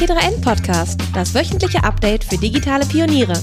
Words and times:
T3N 0.00 0.42
Podcast, 0.42 0.98
das 1.12 1.34
wöchentliche 1.34 1.84
Update 1.84 2.24
für 2.24 2.38
digitale 2.38 2.86
Pioniere. 2.86 3.34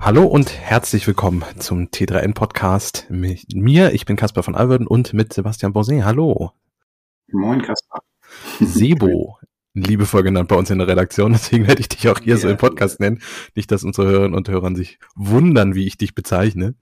Hallo 0.00 0.26
und 0.26 0.52
herzlich 0.52 1.06
willkommen 1.06 1.42
zum 1.56 1.86
T3N 1.86 2.34
Podcast 2.34 3.06
mit 3.08 3.54
mir. 3.54 3.94
Ich 3.94 4.04
bin 4.04 4.16
Caspar 4.16 4.42
von 4.42 4.54
Alverden 4.54 4.86
und 4.86 5.14
mit 5.14 5.32
Sebastian 5.32 5.72
Borset. 5.72 6.04
Hallo. 6.04 6.52
Moin, 7.28 7.62
Caspar. 7.62 8.02
Sebo, 8.60 9.38
liebevoll 9.72 10.24
genannt 10.24 10.48
bei 10.48 10.56
uns 10.56 10.68
in 10.68 10.76
der 10.76 10.88
Redaktion. 10.88 11.32
Deswegen 11.32 11.66
werde 11.66 11.80
ich 11.80 11.88
dich 11.88 12.06
auch 12.10 12.18
hier 12.18 12.34
ja, 12.34 12.38
so 12.38 12.50
im 12.50 12.58
Podcast 12.58 13.00
nennen. 13.00 13.22
Nicht, 13.54 13.72
dass 13.72 13.82
unsere 13.82 14.08
Hörerinnen 14.08 14.36
und 14.36 14.46
Hörer 14.50 14.76
sich 14.76 14.98
wundern, 15.14 15.74
wie 15.74 15.86
ich 15.86 15.96
dich 15.96 16.14
bezeichne. 16.14 16.74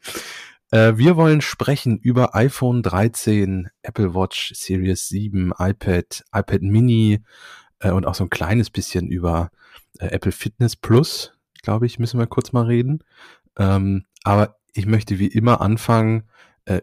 Äh, 0.75 0.98
wir 0.98 1.14
wollen 1.14 1.41
sprechen 1.41 1.98
über 1.98 2.34
iPhone 2.34 2.82
13, 2.82 3.68
Apple 3.82 4.12
Watch 4.12 4.52
Series 4.56 5.06
7, 5.06 5.52
iPad, 5.56 6.24
iPad 6.34 6.62
Mini 6.62 7.20
äh, 7.78 7.92
und 7.92 8.05
auch 8.06 8.16
so 8.16 8.24
ein 8.24 8.30
kleines 8.30 8.70
bisschen 8.70 9.06
über 9.06 9.52
äh, 10.00 10.06
Apple 10.06 10.33
Fitness 10.33 10.74
Plus, 10.74 11.33
glaube 11.62 11.87
ich, 11.87 12.00
müssen 12.00 12.19
wir 12.19 12.27
kurz 12.27 12.52
mal 12.52 12.64
reden. 12.64 13.05
Ähm, 13.56 14.05
aber 14.24 14.56
ich 14.73 14.87
möchte 14.87 15.20
wie 15.20 15.28
immer 15.28 15.60
anfangen, 15.60 16.24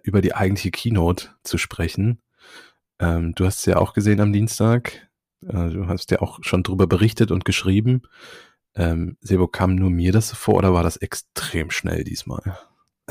über 0.03 0.21
die 0.21 0.35
eigentliche 0.35 0.69
Keynote 0.69 1.29
zu 1.43 1.57
sprechen. 1.57 2.21
Ähm, 2.99 3.33
du 3.33 3.47
hast 3.47 3.61
es 3.61 3.65
ja 3.65 3.77
auch 3.77 3.93
gesehen 3.93 4.21
am 4.21 4.31
Dienstag. 4.31 5.09
Du 5.41 5.87
hast 5.87 6.11
ja 6.11 6.21
auch 6.21 6.37
schon 6.43 6.61
drüber 6.61 6.85
berichtet 6.85 7.31
und 7.31 7.45
geschrieben. 7.45 8.03
Ähm, 8.75 9.17
Sebo, 9.21 9.47
kam 9.47 9.73
nur 9.73 9.89
mir 9.89 10.11
das 10.11 10.31
vor 10.33 10.53
oder 10.53 10.71
war 10.71 10.83
das 10.83 10.97
extrem 10.97 11.71
schnell 11.71 12.03
diesmal? 12.03 12.59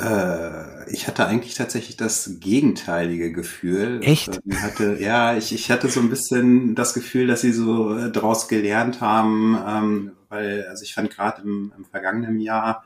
Äh, 0.01 0.91
ich 0.93 1.07
hatte 1.07 1.27
eigentlich 1.27 1.55
tatsächlich 1.55 1.97
das 1.97 2.39
gegenteilige 2.41 3.33
Gefühl. 3.33 4.01
Echt? 4.03 4.41
Ich 4.45 4.59
hatte, 4.61 4.97
ja, 5.01 5.37
ich, 5.37 5.53
ich 5.53 5.71
hatte 5.71 5.89
so 5.89 6.01
ein 6.01 6.11
bisschen 6.11 6.75
das 6.75 6.95
Gefühl, 6.95 7.27
dass 7.27 7.43
sie 7.43 7.53
so 7.53 7.97
äh, 7.97 8.11
draus 8.11 8.49
gelernt 8.49 9.01
haben, 9.01 9.59
ähm, 9.67 10.13
weil, 10.29 10.67
also 10.69 10.83
ich 10.85 10.95
fand 10.95 11.11
gerade 11.11 11.43
im, 11.43 11.73
im 11.77 11.85
vergangenen 11.85 12.41
Jahr, 12.41 12.85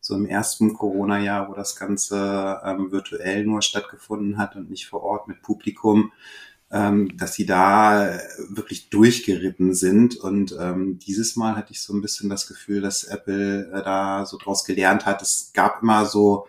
so 0.00 0.14
im 0.14 0.26
ersten 0.26 0.74
Corona-Jahr, 0.74 1.48
wo 1.48 1.54
das 1.54 1.76
Ganze 1.76 2.60
ähm, 2.64 2.90
virtuell 2.90 3.44
nur 3.44 3.62
stattgefunden 3.62 4.36
hat 4.36 4.56
und 4.56 4.68
nicht 4.68 4.86
vor 4.86 5.02
Ort 5.02 5.28
mit 5.28 5.42
Publikum, 5.42 6.12
ähm, 6.72 7.16
dass 7.18 7.34
sie 7.34 7.44
da 7.44 8.18
wirklich 8.48 8.88
durchgeritten 8.88 9.74
sind. 9.74 10.16
Und 10.16 10.56
ähm, 10.58 10.98
dieses 10.98 11.36
Mal 11.36 11.54
hatte 11.54 11.72
ich 11.72 11.82
so 11.82 11.92
ein 11.92 12.00
bisschen 12.00 12.30
das 12.30 12.46
Gefühl, 12.46 12.80
dass 12.80 13.04
Apple 13.04 13.70
äh, 13.70 13.82
da 13.84 14.24
so 14.24 14.38
draus 14.38 14.64
gelernt 14.64 15.04
hat. 15.04 15.20
Es 15.20 15.52
gab 15.52 15.82
immer 15.82 16.06
so, 16.06 16.46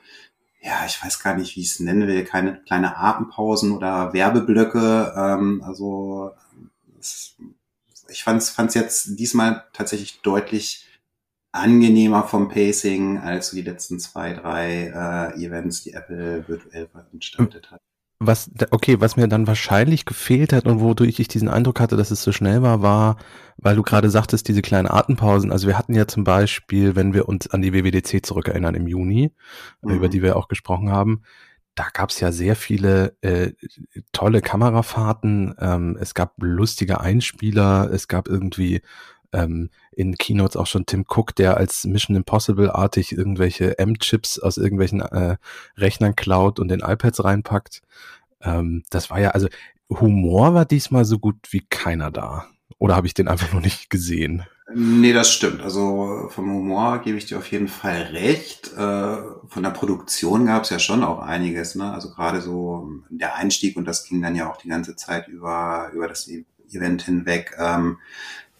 ja, 0.61 0.85
ich 0.87 1.03
weiß 1.03 1.21
gar 1.21 1.35
nicht, 1.35 1.57
wie 1.57 1.61
ich 1.61 1.71
es 1.71 1.79
nennen 1.81 2.07
will, 2.07 2.23
keine 2.23 2.61
kleine 2.63 2.95
Atempausen 2.97 3.73
oder 3.73 4.13
Werbeblöcke. 4.13 5.13
Ähm, 5.15 5.61
also 5.65 6.31
es, 6.99 7.35
ich 8.07 8.23
fand 8.23 8.41
es 8.41 8.73
jetzt 8.75 9.19
diesmal 9.19 9.65
tatsächlich 9.73 10.21
deutlich 10.21 10.87
angenehmer 11.51 12.23
vom 12.23 12.47
Pacing 12.47 13.19
als 13.19 13.49
so 13.49 13.57
die 13.57 13.61
letzten 13.61 13.99
zwei, 13.99 14.33
drei 14.33 15.33
äh, 15.35 15.43
Events, 15.43 15.83
die 15.83 15.93
Apple 15.93 16.47
virtuell 16.47 16.87
veranstaltet 16.87 17.71
hat. 17.71 17.81
Was, 18.25 18.49
okay, 18.71 18.99
was 18.99 19.15
mir 19.15 19.27
dann 19.27 19.47
wahrscheinlich 19.47 20.05
gefehlt 20.05 20.53
hat 20.53 20.65
und 20.65 20.79
wodurch 20.79 21.19
ich 21.19 21.27
diesen 21.27 21.49
Eindruck 21.49 21.79
hatte, 21.79 21.97
dass 21.97 22.11
es 22.11 22.23
so 22.23 22.31
schnell 22.31 22.61
war, 22.61 22.81
war, 22.81 23.17
weil 23.57 23.75
du 23.75 23.83
gerade 23.83 24.09
sagtest, 24.09 24.47
diese 24.47 24.61
kleinen 24.61 24.87
Atempausen. 24.87 25.51
Also 25.51 25.67
wir 25.67 25.77
hatten 25.77 25.93
ja 25.93 26.07
zum 26.07 26.23
Beispiel, 26.23 26.95
wenn 26.95 27.13
wir 27.13 27.27
uns 27.27 27.49
an 27.49 27.61
die 27.61 27.73
WWDC 27.73 28.25
zurückerinnern 28.25 28.75
im 28.75 28.87
Juni, 28.87 29.31
mhm. 29.81 29.91
über 29.91 30.09
die 30.09 30.21
wir 30.21 30.35
auch 30.35 30.47
gesprochen 30.47 30.91
haben, 30.91 31.23
da 31.75 31.87
gab 31.91 32.11
es 32.11 32.19
ja 32.19 32.31
sehr 32.31 32.55
viele 32.55 33.17
äh, 33.21 33.53
tolle 34.11 34.41
Kamerafahrten. 34.41 35.55
Ähm, 35.59 35.97
es 35.99 36.13
gab 36.13 36.35
lustige 36.41 37.01
Einspieler. 37.01 37.89
Es 37.91 38.07
gab 38.07 38.27
irgendwie 38.27 38.81
ähm, 39.33 39.69
in 39.91 40.15
Keynotes 40.15 40.55
auch 40.55 40.67
schon 40.67 40.85
Tim 40.85 41.05
Cook, 41.07 41.35
der 41.35 41.57
als 41.57 41.83
Mission 41.85 42.15
Impossible-artig 42.15 43.11
irgendwelche 43.11 43.77
M-Chips 43.77 44.39
aus 44.39 44.57
irgendwelchen 44.57 45.01
äh, 45.01 45.37
Rechnern 45.77 46.15
klaut 46.15 46.59
und 46.59 46.71
in 46.71 46.79
iPads 46.79 47.23
reinpackt. 47.23 47.81
Ähm, 48.41 48.83
das 48.89 49.09
war 49.09 49.19
ja, 49.19 49.31
also 49.31 49.47
Humor 49.89 50.53
war 50.53 50.65
diesmal 50.65 51.05
so 51.05 51.19
gut 51.19 51.35
wie 51.51 51.65
keiner 51.69 52.11
da. 52.11 52.45
Oder 52.79 52.95
habe 52.95 53.07
ich 53.07 53.13
den 53.13 53.27
einfach 53.27 53.53
noch 53.53 53.61
nicht 53.61 53.89
gesehen? 53.89 54.45
Nee, 54.73 55.13
das 55.13 55.31
stimmt. 55.31 55.61
Also 55.61 56.27
vom 56.29 56.51
Humor 56.51 56.99
gebe 56.99 57.17
ich 57.17 57.25
dir 57.25 57.37
auf 57.37 57.51
jeden 57.51 57.67
Fall 57.67 58.01
recht. 58.13 58.71
Äh, 58.73 59.17
von 59.47 59.61
der 59.61 59.71
Produktion 59.71 60.45
gab 60.45 60.63
es 60.63 60.69
ja 60.69 60.79
schon 60.79 61.03
auch 61.03 61.19
einiges. 61.19 61.75
Ne? 61.75 61.91
Also 61.91 62.09
gerade 62.11 62.41
so 62.41 62.89
der 63.09 63.35
Einstieg 63.35 63.75
und 63.77 63.85
das 63.85 64.05
ging 64.05 64.21
dann 64.21 64.35
ja 64.35 64.49
auch 64.49 64.57
die 64.57 64.69
ganze 64.69 64.95
Zeit 64.95 65.27
über, 65.27 65.91
über 65.93 66.07
das 66.07 66.29
Event 66.71 67.03
hinweg. 67.03 67.55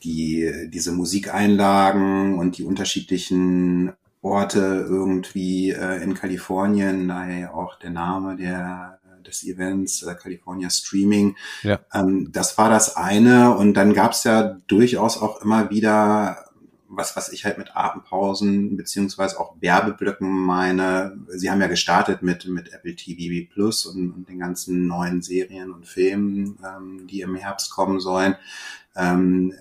Die, 0.04 0.70
diese 0.70 0.92
Musikeinlagen 0.92 2.38
und 2.38 2.58
die 2.58 2.64
unterschiedlichen 2.64 3.94
Orte 4.22 4.86
irgendwie 4.90 5.72
äh, 5.72 6.02
in 6.02 6.14
Kalifornien, 6.14 7.08
daher 7.08 7.54
auch 7.54 7.78
der 7.80 7.90
Name 7.90 8.36
der, 8.38 9.00
des 9.26 9.44
Events, 9.44 10.04
äh, 10.04 10.16
California 10.16 10.70
Streaming. 10.70 11.36
Ja. 11.62 11.80
Ähm, 11.94 12.32
das 12.32 12.58
war 12.58 12.70
das 12.70 12.96
eine. 12.96 13.56
Und 13.56 13.74
dann 13.76 13.94
gab 13.94 14.14
es 14.14 14.24
ja 14.24 14.58
durchaus 14.68 15.22
auch 15.22 15.42
immer 15.42 15.70
wieder 15.70 16.38
was, 16.96 17.16
was 17.16 17.30
ich 17.30 17.44
halt 17.44 17.58
mit 17.58 17.76
Atempausen 17.76 18.78
beziehungsweise 18.78 19.40
auch 19.40 19.56
Werbeblöcken 19.60 20.30
meine. 20.30 21.18
Sie 21.30 21.50
haben 21.50 21.62
ja 21.62 21.68
gestartet 21.68 22.22
mit, 22.22 22.48
mit 22.48 22.72
Apple 22.72 22.96
TV 22.96 23.52
Plus 23.52 23.86
und, 23.86 24.12
und 24.12 24.30
den 24.30 24.40
ganzen 24.40 24.88
neuen 24.88 25.22
Serien 25.22 25.72
und 25.72 25.88
Filmen, 25.88 26.58
ähm, 26.64 27.08
die 27.08 27.22
im 27.22 27.36
Herbst 27.36 27.72
kommen 27.72 28.00
sollen. 28.00 28.36
Ähm, 28.96 29.54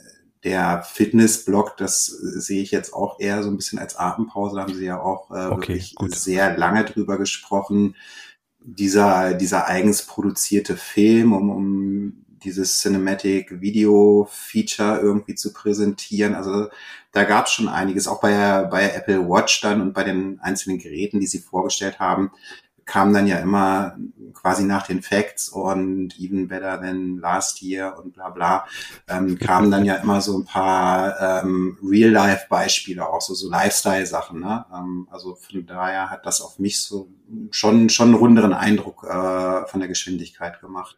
der 0.45 0.83
Fitnessblock, 0.83 1.77
das 1.77 2.07
sehe 2.07 2.63
ich 2.63 2.73
jetzt 2.73 2.93
auch 2.93 3.21
eher 3.21 3.43
so 3.43 3.51
ein 3.51 3.57
bisschen 3.57 3.79
als 3.79 3.97
Atempause. 3.97 4.57
Da 4.57 4.63
haben 4.63 4.75
Sie 4.75 4.85
ja 4.85 5.01
auch 5.01 5.31
äh, 5.31 5.47
okay, 5.47 5.69
wirklich 5.69 5.95
gut. 5.95 6.15
sehr 6.15 6.57
lange 6.57 6.85
drüber 6.85 7.17
gesprochen. 7.17 7.95
Dieser, 8.59 9.35
dieser 9.35 9.67
eigens 9.67 10.03
produzierte 10.03 10.77
Film, 10.77 11.33
um, 11.33 11.51
um 11.51 12.25
dieses 12.45 12.81
Cinematic 12.81 13.61
Video 13.61 14.29
Feature 14.31 15.01
irgendwie 15.01 15.35
zu 15.35 15.53
präsentieren. 15.53 16.35
Also 16.35 16.69
da 17.13 17.25
gab 17.25 17.47
es 17.47 17.53
schon 17.53 17.69
einiges, 17.69 18.09
auch 18.09 18.21
bei, 18.21 18.65
bei 18.65 18.91
Apple 18.91 19.29
Watch 19.29 19.61
dann 19.61 19.81
und 19.81 19.93
bei 19.93 20.05
den 20.05 20.41
einzelnen 20.41 20.79
Geräten, 20.79 21.21
die 21.21 21.27
sie 21.27 21.39
vorgestellt 21.39 22.01
haben, 22.01 22.33
kam 22.85 23.13
dann 23.13 23.27
ja 23.27 23.39
immer 23.39 23.97
quasi 24.35 24.65
nach 24.65 24.87
den 24.87 25.03
Facts 25.03 25.49
und 25.49 26.19
even 26.19 26.49
better 26.49 26.81
than 26.81 27.19
last 27.19 27.63
year 27.63 27.97
und 27.99 28.13
bla 28.13 28.31
bla, 28.31 28.67
ähm, 29.09 29.39
kamen 29.39 29.71
dann 29.71 29.85
ja 29.85 29.97
immer 29.97 30.21
so 30.21 30.37
ein 30.39 30.45
paar 30.45 31.43
ähm, 31.45 31.79
Real-Life-Beispiele 31.83 33.09
auch, 33.09 33.21
so, 33.21 33.35
so 33.35 33.49
Lifestyle-Sachen. 33.49 34.41
Ne? 34.41 34.65
Ähm, 34.75 35.07
also 35.11 35.37
von 35.37 35.65
daher 35.67 36.11
hat 36.11 36.27
das 36.27 36.41
auf 36.41 36.59
mich 36.59 36.81
so 36.81 37.09
schon, 37.51 37.89
schon 37.89 38.09
einen 38.09 38.17
runderen 38.17 38.53
Eindruck 38.53 39.05
äh, 39.05 39.67
von 39.67 39.81
der 39.81 39.89
Geschwindigkeit 39.89 40.61
gemacht. 40.61 40.97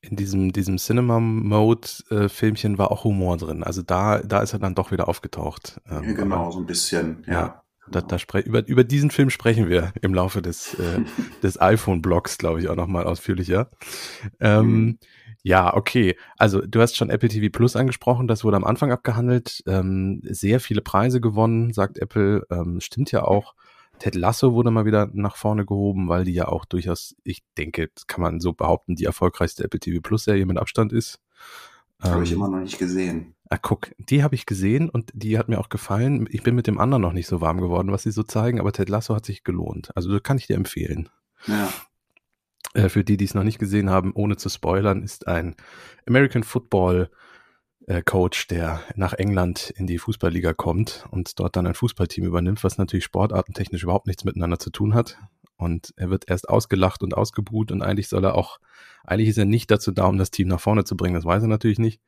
In 0.00 0.16
diesem, 0.16 0.52
diesem 0.52 0.78
Cinema-Mode-Filmchen 0.78 2.74
äh, 2.74 2.78
war 2.78 2.92
auch 2.92 3.04
Humor 3.04 3.36
drin. 3.38 3.64
Also 3.64 3.82
da, 3.82 4.18
da 4.20 4.40
ist 4.40 4.52
er 4.52 4.58
dann 4.58 4.74
doch 4.74 4.92
wieder 4.92 5.08
aufgetaucht. 5.08 5.80
Ähm, 5.90 6.14
genau, 6.14 6.44
aber, 6.44 6.52
so 6.52 6.60
ein 6.60 6.66
bisschen, 6.66 7.24
ja. 7.26 7.32
ja. 7.32 7.62
Da, 7.90 8.00
da 8.00 8.18
spre 8.18 8.40
über, 8.40 8.66
über 8.66 8.84
diesen 8.84 9.10
Film 9.10 9.30
sprechen 9.30 9.68
wir 9.68 9.92
im 10.02 10.14
Laufe 10.14 10.42
des, 10.42 10.74
äh, 10.74 11.00
des 11.42 11.60
iPhone-Blogs, 11.60 12.38
glaube 12.38 12.60
ich, 12.60 12.68
auch 12.68 12.76
nochmal 12.76 13.04
ausführlicher. 13.04 13.70
Ähm, 14.40 14.66
mhm. 14.66 14.98
Ja, 15.42 15.74
okay. 15.74 16.16
Also 16.36 16.60
du 16.60 16.80
hast 16.80 16.96
schon 16.96 17.08
Apple 17.08 17.28
TV 17.28 17.56
Plus 17.56 17.76
angesprochen, 17.76 18.26
das 18.26 18.42
wurde 18.42 18.56
am 18.56 18.64
Anfang 18.64 18.90
abgehandelt. 18.90 19.62
Ähm, 19.66 20.20
sehr 20.24 20.58
viele 20.58 20.80
Preise 20.80 21.20
gewonnen, 21.20 21.72
sagt 21.72 21.98
Apple. 21.98 22.44
Ähm, 22.50 22.80
stimmt 22.80 23.12
ja 23.12 23.22
auch. 23.22 23.54
Ted 23.98 24.14
Lasso 24.14 24.54
wurde 24.54 24.70
mal 24.70 24.86
wieder 24.86 25.08
nach 25.12 25.36
vorne 25.36 25.64
gehoben, 25.64 26.08
weil 26.08 26.24
die 26.24 26.34
ja 26.34 26.48
auch 26.48 26.64
durchaus, 26.64 27.14
ich 27.22 27.44
denke, 27.56 27.90
kann 28.08 28.20
man 28.20 28.40
so 28.40 28.52
behaupten, 28.52 28.96
die 28.96 29.04
erfolgreichste 29.04 29.64
Apple 29.64 29.80
TV 29.80 30.00
Plus 30.02 30.24
Serie 30.24 30.46
mit 30.46 30.58
Abstand 30.58 30.92
ist. 30.92 31.20
Habe 32.00 32.24
ich 32.24 32.32
ähm, 32.32 32.38
immer 32.38 32.48
noch 32.48 32.60
nicht 32.60 32.78
gesehen. 32.78 33.34
Ah, 33.48 33.58
guck, 33.58 33.92
die 33.98 34.22
habe 34.22 34.34
ich 34.34 34.44
gesehen 34.44 34.90
und 34.90 35.10
die 35.14 35.38
hat 35.38 35.48
mir 35.48 35.60
auch 35.60 35.68
gefallen. 35.68 36.28
Ich 36.30 36.42
bin 36.42 36.54
mit 36.54 36.66
dem 36.66 36.78
anderen 36.78 37.02
noch 37.02 37.12
nicht 37.12 37.28
so 37.28 37.40
warm 37.40 37.60
geworden, 37.60 37.92
was 37.92 38.02
sie 38.02 38.10
so 38.10 38.22
zeigen, 38.22 38.58
aber 38.58 38.72
Ted 38.72 38.88
Lasso 38.88 39.14
hat 39.14 39.24
sich 39.24 39.44
gelohnt. 39.44 39.96
Also 39.96 40.12
das 40.12 40.22
kann 40.22 40.38
ich 40.38 40.46
dir 40.46 40.56
empfehlen. 40.56 41.08
Ja. 41.46 41.68
Äh, 42.74 42.88
für 42.88 43.04
die, 43.04 43.16
die 43.16 43.24
es 43.24 43.34
noch 43.34 43.44
nicht 43.44 43.58
gesehen 43.58 43.88
haben, 43.88 44.12
ohne 44.14 44.36
zu 44.36 44.48
spoilern, 44.48 45.02
ist 45.02 45.28
ein 45.28 45.54
American 46.06 46.42
Football 46.42 47.08
äh, 47.86 48.02
Coach, 48.02 48.48
der 48.48 48.80
nach 48.96 49.12
England 49.12 49.72
in 49.76 49.86
die 49.86 49.98
Fußballliga 49.98 50.52
kommt 50.52 51.06
und 51.10 51.38
dort 51.38 51.56
dann 51.56 51.66
ein 51.66 51.74
Fußballteam 51.74 52.24
übernimmt, 52.24 52.64
was 52.64 52.78
natürlich 52.78 53.04
sportartentechnisch 53.04 53.84
überhaupt 53.84 54.08
nichts 54.08 54.24
miteinander 54.24 54.58
zu 54.58 54.70
tun 54.70 54.94
hat. 54.94 55.18
Und 55.56 55.94
er 55.96 56.10
wird 56.10 56.28
erst 56.28 56.48
ausgelacht 56.48 57.02
und 57.02 57.14
ausgebuht 57.14 57.72
und 57.72 57.82
eigentlich 57.82 58.08
soll 58.08 58.24
er 58.24 58.34
auch, 58.34 58.58
eigentlich 59.04 59.30
ist 59.30 59.38
er 59.38 59.46
nicht 59.46 59.70
dazu 59.70 59.90
da, 59.90 60.06
um 60.06 60.18
das 60.18 60.30
Team 60.30 60.48
nach 60.48 60.60
vorne 60.60 60.84
zu 60.84 60.96
bringen, 60.96 61.14
das 61.14 61.24
weiß 61.24 61.42
er 61.42 61.48
natürlich 61.48 61.78
nicht. 61.78 62.00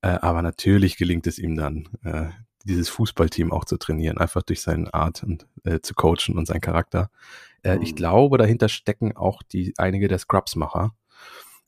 Äh, 0.00 0.18
aber 0.20 0.42
natürlich 0.42 0.96
gelingt 0.96 1.26
es 1.26 1.38
ihm 1.38 1.56
dann, 1.56 1.88
äh, 2.04 2.30
dieses 2.64 2.88
Fußballteam 2.88 3.52
auch 3.52 3.64
zu 3.64 3.76
trainieren, 3.76 4.18
einfach 4.18 4.42
durch 4.42 4.60
seine 4.60 4.92
Art 4.92 5.22
und 5.22 5.46
äh, 5.64 5.80
zu 5.80 5.94
coachen 5.94 6.36
und 6.36 6.46
seinen 6.46 6.60
Charakter. 6.60 7.10
Äh, 7.62 7.76
mhm. 7.76 7.82
Ich 7.82 7.94
glaube, 7.94 8.38
dahinter 8.38 8.68
stecken 8.68 9.16
auch 9.16 9.42
die 9.42 9.74
einige 9.76 10.08
der 10.08 10.18
Scrubs-Macher. 10.18 10.94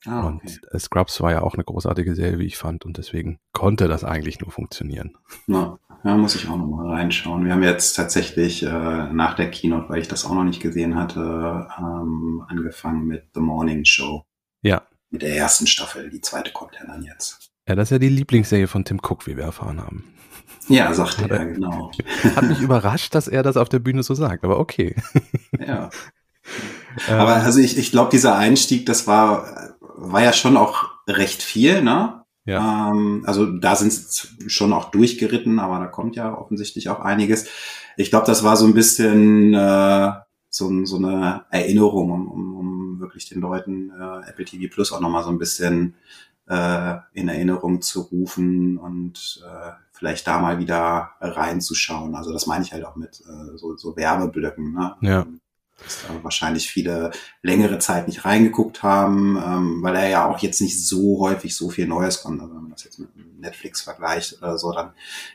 Ah, 0.05 0.27
okay. 0.27 0.57
Und 0.71 0.81
Scrubs 0.81 1.19
war 1.21 1.31
ja 1.31 1.41
auch 1.41 1.55
eine 1.55 1.63
großartige 1.63 2.15
Serie, 2.15 2.39
wie 2.39 2.45
ich 2.45 2.57
fand, 2.57 2.85
und 2.85 2.97
deswegen 2.97 3.39
konnte 3.53 3.87
das 3.87 4.03
eigentlich 4.03 4.39
nur 4.39 4.51
funktionieren. 4.51 5.17
Na, 5.47 5.77
ja, 6.03 6.15
muss 6.15 6.35
ich 6.35 6.47
auch 6.47 6.55
nochmal 6.55 6.87
reinschauen. 6.87 7.45
Wir 7.45 7.51
haben 7.51 7.63
jetzt 7.63 7.93
tatsächlich 7.93 8.63
äh, 8.63 8.67
nach 8.67 9.35
der 9.35 9.51
Keynote, 9.51 9.89
weil 9.89 10.01
ich 10.01 10.07
das 10.07 10.25
auch 10.25 10.33
noch 10.33 10.45
nicht 10.45 10.61
gesehen 10.61 10.95
hatte, 10.95 11.67
ähm, 11.77 12.43
angefangen 12.47 13.05
mit 13.05 13.25
The 13.33 13.41
Morning 13.41 13.83
Show. 13.83 14.23
Ja. 14.61 14.83
Mit 15.09 15.23
der 15.23 15.35
ersten 15.35 15.67
Staffel. 15.67 16.09
Die 16.09 16.21
zweite 16.21 16.51
kommt 16.51 16.75
ja 16.79 16.85
dann 16.85 17.03
jetzt. 17.03 17.51
Ja, 17.67 17.75
das 17.75 17.87
ist 17.87 17.91
ja 17.91 17.99
die 17.99 18.09
Lieblingsserie 18.09 18.67
von 18.67 18.85
Tim 18.85 18.99
Cook, 18.99 19.27
wie 19.27 19.35
wir 19.35 19.43
erfahren 19.43 19.81
haben. 19.81 20.05
Ja, 20.69 20.93
sagte 20.93 21.29
er, 21.29 21.45
genau. 21.47 21.91
Hat 22.35 22.43
mich 22.43 22.61
überrascht, 22.61 23.15
dass 23.15 23.27
er 23.27 23.43
das 23.43 23.57
auf 23.57 23.69
der 23.69 23.79
Bühne 23.79 24.03
so 24.03 24.13
sagt, 24.13 24.43
aber 24.43 24.59
okay. 24.59 24.95
Ja. 25.59 25.89
aber 27.09 27.35
also 27.35 27.59
ich, 27.59 27.77
ich 27.77 27.91
glaube, 27.91 28.11
dieser 28.11 28.37
Einstieg, 28.37 28.85
das 28.85 29.07
war, 29.07 29.68
war 29.99 30.23
ja 30.23 30.33
schon 30.33 30.57
auch 30.57 30.85
recht 31.07 31.41
viel, 31.41 31.81
ne? 31.81 32.23
Ja. 32.45 32.89
Ähm, 32.89 33.23
also 33.25 33.45
da 33.45 33.75
sind 33.75 33.89
es 33.89 34.35
schon 34.47 34.73
auch 34.73 34.91
durchgeritten, 34.91 35.59
aber 35.59 35.79
da 35.79 35.87
kommt 35.87 36.15
ja 36.15 36.35
offensichtlich 36.35 36.89
auch 36.89 36.99
einiges. 36.99 37.47
Ich 37.97 38.09
glaube, 38.09 38.25
das 38.25 38.43
war 38.43 38.55
so 38.55 38.65
ein 38.65 38.73
bisschen 38.73 39.53
äh, 39.53 40.11
so, 40.49 40.85
so 40.85 40.97
eine 40.97 41.45
Erinnerung, 41.51 42.11
um, 42.11 42.27
um, 42.27 42.55
um 42.55 42.99
wirklich 42.99 43.29
den 43.29 43.41
Leuten 43.41 43.91
äh, 43.91 44.29
Apple 44.29 44.45
TV 44.45 44.73
Plus 44.73 44.91
auch 44.91 45.01
nochmal 45.01 45.23
so 45.23 45.29
ein 45.29 45.37
bisschen 45.37 45.95
äh, 46.47 46.95
in 47.13 47.29
Erinnerung 47.29 47.81
zu 47.81 48.01
rufen 48.01 48.77
und 48.77 49.43
äh, 49.45 49.71
vielleicht 49.91 50.25
da 50.25 50.39
mal 50.39 50.57
wieder 50.57 51.11
reinzuschauen. 51.21 52.15
Also 52.15 52.33
das 52.33 52.47
meine 52.47 52.63
ich 52.63 52.71
halt 52.71 52.85
auch 52.85 52.95
mit 52.95 53.21
äh, 53.21 53.57
so, 53.57 53.75
so 53.75 53.95
Werbeblöcken. 53.95 54.73
Ne? 54.73 54.95
Ja 55.01 55.27
dass 55.83 56.03
da 56.03 56.23
wahrscheinlich 56.23 56.69
viele 56.69 57.11
längere 57.41 57.79
Zeit 57.79 58.07
nicht 58.07 58.25
reingeguckt 58.25 58.83
haben, 58.83 59.37
ähm, 59.37 59.83
weil 59.83 59.95
er 59.95 60.09
ja 60.09 60.29
auch 60.29 60.39
jetzt 60.39 60.61
nicht 60.61 60.85
so 60.85 61.19
häufig 61.19 61.55
so 61.55 61.69
viel 61.69 61.87
Neues 61.87 62.21
kommt. 62.21 62.41
Also 62.41 62.53
wenn 62.53 62.63
man 62.63 62.71
das 62.71 62.83
jetzt 62.83 62.99
mit 62.99 63.09
Netflix 63.39 63.81
vergleicht 63.81 64.37
oder 64.37 64.57
so, 64.57 64.71
dann 64.73 64.91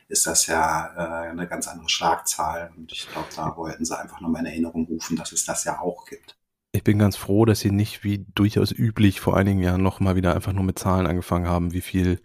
ist 0.09 0.27
das 0.27 0.47
ja 0.47 0.93
äh, 0.97 1.31
eine 1.31 1.47
ganz 1.47 1.69
andere 1.69 1.89
Schlagzahl. 1.89 2.73
Und 2.77 2.93
ich 2.93 3.09
glaube, 3.11 3.29
da 3.35 3.57
wollten 3.57 3.85
sie 3.85 3.99
einfach 3.99 4.21
nochmal 4.21 4.43
in 4.43 4.47
Erinnerung 4.47 4.87
rufen, 4.87 5.17
dass 5.17 5.33
es 5.33 5.45
das 5.45 5.65
ja 5.65 5.81
auch 5.81 6.05
gibt. 6.07 6.37
Ich 6.73 6.83
bin 6.83 6.99
ganz 6.99 7.15
froh, 7.15 7.45
dass 7.45 7.61
sie 7.61 7.71
nicht 7.71 8.03
wie 8.03 8.27
durchaus 8.35 8.73
üblich 8.73 9.21
vor 9.21 9.37
einigen 9.37 9.61
Jahren 9.61 9.83
nochmal 9.83 10.17
wieder 10.17 10.35
einfach 10.35 10.53
nur 10.53 10.65
mit 10.65 10.77
Zahlen 10.77 11.07
angefangen 11.07 11.47
haben, 11.47 11.73
wie 11.73 11.81
viel 11.81 12.21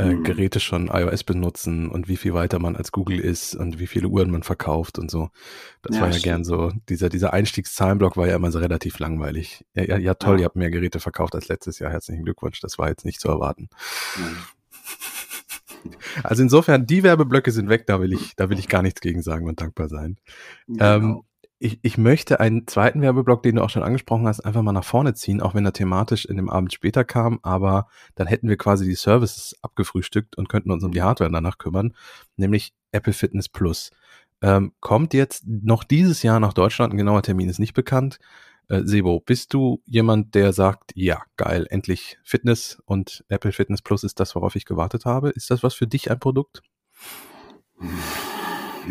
äh, 0.00 0.14
mhm. 0.14 0.24
Geräte 0.24 0.60
schon 0.60 0.88
iOS 0.88 1.24
benutzen 1.24 1.90
und 1.90 2.08
wie 2.08 2.16
viel 2.16 2.32
weiter 2.32 2.58
man 2.58 2.76
als 2.76 2.90
Google 2.90 3.20
ist 3.20 3.54
und 3.54 3.78
wie 3.78 3.86
viele 3.86 4.08
Uhren 4.08 4.30
man 4.30 4.42
verkauft 4.42 4.98
und 4.98 5.10
so. 5.10 5.28
Das 5.82 5.96
ja, 5.96 6.02
war 6.02 6.08
ja 6.08 6.14
stimmt. 6.14 6.24
gern 6.24 6.44
so, 6.44 6.72
dieser, 6.88 7.08
dieser 7.08 7.32
Einstiegszahlenblock 7.32 8.16
war 8.16 8.26
ja 8.26 8.36
immer 8.36 8.50
so 8.50 8.58
relativ 8.58 8.98
langweilig. 8.98 9.64
Ja, 9.74 9.84
ja, 9.84 9.98
ja 9.98 10.14
toll, 10.14 10.36
ja. 10.36 10.40
ihr 10.40 10.44
habt 10.46 10.56
mehr 10.56 10.70
Geräte 10.70 11.00
verkauft 11.00 11.34
als 11.34 11.48
letztes 11.48 11.78
Jahr. 11.78 11.90
Herzlichen 11.90 12.24
Glückwunsch, 12.24 12.60
das 12.60 12.78
war 12.78 12.88
jetzt 12.88 13.04
nicht 13.04 13.20
zu 13.20 13.28
erwarten. 13.28 13.68
Mhm. 14.16 14.36
Also 16.22 16.42
insofern, 16.42 16.84
die 16.84 17.02
Werbeblöcke 17.02 17.52
sind 17.52 17.70
weg, 17.70 17.86
da 17.86 18.02
will 18.02 18.12
ich, 18.12 18.36
da 18.36 18.50
will 18.50 18.58
ich 18.58 18.68
gar 18.68 18.82
nichts 18.82 19.00
gegen 19.00 19.22
sagen 19.22 19.48
und 19.48 19.62
dankbar 19.62 19.88
sein. 19.88 20.18
Genau. 20.66 20.94
Ähm, 20.96 21.22
ich, 21.62 21.78
ich 21.82 21.98
möchte 21.98 22.40
einen 22.40 22.66
zweiten 22.66 23.02
Werbeblock, 23.02 23.42
den 23.42 23.56
du 23.56 23.62
auch 23.62 23.68
schon 23.68 23.82
angesprochen 23.82 24.26
hast, 24.26 24.40
einfach 24.40 24.62
mal 24.62 24.72
nach 24.72 24.82
vorne 24.82 25.12
ziehen, 25.12 25.42
auch 25.42 25.54
wenn 25.54 25.66
er 25.66 25.74
thematisch 25.74 26.24
in 26.24 26.36
dem 26.36 26.48
Abend 26.48 26.72
später 26.72 27.04
kam, 27.04 27.38
aber 27.42 27.86
dann 28.14 28.26
hätten 28.26 28.48
wir 28.48 28.56
quasi 28.56 28.86
die 28.86 28.94
Services 28.94 29.54
abgefrühstückt 29.60 30.38
und 30.38 30.48
könnten 30.48 30.70
uns 30.70 30.82
um 30.82 30.92
die 30.92 31.02
Hardware 31.02 31.30
danach 31.30 31.58
kümmern, 31.58 31.94
nämlich 32.36 32.72
Apple 32.92 33.12
Fitness 33.12 33.50
Plus. 33.50 33.90
Ähm, 34.40 34.72
kommt 34.80 35.12
jetzt 35.12 35.44
noch 35.46 35.84
dieses 35.84 36.22
Jahr 36.22 36.40
nach 36.40 36.54
Deutschland, 36.54 36.94
ein 36.94 36.98
genauer 36.98 37.22
Termin 37.22 37.50
ist 37.50 37.58
nicht 37.58 37.74
bekannt. 37.74 38.18
Äh, 38.68 38.80
Sebo, 38.84 39.20
bist 39.20 39.52
du 39.52 39.82
jemand, 39.84 40.34
der 40.34 40.54
sagt, 40.54 40.92
ja, 40.94 41.22
geil, 41.36 41.66
endlich 41.68 42.16
Fitness 42.24 42.82
und 42.86 43.22
Apple 43.28 43.52
Fitness 43.52 43.82
Plus 43.82 44.02
ist 44.02 44.18
das, 44.18 44.34
worauf 44.34 44.56
ich 44.56 44.64
gewartet 44.64 45.04
habe? 45.04 45.28
Ist 45.28 45.50
das 45.50 45.62
was 45.62 45.74
für 45.74 45.86
dich 45.86 46.10
ein 46.10 46.18
Produkt? 46.18 46.62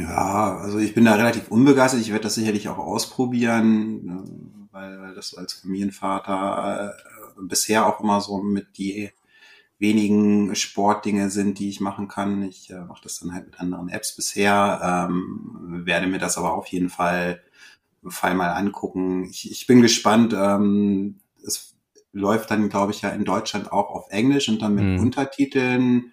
Ja, 0.01 0.57
also 0.57 0.79
ich 0.79 0.93
bin 0.93 1.05
da 1.05 1.15
relativ 1.15 1.49
unbegeistert. 1.49 2.01
Ich 2.01 2.11
werde 2.11 2.23
das 2.23 2.35
sicherlich 2.35 2.69
auch 2.69 2.77
ausprobieren, 2.77 4.05
ne, 4.05 4.23
weil, 4.71 5.13
das 5.15 5.33
als 5.33 5.53
Familienvater 5.53 6.93
äh, 6.93 7.41
bisher 7.41 7.87
auch 7.87 7.99
immer 8.01 8.21
so 8.21 8.41
mit 8.41 8.77
die 8.77 9.11
wenigen 9.79 10.55
Sportdinge 10.55 11.29
sind, 11.29 11.59
die 11.59 11.69
ich 11.69 11.79
machen 11.79 12.07
kann. 12.07 12.43
Ich 12.43 12.69
äh, 12.69 12.81
mache 12.81 13.03
das 13.03 13.19
dann 13.19 13.33
halt 13.33 13.47
mit 13.47 13.59
anderen 13.59 13.89
Apps 13.89 14.15
bisher, 14.15 15.07
ähm, 15.09 15.83
werde 15.85 16.07
mir 16.07 16.19
das 16.19 16.37
aber 16.37 16.53
auf 16.53 16.67
jeden 16.67 16.89
Fall, 16.89 17.41
Fall 18.05 18.35
mal 18.35 18.49
angucken. 18.49 19.25
Ich, 19.25 19.51
ich 19.51 19.67
bin 19.67 19.81
gespannt. 19.81 20.33
Ähm, 20.33 21.19
es 21.45 21.75
läuft 22.11 22.51
dann, 22.51 22.69
glaube 22.69 22.91
ich, 22.91 23.01
ja 23.01 23.09
in 23.09 23.25
Deutschland 23.25 23.71
auch 23.71 23.89
auf 23.89 24.09
Englisch 24.09 24.49
und 24.49 24.61
dann 24.61 24.75
mit 24.75 24.83
mhm. 24.83 24.99
Untertiteln 24.99 26.11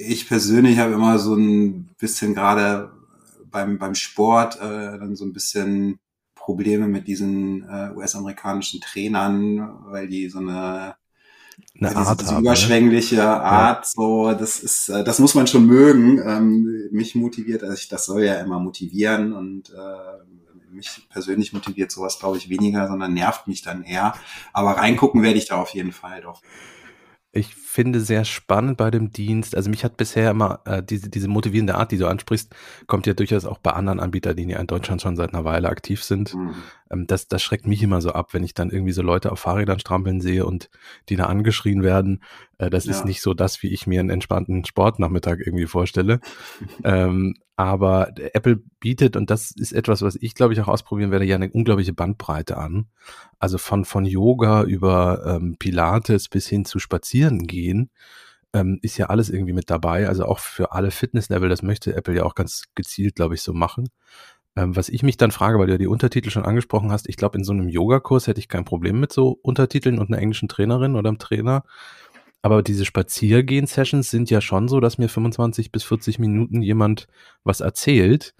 ich 0.00 0.28
persönlich 0.28 0.78
habe 0.78 0.94
immer 0.94 1.18
so 1.18 1.34
ein 1.34 1.90
bisschen 1.98 2.34
gerade 2.34 2.90
beim, 3.50 3.78
beim 3.78 3.94
Sport 3.94 4.56
äh, 4.56 4.98
dann 4.98 5.16
so 5.16 5.24
ein 5.24 5.32
bisschen 5.32 5.98
Probleme 6.34 6.88
mit 6.88 7.06
diesen 7.06 7.68
äh, 7.68 7.90
US-amerikanischen 7.94 8.80
Trainern, 8.80 9.84
weil 9.86 10.08
die 10.08 10.28
so 10.28 10.38
eine, 10.38 10.96
eine 11.78 11.96
Art 11.96 12.20
diese, 12.20 12.24
diese 12.24 12.34
haben, 12.34 12.42
überschwängliche 12.42 13.16
ne? 13.16 13.22
Art, 13.22 13.86
so 13.86 14.32
das 14.32 14.60
ist, 14.60 14.88
äh, 14.88 15.04
das 15.04 15.18
muss 15.18 15.34
man 15.34 15.46
schon 15.46 15.66
mögen. 15.66 16.20
Ähm, 16.24 16.88
mich 16.90 17.14
motiviert, 17.14 17.62
also 17.62 17.74
ich, 17.74 17.88
das 17.88 18.06
soll 18.06 18.24
ja 18.24 18.34
immer 18.40 18.58
motivieren 18.58 19.32
und 19.32 19.70
äh, 19.70 20.72
mich 20.72 21.06
persönlich 21.10 21.52
motiviert 21.52 21.90
sowas, 21.90 22.18
glaube 22.18 22.38
ich, 22.38 22.48
weniger, 22.48 22.88
sondern 22.88 23.12
nervt 23.12 23.46
mich 23.46 23.62
dann 23.62 23.82
eher. 23.82 24.14
Aber 24.52 24.72
reingucken 24.72 25.22
werde 25.22 25.38
ich 25.38 25.48
da 25.48 25.56
auf 25.56 25.70
jeden 25.70 25.92
Fall 25.92 26.22
doch 26.22 26.42
ich 27.32 27.54
finde 27.70 28.00
sehr 28.00 28.24
spannend 28.24 28.76
bei 28.76 28.90
dem 28.90 29.12
Dienst. 29.12 29.54
Also 29.54 29.70
mich 29.70 29.84
hat 29.84 29.96
bisher 29.96 30.32
immer 30.32 30.60
äh, 30.64 30.82
diese, 30.82 31.08
diese 31.08 31.28
motivierende 31.28 31.76
Art, 31.76 31.92
die 31.92 31.98
du 31.98 32.08
ansprichst, 32.08 32.52
kommt 32.88 33.06
ja 33.06 33.14
durchaus 33.14 33.44
auch 33.44 33.58
bei 33.58 33.70
anderen 33.70 34.00
Anbietern, 34.00 34.34
die 34.34 34.42
ja 34.42 34.58
in 34.58 34.66
Deutschland 34.66 35.00
schon 35.00 35.14
seit 35.14 35.32
einer 35.32 35.44
Weile 35.44 35.68
aktiv 35.68 36.02
sind. 36.02 36.34
Mhm. 36.34 36.54
Ähm, 36.90 37.06
das, 37.06 37.28
das 37.28 37.42
schreckt 37.42 37.68
mich 37.68 37.82
immer 37.82 38.00
so 38.00 38.10
ab, 38.10 38.34
wenn 38.34 38.42
ich 38.42 38.54
dann 38.54 38.70
irgendwie 38.70 38.92
so 38.92 39.02
Leute 39.02 39.30
auf 39.30 39.38
Fahrrädern 39.38 39.78
strampeln 39.78 40.20
sehe 40.20 40.44
und 40.46 40.68
die 41.08 41.16
da 41.16 41.26
angeschrien 41.26 41.84
werden. 41.84 42.22
Äh, 42.58 42.70
das 42.70 42.86
ja. 42.86 42.90
ist 42.90 43.04
nicht 43.04 43.22
so 43.22 43.34
das, 43.34 43.62
wie 43.62 43.68
ich 43.68 43.86
mir 43.86 44.00
einen 44.00 44.10
entspannten 44.10 44.64
Sportnachmittag 44.64 45.38
irgendwie 45.38 45.66
vorstelle. 45.66 46.20
ähm, 46.84 47.36
aber 47.60 48.14
Apple 48.32 48.62
bietet, 48.80 49.16
und 49.16 49.28
das 49.28 49.50
ist 49.50 49.72
etwas, 49.72 50.00
was 50.00 50.16
ich 50.18 50.34
glaube 50.34 50.54
ich 50.54 50.60
auch 50.62 50.68
ausprobieren 50.68 51.10
werde, 51.10 51.26
ja 51.26 51.36
eine 51.36 51.50
unglaubliche 51.50 51.92
Bandbreite 51.92 52.56
an. 52.56 52.86
Also 53.38 53.58
von, 53.58 53.84
von 53.84 54.06
Yoga 54.06 54.62
über 54.62 55.22
ähm, 55.26 55.56
Pilates 55.58 56.30
bis 56.30 56.48
hin 56.48 56.64
zu 56.64 56.78
Spazieren 56.78 57.46
gehen, 57.46 57.59
ähm, 58.52 58.78
ist 58.82 58.98
ja 58.98 59.06
alles 59.06 59.30
irgendwie 59.30 59.52
mit 59.52 59.70
dabei. 59.70 60.08
Also 60.08 60.24
auch 60.24 60.38
für 60.38 60.72
alle 60.72 60.90
Fitnesslevel, 60.90 61.48
das 61.48 61.62
möchte 61.62 61.94
Apple 61.94 62.16
ja 62.16 62.24
auch 62.24 62.34
ganz 62.34 62.64
gezielt, 62.74 63.16
glaube 63.16 63.34
ich, 63.34 63.42
so 63.42 63.52
machen. 63.52 63.88
Ähm, 64.56 64.74
was 64.74 64.88
ich 64.88 65.02
mich 65.02 65.16
dann 65.16 65.30
frage, 65.30 65.58
weil 65.58 65.66
du 65.66 65.72
ja 65.72 65.78
die 65.78 65.86
Untertitel 65.86 66.30
schon 66.30 66.44
angesprochen 66.44 66.90
hast, 66.90 67.08
ich 67.08 67.16
glaube, 67.16 67.38
in 67.38 67.44
so 67.44 67.52
einem 67.52 67.68
Yogakurs 67.68 68.26
hätte 68.26 68.40
ich 68.40 68.48
kein 68.48 68.64
Problem 68.64 68.98
mit 68.98 69.12
so 69.12 69.38
Untertiteln 69.42 69.98
und 69.98 70.08
einer 70.08 70.20
englischen 70.20 70.48
Trainerin 70.48 70.96
oder 70.96 71.08
einem 71.08 71.18
Trainer. 71.18 71.62
Aber 72.42 72.62
diese 72.62 72.84
Spaziergehen-Sessions 72.84 74.10
sind 74.10 74.30
ja 74.30 74.40
schon 74.40 74.66
so, 74.66 74.80
dass 74.80 74.98
mir 74.98 75.08
25 75.08 75.70
bis 75.70 75.84
40 75.84 76.18
Minuten 76.18 76.62
jemand 76.62 77.06
was 77.44 77.60
erzählt. 77.60 78.34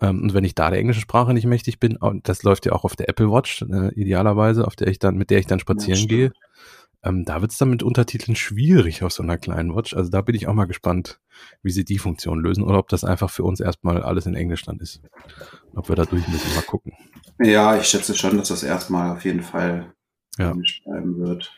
Ähm, 0.00 0.22
und 0.22 0.34
wenn 0.34 0.44
ich 0.44 0.54
da 0.54 0.70
der 0.70 0.80
englischen 0.80 1.00
Sprache 1.00 1.32
nicht 1.32 1.46
mächtig 1.46 1.78
bin, 1.80 1.98
das 2.24 2.42
läuft 2.42 2.66
ja 2.66 2.72
auch 2.72 2.84
auf 2.84 2.96
der 2.96 3.08
Apple 3.08 3.30
Watch, 3.30 3.62
äh, 3.62 3.94
idealerweise, 3.94 4.66
auf 4.66 4.76
der 4.76 4.88
ich 4.88 4.98
dann, 4.98 5.16
mit 5.16 5.30
der 5.30 5.38
ich 5.38 5.46
dann 5.46 5.60
spazieren 5.60 6.00
ja, 6.00 6.06
gehe. 6.06 6.32
Ähm, 7.04 7.24
da 7.24 7.42
wird 7.42 7.52
es 7.52 7.58
dann 7.58 7.68
mit 7.68 7.82
Untertiteln 7.82 8.34
schwierig 8.34 9.02
auf 9.02 9.12
so 9.12 9.22
einer 9.22 9.36
kleinen 9.36 9.76
Watch. 9.76 9.94
Also 9.94 10.10
da 10.10 10.22
bin 10.22 10.34
ich 10.34 10.48
auch 10.48 10.54
mal 10.54 10.64
gespannt, 10.64 11.20
wie 11.62 11.70
sie 11.70 11.84
die 11.84 11.98
Funktion 11.98 12.40
lösen 12.40 12.64
oder 12.64 12.78
ob 12.78 12.88
das 12.88 13.04
einfach 13.04 13.30
für 13.30 13.44
uns 13.44 13.60
erstmal 13.60 14.02
alles 14.02 14.24
in 14.26 14.34
Englisch 14.34 14.62
dann 14.62 14.78
ist. 14.78 15.02
Ob 15.74 15.88
wir 15.88 15.96
da 15.96 16.06
durch 16.06 16.26
müssen, 16.28 16.54
mal 16.54 16.62
gucken. 16.62 16.92
Ja, 17.40 17.76
ich 17.76 17.86
schätze 17.86 18.14
schon, 18.14 18.38
dass 18.38 18.48
das 18.48 18.62
erstmal 18.62 19.16
auf 19.16 19.24
jeden 19.24 19.42
Fall 19.42 19.92
ja. 20.38 20.54
Bleiben 20.84 21.18
wird. 21.18 21.52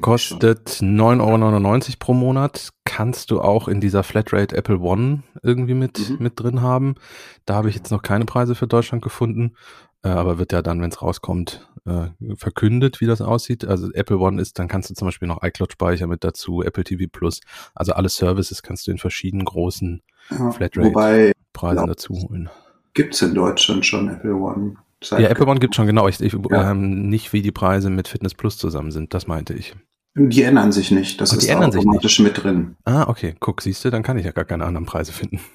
Kostet 0.00 0.68
9,99 0.68 1.20
Euro 1.20 1.96
pro 1.98 2.14
Monat. 2.14 2.70
Kannst 2.84 3.30
du 3.30 3.40
auch 3.40 3.68
in 3.68 3.80
dieser 3.80 4.02
Flatrate 4.02 4.56
Apple 4.56 4.78
One 4.78 5.22
irgendwie 5.42 5.74
mit, 5.74 6.10
mhm. 6.10 6.16
mit 6.18 6.40
drin 6.40 6.62
haben. 6.62 6.96
Da 7.44 7.54
habe 7.54 7.68
ich 7.68 7.76
jetzt 7.76 7.90
noch 7.90 8.02
keine 8.02 8.24
Preise 8.24 8.54
für 8.54 8.66
Deutschland 8.66 9.02
gefunden. 9.02 9.54
Äh, 10.02 10.08
aber 10.08 10.38
wird 10.38 10.52
ja 10.52 10.62
dann, 10.62 10.80
wenn 10.80 10.90
es 10.90 11.02
rauskommt, 11.02 11.68
äh, 11.86 12.08
verkündet, 12.36 13.00
wie 13.00 13.06
das 13.06 13.20
aussieht. 13.20 13.64
Also 13.64 13.90
Apple 13.92 14.18
One 14.18 14.40
ist, 14.40 14.58
dann 14.58 14.68
kannst 14.68 14.90
du 14.90 14.94
zum 14.94 15.08
Beispiel 15.08 15.28
noch 15.28 15.42
iCloud-Speicher 15.42 16.06
mit 16.06 16.24
dazu, 16.24 16.62
Apple 16.62 16.84
TV 16.84 17.04
Plus. 17.10 17.40
Also 17.74 17.92
alle 17.92 18.08
Services 18.08 18.62
kannst 18.62 18.86
du 18.86 18.90
in 18.90 18.98
verschiedenen 18.98 19.44
großen 19.44 20.02
ja, 20.30 20.50
Flatrate-Preisen 20.50 21.86
dazu 21.86 22.14
holen. 22.14 22.50
Gibt 22.94 23.14
es 23.14 23.22
in 23.22 23.34
Deutschland 23.34 23.84
schon 23.86 24.08
Apple 24.08 24.34
One? 24.34 24.76
Seit 25.02 25.20
ja, 25.20 25.28
Apple 25.28 25.46
One 25.46 25.60
gibt 25.60 25.74
schon, 25.76 25.86
genau. 25.86 26.08
Ich, 26.08 26.20
ich 26.20 26.36
ja. 26.50 26.70
ähm, 26.70 27.08
nicht, 27.08 27.32
wie 27.32 27.42
die 27.42 27.52
Preise 27.52 27.90
mit 27.90 28.08
Fitness 28.08 28.34
Plus 28.34 28.58
zusammen 28.58 28.90
sind, 28.90 29.14
das 29.14 29.26
meinte 29.26 29.54
ich. 29.54 29.74
Die 30.14 30.42
ändern 30.42 30.72
sich 30.72 30.90
nicht. 30.90 31.20
Das 31.20 31.30
die 31.30 31.36
ist 31.36 31.50
automatisch 31.54 32.18
mit 32.18 32.42
drin. 32.42 32.76
Ah, 32.84 33.08
okay. 33.08 33.34
Guck, 33.38 33.62
siehst 33.62 33.84
du, 33.84 33.90
dann 33.90 34.02
kann 34.02 34.18
ich 34.18 34.24
ja 34.24 34.32
gar 34.32 34.44
keine 34.44 34.64
anderen 34.64 34.86
Preise 34.86 35.12
finden. 35.12 35.40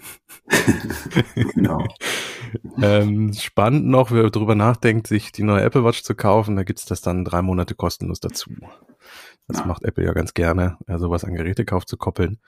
Genau. 1.55 1.85
ähm, 2.81 3.33
spannend 3.33 3.87
noch, 3.87 4.11
wer 4.11 4.29
darüber 4.29 4.55
nachdenkt, 4.55 5.07
sich 5.07 5.31
die 5.31 5.43
neue 5.43 5.61
Apple 5.63 5.83
Watch 5.83 6.03
zu 6.03 6.15
kaufen, 6.15 6.55
da 6.55 6.63
gibt's 6.63 6.85
das 6.85 7.01
dann 7.01 7.25
drei 7.25 7.41
Monate 7.41 7.75
kostenlos 7.75 8.19
dazu. 8.19 8.51
Das 9.47 9.59
Ja. 9.59 9.65
macht 9.65 9.83
Apple 9.83 10.03
ja 10.05 10.13
ganz 10.13 10.33
gerne, 10.33 10.77
sowas 10.97 11.23
an 11.23 11.33
Gerätekauf 11.33 11.85
zu 11.85 11.97
koppeln. 11.97 12.39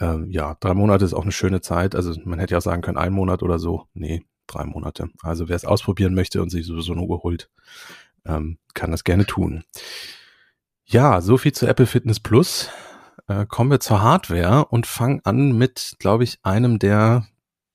Ähm, 0.00 0.30
ja, 0.30 0.56
drei 0.60 0.74
Monate 0.74 1.04
ist 1.04 1.14
auch 1.14 1.22
eine 1.22 1.32
schöne 1.32 1.60
Zeit. 1.60 1.94
Also 1.94 2.14
man 2.24 2.38
hätte 2.38 2.54
ja 2.54 2.60
sagen 2.60 2.82
können, 2.82 2.98
ein 2.98 3.12
Monat 3.12 3.42
oder 3.42 3.58
so. 3.58 3.86
Nee, 3.94 4.24
drei 4.46 4.64
Monate. 4.64 5.08
Also 5.22 5.48
wer 5.48 5.56
es 5.56 5.64
ausprobieren 5.64 6.14
möchte 6.14 6.42
und 6.42 6.50
sich 6.50 6.66
sowieso 6.66 6.92
eine 6.92 7.02
Uhr 7.02 7.22
holt, 7.22 7.48
ähm, 8.26 8.58
kann 8.74 8.90
das 8.90 9.04
gerne 9.04 9.24
tun. 9.26 9.64
Ja, 10.88 11.20
so 11.20 11.36
viel 11.36 11.52
zu 11.52 11.66
Apple 11.66 11.86
Fitness 11.86 12.20
Plus. 12.20 12.70
Äh, 13.26 13.44
kommen 13.46 13.72
wir 13.72 13.80
zur 13.80 14.02
Hardware 14.02 14.66
und 14.66 14.86
fangen 14.86 15.20
an 15.24 15.50
mit, 15.58 15.96
glaube 15.98 16.22
ich, 16.22 16.38
einem 16.44 16.78
der 16.78 17.26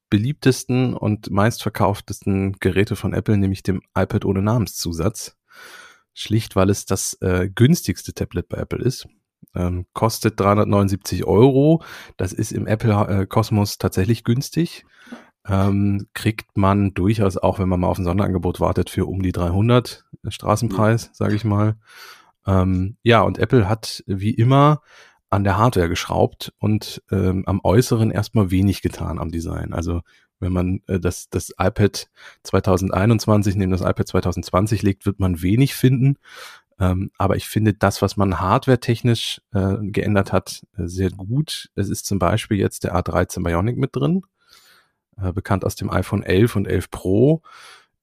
beliebtesten 0.10 0.94
und 0.94 1.30
meistverkauftesten 1.30 2.54
Geräte 2.62 2.96
von 2.96 3.14
Apple, 3.14 3.36
nämlich 3.36 3.64
dem 3.64 3.82
iPad 3.98 4.24
ohne 4.24 4.42
Namenszusatz. 4.42 5.36
Schlicht, 6.14 6.56
weil 6.56 6.70
es 6.70 6.86
das 6.86 7.18
äh, 7.22 7.50
günstigste 7.54 8.14
Tablet 8.14 8.48
bei 8.48 8.58
Apple 8.60 8.82
ist. 8.82 9.10
Ähm, 9.56 9.88
kostet 9.92 10.40
379 10.40 11.26
Euro. 11.26 11.84
Das 12.16 12.32
ist 12.32 12.54
im 12.54 12.66
Apple-Kosmos 12.66 13.78
tatsächlich 13.78 14.24
günstig. 14.24 14.86
Ähm, 15.46 16.08
kriegt 16.14 16.56
man 16.56 16.94
durchaus 16.94 17.36
auch, 17.36 17.60
wenn 17.60 17.68
man 17.68 17.82
mal 17.82 17.88
auf 17.88 17.98
ein 17.98 18.06
Sonderangebot 18.06 18.62
wartet, 18.62 18.90
für 18.90 19.06
um 19.06 19.22
die 19.22 19.34
300 19.34 20.06
Straßenpreis, 20.30 21.10
sage 21.12 21.36
ich 21.36 21.44
mal. 21.44 21.76
Ähm, 22.46 22.98
ja, 23.04 23.22
und 23.22 23.38
Apple 23.38 23.68
hat 23.70 24.04
wie 24.08 24.32
immer 24.32 24.82
an 25.30 25.44
der 25.44 25.58
Hardware 25.58 25.90
geschraubt 25.90 26.54
und 26.60 27.02
ähm, 27.10 27.44
am 27.46 27.62
Äußeren 27.64 28.12
erstmal 28.12 28.52
wenig 28.52 28.82
getan 28.82 29.18
am 29.18 29.32
Design. 29.32 29.74
Also 29.74 30.02
wenn 30.40 30.52
man 30.52 30.82
äh, 30.88 31.00
das, 31.00 31.30
das 31.30 31.52
iPad 31.58 32.08
2021 32.44 33.56
neben 33.56 33.72
das 33.72 33.82
iPad 33.82 34.08
2020 34.08 34.82
legt, 34.82 35.06
wird 35.06 35.20
man 35.20 35.42
wenig 35.42 35.74
finden. 35.76 36.18
Ähm, 36.80 37.12
aber 37.18 37.36
ich 37.38 37.48
finde 37.48 37.74
das, 37.74 38.02
was 38.02 38.18
man 38.18 38.40
hardware-technisch 38.42 39.42
äh, 39.54 39.78
geändert 39.82 40.34
hat, 40.34 40.64
äh, 40.78 40.88
sehr 40.88 41.12
gut. 41.12 41.70
Es 41.76 41.90
ist 41.90 42.06
zum 42.08 42.20
Beispiel 42.20 42.58
jetzt 42.58 42.84
der 42.84 42.96
A13 42.96 43.44
Bionic 43.44 43.78
mit 43.78 43.96
drin, 43.96 44.24
äh, 45.22 45.32
bekannt 45.32 45.64
aus 45.64 45.76
dem 45.76 45.92
iPhone 45.92 46.24
11 46.24 46.56
und 46.56 46.68
11 46.68 46.90
Pro. 46.90 47.42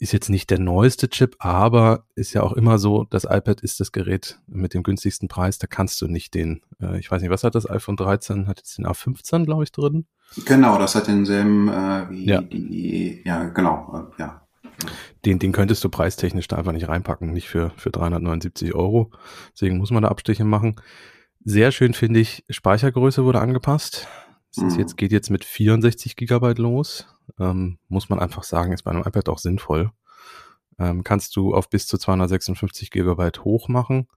Ist 0.01 0.13
jetzt 0.13 0.29
nicht 0.29 0.51
der 0.51 0.61
neueste 0.61 1.09
Chip, 1.09 1.35
aber 1.41 2.05
ist 2.15 2.33
ja 2.33 2.43
auch 2.43 2.53
immer 2.53 2.79
so, 2.79 3.05
das 3.11 3.25
iPad 3.25 3.61
ist 3.63 3.81
das 3.81 3.91
Gerät 3.91 4.39
mit 4.47 4.73
dem 4.73 4.85
günstigsten 4.85 5.27
Preis. 5.29 5.59
Da 5.59 5.67
kannst 5.67 6.01
du 6.01 6.07
nicht 6.07 6.35
den, 6.35 6.63
äh, 6.81 6.99
ich 7.01 7.11
weiß 7.11 7.21
nicht, 7.21 7.33
was 7.33 7.43
hat 7.43 7.57
das 7.57 7.69
iPhone 7.69 7.97
13? 7.97 8.47
Hat 8.47 8.59
jetzt 8.59 8.79
den 8.79 8.87
A15, 8.87 9.45
glaube 9.45 9.65
ich, 9.65 9.73
drin. 9.73 10.07
Genau, 10.47 10.79
das 10.79 10.95
hat 10.95 11.09
denselben 11.09 11.69
äh, 11.69 12.11
wie 12.11 12.27
Ja. 12.27 12.41
die, 12.43 13.23
ja, 13.25 13.45
genau, 13.49 14.09
äh, 14.17 14.21
ja. 14.23 14.47
Den, 15.25 15.41
den 15.41 15.51
könntest 15.51 15.83
du 15.83 15.89
preistechnisch 15.89 16.47
da 16.47 16.57
einfach 16.57 16.71
nicht 16.71 16.89
reinpacken, 16.89 17.33
nicht 17.33 17.49
für, 17.49 17.73
für 17.77 17.91
379 17.91 18.75
Euro. 18.77 19.11
Deswegen 19.53 19.79
muss 19.79 19.91
man 19.91 20.05
da 20.05 20.09
Abstriche 20.11 20.45
machen. 20.45 20.77
Sehr 21.45 21.73
schön 21.73 21.95
finde 21.95 22.21
ich, 22.21 22.45
Speichergröße 22.49 23.25
wurde 23.25 23.41
angepasst. 23.41 24.07
Es 24.51 24.63
Mhm. 24.63 24.79
jetzt, 24.79 24.97
geht 24.97 25.13
jetzt 25.13 25.31
mit 25.31 25.45
64 25.45 26.17
Gigabyte 26.17 26.59
los. 26.59 27.07
Ähm, 27.39 27.79
muss 27.89 28.09
man 28.09 28.19
einfach 28.19 28.43
sagen, 28.43 28.73
ist 28.73 28.83
bei 28.83 28.91
einem 28.91 29.03
iPad 29.03 29.29
auch 29.29 29.39
sinnvoll. 29.39 29.91
Ähm, 30.79 31.05
kannst 31.05 31.37
du 31.37 31.55
auf 31.55 31.69
bis 31.69 31.87
zu 31.87 31.99
256 31.99 32.91
Gigabyte 32.91 33.45
hoch 33.45 33.69
machen. 33.69 34.09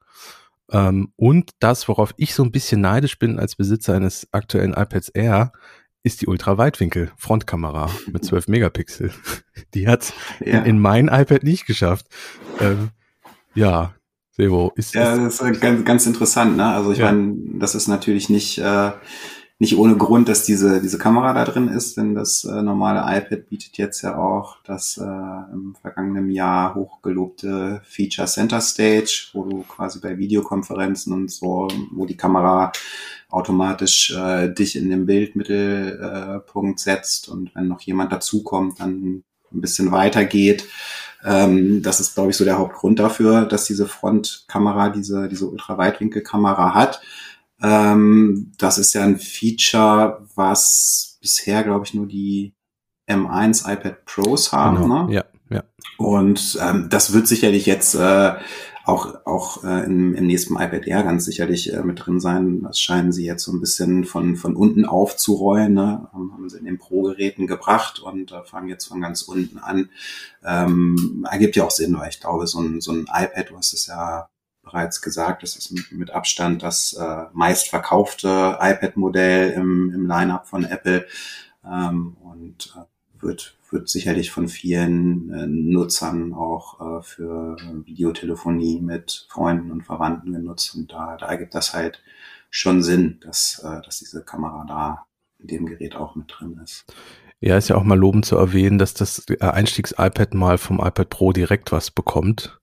Ähm, 0.72 1.12
und 1.18 1.52
das, 1.60 1.88
worauf 1.88 2.14
ich 2.18 2.34
so 2.34 2.44
ein 2.44 2.52
bisschen 2.52 2.82
neidisch 2.82 3.20
bin 3.20 3.40
als 3.40 3.56
Besitzer 3.56 3.96
eines 3.96 4.28
aktuellen 4.32 4.74
iPads 4.74 5.10
Air, 5.10 5.52
ist 6.04 6.22
die 6.22 6.28
Ultraweitwinkel-Frontkamera 6.28 7.90
mit 8.12 8.24
12 8.26 8.48
Megapixel. 8.48 9.12
Die 9.74 9.88
hat 9.88 10.14
Ja, 10.40 10.60
in, 10.60 10.66
in 10.66 10.80
mein 10.80 11.08
iPad 11.10 11.44
nicht 11.44 11.66
geschafft. 11.66 12.08
Ähm, 12.60 12.92
ja, 13.54 13.94
Sebo, 14.32 14.72
ist, 14.76 14.94
ja 14.96 15.14
ist 15.28 15.42
das 15.42 15.50
ist 15.52 15.62
ganz, 15.62 15.84
ganz 15.84 16.06
interessant, 16.06 16.56
ne? 16.56 16.66
Also 16.74 16.92
ich 16.94 17.00
Ja. 17.00 17.12
meine, 17.12 17.36
das 17.60 17.76
ist 17.76 17.88
natürlich 17.88 18.30
nicht, 18.30 18.58
äh, 18.60 18.92
nicht 19.62 19.78
ohne 19.78 19.96
Grund, 19.96 20.28
dass 20.28 20.44
diese, 20.44 20.82
diese 20.82 20.98
Kamera 20.98 21.34
da 21.34 21.46
drin 21.46 21.68
ist, 21.68 21.96
denn 21.96 22.16
das 22.16 22.46
äh, 22.46 22.64
normale 22.64 23.02
iPad 23.16 23.48
bietet 23.48 23.78
jetzt 23.78 24.02
ja 24.02 24.18
auch 24.18 24.58
das 24.64 24.98
äh, 24.98 25.04
im 25.04 25.76
vergangenen 25.80 26.32
Jahr 26.32 26.74
hochgelobte 26.74 27.80
Feature 27.84 28.28
Center 28.28 28.60
Stage, 28.60 29.28
wo 29.34 29.44
du 29.44 29.62
quasi 29.62 30.00
bei 30.00 30.18
Videokonferenzen 30.18 31.14
und 31.14 31.30
so, 31.30 31.68
wo 31.92 32.08
die 32.08 32.18
Kamera 32.18 32.72
automatisch 33.30 34.12
äh, 34.18 34.52
dich 34.52 34.76
in 34.76 34.90
den 34.90 35.06
Bildmittelpunkt 35.06 36.80
äh, 36.80 36.84
setzt 36.84 37.30
und 37.30 37.54
wenn 37.54 37.68
noch 37.68 37.82
jemand 37.82 38.12
dazukommt, 38.12 38.80
dann 38.80 39.24
ein 39.54 39.62
bisschen 39.62 39.92
weiter 39.92 40.26
geht. 40.26 40.66
Ähm, 41.24 41.84
das 41.84 42.00
ist, 42.00 42.16
glaube 42.16 42.32
ich, 42.32 42.38
so 42.38 42.46
der 42.46 42.58
Hauptgrund 42.58 42.98
dafür, 42.98 43.46
dass 43.46 43.66
diese 43.66 43.86
Frontkamera, 43.86 44.90
diese, 44.90 45.30
diese 45.30 45.46
Ultraweitwinkelkamera 45.46 46.74
hat. 46.74 47.02
Ähm, 47.62 48.52
das 48.58 48.78
ist 48.78 48.94
ja 48.94 49.04
ein 49.04 49.20
Feature, 49.20 50.28
was 50.36 51.18
bisher, 51.22 51.64
glaube 51.64 51.86
ich, 51.86 51.94
nur 51.94 52.08
die 52.08 52.54
M1 53.08 53.72
iPad 53.72 54.06
Pros 54.06 54.52
haben. 54.52 54.82
genau, 54.82 55.08
Ne? 55.08 55.14
ja, 55.14 55.26
ja. 55.50 55.64
Und 55.98 56.58
ähm, 56.62 56.88
das 56.90 57.14
wird 57.14 57.28
sicherlich 57.28 57.66
jetzt 57.66 57.96
äh, 57.96 58.34
auch, 58.86 59.26
auch 59.26 59.64
äh, 59.64 59.86
im, 59.86 60.16
im 60.16 60.26
nächsten 60.26 60.56
iPad 60.56 60.88
Air 60.88 61.04
ganz 61.04 61.26
sicherlich 61.26 61.72
äh, 61.72 61.84
mit 61.84 62.06
drin 62.06 62.20
sein. 62.20 62.64
Das 62.64 62.80
scheinen 62.80 63.12
sie 63.12 63.26
jetzt 63.26 63.44
so 63.44 63.52
ein 63.52 63.60
bisschen 63.60 64.06
von, 64.06 64.36
von 64.36 64.56
unten 64.56 64.86
aufzurollen. 64.86 65.74
Ne? 65.74 66.10
Haben 66.12 66.50
sie 66.50 66.58
in 66.58 66.66
den 66.66 66.80
Pro-Geräten 66.80 67.46
gebracht 67.46 68.00
und 68.00 68.32
äh, 68.32 68.44
fangen 68.44 68.70
jetzt 68.70 68.86
von 68.86 69.02
ganz 69.02 69.22
unten 69.22 69.60
an. 69.60 69.90
Ähm, 70.44 71.26
ergibt 71.30 71.56
ja 71.56 71.66
auch 71.66 71.72
Sinn, 71.72 71.96
weil 71.98 72.10
ich 72.10 72.20
glaube, 72.20 72.48
so 72.48 72.60
ein, 72.60 72.82
so 72.82 72.92
ein 72.92 73.02
iPad, 73.02 73.50
du 73.50 73.58
hast 73.58 73.74
es 73.74 73.86
ja 73.88 74.31
bereits 74.72 75.02
gesagt, 75.02 75.44
das 75.44 75.56
ist 75.56 75.92
mit, 75.92 76.12
Abstand 76.12 76.64
das 76.64 76.94
äh, 76.94 77.26
meistverkaufte 77.34 78.58
iPad-Modell 78.60 79.52
im, 79.52 79.92
im 79.94 80.08
Line-up 80.08 80.48
von 80.48 80.66
Apple 80.66 81.06
ähm, 81.66 82.16
und 82.22 82.74
äh, 82.78 83.24
wird, 83.24 83.58
wird 83.70 83.90
sicherlich 83.90 84.32
von 84.32 84.48
vielen 84.48 85.32
äh, 85.32 85.48
Nutzern 85.48 86.34
auch 86.34 87.00
äh, 87.00 87.02
für 87.04 87.58
Videotelefonie 87.86 88.82
mit 88.82 89.28
Freunden 89.30 89.72
und 89.72 89.84
Verwandten 89.84 90.34
genutzt. 90.34 90.76
Und 90.76 90.92
da, 90.92 91.18
da 91.18 91.28
ergibt 91.28 91.54
das 91.54 91.74
halt 91.74 92.02
schon 92.50 92.82
Sinn, 92.82 93.20
dass, 93.22 93.62
äh, 93.64 93.82
dass 93.84 94.00
diese 94.00 94.24
Kamera 94.24 94.66
da 94.68 95.06
in 95.40 95.48
dem 95.48 95.66
Gerät 95.66 95.96
auch 95.96 96.16
mit 96.16 96.26
drin 96.30 96.60
ist. 96.64 96.86
Ja, 97.40 97.58
ist 97.58 97.70
ja 97.70 97.76
auch 97.76 97.84
mal 97.84 97.98
lobend 97.98 98.26
zu 98.26 98.36
erwähnen, 98.38 98.78
dass 98.78 98.94
das 98.94 99.26
Einstiegs-iPad 99.40 100.36
mal 100.36 100.60
vom 100.60 100.80
iPad 100.80 101.10
Pro 101.10 101.32
direkt 101.32 101.72
was 101.72 101.90
bekommt. 101.90 102.61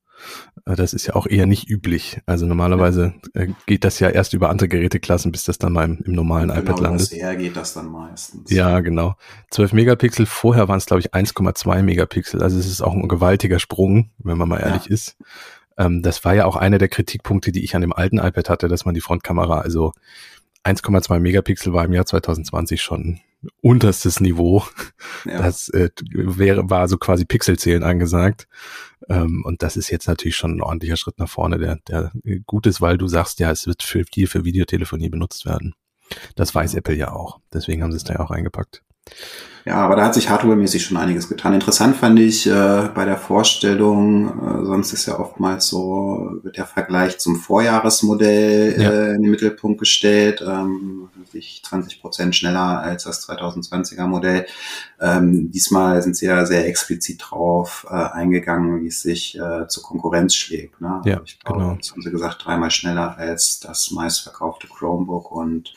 Äh, 0.66 0.75
Das 0.76 0.92
ist 0.92 1.06
ja 1.06 1.14
auch 1.14 1.26
eher 1.26 1.46
nicht 1.46 1.68
üblich. 1.68 2.20
Also 2.26 2.46
normalerweise 2.46 3.14
äh, 3.34 3.48
geht 3.66 3.84
das 3.84 3.98
ja 4.00 4.08
erst 4.10 4.34
über 4.34 4.50
andere 4.50 4.68
Geräteklassen, 4.68 5.32
bis 5.32 5.44
das 5.44 5.58
dann 5.58 5.72
mal 5.72 5.84
im, 5.84 5.98
im 6.04 6.12
normalen 6.12 6.48
genau 6.48 6.60
iPad 6.60 6.80
landet. 6.80 7.00
das 7.02 7.12
eher 7.12 7.37
geht 7.37 7.56
das 7.56 7.75
dann 7.75 7.90
meistens. 7.90 8.50
Ja, 8.50 8.80
genau. 8.80 9.14
12 9.50 9.72
Megapixel, 9.72 10.26
vorher 10.26 10.68
waren 10.68 10.78
es, 10.78 10.87
glaube 10.87 11.00
ich, 11.00 11.12
1,2 11.14 11.82
Megapixel. 11.82 12.42
Also 12.42 12.58
es 12.58 12.66
ist 12.66 12.82
auch 12.82 12.92
ein 12.94 13.08
gewaltiger 13.08 13.58
Sprung, 13.58 14.10
wenn 14.18 14.38
man 14.38 14.48
mal 14.48 14.58
ehrlich 14.60 14.87
Ja. 14.87 14.94
ist. 14.94 15.16
Ähm, 15.76 16.02
das 16.02 16.25
war 16.25 16.34
ja 16.34 16.44
auch 16.44 16.56
einer 16.56 16.78
der 16.78 16.88
Kritikpunkte, 16.88 17.52
die 17.52 17.62
ich 17.64 17.75
an 17.75 17.80
dem 17.82 17.92
alten 17.92 18.18
iPad 18.18 18.50
hatte, 18.50 18.68
dass 18.68 18.84
man 18.84 18.94
die 18.94 19.00
Frontkamera, 19.00 19.60
also 19.60 19.92
1,2 20.64 21.20
Megapixel 21.20 21.72
war 21.72 21.84
im 21.84 21.92
Jahr 21.92 22.04
2020 22.04 22.82
schon 22.82 23.20
unterstes 23.61 24.21
Niveau. 24.21 24.64
Ja. 25.25 25.42
Das 25.42 25.68
äh, 25.71 25.90
wäre, 26.12 26.71
war 26.71 26.88
so 26.88 26.97
quasi 26.97 27.25
Pixelzählen 27.25 27.83
angesagt. 27.83 28.49
Ähm, 29.09 29.42
und 29.45 29.62
das 29.62 29.76
ist 29.76 29.90
jetzt 29.90 30.07
natürlich 30.07 30.37
schon 30.37 30.57
ein 30.57 30.62
ordentlicher 30.62 30.97
Schritt 30.97 31.18
nach 31.18 31.28
vorne, 31.28 31.59
der, 31.59 31.78
der 31.88 32.12
gut 32.47 32.66
ist, 32.66 32.80
weil 32.80 32.99
du 32.99 33.09
sagst, 33.09 33.40
ja, 33.40 33.50
es 33.50 33.66
wird 33.66 33.83
für, 33.83 34.04
viel 34.04 34.26
für 34.26 34.45
Videotelefonie 34.45 35.09
benutzt 35.09 35.47
werden. 35.47 35.75
Das 36.37 36.54
weiß 36.54 36.75
Apple 36.75 36.95
ja 36.95 37.12
auch. 37.12 37.40
Deswegen 37.52 37.83
haben 37.83 37.92
sie 37.92 37.99
es 37.99 38.04
da 38.04 38.14
ja 38.14 38.21
auch 38.21 38.30
reingepackt. 38.30 38.83
Ja, 39.65 39.75
aber 39.85 39.97
da 39.97 40.05
hat 40.07 40.15
sich 40.15 40.31
hardware-mäßig 40.31 40.83
schon 40.83 40.97
einiges 40.97 41.29
getan. 41.29 41.53
Interessant 41.53 41.95
fand 41.95 42.19
ich 42.19 42.47
äh, 42.47 42.88
bei 42.95 43.05
der 43.05 43.19
Vorstellung, 43.19 44.29
äh, 44.29 44.65
sonst 44.65 44.95
ist 44.95 45.05
ja 45.05 45.19
oftmals 45.19 45.67
so, 45.67 46.38
wird 46.43 46.57
der 46.57 46.65
Vergleich 46.65 47.19
zum 47.19 47.37
Vorjahresmodell 47.37 48.81
Ja. 48.81 48.91
äh, 48.91 49.15
in 49.15 49.23
den 49.23 49.31
Mittelpunkt 49.31 49.79
gestellt, 49.79 50.43
ähm, 50.47 51.11
sich 51.31 51.61
20 51.65 52.00
Prozent 52.00 52.35
schneller 52.35 52.81
als 52.81 53.05
das 53.05 53.29
2020er 53.29 54.07
Modell. 54.07 54.47
Ähm, 55.03 55.50
diesmal 55.50 56.00
sind 56.03 56.17
sie 56.17 56.27
ja 56.27 56.47
sehr 56.47 56.67
explizit 56.67 57.23
drauf 57.29 57.87
äh, 57.91 57.95
eingegangen, 57.95 58.83
wie 58.83 58.87
es 58.88 59.03
sich 59.03 59.38
äh, 59.38 59.69
zur 59.69 59.83
Konkurrenz 59.83 60.35
schlägt. 60.35 60.81
Ne? 60.81 61.03
Ja, 61.05 61.21
ich 61.27 61.38
glaube, 61.41 61.61
genau. 61.61 61.75
jetzt 61.75 61.93
haben 61.93 62.00
sie 62.00 62.11
gesagt, 62.11 62.43
dreimal 62.43 62.71
schneller 62.71 63.19
als 63.19 63.61
das 63.61 63.91
meistverkaufte 63.91 64.67
Chromebook 64.67 65.31
und 65.31 65.75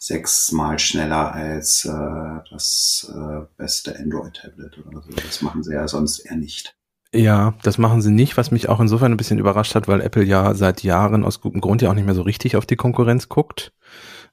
sechsmal 0.00 0.78
schneller 0.78 1.32
als 1.34 1.84
äh, 1.84 2.50
das 2.50 3.12
äh, 3.14 3.44
beste 3.58 3.96
Android-Tablet 3.98 4.78
oder 4.86 5.02
so. 5.02 5.10
Das 5.12 5.42
machen 5.42 5.62
sie 5.62 5.74
ja 5.74 5.86
sonst 5.86 6.20
eher 6.20 6.36
nicht. 6.36 6.74
Ja, 7.12 7.54
das 7.62 7.76
machen 7.76 8.00
sie 8.00 8.10
nicht, 8.10 8.36
was 8.36 8.50
mich 8.50 8.68
auch 8.68 8.80
insofern 8.80 9.12
ein 9.12 9.18
bisschen 9.18 9.38
überrascht 9.38 9.74
hat, 9.74 9.88
weil 9.88 10.00
Apple 10.00 10.24
ja 10.24 10.54
seit 10.54 10.82
Jahren 10.82 11.24
aus 11.24 11.40
gutem 11.40 11.60
Grund 11.60 11.82
ja 11.82 11.90
auch 11.90 11.94
nicht 11.94 12.06
mehr 12.06 12.14
so 12.14 12.22
richtig 12.22 12.56
auf 12.56 12.66
die 12.66 12.76
Konkurrenz 12.76 13.28
guckt. 13.28 13.72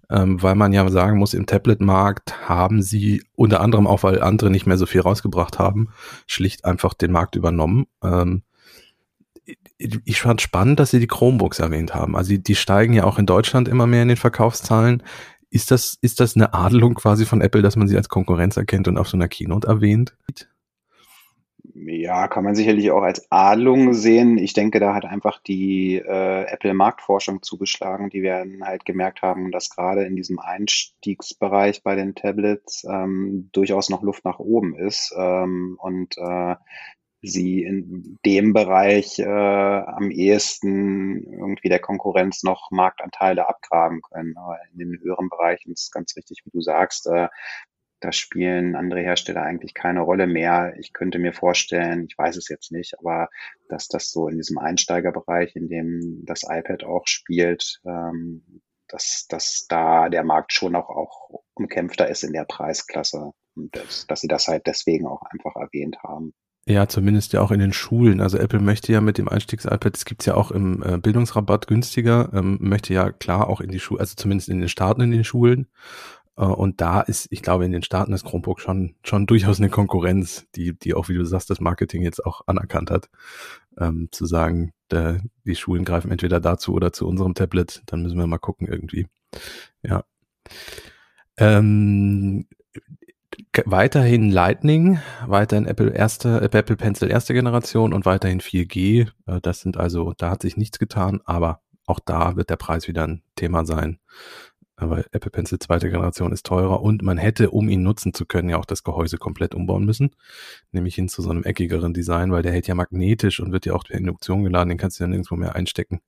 Ähm, 0.09 0.41
weil 0.41 0.55
man 0.55 0.71
ja 0.71 0.89
sagen 0.89 1.17
muss, 1.17 1.33
im 1.33 1.47
Tablet-Markt 1.47 2.47
haben 2.47 2.81
sie 2.81 3.25
unter 3.35 3.59
anderem 3.59 3.87
auch, 3.87 4.03
weil 4.03 4.21
andere 4.21 4.49
nicht 4.49 4.65
mehr 4.65 4.77
so 4.77 4.85
viel 4.85 5.01
rausgebracht 5.01 5.59
haben, 5.59 5.89
schlicht 6.27 6.63
einfach 6.63 6.93
den 6.93 7.11
Markt 7.11 7.35
übernommen. 7.35 7.87
Ähm, 8.01 8.43
ich 9.77 10.21
fand 10.21 10.41
spannend, 10.41 10.79
dass 10.79 10.91
sie 10.91 10.99
die 10.99 11.07
Chromebooks 11.07 11.59
erwähnt 11.59 11.93
haben. 11.93 12.15
Also 12.15 12.29
die, 12.29 12.41
die 12.41 12.55
steigen 12.55 12.93
ja 12.93 13.03
auch 13.03 13.19
in 13.19 13.25
Deutschland 13.25 13.67
immer 13.67 13.85
mehr 13.85 14.01
in 14.01 14.07
den 14.07 14.17
Verkaufszahlen. 14.17 15.03
Ist 15.49 15.71
das, 15.71 15.97
ist 16.01 16.19
das 16.19 16.35
eine 16.35 16.53
Adelung 16.53 16.95
quasi 16.95 17.25
von 17.25 17.41
Apple, 17.41 17.61
dass 17.61 17.75
man 17.75 17.87
sie 17.87 17.97
als 17.97 18.09
Konkurrenz 18.09 18.57
erkennt 18.57 18.87
und 18.87 18.97
auf 18.97 19.07
so 19.07 19.17
einer 19.17 19.29
Keynote 19.29 19.67
erwähnt? 19.67 20.15
Ja, 21.73 22.27
kann 22.27 22.43
man 22.43 22.55
sicherlich 22.55 22.89
auch 22.91 23.03
als 23.03 23.31
Adelung 23.31 23.93
sehen. 23.93 24.37
Ich 24.37 24.53
denke, 24.53 24.79
da 24.79 24.95
hat 24.95 25.05
einfach 25.05 25.39
die 25.41 25.95
äh, 25.95 26.43
Apple-Marktforschung 26.43 27.43
zugeschlagen, 27.43 28.09
die 28.09 28.23
wir 28.23 28.43
halt 28.61 28.83
gemerkt 28.83 29.21
haben, 29.21 29.51
dass 29.51 29.69
gerade 29.69 30.03
in 30.03 30.15
diesem 30.15 30.39
Einstiegsbereich 30.39 31.83
bei 31.83 31.95
den 31.95 32.15
Tablets 32.15 32.83
ähm, 32.89 33.49
durchaus 33.51 33.89
noch 33.89 34.01
Luft 34.01 34.25
nach 34.25 34.39
oben 34.39 34.75
ist. 34.75 35.13
Ähm, 35.15 35.77
und 35.79 36.17
äh, 36.17 36.55
sie 37.21 37.63
in 37.63 38.19
dem 38.25 38.53
Bereich 38.53 39.19
äh, 39.19 39.25
am 39.25 40.11
ehesten 40.11 41.23
irgendwie 41.23 41.69
der 41.69 41.79
Konkurrenz 41.79 42.43
noch 42.43 42.69
Marktanteile 42.71 43.47
abgraben 43.47 44.01
können. 44.01 44.37
Aber 44.37 44.59
in 44.71 44.79
den 44.79 44.99
höheren 45.01 45.29
Bereichen 45.29 45.71
ist 45.71 45.91
ganz 45.91 46.15
richtig, 46.15 46.41
wie 46.45 46.51
du 46.51 46.61
sagst, 46.61 47.07
äh, 47.07 47.27
da 47.99 48.11
spielen 48.11 48.75
andere 48.75 49.01
Hersteller 49.01 49.41
eigentlich 49.41 49.73
keine 49.73 50.01
Rolle 50.01 50.27
mehr. 50.27 50.75
Ich 50.79 50.93
könnte 50.93 51.17
mir 51.17 51.33
vorstellen, 51.33 52.05
ich 52.07 52.17
weiß 52.17 52.37
es 52.37 52.47
jetzt 52.47 52.71
nicht, 52.71 52.99
aber 52.99 53.29
dass 53.69 53.87
das 53.87 54.11
so 54.11 54.27
in 54.27 54.37
diesem 54.37 54.59
Einsteigerbereich, 54.59 55.55
in 55.55 55.67
dem 55.67 56.23
das 56.25 56.43
iPad 56.43 56.83
auch 56.83 57.07
spielt, 57.07 57.81
ähm, 57.85 58.61
dass, 58.87 59.25
dass 59.27 59.65
da 59.67 60.09
der 60.09 60.23
Markt 60.23 60.53
schon 60.53 60.75
auch, 60.75 60.89
auch 60.89 61.43
umkämpfter 61.55 62.07
ist 62.07 62.23
in 62.23 62.33
der 62.33 62.45
Preisklasse 62.45 63.31
und 63.55 63.75
das, 63.75 64.05
dass 64.07 64.21
sie 64.21 64.27
das 64.27 64.47
halt 64.47 64.67
deswegen 64.67 65.07
auch 65.07 65.23
einfach 65.23 65.55
erwähnt 65.55 65.97
haben. 66.03 66.33
Ja, 66.69 66.89
zumindest 66.89 67.31
ja 67.31 67.41
auch 67.41 67.51
in 67.51 67.61
den 67.61 67.71
Schulen. 67.71 68.19
Also 68.19 68.37
Apple 68.37 68.59
möchte 68.59 68.91
ja 68.91 68.99
mit 68.99 69.17
dem 69.17 69.29
Einstiegs-iPad, 69.29 69.93
das 69.93 70.03
gibt's 70.03 70.25
ja 70.25 70.35
auch 70.35 70.51
im 70.51 70.83
äh, 70.83 70.97
Bildungsrabatt 70.97 71.65
günstiger, 71.65 72.29
ähm, 72.33 72.57
möchte 72.59 72.93
ja 72.93 73.09
klar 73.09 73.47
auch 73.47 73.61
in 73.61 73.71
die 73.71 73.79
Schule, 73.79 74.01
also 74.01 74.15
zumindest 74.17 74.49
in 74.49 74.59
den 74.59 74.67
Staaten 74.67 74.99
in 74.99 75.11
den 75.11 75.23
Schulen. 75.23 75.67
Äh, 76.35 76.43
und 76.43 76.81
da 76.81 76.99
ist, 76.99 77.27
ich 77.31 77.41
glaube, 77.41 77.63
in 77.63 77.71
den 77.71 77.83
Staaten 77.83 78.11
ist 78.11 78.25
Chromebook 78.25 78.59
schon, 78.59 78.95
schon 79.03 79.27
durchaus 79.27 79.59
eine 79.59 79.69
Konkurrenz, 79.69 80.45
die, 80.55 80.77
die 80.77 80.93
auch, 80.93 81.07
wie 81.07 81.13
du 81.13 81.23
sagst, 81.23 81.49
das 81.49 81.61
Marketing 81.61 82.01
jetzt 82.01 82.25
auch 82.25 82.41
anerkannt 82.47 82.91
hat. 82.91 83.09
Ähm, 83.79 84.09
zu 84.11 84.25
sagen, 84.25 84.73
der, 84.91 85.21
die 85.45 85.55
Schulen 85.55 85.85
greifen 85.85 86.11
entweder 86.11 86.41
dazu 86.41 86.73
oder 86.73 86.91
zu 86.91 87.07
unserem 87.07 87.33
Tablet, 87.33 87.81
dann 87.85 88.01
müssen 88.01 88.17
wir 88.17 88.27
mal 88.27 88.39
gucken 88.39 88.67
irgendwie. 88.67 89.07
Ja. 89.83 90.03
Ähm, 91.37 92.45
weiterhin 93.65 94.31
Lightning, 94.31 94.99
weiterhin 95.25 95.65
Apple 95.65 95.91
erste, 95.91 96.41
äh, 96.41 96.57
Apple 96.57 96.75
Pencil 96.75 97.09
erste 97.09 97.33
Generation 97.33 97.93
und 97.93 98.05
weiterhin 98.05 98.41
4G. 98.41 99.09
Äh, 99.25 99.41
das 99.41 99.61
sind 99.61 99.77
also, 99.77 100.13
da 100.17 100.29
hat 100.29 100.41
sich 100.41 100.57
nichts 100.57 100.79
getan, 100.79 101.21
aber 101.25 101.61
auch 101.85 101.99
da 101.99 102.35
wird 102.35 102.49
der 102.49 102.57
Preis 102.57 102.87
wieder 102.87 103.07
ein 103.07 103.23
Thema 103.35 103.65
sein. 103.65 103.99
Aber 104.79 104.99
Apple 105.11 105.31
Pencil 105.31 105.57
zweite 105.57 105.89
Generation 105.89 106.31
ist 106.31 106.45
teurer 106.45 106.81
und 106.81 107.01
man 107.01 107.17
hätte, 107.17 107.49
um 107.49 107.67
ihn 107.67 107.81
nutzen 107.81 108.13
zu 108.13 108.27
können, 108.27 108.49
ja 108.49 108.57
auch 108.57 108.65
das 108.65 108.83
Gehäuse 108.83 109.17
komplett 109.17 109.55
umbauen 109.55 109.85
müssen. 109.85 110.15
Nämlich 110.71 110.93
hin 110.93 111.09
zu 111.09 111.23
so 111.23 111.31
einem 111.31 111.43
eckigeren 111.43 111.95
Design, 111.95 112.31
weil 112.31 112.43
der 112.43 112.51
hält 112.51 112.67
ja 112.67 112.75
magnetisch 112.75 113.39
und 113.39 113.51
wird 113.51 113.65
ja 113.65 113.73
auch 113.73 113.85
per 113.85 113.97
Induktion 113.97 114.43
geladen, 114.43 114.69
den 114.69 114.77
kannst 114.77 114.99
du 114.99 115.03
ja 115.03 115.07
nirgendwo 115.07 115.35
mehr 115.35 115.55
einstecken. 115.55 116.01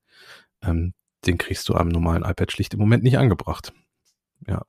Ähm, 0.61 0.93
den 1.25 1.39
kriegst 1.39 1.67
du 1.67 1.73
am 1.73 1.89
normalen 1.89 2.23
iPad 2.23 2.51
schlicht 2.51 2.73
im 2.75 2.79
Moment 2.79 3.03
nicht 3.03 3.17
angebracht. 3.17 3.73
Ja. 4.47 4.63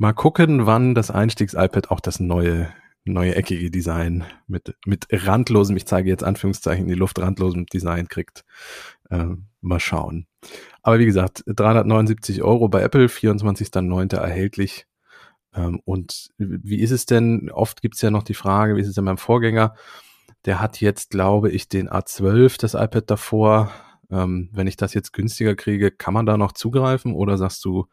Mal 0.00 0.14
gucken, 0.14 0.64
wann 0.64 0.94
das 0.94 1.10
Einstiegs-iPad 1.10 1.90
auch 1.90 2.00
das 2.00 2.20
neue, 2.20 2.72
neue 3.04 3.34
eckige 3.34 3.70
Design 3.70 4.24
mit, 4.46 4.74
mit 4.86 5.06
randlosem, 5.10 5.76
ich 5.76 5.84
zeige 5.84 6.08
jetzt 6.08 6.24
Anführungszeichen, 6.24 6.88
die 6.88 6.94
Luft 6.94 7.18
randlosem 7.18 7.66
Design 7.66 8.08
kriegt. 8.08 8.46
Äh, 9.10 9.26
mal 9.60 9.78
schauen. 9.78 10.26
Aber 10.80 11.00
wie 11.00 11.04
gesagt, 11.04 11.44
379 11.44 12.42
Euro 12.42 12.70
bei 12.70 12.80
Apple, 12.80 13.08
24.09. 13.08 14.16
erhältlich. 14.16 14.86
Ähm, 15.54 15.82
und 15.84 16.30
wie 16.38 16.80
ist 16.80 16.92
es 16.92 17.04
denn? 17.04 17.50
Oft 17.50 17.82
gibt 17.82 17.96
es 17.96 18.00
ja 18.00 18.10
noch 18.10 18.22
die 18.22 18.32
Frage, 18.32 18.76
wie 18.76 18.80
ist 18.80 18.88
es 18.88 18.94
denn 18.94 19.04
beim 19.04 19.18
Vorgänger? 19.18 19.74
Der 20.46 20.60
hat 20.60 20.80
jetzt, 20.80 21.10
glaube 21.10 21.50
ich, 21.50 21.68
den 21.68 21.90
A12, 21.90 22.58
das 22.58 22.72
iPad 22.72 23.10
davor, 23.10 23.70
ähm, 24.10 24.50
wenn 24.52 24.66
ich 24.66 24.76
das 24.76 24.94
jetzt 24.94 25.12
günstiger 25.12 25.54
kriege, 25.54 25.90
kann 25.90 26.14
man 26.14 26.26
da 26.26 26.36
noch 26.36 26.52
zugreifen 26.52 27.14
oder 27.14 27.38
sagst 27.38 27.64
du 27.64 27.86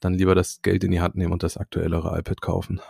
dann 0.00 0.14
lieber 0.14 0.34
das 0.34 0.62
Geld 0.62 0.84
in 0.84 0.90
die 0.90 1.00
Hand 1.00 1.16
nehmen 1.16 1.32
und 1.32 1.42
das 1.42 1.56
aktuellere 1.56 2.18
iPad 2.18 2.40
kaufen? 2.40 2.80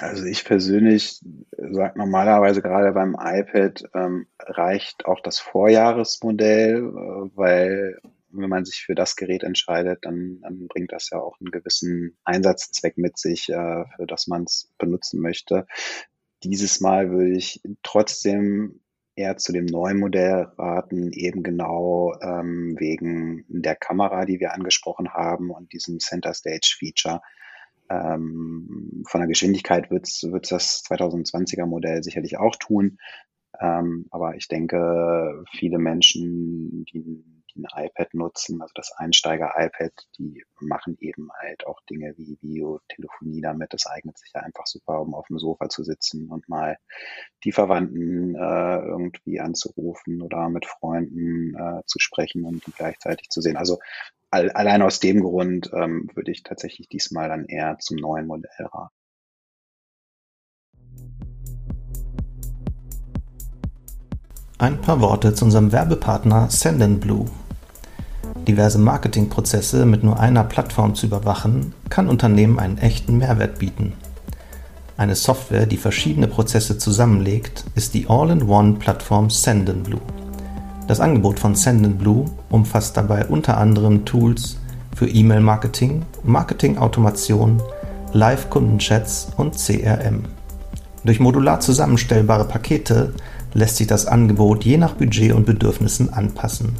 Also 0.00 0.24
ich 0.24 0.44
persönlich 0.44 1.20
sage 1.56 1.98
normalerweise 1.98 2.62
gerade 2.62 2.92
beim 2.92 3.16
iPad 3.18 3.84
ähm, 3.94 4.26
reicht 4.38 5.06
auch 5.06 5.20
das 5.20 5.38
Vorjahresmodell, 5.38 6.78
äh, 6.78 7.36
weil 7.36 7.98
wenn 8.32 8.48
man 8.48 8.64
sich 8.64 8.82
für 8.82 8.94
das 8.94 9.16
Gerät 9.16 9.42
entscheidet, 9.42 10.00
dann, 10.02 10.40
dann 10.40 10.66
bringt 10.66 10.92
das 10.92 11.10
ja 11.10 11.20
auch 11.20 11.38
einen 11.40 11.50
gewissen 11.50 12.16
Einsatzzweck 12.24 12.96
mit 12.96 13.18
sich, 13.18 13.48
äh, 13.50 13.84
für 13.96 14.06
das 14.06 14.26
man 14.26 14.44
es 14.44 14.72
benutzen 14.78 15.20
möchte. 15.20 15.66
Dieses 16.42 16.80
Mal 16.80 17.10
würde 17.10 17.36
ich 17.36 17.60
trotzdem 17.82 18.80
eher 19.14 19.36
zu 19.36 19.52
dem 19.52 19.66
neuen 19.66 19.98
Modell 19.98 20.48
raten, 20.58 21.12
eben 21.12 21.42
genau 21.42 22.14
ähm, 22.22 22.76
wegen 22.78 23.44
der 23.48 23.76
Kamera, 23.76 24.24
die 24.24 24.40
wir 24.40 24.54
angesprochen 24.54 25.12
haben 25.12 25.50
und 25.50 25.72
diesem 25.72 25.98
Center 25.98 26.32
Stage 26.34 26.76
Feature. 26.78 27.20
Ähm, 27.90 29.02
von 29.06 29.20
der 29.20 29.28
Geschwindigkeit 29.28 29.90
wird 29.90 30.06
es 30.06 30.48
das 30.48 30.84
2020er 30.84 31.66
Modell 31.66 32.02
sicherlich 32.02 32.38
auch 32.38 32.56
tun. 32.56 32.98
Ähm, 33.60 34.06
aber 34.10 34.34
ich 34.36 34.48
denke, 34.48 35.44
viele 35.50 35.78
Menschen, 35.78 36.84
die 36.92 37.24
die 37.54 37.64
ein 37.64 37.86
iPad 37.86 38.14
nutzen, 38.14 38.60
also 38.62 38.72
das 38.74 38.92
Einsteiger-iPad, 38.92 39.92
die 40.18 40.44
machen 40.60 40.96
eben 41.00 41.28
halt 41.40 41.66
auch 41.66 41.80
Dinge 41.90 42.14
wie 42.16 42.38
Videotelefonie 42.40 43.40
damit. 43.40 43.72
Das 43.72 43.86
eignet 43.86 44.18
sich 44.18 44.30
ja 44.34 44.42
einfach 44.42 44.66
super, 44.66 45.00
um 45.00 45.14
auf 45.14 45.26
dem 45.28 45.38
Sofa 45.38 45.68
zu 45.68 45.84
sitzen 45.84 46.28
und 46.30 46.48
mal 46.48 46.78
die 47.44 47.52
Verwandten 47.52 48.34
äh, 48.34 48.78
irgendwie 48.78 49.40
anzurufen 49.40 50.22
oder 50.22 50.48
mit 50.48 50.66
Freunden 50.66 51.54
äh, 51.56 51.82
zu 51.86 51.98
sprechen 51.98 52.44
und 52.44 52.66
die 52.66 52.72
gleichzeitig 52.72 53.28
zu 53.28 53.40
sehen. 53.40 53.56
Also 53.56 53.78
all, 54.30 54.50
allein 54.50 54.82
aus 54.82 55.00
dem 55.00 55.20
Grund 55.20 55.70
ähm, 55.74 56.10
würde 56.14 56.32
ich 56.32 56.42
tatsächlich 56.42 56.88
diesmal 56.88 57.28
dann 57.28 57.44
eher 57.44 57.78
zum 57.78 57.96
neuen 57.96 58.26
Modell 58.26 58.50
raten. 58.58 59.01
Ein 64.62 64.80
paar 64.80 65.00
Worte 65.00 65.34
zu 65.34 65.44
unserem 65.44 65.72
Werbepartner 65.72 66.48
Sendinblue. 66.48 67.24
Diverse 68.46 68.78
Marketingprozesse 68.78 69.84
mit 69.84 70.04
nur 70.04 70.20
einer 70.20 70.44
Plattform 70.44 70.94
zu 70.94 71.06
überwachen, 71.06 71.74
kann 71.88 72.08
Unternehmen 72.08 72.60
einen 72.60 72.78
echten 72.78 73.18
Mehrwert 73.18 73.58
bieten. 73.58 73.94
Eine 74.96 75.16
Software, 75.16 75.66
die 75.66 75.78
verschiedene 75.78 76.28
Prozesse 76.28 76.78
zusammenlegt, 76.78 77.64
ist 77.74 77.92
die 77.94 78.06
All-in-One-Plattform 78.08 79.30
Sendinblue. 79.30 80.00
Das 80.86 81.00
Angebot 81.00 81.40
von 81.40 81.56
Sendinblue 81.56 82.26
umfasst 82.48 82.96
dabei 82.96 83.26
unter 83.26 83.58
anderem 83.58 84.04
Tools 84.04 84.58
für 84.94 85.08
E-Mail-Marketing, 85.08 86.04
Marketing-Automation, 86.22 87.60
Live-Kundenchats 88.12 89.32
und 89.36 89.56
CRM. 89.56 90.22
Durch 91.04 91.18
modular 91.18 91.58
zusammenstellbare 91.58 92.44
Pakete 92.44 93.12
lässt 93.54 93.76
sich 93.76 93.86
das 93.86 94.06
Angebot 94.06 94.64
je 94.64 94.76
nach 94.76 94.94
Budget 94.94 95.32
und 95.32 95.46
Bedürfnissen 95.46 96.12
anpassen. 96.12 96.76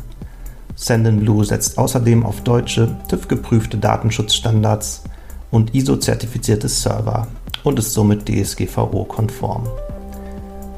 Sendinblue 0.75 1.45
setzt 1.45 1.79
außerdem 1.79 2.25
auf 2.25 2.43
deutsche, 2.43 2.97
TÜV-geprüfte 3.09 3.77
Datenschutzstandards 3.77 5.05
und 5.51 5.75
ISO-zertifizierte 5.75 6.69
Server 6.69 7.29
und 7.63 7.79
ist 7.79 7.93
somit 7.93 8.29
DSGVO-konform. 8.29 9.69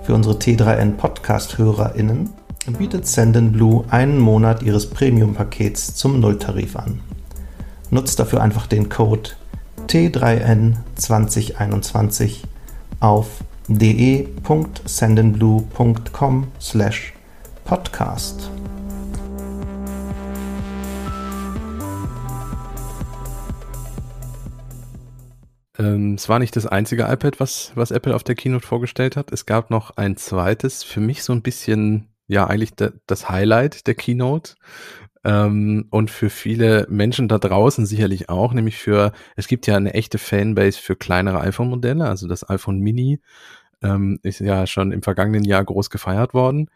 Für 0.03 0.15
unsere 0.15 0.35
T3N 0.35 0.97
Podcast-HörerInnen 0.97 2.31
bietet 2.79 3.07
Sendinblue 3.07 3.85
einen 3.91 4.19
Monat 4.19 4.63
ihres 4.63 4.91
Premium-Pakets 4.91 5.95
zum 5.95 6.21
Nulltarif 6.21 6.77
an. 6.77 7.01
Nutzt 7.91 8.19
dafür 8.19 8.43
einfach 8.43 8.67
den 8.67 8.89
Code 8.89 9.31
T3N2021 9.89 12.39
auf 13.01 13.45
de.sendinblue.com 13.69 16.49
slash 16.61 17.15
podcast. 17.65 18.51
Ähm, 25.79 26.15
es 26.15 26.29
war 26.29 26.39
nicht 26.39 26.57
das 26.57 26.67
einzige 26.67 27.05
iPad, 27.05 27.41
was, 27.41 27.73
was 27.75 27.91
Apple 27.91 28.15
auf 28.15 28.23
der 28.23 28.35
Keynote 28.35 28.67
vorgestellt 28.67 29.17
hat. 29.17 29.33
Es 29.33 29.47
gab 29.47 29.71
noch 29.71 29.97
ein 29.97 30.17
zweites, 30.17 30.83
für 30.83 31.01
mich 31.01 31.25
so 31.25 31.33
ein 31.33 31.43
bisschen, 31.43 32.09
ja, 32.27 32.47
eigentlich 32.47 32.73
das 33.07 33.29
Highlight 33.29 33.87
der 33.87 33.95
Keynote. 33.95 34.55
Ähm, 35.25 35.87
und 35.91 36.11
für 36.11 36.29
viele 36.31 36.87
Menschen 36.91 37.29
da 37.29 37.39
draußen 37.39 37.87
sicherlich 37.87 38.29
auch, 38.29 38.53
nämlich 38.53 38.77
für, 38.77 39.13
es 39.37 39.49
gibt 39.49 39.67
ja 39.67 39.77
eine 39.77 39.95
echte 39.95 40.19
Fanbase 40.19 40.79
für 40.79 40.97
kleinere 40.97 41.41
iPhone-Modelle, 41.41 42.07
also 42.07 42.29
das 42.29 42.49
iPhone 42.49 42.81
Mini 42.81 43.21
ähm, 43.83 44.19
ist 44.23 44.41
ja 44.41 44.67
schon 44.67 44.93
im 44.93 45.03
vergangenen 45.03 45.45
Jahr 45.45 45.65
groß 45.65 45.91
gefeiert 45.91 46.35
worden. 46.35 46.69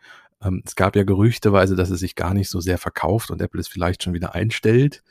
Ähm, 0.42 0.62
es 0.64 0.76
gab 0.76 0.96
ja 0.96 1.04
gerüchteweise, 1.04 1.76
dass 1.76 1.90
es 1.90 2.00
sich 2.00 2.14
gar 2.14 2.34
nicht 2.34 2.48
so 2.48 2.60
sehr 2.60 2.78
verkauft 2.78 3.30
und 3.30 3.42
Apple 3.42 3.60
es 3.60 3.68
vielleicht 3.68 4.02
schon 4.02 4.14
wieder 4.14 4.34
einstellt. 4.34 5.02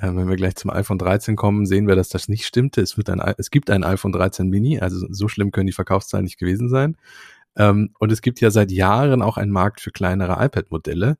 Ähm, 0.00 0.16
wenn 0.16 0.28
wir 0.28 0.36
gleich 0.36 0.56
zum 0.56 0.70
iPhone 0.70 0.98
13 0.98 1.36
kommen, 1.36 1.66
sehen 1.66 1.88
wir, 1.88 1.96
dass 1.96 2.08
das 2.08 2.28
nicht 2.28 2.46
stimmte. 2.46 2.80
Es, 2.80 2.96
wird 2.96 3.10
ein, 3.10 3.20
es 3.38 3.50
gibt 3.50 3.70
ein 3.70 3.84
iPhone 3.84 4.12
13 4.12 4.48
Mini, 4.48 4.78
also 4.78 5.06
so 5.10 5.28
schlimm 5.28 5.50
können 5.50 5.66
die 5.66 5.72
Verkaufszahlen 5.72 6.24
nicht 6.24 6.38
gewesen 6.38 6.68
sein. 6.68 6.96
Ähm, 7.56 7.90
und 7.98 8.12
es 8.12 8.22
gibt 8.22 8.40
ja 8.40 8.50
seit 8.50 8.70
Jahren 8.70 9.22
auch 9.22 9.36
einen 9.36 9.52
Markt 9.52 9.80
für 9.80 9.90
kleinere 9.90 10.44
iPad-Modelle. 10.44 11.18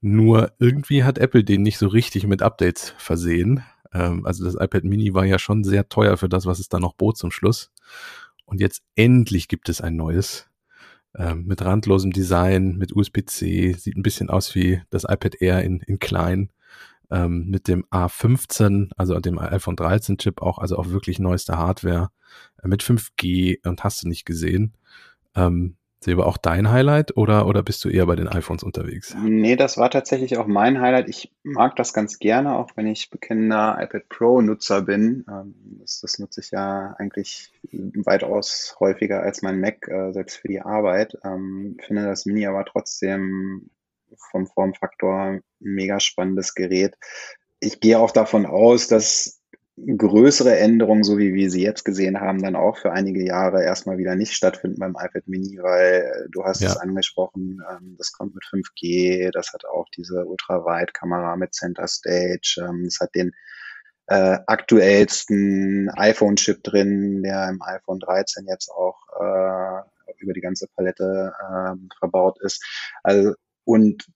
Nur 0.00 0.52
irgendwie 0.58 1.04
hat 1.04 1.18
Apple 1.18 1.44
den 1.44 1.62
nicht 1.62 1.78
so 1.78 1.88
richtig 1.88 2.26
mit 2.26 2.42
Updates 2.42 2.94
versehen. 2.98 3.62
Ähm, 3.92 4.26
also 4.26 4.44
das 4.44 4.54
iPad 4.54 4.84
Mini 4.84 5.14
war 5.14 5.24
ja 5.24 5.38
schon 5.38 5.64
sehr 5.64 5.88
teuer 5.88 6.16
für 6.16 6.28
das, 6.28 6.46
was 6.46 6.58
es 6.58 6.68
da 6.68 6.78
noch 6.78 6.94
bot 6.94 7.16
zum 7.16 7.30
Schluss. 7.30 7.72
Und 8.44 8.60
jetzt 8.60 8.82
endlich 8.94 9.48
gibt 9.48 9.68
es 9.68 9.80
ein 9.80 9.96
neues 9.96 10.48
ähm, 11.16 11.44
mit 11.46 11.64
randlosem 11.64 12.12
Design, 12.12 12.76
mit 12.76 12.94
USB-C, 12.94 13.72
sieht 13.72 13.96
ein 13.96 14.02
bisschen 14.02 14.30
aus 14.30 14.54
wie 14.54 14.82
das 14.90 15.04
iPad 15.04 15.40
Air 15.40 15.62
in, 15.62 15.80
in 15.80 15.98
klein, 15.98 16.50
ähm, 17.10 17.46
mit 17.46 17.68
dem 17.68 17.84
A15, 17.86 18.90
also 18.96 19.18
dem 19.20 19.38
iPhone 19.38 19.76
13 19.76 20.18
Chip 20.18 20.42
auch, 20.42 20.58
also 20.58 20.76
auch 20.76 20.90
wirklich 20.90 21.18
neueste 21.18 21.56
Hardware, 21.56 22.10
äh, 22.62 22.68
mit 22.68 22.82
5G 22.82 23.66
und 23.66 23.84
hast 23.84 24.02
du 24.02 24.08
nicht 24.08 24.24
gesehen. 24.26 24.74
Ähm, 25.34 25.76
Silber 26.06 26.26
auch 26.26 26.36
dein 26.36 26.70
Highlight 26.70 27.16
oder, 27.16 27.46
oder 27.46 27.62
bist 27.62 27.84
du 27.84 27.88
eher 27.88 28.06
bei 28.06 28.14
den 28.14 28.28
iPhones 28.28 28.62
unterwegs? 28.62 29.14
Nee, 29.20 29.56
das 29.56 29.76
war 29.76 29.90
tatsächlich 29.90 30.38
auch 30.38 30.46
mein 30.46 30.80
Highlight. 30.80 31.08
Ich 31.08 31.32
mag 31.42 31.74
das 31.74 31.92
ganz 31.92 32.20
gerne, 32.20 32.56
auch 32.56 32.70
wenn 32.76 32.86
ich 32.86 33.10
bekennender 33.10 33.76
iPad 33.80 34.08
Pro-Nutzer 34.08 34.82
bin. 34.82 35.24
Ähm, 35.28 35.80
das, 35.80 36.18
nutze 36.18 36.40
ich 36.40 36.52
ja 36.52 36.94
eigentlich 36.98 37.52
weitaus 37.72 38.76
häufiger 38.78 39.20
als 39.22 39.42
mein 39.42 39.60
Mac, 39.60 39.88
äh, 39.88 40.12
selbst 40.12 40.36
für 40.36 40.48
die 40.48 40.60
Arbeit. 40.60 41.18
Ähm, 41.24 41.76
finde 41.84 42.04
das 42.04 42.24
Mini 42.24 42.46
aber 42.46 42.64
trotzdem 42.64 43.68
vom 44.30 44.46
Formfaktor 44.46 45.20
ein 45.20 45.42
mega 45.58 45.98
spannendes 45.98 46.54
Gerät. 46.54 46.94
Ich 47.58 47.80
gehe 47.80 47.98
auch 47.98 48.12
davon 48.12 48.46
aus, 48.46 48.86
dass 48.86 49.40
größere 49.76 50.58
Änderungen, 50.58 51.04
so 51.04 51.18
wie 51.18 51.34
wir 51.34 51.50
sie 51.50 51.62
jetzt 51.62 51.84
gesehen 51.84 52.20
haben, 52.20 52.42
dann 52.42 52.56
auch 52.56 52.78
für 52.78 52.92
einige 52.92 53.24
Jahre 53.24 53.62
erstmal 53.62 53.98
wieder 53.98 54.14
nicht 54.14 54.32
stattfinden 54.32 54.78
beim 54.78 54.96
iPad 54.98 55.28
Mini, 55.28 55.58
weil 55.60 56.28
du 56.30 56.44
hast 56.44 56.62
ja. 56.62 56.70
es 56.70 56.76
angesprochen, 56.78 57.62
ähm, 57.70 57.94
das 57.98 58.12
kommt 58.12 58.34
mit 58.34 58.44
5G, 58.44 59.30
das 59.32 59.52
hat 59.52 59.66
auch 59.66 59.86
diese 59.94 60.24
Ultrawide-Kamera 60.24 61.36
mit 61.36 61.54
Center 61.54 61.86
Stage, 61.88 62.64
ähm, 62.66 62.86
es 62.86 63.00
hat 63.00 63.14
den 63.14 63.32
äh, 64.06 64.38
aktuellsten 64.46 65.90
iPhone-Chip 65.90 66.62
drin, 66.62 67.22
der 67.22 67.48
im 67.48 67.60
iPhone 67.62 68.00
13 68.00 68.46
jetzt 68.46 68.70
auch 68.70 68.96
äh, 69.20 69.82
über 70.18 70.32
die 70.32 70.40
ganze 70.40 70.68
Palette 70.74 71.32
äh, 71.38 71.74
verbaut 71.98 72.38
ist. 72.40 72.64
Also 73.02 73.34
und 73.64 74.06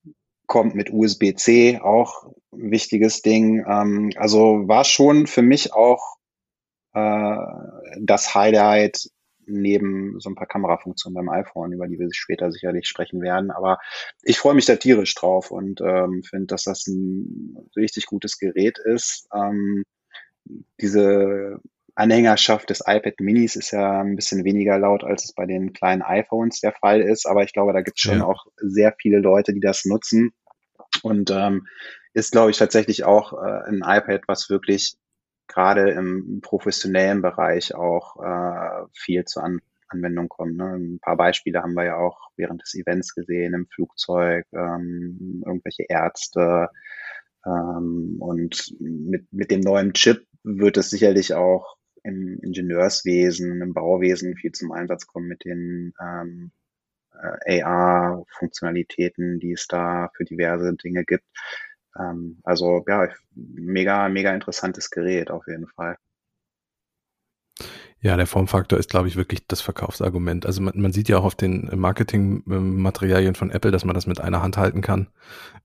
kommt 0.51 0.75
mit 0.75 0.91
USB-C, 0.93 1.79
auch 1.79 2.25
ein 2.53 2.73
wichtiges 2.73 3.23
Ding. 3.23 3.65
Ähm, 3.69 4.11
also 4.17 4.67
war 4.67 4.85
schon 4.85 5.29
für 5.29 5.43
mich 5.43 5.73
auch 5.73 6.17
äh, 6.93 7.37
das 8.01 8.35
Highlight 8.35 9.09
neben 9.47 10.19
so 10.19 10.29
ein 10.29 10.35
paar 10.35 10.49
Kamerafunktionen 10.49 11.15
beim 11.15 11.29
iPhone, 11.29 11.73
über 11.73 11.87
die 11.87 12.01
wir 12.01 12.09
später 12.11 12.51
sicherlich 12.51 12.89
sprechen 12.89 13.23
werden. 13.23 13.53
Aber 13.53 13.79
ich 14.23 14.39
freue 14.39 14.55
mich 14.55 14.67
da 14.67 14.75
tierisch 14.75 15.15
drauf 15.15 15.53
und 15.53 15.81
ähm, 15.83 16.25
finde, 16.29 16.47
dass 16.47 16.65
das 16.65 16.85
ein 16.89 17.71
richtig 17.77 18.07
gutes 18.07 18.37
Gerät 18.37 18.79
ist. 18.79 19.29
Ähm, 19.33 19.85
diese 20.81 21.61
Anhängerschaft 21.95 22.71
des 22.71 22.83
iPad 22.87 23.21
Minis 23.21 23.55
ist 23.55 23.71
ja 23.71 24.01
ein 24.01 24.17
bisschen 24.17 24.45
weniger 24.45 24.79
laut, 24.81 25.05
als 25.05 25.27
es 25.27 25.33
bei 25.33 25.47
den 25.47 25.73
kleinen 25.73 26.03
iPhones 26.03 26.61
der 26.61 26.73
Fall 26.73 27.01
ist. 27.03 27.27
Aber 27.27 27.45
ich 27.45 27.53
glaube, 27.53 27.73
da 27.73 27.83
gibt 27.83 27.99
es 27.99 28.03
schon 28.03 28.19
ja. 28.19 28.25
auch 28.25 28.47
sehr 28.57 28.93
viele 29.01 29.21
Leute, 29.21 29.53
die 29.53 29.61
das 29.61 29.85
nutzen. 29.85 30.33
Und 31.03 31.31
ähm, 31.31 31.67
ist, 32.13 32.33
glaube 32.33 32.51
ich, 32.51 32.59
tatsächlich 32.59 33.05
auch 33.05 33.33
äh, 33.33 33.69
ein 33.69 33.83
iPad, 33.85 34.23
was 34.27 34.51
wirklich 34.51 34.97
gerade 35.47 35.91
im 35.91 36.41
professionellen 36.43 37.23
Bereich 37.23 37.75
auch 37.75 38.17
äh, 38.23 38.87
viel 38.93 39.25
zur 39.25 39.45
An 39.45 39.61
Anwendung 39.93 40.29
kommt. 40.29 40.57
Ne? 40.57 40.77
Ein 40.77 40.99
paar 41.01 41.17
Beispiele 41.17 41.63
haben 41.63 41.75
wir 41.75 41.85
ja 41.85 41.97
auch 41.97 42.31
während 42.37 42.63
des 42.63 42.75
Events 42.75 43.15
gesehen, 43.15 43.55
im 43.55 43.67
Flugzeug, 43.67 44.47
ähm, 44.53 45.43
irgendwelche 45.45 45.85
Ärzte. 45.89 46.69
Ähm, 47.45 48.17
und 48.21 48.75
mit, 48.79 49.33
mit 49.33 49.51
dem 49.51 49.61
neuen 49.61 49.93
Chip 49.93 50.27
wird 50.43 50.77
es 50.77 50.91
sicherlich 50.91 51.35
auch 51.35 51.77
im 52.03 52.39
Ingenieurswesen, 52.41 53.61
im 53.61 53.75
Bauwesen 53.75 54.37
viel 54.37 54.53
zum 54.53 54.73
Einsatz 54.73 55.07
kommen 55.07 55.29
mit 55.29 55.45
den 55.45 55.93
ähm, 56.01 56.53
äh, 57.45 57.63
AR-Funktionalitäten, 57.63 59.41
die 59.41 59.53
es 59.53 59.67
da 59.67 60.11
für 60.17 60.25
diverse 60.25 60.75
Dinge 60.75 61.05
gibt. 61.05 61.25
Ähm, 61.99 62.41
also 62.45 62.85
ja, 62.89 63.09
mega, 63.35 64.09
mega 64.09 64.33
interessantes 64.33 64.91
Gerät 64.91 65.31
auf 65.31 65.47
jeden 65.47 65.67
Fall. 65.69 65.97
Ja, 68.03 68.17
der 68.17 68.27
Formfaktor 68.27 68.79
ist, 68.79 68.89
glaube 68.89 69.09
ich, 69.09 69.17
wirklich 69.17 69.47
das 69.47 69.61
Verkaufsargument. 69.61 70.47
Also 70.47 70.63
man, 70.63 70.81
man 70.81 70.93
sieht 70.93 71.11
ja 71.11 71.19
auch 71.19 71.25
auf 71.25 71.35
den 71.35 71.71
Marketingmaterialien 71.75 73.35
von 73.35 73.51
Apple, 73.51 73.71
dass 73.71 73.85
man 73.85 73.95
das 73.95 74.07
mit 74.07 74.21
einer 74.21 74.43
Hand 74.43 74.57
halten 74.57 74.81
kann. 74.81 75.09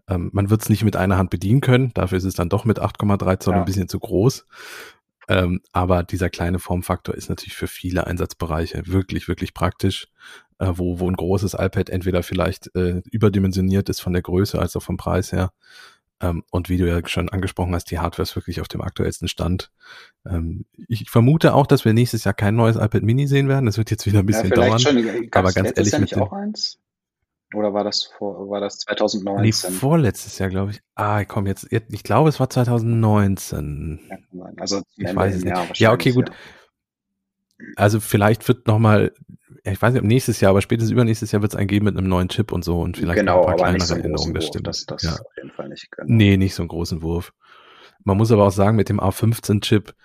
Ähm, 0.10 0.32
man 0.34 0.50
wird 0.50 0.62
es 0.62 0.70
nicht 0.70 0.84
mit 0.84 0.98
einer 0.98 1.18
Hand 1.18 1.30
bedienen 1.30 1.62
können, 1.62 1.94
dafür 1.94 2.18
ist 2.18 2.26
es 2.26 2.34
dann 2.34 2.50
doch 2.50 2.66
mit 2.66 2.82
8,3 2.82 3.40
Zoll 3.40 3.54
ja. 3.54 3.60
ein 3.60 3.66
bisschen 3.66 3.88
zu 3.88 4.00
groß. 4.00 4.46
Ähm, 5.28 5.62
aber 5.72 6.04
dieser 6.04 6.30
kleine 6.30 6.60
Formfaktor 6.60 7.16
ist 7.16 7.30
natürlich 7.30 7.56
für 7.56 7.68
viele 7.68 8.06
Einsatzbereiche 8.06 8.86
wirklich, 8.86 9.28
wirklich 9.28 9.54
praktisch, 9.54 10.08
äh, 10.60 10.72
wo, 10.74 11.00
wo 11.00 11.10
ein 11.10 11.16
großes 11.16 11.54
iPad 11.54 11.90
entweder 11.90 12.24
vielleicht 12.24 12.74
äh, 12.76 13.02
überdimensioniert 13.12 13.90
ist 13.90 14.02
von 14.02 14.14
der 14.14 14.22
Größe 14.22 14.60
als 14.60 14.76
auch 14.76 14.84
vom 14.84 14.98
Preis 14.98 15.32
her. 15.32 15.52
Ähm, 16.22 16.44
und 16.50 16.70
wie 16.70 16.78
du 16.78 16.88
ja 16.88 17.06
schon 17.08 17.30
angesprochen 17.30 17.76
hast, 17.76 17.92
die 17.92 18.00
Hardware 18.00 18.24
ist 18.24 18.36
wirklich 18.36 18.62
auf 18.62 18.68
dem 18.68 18.82
aktuellsten 18.82 19.28
Stand. 19.28 19.72
Ähm, 20.26 20.66
ich 20.88 21.10
vermute 21.10 21.54
auch, 21.54 21.68
dass 21.68 21.84
wir 21.84 21.94
nächstes 21.94 22.24
Jahr 22.24 22.34
kein 22.34 22.56
neues 22.56 22.78
iPad 22.78 23.04
Mini 23.04 23.28
sehen 23.28 23.50
werden. 23.50 23.66
Das 23.66 23.78
wird 23.78 23.92
jetzt 23.92 24.06
wieder 24.06 24.20
ein 24.20 24.26
bisschen 24.26 24.50
ja, 24.50 24.56
dauern. 24.56 24.80
Schon, 24.80 25.30
aber 25.32 25.52
ganz 25.52 25.74
ehrlich, 25.76 25.92
ja 25.92 26.00
nicht 26.00 26.18
auch 26.18 26.32
eins? 26.32 26.80
Oder 27.54 27.74
war 27.74 27.84
das 27.84 28.04
vor, 28.04 28.50
war 28.50 28.60
das 28.60 28.80
2019? 28.80 29.42
Nee, 29.44 29.78
vorletztes 29.78 30.40
Jahr, 30.40 30.50
glaube 30.50 30.72
ich. 30.72 30.82
Ah, 30.96 31.26
komm, 31.26 31.46
jetzt, 31.46 31.68
ich 31.72 32.04
glaube, 32.04 32.30
es 32.30 32.40
war 32.40 32.50
2019. 32.50 34.00
Ja, 34.10 34.52
also, 34.58 34.82
ich 34.98 35.16
weiß 35.16 35.36
es 35.36 35.44
nicht. 35.44 35.80
Ja, 35.80 35.94
okay, 35.94 36.12
gut. 36.12 36.30
Ja. 36.30 36.36
Also, 37.76 38.00
vielleicht 38.00 38.48
wird 38.48 38.68
nochmal, 38.68 39.14
ich 39.72 39.82
weiß 39.82 39.94
nicht, 39.94 40.02
ob 40.02 40.08
nächstes 40.08 40.40
Jahr, 40.42 40.52
aber 40.52 40.62
spätestens 40.62 40.92
übernächstes 40.92 41.32
Jahr 41.32 41.42
wird 41.42 41.54
es 41.54 41.58
einen 41.58 41.68
geben 41.68 41.86
mit 41.86 41.98
einem 41.98 42.08
neuen 42.08 42.30
Chip 42.30 42.52
und 42.52 42.64
so 42.64 42.82
und 42.82 42.98
vielleicht 42.98 43.20
genau, 43.20 43.42
ein 43.42 43.46
paar 43.46 43.56
kleinere 43.56 43.86
so 43.86 43.96
Änderungen, 43.96 44.34
das 44.34 44.48
stimmt. 44.48 44.68
Das, 44.68 44.86
das 44.86 45.04
ja. 45.04 45.14
auf 45.14 45.36
jeden 45.38 45.52
Fall 45.52 45.70
nicht 45.70 45.92
können. 45.92 46.16
Nee, 46.16 46.38
nicht 46.38 46.56
so 46.56 46.64
einen 46.64 46.70
großen 46.70 47.02
Wurf. 47.02 47.34
Man 48.04 48.18
muss 48.18 48.32
aber 48.32 48.46
auch 48.46 48.52
sagen, 48.52 48.76
mit 48.76 48.90
dem 48.90 49.00
A15-Chip 49.00 49.96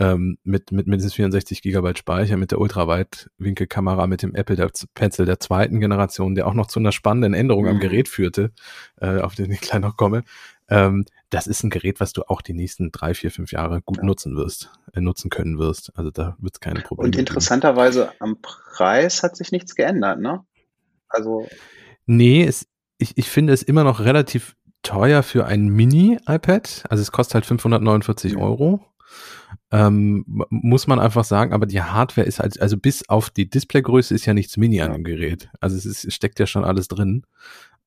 ähm, 0.00 0.38
mit, 0.44 0.72
mit 0.72 0.86
mindestens 0.86 1.14
64 1.14 1.60
Gigabyte 1.60 1.98
Speicher, 1.98 2.38
mit 2.38 2.52
der 2.52 2.60
Ultraweitwinkelkamera, 2.60 4.06
mit 4.06 4.22
dem 4.22 4.34
Apple 4.34 4.56
der 4.56 4.70
Pencil 4.94 5.26
der 5.26 5.40
zweiten 5.40 5.78
Generation, 5.78 6.34
der 6.34 6.46
auch 6.46 6.54
noch 6.54 6.68
zu 6.68 6.80
einer 6.80 6.90
spannenden 6.90 7.34
Änderung 7.34 7.64
mhm. 7.64 7.70
am 7.70 7.80
Gerät 7.80 8.08
führte, 8.08 8.50
äh, 9.00 9.18
auf 9.18 9.34
den 9.34 9.50
ich 9.52 9.60
gleich 9.60 9.80
noch 9.80 9.98
komme. 9.98 10.24
Ähm, 10.70 11.04
das 11.30 11.46
ist 11.46 11.62
ein 11.62 11.70
Gerät, 11.70 12.00
was 12.00 12.12
du 12.12 12.22
auch 12.22 12.42
die 12.42 12.54
nächsten 12.54 12.92
drei, 12.92 13.14
vier, 13.14 13.30
fünf 13.30 13.52
Jahre 13.52 13.82
gut 13.82 13.98
ja. 13.98 14.04
nutzen 14.04 14.36
wirst, 14.36 14.70
äh, 14.94 15.00
nutzen 15.00 15.30
können 15.30 15.58
wirst. 15.58 15.92
Also 15.96 16.10
da 16.10 16.36
wird 16.38 16.54
es 16.54 16.60
keine 16.60 16.80
Probleme 16.80 17.08
Und 17.08 17.16
interessanterweise 17.16 18.04
geben. 18.04 18.16
am 18.20 18.36
Preis 18.40 19.22
hat 19.22 19.36
sich 19.36 19.52
nichts 19.52 19.74
geändert, 19.74 20.20
ne? 20.20 20.44
Also. 21.08 21.48
Nee, 22.06 22.44
es, 22.44 22.66
ich, 22.98 23.18
ich 23.18 23.28
finde 23.28 23.52
es 23.52 23.62
immer 23.62 23.84
noch 23.84 24.00
relativ 24.00 24.56
teuer 24.82 25.22
für 25.22 25.46
ein 25.46 25.68
Mini-iPad. 25.68 26.84
Also 26.88 27.02
es 27.02 27.12
kostet 27.12 27.34
halt 27.34 27.46
549 27.46 28.34
mhm. 28.34 28.40
Euro. 28.40 28.86
Ähm, 29.72 30.24
muss 30.50 30.86
man 30.86 30.98
einfach 30.98 31.24
sagen, 31.24 31.52
aber 31.52 31.66
die 31.66 31.82
Hardware 31.82 32.26
ist 32.26 32.38
halt, 32.38 32.60
also 32.60 32.76
bis 32.76 33.08
auf 33.08 33.30
die 33.30 33.48
Displaygröße 33.48 34.14
ist 34.14 34.26
ja 34.26 34.34
nichts 34.34 34.56
Mini 34.56 34.80
an 34.80 34.92
dem 34.92 35.04
Gerät. 35.04 35.48
Also 35.60 35.76
es, 35.76 35.84
ist, 35.84 36.12
steckt 36.12 36.38
ja 36.38 36.46
schon 36.46 36.64
alles 36.64 36.88
drin. 36.88 37.24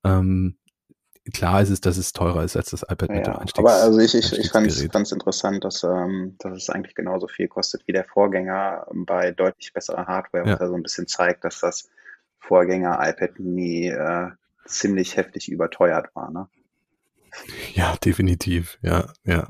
Ähm, 0.04 0.56
klar 1.32 1.62
ist 1.62 1.70
es, 1.70 1.82
dass 1.82 1.98
es 1.98 2.12
teurer 2.12 2.44
ist 2.44 2.58
als 2.58 2.72
das 2.72 2.84
iPad 2.84 3.10
ja, 3.10 3.16
mit 3.16 3.28
dem 3.28 3.36
Einstiegs 3.36 3.60
Aber 3.60 3.74
also 3.74 4.00
ich, 4.00 4.14
ich, 4.16 4.34
ich 4.38 4.52
fand 4.52 4.68
es 4.68 5.12
interessant, 5.12 5.64
dass, 5.64 5.84
ähm, 5.84 6.36
dass 6.40 6.58
es 6.58 6.70
eigentlich 6.70 6.96
genauso 6.96 7.28
viel 7.28 7.48
kostet 7.48 7.88
wie 7.88 7.94
der 7.94 8.04
Vorgänger 8.04 8.88
bei 8.94 9.32
deutlich 9.32 9.74
besserer 9.74 10.08
Hardware, 10.08 10.46
ja. 10.46 10.54
was 10.54 10.60
ja 10.60 10.68
so 10.68 10.76
ein 10.76 10.84
bisschen 10.84 11.08
zeigt, 11.08 11.44
dass 11.44 11.60
das 11.62 11.90
Vorgänger 12.40 13.00
iPad 13.02 13.40
Mini 13.40 13.88
äh, 13.88 14.32
ziemlich 14.66 15.16
heftig 15.16 15.50
überteuert 15.50 16.14
war. 16.14 16.32
Ne? 16.32 16.48
Ja, 17.74 17.96
definitiv. 18.04 18.78
Ja, 18.82 19.08
ja. 19.24 19.48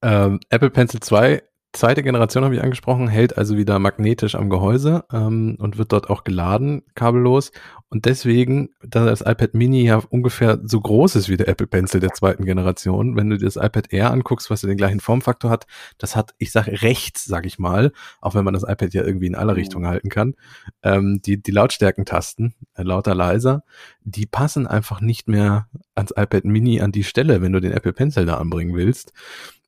Ähm, 0.00 0.40
Apple 0.48 0.70
Pencil 0.70 1.00
2 1.00 1.42
zweite 1.74 2.02
Generation 2.02 2.44
habe 2.44 2.54
ich 2.54 2.62
angesprochen, 2.62 3.08
hält 3.08 3.36
also 3.36 3.56
wieder 3.56 3.78
magnetisch 3.78 4.34
am 4.34 4.48
Gehäuse 4.48 5.04
ähm, 5.12 5.56
und 5.58 5.76
wird 5.76 5.92
dort 5.92 6.08
auch 6.08 6.24
geladen, 6.24 6.82
kabellos. 6.94 7.52
Und 7.90 8.06
deswegen, 8.06 8.70
da 8.82 9.04
das 9.04 9.20
iPad 9.20 9.54
Mini 9.54 9.84
ja 9.84 10.02
ungefähr 10.08 10.58
so 10.64 10.80
groß 10.80 11.16
ist 11.16 11.28
wie 11.28 11.36
der 11.36 11.48
Apple 11.48 11.66
Pencil 11.66 12.00
der 12.00 12.12
zweiten 12.12 12.44
Generation, 12.44 13.16
wenn 13.16 13.30
du 13.30 13.38
dir 13.38 13.44
das 13.44 13.56
iPad 13.56 13.92
Air 13.92 14.10
anguckst, 14.10 14.50
was 14.50 14.62
ja 14.62 14.68
den 14.68 14.78
gleichen 14.78 15.00
Formfaktor 15.00 15.50
hat, 15.50 15.66
das 15.98 16.16
hat, 16.16 16.34
ich 16.38 16.50
sage 16.50 16.82
rechts, 16.82 17.24
sag 17.24 17.46
ich 17.46 17.58
mal, 17.58 17.92
auch 18.20 18.34
wenn 18.34 18.44
man 18.44 18.54
das 18.54 18.64
iPad 18.64 18.94
ja 18.94 19.04
irgendwie 19.04 19.26
in 19.26 19.34
alle 19.34 19.52
mhm. 19.52 19.58
Richtungen 19.58 19.86
halten 19.86 20.08
kann, 20.08 20.34
ähm, 20.82 21.20
die, 21.24 21.40
die 21.40 21.52
Lautstärkentasten, 21.52 22.54
äh, 22.74 22.82
lauter, 22.82 23.14
leiser, 23.14 23.62
die 24.02 24.26
passen 24.26 24.66
einfach 24.66 25.00
nicht 25.00 25.28
mehr 25.28 25.68
ans 25.94 26.12
iPad 26.16 26.44
Mini 26.44 26.80
an 26.80 26.92
die 26.92 27.04
Stelle, 27.04 27.42
wenn 27.42 27.52
du 27.52 27.60
den 27.60 27.72
Apple 27.72 27.92
Pencil 27.92 28.26
da 28.26 28.38
anbringen 28.38 28.74
willst. 28.74 29.12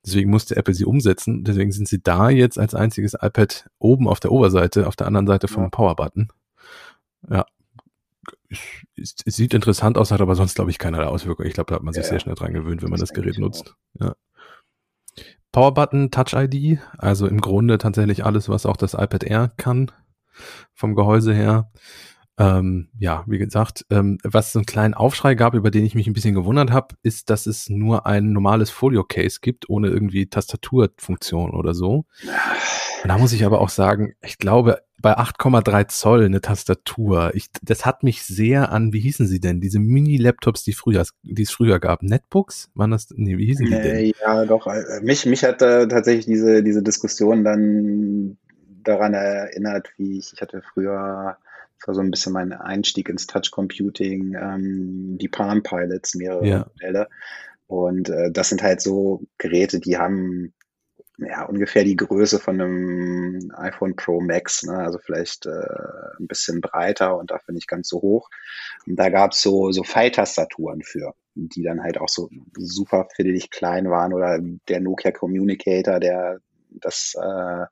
Deswegen 0.07 0.31
musste 0.31 0.57
Apple 0.57 0.73
sie 0.73 0.85
umsetzen. 0.85 1.43
Deswegen 1.43 1.73
sind 1.73 1.89
sie 1.89 2.01
da 2.01 2.31
jetzt 2.31 2.59
als 2.59 2.75
einziges 2.77 3.15
iPad 3.15 3.69
oben 3.79 4.07
auf 4.07 4.21
der 4.21 4.31
Oberseite, 4.31 4.87
auf 4.87 4.95
der 4.95 5.09
anderen 5.09 5.27
Seite 5.27 5.49
vom 5.49 5.65
ja. 5.65 5.69
Power-Button. 5.71 6.29
Ja. 7.29 7.45
Es, 8.97 9.17
es, 9.25 9.35
sieht 9.35 9.53
interessant 9.53 9.99
aus, 9.99 10.13
hat 10.13 10.21
aber 10.21 10.37
sonst, 10.37 10.55
glaube 10.55 10.71
ich, 10.71 10.79
keinerlei 10.79 11.07
Auswirkungen. 11.07 11.49
Ich 11.49 11.55
glaube, 11.55 11.71
da 11.71 11.75
hat 11.75 11.83
man 11.83 11.93
sich 11.93 12.05
ja, 12.05 12.11
sehr 12.11 12.21
schnell 12.21 12.37
dran 12.37 12.53
gewöhnt, 12.53 12.83
wenn 12.83 12.91
man 12.91 13.01
das, 13.01 13.09
das 13.09 13.17
Gerät 13.17 13.39
nutzt. 13.39 13.75
Ja. 13.99 14.15
Power-Button, 15.51 16.13
Touch-ID, 16.13 16.79
also 16.99 17.27
im 17.27 17.41
Grunde 17.41 17.79
tatsächlich 17.79 18.25
alles, 18.25 18.49
was 18.49 18.65
auch 18.65 18.77
das 18.77 18.95
iPad 18.95 19.25
Air 19.25 19.53
kann, 19.57 19.91
vom 20.73 20.95
Gehäuse 20.95 21.35
her. 21.35 21.73
Ähm, 22.39 22.89
ja, 22.99 23.25
wie 23.27 23.39
gesagt, 23.39 23.87
ähm, 23.91 24.19
was 24.23 24.53
so 24.53 24.59
einen 24.59 24.67
kleinen 24.67 24.95
Aufschrei 24.95 25.35
gab, 25.35 25.55
über 25.55 25.71
den 25.71 25.87
ich 25.87 25.95
mich 25.95 26.07
ein 26.07 26.13
bisschen 26.13 26.35
gewundert 26.35 26.71
habe, 26.71 26.95
ist, 27.03 27.31
dass 27.31 27.47
es 27.47 27.71
nur 27.71 28.07
ein 28.07 28.33
normales 28.33 28.69
Folio-Case 28.71 29.39
gibt, 29.41 29.71
ohne 29.71 29.89
irgendwie 29.89 30.27
Tastaturfunktion 30.27 31.53
oder 31.53 31.73
so. 31.73 32.05
Und 33.03 33.09
da 33.09 33.17
muss 33.17 33.33
ich 33.33 33.45
aber 33.45 33.61
auch 33.61 33.71
sagen, 33.71 34.15
ich 34.23 34.37
glaube, 34.37 34.83
bei 35.01 35.17
8,3 35.17 35.89
Zoll 35.89 36.25
eine 36.25 36.41
Tastatur, 36.41 37.31
ich, 37.35 37.49
das 37.63 37.87
hat 37.87 38.03
mich 38.03 38.23
sehr 38.25 38.71
an, 38.73 38.93
wie 38.93 39.01
hießen 39.01 39.27
sie 39.27 39.41
denn, 39.41 39.61
diese 39.61 39.79
Mini-Laptops, 39.79 40.65
die 40.65 40.73
früher, 40.73 41.05
die 41.23 41.43
es 41.43 41.51
früher 41.51 41.79
gab, 41.79 42.03
Netbooks? 42.03 42.71
Waren 42.75 42.91
das, 42.91 43.09
nee, 43.15 43.39
wie 43.39 43.47
hießen 43.47 43.67
die 43.67 43.73
denn? 43.73 44.13
Ja, 44.21 44.45
doch, 44.45 44.67
äh, 44.67 45.01
mich, 45.03 45.25
mich 45.25 45.45
hat 45.45 45.63
äh, 45.63 45.87
tatsächlich 45.89 46.27
diese, 46.27 46.63
diese 46.63 46.83
Diskussion 46.83 47.45
dann 47.45 48.37
daran 48.83 49.15
erinnert, 49.15 49.89
wie 49.97 50.19
ich, 50.19 50.33
ich 50.35 50.41
hatte 50.41 50.63
früher 50.73 51.37
das 51.79 51.89
war 51.89 51.95
so 51.95 52.01
ein 52.01 52.11
bisschen 52.11 52.33
mein 52.33 52.53
Einstieg 52.53 53.09
ins 53.09 53.27
Touch 53.27 53.51
Computing, 53.51 54.35
ähm, 54.35 55.19
die 55.19 55.29
Palm 55.29 55.63
Pilots, 55.63 56.15
mehrere 56.15 56.47
ja. 56.47 56.67
Modelle. 56.75 57.09
Und 57.67 58.09
äh, 58.09 58.31
das 58.31 58.49
sind 58.49 58.63
halt 58.63 58.81
so 58.81 59.23
Geräte, 59.39 59.81
die 59.81 59.99
haben 59.99 60.55
ja 61.19 61.45
ungefähr 61.45 61.85
die 61.85 61.97
Größe 61.97 62.39
von 62.39 62.61
einem 62.61 63.51
iPhone 63.57 63.97
Pro 63.97 64.21
Max, 64.21 64.63
ne? 64.65 64.77
also 64.77 64.99
vielleicht 64.99 65.47
äh, 65.47 65.51
ein 66.21 66.27
bisschen 66.27 66.61
breiter 66.61 67.17
und 67.17 67.31
dafür 67.31 67.55
nicht 67.55 67.69
ganz 67.69 67.89
so 67.89 68.03
hoch. 68.03 68.29
Und 68.87 68.97
da 68.97 69.09
gab's 69.09 69.41
so, 69.41 69.73
so 69.73 69.83
Pfeiltastaturen 69.83 70.83
für, 70.83 71.15
die 71.35 71.63
dann 71.63 71.83
halt 71.83 71.99
auch 71.99 72.09
so 72.09 72.29
super 72.57 73.09
fiddelig 73.15 73.51
klein 73.51 73.91
waren 73.91 74.13
oder 74.13 74.39
der 74.69 74.81
Nokia 74.81 75.11
Communicator, 75.11 76.01
der 76.01 76.41
das 76.71 77.15
äh, 77.19 77.65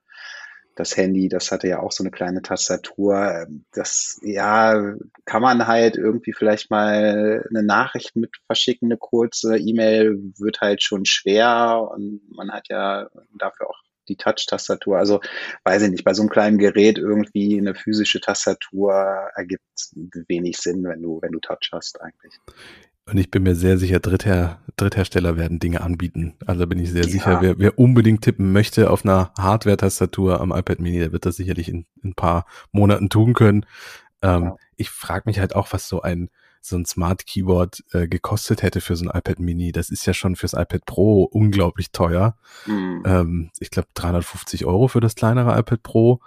das 0.75 0.97
Handy, 0.97 1.29
das 1.29 1.53
hatte 1.53 1.69
ja 1.69 1.81
auch 1.81 1.93
so 1.93 2.03
eine 2.03 2.11
kleine 2.11 2.43
Tastatur. 2.43 3.47
Das, 3.73 4.19
ja, 4.23 4.95
kann 5.25 5.43
man 5.43 5.67
halt 5.67 5.97
irgendwie 5.97 6.33
vielleicht 6.33 6.71
mal 6.71 7.45
eine 7.49 7.63
Nachricht 7.63 8.17
mit 8.17 8.31
verschicken, 8.47 8.89
eine 8.89 8.99
kurze 8.99 9.57
E-Mail 9.57 10.19
wird 10.39 10.61
halt 10.61 10.83
schon 10.83 11.05
schwer 11.05 11.89
und 11.93 12.21
man 12.29 12.51
hat 12.51 12.69
ja 12.69 13.09
dafür 13.39 13.71
auch 13.71 13.81
die 14.09 14.17
Touch-Tastatur. 14.17 14.99
Also 14.99 15.21
weiß 15.65 15.83
ich 15.83 15.91
nicht, 15.91 16.05
bei 16.05 16.13
so 16.13 16.23
einem 16.23 16.31
kleinen 16.31 16.59
Gerät 16.59 16.99
irgendwie 16.99 17.59
eine 17.59 17.75
physische 17.75 18.21
Tastatur 18.21 18.93
ergibt 19.35 19.63
wenig 20.29 20.59
Sinn, 20.59 20.85
wenn 20.85 21.03
du, 21.03 21.21
wenn 21.23 21.33
du 21.33 21.41
Touch 21.41 21.71
hast 21.73 22.01
eigentlich. 22.01 22.35
Und 23.07 23.19
ich 23.19 23.31
bin 23.31 23.43
mir 23.43 23.55
sehr 23.55 23.77
sicher, 23.77 24.01
Dritther, 24.01 24.61
Dritthersteller 24.77 25.37
werden 25.37 25.59
Dinge 25.59 25.83
anbieten. 25.83 26.35
Also 26.47 26.67
bin 26.67 26.79
ich 26.79 26.91
sehr 26.91 27.05
ja. 27.05 27.11
sicher, 27.11 27.43
wer, 27.43 27.59
wer 27.59 27.79
unbedingt 27.79 28.23
tippen 28.23 28.53
möchte 28.53 28.91
auf 28.91 29.05
einer 29.05 29.33
Hardware-Tastatur 29.39 30.41
am 30.41 30.53
iPad 30.53 30.81
Mini, 30.81 30.99
der 30.99 31.13
wird 31.13 31.27
das 31.27 31.37
sicherlich 31.37 31.69
in, 31.69 31.85
in 32.03 32.11
ein 32.11 32.15
paar 32.15 32.47
Monaten 32.73 33.11
tun 33.11 33.35
können. 33.35 33.67
Ähm, 34.23 34.45
ja. 34.45 34.57
Ich 34.77 34.91
frage 34.91 35.25
mich 35.27 35.39
halt 35.39 35.55
auch, 35.55 35.73
was 35.73 35.89
so 35.89 36.01
ein 36.01 36.31
so 36.67 36.77
ein 36.77 36.87
Smart 36.87 37.27
Keyboard 37.27 37.85
äh, 37.93 38.09
gekostet 38.09 38.63
hätte 38.63 38.81
für 38.81 38.97
so 38.97 39.05
ein 39.05 39.19
iPad 39.19 39.39
Mini. 39.39 39.71
Das 39.71 39.91
ist 39.91 40.07
ja 40.07 40.15
schon 40.15 40.35
fürs 40.35 40.55
iPad 40.55 40.87
Pro 40.87 41.25
unglaublich 41.25 41.93
teuer. 41.93 42.37
Mhm. 42.65 43.03
Ähm, 43.05 43.51
ich 43.59 43.71
glaube 43.71 43.89
350 43.93 44.65
Euro 44.65 44.89
für 44.89 45.01
das 45.01 45.15
kleinere 45.15 45.59
iPad 45.59 45.83
Pro. 45.83 46.21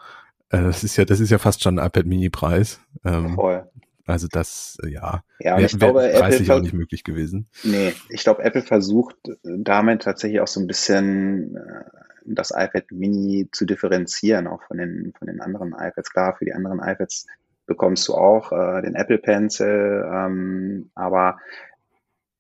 Äh, 0.49 0.61
das 0.61 0.83
ist 0.83 0.95
ja, 0.95 1.05
das 1.05 1.19
ist 1.19 1.31
ja 1.31 1.39
fast 1.39 1.63
schon 1.63 1.79
ein 1.79 1.85
iPad 1.87 2.05
Mini 2.05 2.29
Preis. 2.29 2.79
Ähm, 3.03 3.33
Voll. 3.33 3.67
Also 4.07 4.27
das, 4.31 4.77
äh, 4.83 4.89
ja, 4.89 5.23
ja 5.39 5.57
wär, 5.57 5.65
ich 5.65 5.77
glaube, 5.77 5.99
wär 5.99 6.19
preislich 6.19 6.51
auch 6.51 6.61
nicht 6.61 6.73
möglich 6.73 7.03
gewesen. 7.03 7.49
Nee, 7.63 7.93
ich 8.09 8.23
glaube, 8.23 8.43
Apple 8.43 8.61
versucht 8.61 9.17
äh, 9.27 9.35
damit 9.43 10.03
tatsächlich 10.03 10.39
auch 10.39 10.47
so 10.47 10.61
ein 10.61 10.67
bisschen 10.67 11.57
äh, 11.57 11.83
das 12.25 12.51
iPad 12.51 12.91
Mini 12.91 13.49
zu 13.51 13.65
differenzieren, 13.65 14.47
auch 14.47 14.63
von 14.63 14.77
den, 14.77 15.13
von 15.17 15.27
den 15.27 15.41
anderen 15.41 15.73
iPads. 15.73 16.11
Klar, 16.11 16.35
für 16.37 16.45
die 16.45 16.53
anderen 16.53 16.79
iPads 16.79 17.27
bekommst 17.65 18.07
du 18.07 18.15
auch 18.15 18.51
äh, 18.51 18.81
den 18.81 18.95
Apple 18.95 19.17
Pencil, 19.17 20.05
ähm, 20.11 20.89
aber 20.95 21.37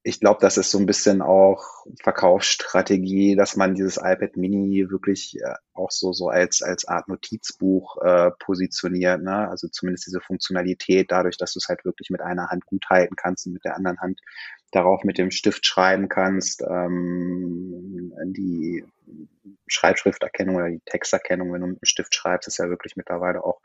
ich 0.07 0.21
glaube, 0.21 0.39
das 0.39 0.55
ist 0.57 0.71
so 0.71 0.79
ein 0.79 0.85
bisschen 0.85 1.21
auch 1.21 1.85
Verkaufsstrategie, 2.01 3.35
dass 3.35 3.57
man 3.57 3.75
dieses 3.75 3.97
iPad 3.97 4.37
Mini 4.37 4.89
wirklich 4.89 5.37
äh, 5.41 5.55
auch 5.73 5.91
so, 5.91 6.13
so 6.13 6.29
als, 6.29 6.61
als 6.61 6.87
Art 6.87 7.09
Notizbuch 7.09 7.97
äh, 8.01 8.31
positioniert. 8.39 9.21
Ne? 9.21 9.49
Also 9.49 9.67
zumindest 9.67 10.07
diese 10.07 10.21
Funktionalität, 10.21 11.11
dadurch, 11.11 11.35
dass 11.35 11.51
du 11.51 11.59
es 11.59 11.67
halt 11.67 11.83
wirklich 11.83 12.09
mit 12.09 12.21
einer 12.21 12.47
Hand 12.47 12.65
gut 12.65 12.85
halten 12.89 13.17
kannst 13.17 13.47
und 13.47 13.53
mit 13.53 13.65
der 13.65 13.75
anderen 13.75 13.99
Hand 13.99 14.21
darauf 14.71 15.03
mit 15.03 15.17
dem 15.17 15.29
Stift 15.29 15.65
schreiben 15.65 16.07
kannst. 16.07 16.61
Ähm, 16.61 18.13
die 18.27 18.85
Schreibschrifterkennung 19.67 20.55
oder 20.55 20.69
die 20.69 20.81
Texterkennung, 20.85 21.51
wenn 21.51 21.61
du 21.61 21.67
mit 21.67 21.81
dem 21.81 21.85
Stift 21.85 22.15
schreibst, 22.15 22.47
ist 22.47 22.59
ja 22.59 22.69
wirklich 22.69 22.95
mittlerweile 22.95 23.43
auch 23.43 23.59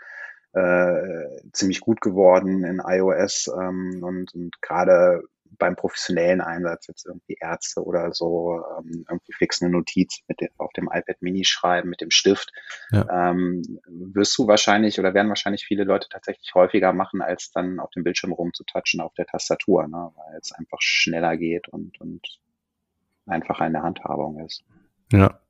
äh, 0.54 1.28
ziemlich 1.52 1.80
gut 1.80 2.00
geworden 2.00 2.64
in 2.64 2.82
iOS 2.84 3.48
ähm, 3.56 4.00
und, 4.02 4.34
und 4.34 4.60
gerade 4.60 5.22
beim 5.58 5.76
professionellen 5.76 6.40
Einsatz, 6.40 6.86
jetzt 6.88 7.06
irgendwie 7.06 7.36
Ärzte 7.40 7.82
oder 7.82 8.12
so, 8.12 8.60
ähm, 8.78 9.04
irgendwie 9.08 9.32
fix 9.32 9.62
eine 9.62 9.70
Notiz 9.70 10.20
mit 10.28 10.40
dem, 10.40 10.48
auf 10.58 10.72
dem 10.72 10.88
iPad 10.92 11.20
Mini 11.20 11.44
schreiben 11.44 11.90
mit 11.90 12.00
dem 12.00 12.10
Stift, 12.10 12.52
ja. 12.90 13.30
ähm, 13.30 13.62
wirst 13.86 14.36
du 14.38 14.46
wahrscheinlich 14.46 14.98
oder 14.98 15.14
werden 15.14 15.28
wahrscheinlich 15.28 15.64
viele 15.64 15.84
Leute 15.84 16.08
tatsächlich 16.08 16.54
häufiger 16.54 16.92
machen, 16.92 17.22
als 17.22 17.50
dann 17.52 17.80
auf 17.80 17.90
dem 17.90 18.04
Bildschirm 18.04 18.32
rumzutatschen 18.32 19.00
auf 19.00 19.14
der 19.14 19.26
Tastatur, 19.26 19.86
ne? 19.88 20.12
weil 20.16 20.38
es 20.40 20.52
einfach 20.52 20.78
schneller 20.80 21.36
geht 21.36 21.68
und, 21.68 22.00
und 22.00 22.26
einfacher 23.26 23.66
in 23.66 23.72
der 23.72 23.82
Handhabung 23.82 24.44
ist. 24.44 24.64
Ja. 25.12 25.40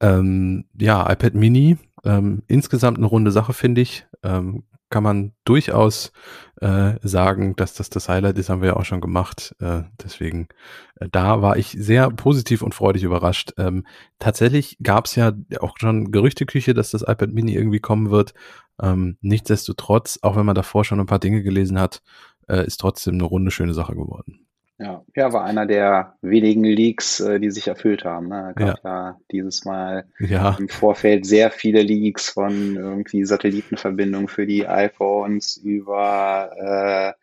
Ähm, 0.00 0.66
ja, 0.78 1.10
iPad 1.10 1.34
Mini, 1.34 1.78
ähm, 2.04 2.42
insgesamt 2.46 2.98
eine 2.98 3.06
runde 3.06 3.30
Sache, 3.30 3.52
finde 3.52 3.80
ich. 3.80 4.06
Ähm, 4.22 4.64
kann 4.90 5.02
man 5.02 5.32
durchaus 5.44 6.12
äh, 6.60 6.94
sagen, 7.02 7.56
dass 7.56 7.74
das 7.74 7.90
das 7.90 8.08
Highlight 8.08 8.38
ist, 8.38 8.48
haben 8.48 8.62
wir 8.62 8.68
ja 8.68 8.76
auch 8.76 8.84
schon 8.84 9.00
gemacht. 9.00 9.54
Äh, 9.60 9.82
deswegen, 10.02 10.48
äh, 10.96 11.08
da 11.10 11.42
war 11.42 11.56
ich 11.56 11.76
sehr 11.78 12.10
positiv 12.10 12.62
und 12.62 12.74
freudig 12.74 13.02
überrascht. 13.02 13.52
Ähm, 13.58 13.86
tatsächlich 14.18 14.78
gab 14.82 15.06
es 15.06 15.16
ja 15.16 15.32
auch 15.60 15.76
schon 15.78 16.12
Gerüchteküche, 16.12 16.74
dass 16.74 16.90
das 16.90 17.02
iPad 17.02 17.32
Mini 17.32 17.54
irgendwie 17.54 17.80
kommen 17.80 18.10
wird. 18.10 18.34
Ähm, 18.80 19.18
nichtsdestotrotz, 19.20 20.18
auch 20.22 20.36
wenn 20.36 20.46
man 20.46 20.54
davor 20.54 20.84
schon 20.84 21.00
ein 21.00 21.06
paar 21.06 21.18
Dinge 21.18 21.42
gelesen 21.42 21.78
hat, 21.78 22.02
äh, 22.48 22.66
ist 22.66 22.78
trotzdem 22.80 23.14
eine 23.14 23.24
runde 23.24 23.50
schöne 23.50 23.74
Sache 23.74 23.94
geworden. 23.94 24.43
Ja, 24.84 25.02
ja, 25.16 25.32
war 25.32 25.44
einer 25.44 25.64
der 25.64 26.18
wenigen 26.20 26.62
Leaks, 26.62 27.18
äh, 27.20 27.40
die 27.40 27.50
sich 27.50 27.68
erfüllt 27.68 28.04
haben. 28.04 28.28
Ne? 28.28 28.52
Gab 28.54 28.84
ja. 28.84 28.90
ja 28.90 29.20
dieses 29.32 29.64
Mal 29.64 30.04
ja. 30.18 30.56
im 30.58 30.68
Vorfeld 30.68 31.24
sehr 31.24 31.50
viele 31.50 31.80
Leaks 31.80 32.28
von 32.28 32.76
irgendwie 32.76 33.24
Satellitenverbindungen 33.24 34.28
für 34.28 34.46
die 34.46 34.68
iPhones 34.68 35.56
über 35.56 37.14
äh, 37.16 37.18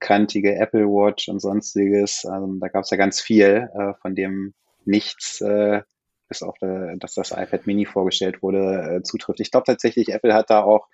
kantige 0.00 0.56
Apple 0.56 0.86
Watch 0.86 1.28
und 1.28 1.40
sonstiges. 1.40 2.24
Also, 2.24 2.50
da 2.58 2.68
gab 2.68 2.84
es 2.84 2.90
ja 2.90 2.96
ganz 2.96 3.20
viel, 3.20 3.68
äh, 3.74 3.92
von 4.00 4.14
dem 4.14 4.54
nichts 4.86 5.42
äh, 5.42 5.82
bis 6.28 6.42
auf, 6.42 6.56
der, 6.62 6.96
dass 6.96 7.12
das 7.12 7.32
iPad 7.32 7.66
Mini 7.66 7.84
vorgestellt 7.84 8.42
wurde, 8.42 8.96
äh, 8.96 9.02
zutrifft. 9.02 9.40
Ich 9.40 9.50
glaube 9.50 9.66
tatsächlich, 9.66 10.08
Apple 10.08 10.32
hat 10.32 10.48
da 10.48 10.62
auch 10.62 10.88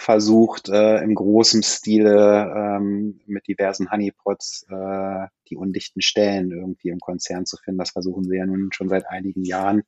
versucht, 0.00 0.70
äh, 0.70 1.02
im 1.02 1.14
großen 1.14 1.62
Stile 1.62 2.52
ähm, 2.56 3.20
mit 3.26 3.46
diversen 3.46 3.90
Honeypots 3.90 4.66
äh, 4.70 5.26
die 5.50 5.56
undichten 5.56 6.00
Stellen 6.00 6.50
irgendwie 6.52 6.88
im 6.88 7.00
Konzern 7.00 7.44
zu 7.44 7.58
finden. 7.58 7.78
Das 7.78 7.90
versuchen 7.90 8.24
sie 8.24 8.36
ja 8.36 8.46
nun 8.46 8.70
schon 8.72 8.88
seit 8.88 9.06
einigen 9.10 9.44
Jahren 9.44 9.82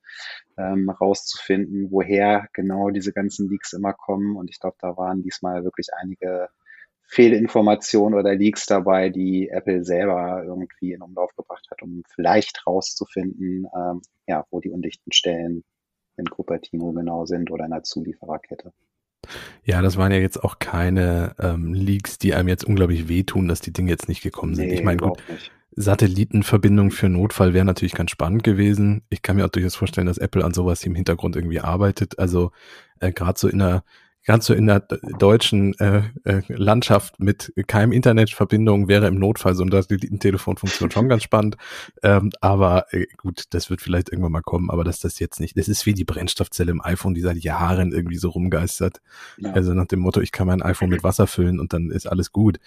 ähm, 0.59 0.91
rauszufinden, 0.91 1.91
woher 1.91 2.47
genau 2.53 2.91
diese 2.91 3.13
ganzen 3.13 3.49
Leaks 3.49 3.73
immer 3.73 3.95
kommen. 3.95 4.37
Und 4.37 4.51
ich 4.51 4.61
glaube, 4.61 4.77
da 4.81 4.97
waren 4.99 5.23
diesmal 5.23 5.65
wirklich 5.65 5.89
einige 5.97 6.49
Fehlinformationen 7.05 8.19
oder 8.19 8.35
Leaks 8.35 8.67
dabei, 8.67 9.09
die 9.09 9.49
Apple 9.49 9.83
selber 9.83 10.45
irgendwie 10.45 10.93
in 10.93 11.01
Umlauf 11.01 11.35
gebracht 11.37 11.67
hat, 11.71 11.83
um 11.83 12.03
vielleicht 12.15 12.67
rauszufinden, 12.67 13.67
ähm, 13.75 14.03
ja, 14.27 14.45
wo 14.51 14.61
die 14.61 14.71
undichten 14.71 15.13
Stellen 15.13 15.65
in 16.19 16.27
Cupertino 16.27 16.93
genau 16.93 17.25
sind 17.25 17.51
oder 17.51 17.65
in 17.65 17.71
der 17.71 17.83
Zuliefererkette. 17.83 18.73
Ja, 19.65 19.81
das 19.83 19.97
waren 19.97 20.13
ja 20.13 20.19
jetzt 20.19 20.43
auch 20.43 20.59
keine 20.59 21.35
ähm, 21.39 21.75
Leaks, 21.75 22.19
die 22.19 22.35
einem 22.35 22.49
jetzt 22.49 22.65
unglaublich 22.65 23.09
wehtun, 23.09 23.49
dass 23.49 23.61
die 23.61 23.73
Dinge 23.73 23.91
jetzt 23.91 24.09
nicht 24.09 24.23
gekommen 24.23 24.55
sind. 24.55 24.69
Nee, 24.69 24.75
ich 24.75 24.83
meine, 24.83 24.99
gut, 24.99 25.19
nicht. 25.29 25.51
Satellitenverbindung 25.75 26.91
für 26.91 27.09
Notfall 27.09 27.55
wäre 27.55 27.65
natürlich 27.65 27.95
ganz 27.95 28.11
spannend 28.11 28.43
gewesen. 28.43 29.03
Ich 29.09 29.23
kann 29.23 29.37
mir 29.37 29.47
auch 29.47 29.51
durchaus 29.51 29.75
vorstellen, 29.75 30.07
dass 30.07 30.19
Apple 30.19 30.45
an 30.45 30.53
sowas 30.53 30.85
im 30.85 30.95
Hintergrund 30.95 31.37
irgendwie 31.37 31.61
arbeitet. 31.61 32.19
Also 32.19 32.53
äh, 33.01 33.13
gerade 33.13 33.39
so 33.39 33.49
in 33.49 33.61
der 33.61 33.85
ganz 34.25 34.47
so 34.47 34.55
in 34.55 34.67
der 34.67 34.81
deutschen 34.81 35.75
äh, 35.79 36.03
äh, 36.25 36.43
Landschaft 36.49 37.19
mit 37.19 37.53
keinem 37.67 37.93
Internetverbindung 37.93 38.89
wäre 38.89 39.07
im 39.09 39.17
Notfall 39.19 39.55
so 39.55 39.63
eine 39.63 39.73
Satellitentelefonfunktion 39.73 40.91
schon 40.91 41.09
ganz 41.09 41.23
spannend. 41.23 41.57
Ähm, 42.03 42.31
aber 42.41 42.87
äh, 42.93 43.07
gut, 43.17 43.45
das 43.51 43.71
wird 43.71 43.81
vielleicht 43.81 44.11
irgendwann 44.11 44.33
mal 44.33 44.43
kommen, 44.43 44.71
aber 44.71 44.85
dass 44.85 45.01
das 45.01 45.19
jetzt 45.19 45.41
nicht, 45.41 45.57
das 45.59 45.69
ist 45.69 45.87
wie 45.87 45.95
die 45.95 46.05
Brennstoffzelle 46.05 46.71
im 46.71 46.85
iPhone, 46.85 47.15
die 47.15 47.21
seit 47.21 47.39
Jahren 47.39 47.93
irgendwie 47.93 48.19
so 48.19 48.31
rumgeistert. 48.31 49.01
Ja. 49.39 49.53
Also 49.53 49.75
nach 49.75 49.87
dem 49.87 50.01
Motto, 50.01 50.21
ich 50.21 50.33
kann 50.33 50.47
mein 50.47 50.63
iPhone 50.63 50.91
mit 50.91 51.03
Wasser 51.03 51.27
füllen 51.27 51.59
und 51.59 51.73
dann 51.73 51.91
ist 51.91 52.07
alles 52.07 52.33
gut. 52.33 52.59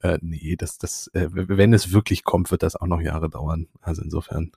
Äh, 0.00 0.18
nee, 0.20 0.56
das, 0.56 0.78
das, 0.78 1.08
äh, 1.14 1.28
wenn 1.30 1.72
es 1.72 1.92
wirklich 1.92 2.24
kommt, 2.24 2.50
wird 2.50 2.62
das 2.62 2.76
auch 2.76 2.86
noch 2.86 3.00
Jahre 3.00 3.30
dauern. 3.30 3.68
Also 3.82 4.02
insofern 4.02 4.50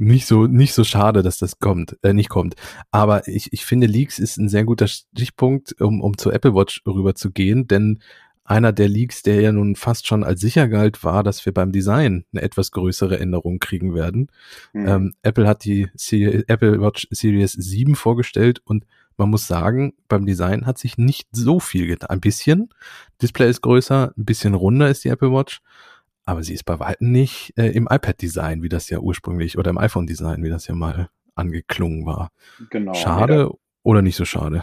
nicht 0.00 0.26
so 0.26 0.46
nicht 0.46 0.72
so 0.72 0.82
schade, 0.82 1.22
dass 1.22 1.38
das 1.38 1.58
kommt, 1.58 1.96
äh, 2.02 2.12
nicht 2.12 2.30
kommt. 2.30 2.54
Aber 2.90 3.28
ich, 3.28 3.52
ich 3.52 3.64
finde, 3.64 3.86
Leaks 3.86 4.18
ist 4.18 4.38
ein 4.38 4.48
sehr 4.48 4.64
guter 4.64 4.88
Stichpunkt, 4.88 5.80
um, 5.80 6.00
um 6.00 6.16
zur 6.16 6.32
Apple 6.32 6.54
Watch 6.54 6.82
rüber 6.86 7.14
zu 7.14 7.30
gehen, 7.30 7.68
denn 7.68 8.00
einer 8.44 8.72
der 8.72 8.88
Leaks, 8.88 9.22
der 9.22 9.40
ja 9.42 9.52
nun 9.52 9.76
fast 9.76 10.06
schon 10.06 10.24
als 10.24 10.40
sicher 10.40 10.66
galt, 10.68 11.04
war, 11.04 11.22
dass 11.22 11.44
wir 11.46 11.54
beim 11.54 11.70
Design 11.70 12.24
eine 12.32 12.42
etwas 12.42 12.72
größere 12.72 13.20
Änderung 13.20 13.60
kriegen 13.60 13.94
werden. 13.94 14.28
Mhm. 14.72 14.88
Ähm, 14.88 15.14
Apple 15.22 15.46
hat 15.46 15.64
die 15.64 15.88
Serie, 15.94 16.44
Apple 16.48 16.80
Watch 16.80 17.06
Series 17.10 17.52
7 17.52 17.94
vorgestellt 17.94 18.60
und 18.64 18.86
man 19.18 19.28
muss 19.28 19.46
sagen, 19.46 19.92
beim 20.08 20.24
Design 20.24 20.66
hat 20.66 20.78
sich 20.78 20.96
nicht 20.96 21.28
so 21.30 21.60
viel 21.60 21.86
getan. 21.86 22.08
Ein 22.08 22.20
bisschen. 22.20 22.70
Display 23.20 23.50
ist 23.50 23.60
größer, 23.60 24.14
ein 24.16 24.24
bisschen 24.24 24.54
runder 24.54 24.88
ist 24.88 25.04
die 25.04 25.10
Apple 25.10 25.30
Watch 25.30 25.60
aber 26.30 26.44
sie 26.44 26.54
ist 26.54 26.64
bei 26.64 26.78
weitem 26.78 27.10
nicht 27.10 27.52
äh, 27.56 27.70
im 27.70 27.88
iPad-Design, 27.90 28.62
wie 28.62 28.68
das 28.68 28.88
ja 28.88 29.00
ursprünglich, 29.00 29.58
oder 29.58 29.70
im 29.70 29.78
iPhone-Design, 29.78 30.42
wie 30.44 30.48
das 30.48 30.68
ja 30.68 30.74
mal 30.76 31.08
angeklungen 31.34 32.06
war. 32.06 32.30
Genau. 32.70 32.94
Schade 32.94 33.34
ja. 33.34 33.50
oder 33.82 34.00
nicht 34.00 34.14
so 34.14 34.24
schade? 34.24 34.62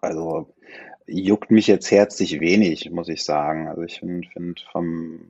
Also 0.00 0.54
juckt 1.06 1.50
mich 1.50 1.66
jetzt 1.66 1.90
herzlich 1.90 2.38
wenig, 2.38 2.88
muss 2.92 3.08
ich 3.08 3.24
sagen. 3.24 3.68
Also 3.68 3.82
ich 3.82 3.98
finde 3.98 4.28
find 4.28 4.64
vom, 4.70 5.20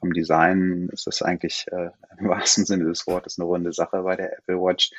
vom 0.00 0.12
Design 0.12 0.88
ist 0.92 1.06
das 1.06 1.22
eigentlich 1.22 1.66
äh, 1.70 1.90
im 2.18 2.28
wahrsten 2.28 2.64
Sinne 2.64 2.86
des 2.86 3.06
Wortes 3.06 3.38
eine 3.38 3.46
runde 3.46 3.72
Sache 3.72 4.02
bei 4.02 4.16
der 4.16 4.36
Apple 4.38 4.56
Watch. 4.56 4.90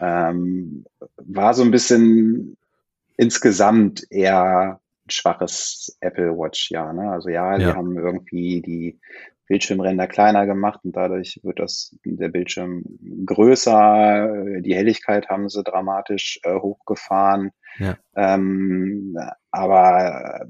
Ähm, 0.00 0.84
war 1.16 1.54
so 1.54 1.62
ein 1.62 1.72
bisschen 1.72 2.56
insgesamt 3.16 4.06
eher 4.10 4.79
schwaches 5.10 5.96
Apple 6.00 6.36
Watch 6.36 6.70
Jahr. 6.70 6.92
Ne? 6.92 7.10
Also 7.10 7.28
ja, 7.28 7.56
die 7.56 7.64
ja. 7.64 7.74
haben 7.74 7.96
irgendwie 7.96 8.62
die 8.62 8.98
Bildschirmränder 9.46 10.06
kleiner 10.06 10.46
gemacht 10.46 10.80
und 10.84 10.94
dadurch 10.94 11.40
wird 11.42 11.58
das 11.58 11.96
der 12.04 12.28
Bildschirm 12.28 12.84
größer. 13.26 14.60
Die 14.60 14.74
Helligkeit 14.76 15.28
haben 15.28 15.48
sie 15.48 15.64
dramatisch 15.64 16.38
äh, 16.44 16.54
hochgefahren. 16.54 17.50
Ja. 17.78 17.96
Ähm, 18.14 19.18
aber 19.50 20.46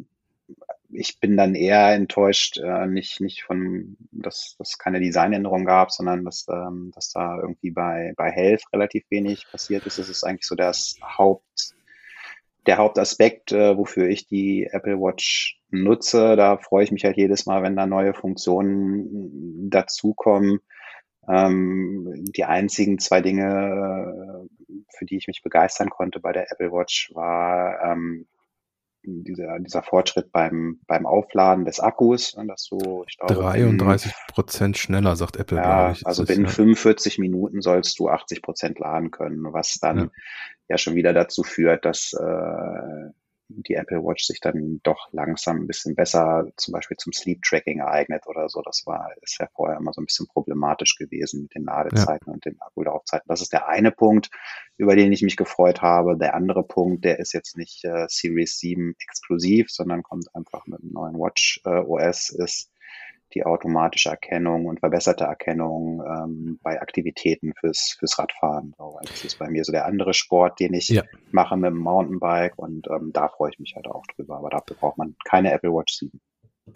ich 0.93 1.21
bin 1.21 1.37
dann 1.37 1.55
eher 1.55 1.95
enttäuscht, 1.95 2.59
äh, 2.59 2.87
nicht, 2.87 3.21
nicht 3.21 3.45
von, 3.45 3.97
dass 4.11 4.57
es 4.59 4.79
keine 4.79 5.01
Designänderung 5.01 5.65
gab, 5.65 5.91
sondern 5.93 6.25
dass, 6.25 6.47
ähm, 6.49 6.93
dass 6.95 7.11
da 7.13 7.39
irgendwie 7.41 7.71
bei, 7.71 8.13
bei 8.17 8.31
Health 8.31 8.65
relativ 8.73 9.05
wenig 9.11 9.47
passiert 9.51 9.87
ist. 9.87 9.99
Das 9.99 10.09
ist 10.09 10.25
eigentlich 10.25 10.47
so 10.47 10.55
das 10.55 10.97
Haupt, 11.03 11.75
der 12.67 12.79
Hauptaspekt, 12.79 13.53
äh, 13.53 13.77
wofür 13.77 14.09
ich 14.09 14.27
die 14.27 14.69
Apple 14.71 15.01
Watch 15.01 15.61
nutze. 15.71 16.37
Da 16.37 16.59
freue 16.59 16.85
ich 16.85 16.93
mich 16.93 17.05
halt 17.05 17.17
jedes 17.17 17.47
Mal, 17.47 17.63
wenn 17.63 17.77
da 17.77 17.87
neue 17.87 18.15
Funktionen 18.15 19.71
dazukommen. 19.71 20.61
Ähm, 21.29 22.25
die 22.37 22.45
einzigen 22.45 22.99
zwei 22.99 23.21
Dinge, 23.21 24.49
äh, 24.49 24.75
für 24.97 25.05
die 25.05 25.17
ich 25.17 25.27
mich 25.27 25.43
begeistern 25.43 25.91
konnte 25.91 26.21
bei 26.21 26.33
der 26.33 26.51
Apple 26.51 26.73
Watch, 26.73 27.13
war 27.15 27.81
ähm, 27.85 28.27
dieser, 29.03 29.59
dieser 29.61 29.83
Fortschritt 29.83 30.33
beim, 30.33 30.81
beim 30.87 31.07
Aufladen 31.07 31.65
des 31.65 31.81
Akkus, 31.81 32.37
ne, 32.37 32.47
dass 32.47 32.67
du, 32.69 33.05
ich 33.09 33.19
glaube, 33.19 33.35
33 33.35 34.13
Prozent 34.29 34.79
schneller, 34.79 35.17
sagt 35.17 35.37
Apple, 35.37 35.59
ja, 35.59 35.93
ich. 35.93 36.07
Also 36.07 36.25
binnen 36.25 36.45
ja. 36.45 36.51
45 36.51 37.19
Minuten 37.19 37.63
sollst 37.63 37.99
du 37.99 38.09
80 38.09 38.43
Prozent 38.43 38.79
laden 38.79 39.11
können, 39.11 39.53
was 39.53 39.79
dann 39.81 39.99
ja. 39.99 40.11
ja 40.69 40.79
schon 40.79 40.95
wieder 40.95 41.13
dazu 41.13 41.43
führt, 41.43 41.85
dass 41.85 42.13
äh, 42.13 43.11
die 43.57 43.75
Apple 43.75 44.03
Watch 44.03 44.25
sich 44.25 44.41
dann 44.41 44.81
doch 44.83 45.09
langsam 45.13 45.59
ein 45.59 45.67
bisschen 45.67 45.95
besser 45.95 46.47
zum 46.57 46.73
Beispiel 46.73 46.97
zum 46.97 47.13
Sleep 47.13 47.43
Tracking 47.43 47.81
ereignet 47.81 48.27
oder 48.27 48.49
so. 48.49 48.63
Das 48.63 48.83
war, 48.87 49.11
ist 49.23 49.39
ja 49.39 49.49
vorher 49.55 49.79
immer 49.79 49.93
so 49.93 50.01
ein 50.01 50.07
bisschen 50.07 50.27
problematisch 50.27 50.97
gewesen 50.97 51.43
mit 51.43 51.55
den 51.55 51.65
Ladezeiten 51.65 52.29
ja. 52.29 52.33
und 52.33 52.45
den 52.45 52.61
Akkulaufzeiten. 52.61 53.27
Das 53.29 53.41
ist 53.41 53.53
der 53.53 53.69
eine 53.69 53.93
Punkt, 53.93 54.31
über 54.77 54.97
den 54.97 55.13
ich 55.13 55.23
mich 55.23 55.37
gefreut 55.37 55.83
habe. 55.83 56.17
Der 56.17 56.35
andere 56.35 56.63
Punkt, 56.63 57.05
der 57.05 57.19
ist 57.19 57.33
jetzt 57.33 57.57
nicht 57.57 57.85
äh, 57.85 58.07
Series 58.09 58.59
7 58.59 58.95
exklusiv, 59.01 59.71
sondern 59.71 60.03
kommt 60.03 60.35
einfach 60.35 60.67
mit 60.67 60.83
dem 60.83 60.93
neuen 60.93 61.19
Watch 61.19 61.61
äh, 61.65 61.81
OS, 61.81 62.31
ist 62.31 62.70
die 63.35 63.45
automatische 63.45 64.11
Erkennung 64.11 64.67
und 64.67 64.81
verbesserte 64.81 65.25
Erkennung 65.25 66.03
ähm, 66.07 66.59
bei 66.63 66.81
Aktivitäten 66.81 67.53
fürs, 67.59 67.97
fürs 67.99 68.19
Radfahren. 68.19 68.75
So, 68.77 68.99
das 69.03 69.25
ist 69.25 69.39
bei 69.39 69.49
mir 69.49 69.65
so 69.65 69.73
der 69.73 69.87
andere 69.87 70.15
Sport, 70.15 70.61
den 70.61 70.75
ich 70.75 70.89
ja. 70.89 71.03
mache 71.31 71.57
mit 71.57 71.71
dem 71.71 71.79
Mountainbike 71.79 72.59
und 72.59 72.89
ähm, 72.89 73.11
da 73.13 73.29
freue 73.29 73.51
ich 73.51 73.59
mich 73.59 73.75
halt 73.77 73.87
auch 73.87 74.05
drüber. 74.15 74.37
Aber 74.37 74.51
dafür 74.51 74.77
braucht 74.77 74.99
man 74.99 75.17
keine 75.25 75.53
Apple 75.53 75.73
Watch 75.73 75.95
7 75.95 76.21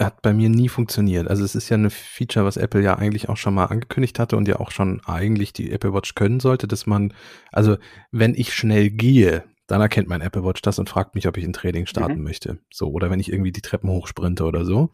hat 0.00 0.22
bei 0.22 0.32
mir 0.32 0.48
nie 0.48 0.68
funktioniert. 0.68 1.28
Also 1.28 1.44
es 1.44 1.54
ist 1.54 1.68
ja 1.68 1.76
eine 1.76 1.90
Feature, 1.90 2.44
was 2.44 2.56
Apple 2.56 2.82
ja 2.82 2.96
eigentlich 2.96 3.28
auch 3.28 3.36
schon 3.36 3.54
mal 3.54 3.66
angekündigt 3.66 4.18
hatte 4.18 4.36
und 4.36 4.48
ja 4.48 4.58
auch 4.58 4.70
schon 4.70 5.00
eigentlich 5.06 5.52
die 5.52 5.70
Apple 5.70 5.92
Watch 5.94 6.14
können 6.14 6.40
sollte, 6.40 6.66
dass 6.66 6.86
man, 6.86 7.14
also 7.52 7.76
wenn 8.10 8.34
ich 8.34 8.54
schnell 8.54 8.90
gehe, 8.90 9.44
dann 9.66 9.80
erkennt 9.80 10.08
mein 10.08 10.20
Apple 10.20 10.44
Watch 10.44 10.60
das 10.60 10.78
und 10.78 10.90
fragt 10.90 11.14
mich, 11.14 11.26
ob 11.26 11.38
ich 11.38 11.44
ein 11.44 11.54
Training 11.54 11.86
starten 11.86 12.18
mhm. 12.18 12.24
möchte. 12.24 12.58
So, 12.70 12.90
oder 12.90 13.10
wenn 13.10 13.18
ich 13.18 13.32
irgendwie 13.32 13.52
die 13.52 13.62
Treppen 13.62 13.88
hochsprinte 13.88 14.44
oder 14.44 14.64
so. 14.64 14.90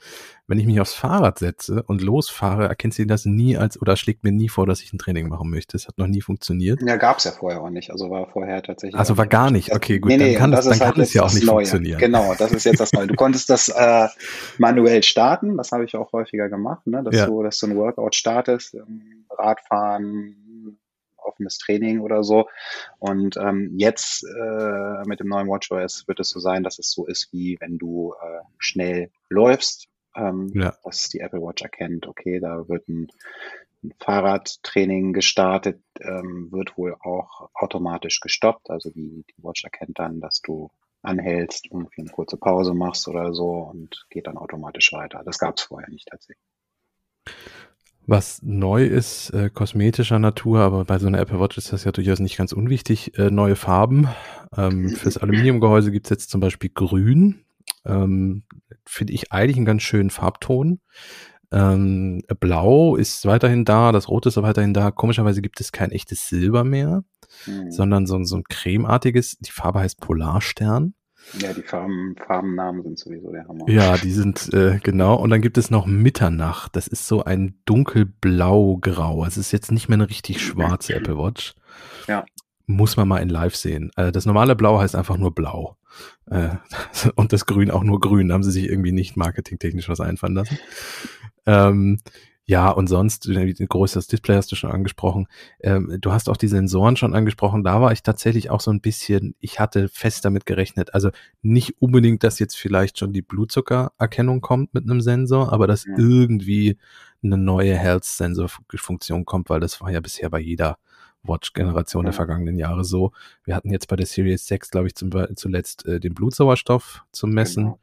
Wenn 0.47 0.59
ich 0.59 0.67
mich 0.67 0.81
aufs 0.81 0.95
Fahrrad 0.95 1.39
setze 1.39 1.83
und 1.85 2.03
losfahre, 2.03 2.69
erkennt 2.69 2.95
sie 2.95 3.07
das 3.07 3.25
nie 3.25 3.57
als 3.57 3.81
oder 3.81 3.97
schlägt 3.97 4.25
mir 4.25 4.33
nie 4.33 4.49
vor, 4.49 4.67
dass 4.67 4.81
ich 4.81 4.93
ein 4.93 4.99
Training 4.99 5.29
machen 5.29 5.51
möchte. 5.51 5.73
Das 5.73 5.89
hat 5.89 5.99
noch 5.99 6.07
nie 6.07 6.21
funktioniert. 6.21 6.81
Ja, 6.83 6.97
gab's 6.97 7.25
ja 7.25 7.33
vorher 7.33 7.63
auch 7.63 7.71
nicht. 7.71 7.91
Also 7.91 8.11
war 8.11 8.29
vorher 8.29 8.63
tatsächlich. 8.63 8.99
Also 8.99 9.17
war 9.17 9.27
gar 9.27 9.51
nicht. 9.51 9.73
Okay, 9.75 9.99
gut. 9.99 10.09
Nee, 10.09 10.17
nee, 10.17 10.33
dann 10.33 10.41
kann, 10.41 10.53
es, 10.53 10.65
dann 10.65 10.79
kann 10.79 10.89
halt 10.89 10.99
es 10.99 11.15
ja 11.15 11.23
auch 11.23 11.33
nicht 11.33 11.47
Neue. 11.47 11.67
funktionieren. 11.67 11.99
Genau, 11.99 12.35
das 12.39 12.53
ist 12.53 12.65
jetzt 12.65 12.81
das 12.81 12.93
Neue. 12.93 13.07
Du 13.07 13.15
konntest 13.15 13.51
das 13.51 13.69
äh, 13.69 14.09
manuell 14.59 15.03
starten. 15.03 15.57
Das 15.57 15.73
habe 15.73 15.85
ich 15.85 15.97
auch 15.97 16.13
häufiger 16.13 16.49
gemacht, 16.49 16.87
ne? 16.87 17.03
dass, 17.05 17.15
ja. 17.15 17.27
du, 17.27 17.43
dass 17.43 17.59
du 17.59 17.67
ein 17.67 17.77
Workout 17.77 18.15
startest, 18.15 18.77
Radfahren, 19.37 20.37
offenes 21.41 21.59
Training 21.59 22.01
oder 22.01 22.23
so. 22.23 22.49
Und 22.99 23.37
ähm, 23.37 23.73
jetzt 23.77 24.25
äh, 24.25 25.03
mit 25.07 25.21
dem 25.21 25.29
neuen 25.29 25.49
WatchOS 25.49 26.07
wird 26.07 26.21
es 26.21 26.31
so 26.31 26.41
sein, 26.41 26.63
dass 26.63 26.79
es 26.79 26.91
so 26.93 27.07
ist, 27.07 27.33
wie 27.33 27.57
wenn 27.61 27.79
du 27.79 28.15
äh, 28.21 28.41
schnell 28.59 29.11
läufst, 29.29 29.89
ähm, 30.15 30.51
ja. 30.55 30.75
dass 30.85 31.09
die 31.09 31.21
Apple 31.21 31.41
Watch 31.41 31.63
erkennt, 31.63 32.07
okay, 32.07 32.41
da 32.41 32.69
wird 32.69 32.89
ein, 32.89 33.09
ein 33.83 33.95
Fahrradtraining 33.99 35.13
gestartet, 35.13 35.83
ähm, 36.01 36.49
wird 36.53 36.77
wohl 36.77 36.97
auch 37.01 37.49
automatisch 37.55 38.21
gestoppt. 38.21 38.71
Also 38.71 38.91
die, 38.91 39.25
die 39.29 39.43
Watch 39.43 39.65
erkennt 39.65 39.99
dann, 39.99 40.21
dass 40.21 40.43
du 40.43 40.71
anhältst, 41.03 41.67
irgendwie 41.71 42.03
eine 42.03 42.11
kurze 42.11 42.37
Pause 42.37 42.75
machst 42.75 43.09
oder 43.09 43.33
so 43.33 43.53
und 43.53 44.07
geht 44.11 44.27
dann 44.27 44.37
automatisch 44.37 44.93
weiter. 44.93 45.23
Das 45.25 45.39
gab 45.39 45.57
es 45.57 45.63
vorher 45.63 45.89
nicht 45.89 46.09
tatsächlich. 46.09 46.45
Was 48.07 48.43
neu 48.43 48.85
ist, 48.85 49.31
äh, 49.31 49.51
kosmetischer 49.51 50.19
Natur, 50.19 50.61
aber 50.61 50.85
bei 50.85 50.99
so 50.99 51.07
einer 51.07 51.21
Apple 51.21 51.39
Watch 51.39 51.59
ist 51.59 51.73
das 51.73 51.85
ja 51.85 51.93
durchaus 51.93 52.19
nicht 52.19 52.37
ganz 52.37 52.53
unwichtig. 52.53 53.17
Äh, 53.19 53.31
neue 53.31 53.57
Farben. 53.57 54.09
Ähm, 54.57 54.89
fürs 54.91 55.17
Aluminiumgehäuse 55.19 55.93
gibt's 55.93 56.11
jetzt 56.11 56.31
zum 56.31 56.41
Beispiel 56.41 56.71
grün. 56.73 57.45
Ähm, 57.85 58.43
Finde 58.85 59.13
ich 59.13 59.33
eigentlich 59.33 59.57
einen 59.57 59.67
ganz 59.67 59.83
schönen 59.83 60.11
Farbton. 60.11 60.81
Ähm, 61.53 62.23
Blau 62.39 62.97
ist 62.97 63.27
weiterhin 63.27 63.65
da, 63.65 63.93
das 63.93 64.09
Rot 64.09 64.27
ist 64.27 64.37
weiterhin 64.37 64.75
da. 64.75 64.91
Komischerweise 64.91 65.43
gibt 65.43 65.61
es 65.61 65.73
kein 65.73 65.91
echtes 65.91 66.29
Silber 66.29 66.65
mehr, 66.65 67.05
mhm. 67.47 67.71
sondern 67.71 68.07
so, 68.07 68.23
so 68.25 68.37
ein 68.37 68.45
cremeartiges, 68.45 69.39
die 69.39 69.51
Farbe 69.51 69.81
heißt 69.81 70.01
Polarstern. 70.01 70.95
Ja, 71.39 71.53
die 71.53 71.63
Farben, 71.63 72.17
Farbennamen 72.27 72.83
sind 72.83 72.99
sowieso 72.99 73.31
der 73.31 73.47
Hammer. 73.47 73.69
Ja, 73.69 73.97
die 73.97 74.11
sind 74.11 74.53
äh, 74.53 74.81
genau. 74.83 75.15
Und 75.17 75.31
dann 75.31 75.41
gibt 75.41 75.59
es 75.59 75.71
noch 75.71 75.87
Mitternacht. 75.87 76.75
Das 76.75 76.87
ist 76.89 77.07
so 77.07 77.25
ein 77.25 77.55
dunkelblau-grau. 77.67 79.25
Es 79.25 79.37
ist 79.37 79.53
jetzt 79.53 79.71
nicht 79.71 79.89
mehr 79.89 79.97
eine 79.97 80.11
richtig 80.11 80.41
schwarze 80.41 80.95
Apple 80.95 81.17
Watch. 81.17 81.55
Ja. 82.09 82.25
Muss 82.67 82.97
man 82.97 83.09
mal 83.09 83.19
in 83.19 83.29
Live 83.29 83.55
sehen. 83.55 83.91
Also 83.95 84.11
das 84.11 84.27
normale 84.27 84.57
Blau 84.57 84.81
heißt 84.81 84.97
einfach 84.97 85.19
nur 85.19 85.35
Blau. 85.35 85.77
Äh, 86.31 86.57
und 87.15 87.33
das 87.33 87.47
Grün 87.47 87.71
auch 87.71 87.85
nur 87.85 88.01
Grün. 88.01 88.29
Da 88.29 88.35
haben 88.35 88.43
sie 88.43 88.53
sich 88.53 88.69
irgendwie 88.69 88.93
nicht 88.93 89.17
marketingtechnisch 89.17 89.89
was 89.89 90.01
einfallen 90.01 90.35
lassen. 90.35 90.59
Ähm, 91.47 91.99
Ja, 92.51 92.69
und 92.71 92.89
sonst, 92.89 93.29
ein 93.29 93.55
größeres 93.55 94.09
Display 94.09 94.35
hast 94.35 94.51
du 94.51 94.57
schon 94.57 94.73
angesprochen. 94.73 95.29
Ähm, 95.61 95.99
du 96.01 96.11
hast 96.11 96.29
auch 96.29 96.37
die 96.37 96.49
Sensoren 96.49 96.97
schon 96.97 97.15
angesprochen. 97.15 97.63
Da 97.63 97.81
war 97.81 97.93
ich 97.93 98.03
tatsächlich 98.03 98.51
auch 98.51 98.59
so 98.59 98.73
ein 98.73 98.81
bisschen, 98.81 99.37
ich 99.39 99.61
hatte 99.61 99.89
fest 99.89 100.25
damit 100.25 100.47
gerechnet. 100.47 100.93
Also 100.93 101.11
nicht 101.43 101.81
unbedingt, 101.81 102.25
dass 102.25 102.41
jetzt 102.41 102.57
vielleicht 102.57 102.99
schon 102.99 103.13
die 103.13 103.23
Blutzuckererkennung 103.23 104.41
kommt 104.41 104.75
mit 104.75 104.83
einem 104.83 105.01
Sensor, 105.01 105.53
aber 105.53 105.69
dass 105.69 105.85
ja. 105.85 105.95
irgendwie 105.97 106.77
eine 107.23 107.39
neue 107.39 107.77
Health-Sensor-Funktion 107.77 109.25
kommt, 109.27 109.49
weil 109.49 109.61
das 109.61 109.81
war 109.81 109.93
ja 109.93 110.01
bisher 110.01 110.29
bei 110.29 110.41
jeder 110.41 110.79
Watch-Generation 111.23 112.03
ja. 112.03 112.07
der 112.07 112.15
vergangenen 112.15 112.59
Jahre 112.59 112.83
so. 112.83 113.13
Wir 113.45 113.55
hatten 113.55 113.71
jetzt 113.71 113.87
bei 113.87 113.95
der 113.95 114.07
Series 114.07 114.45
6, 114.49 114.73
glaube 114.73 114.89
ich, 114.89 114.97
zum, 114.97 115.13
zuletzt 115.37 115.87
äh, 115.87 116.01
den 116.01 116.15
Blutsauerstoff 116.15 117.05
zum 117.13 117.31
Messen. 117.31 117.67
Genau 117.67 117.79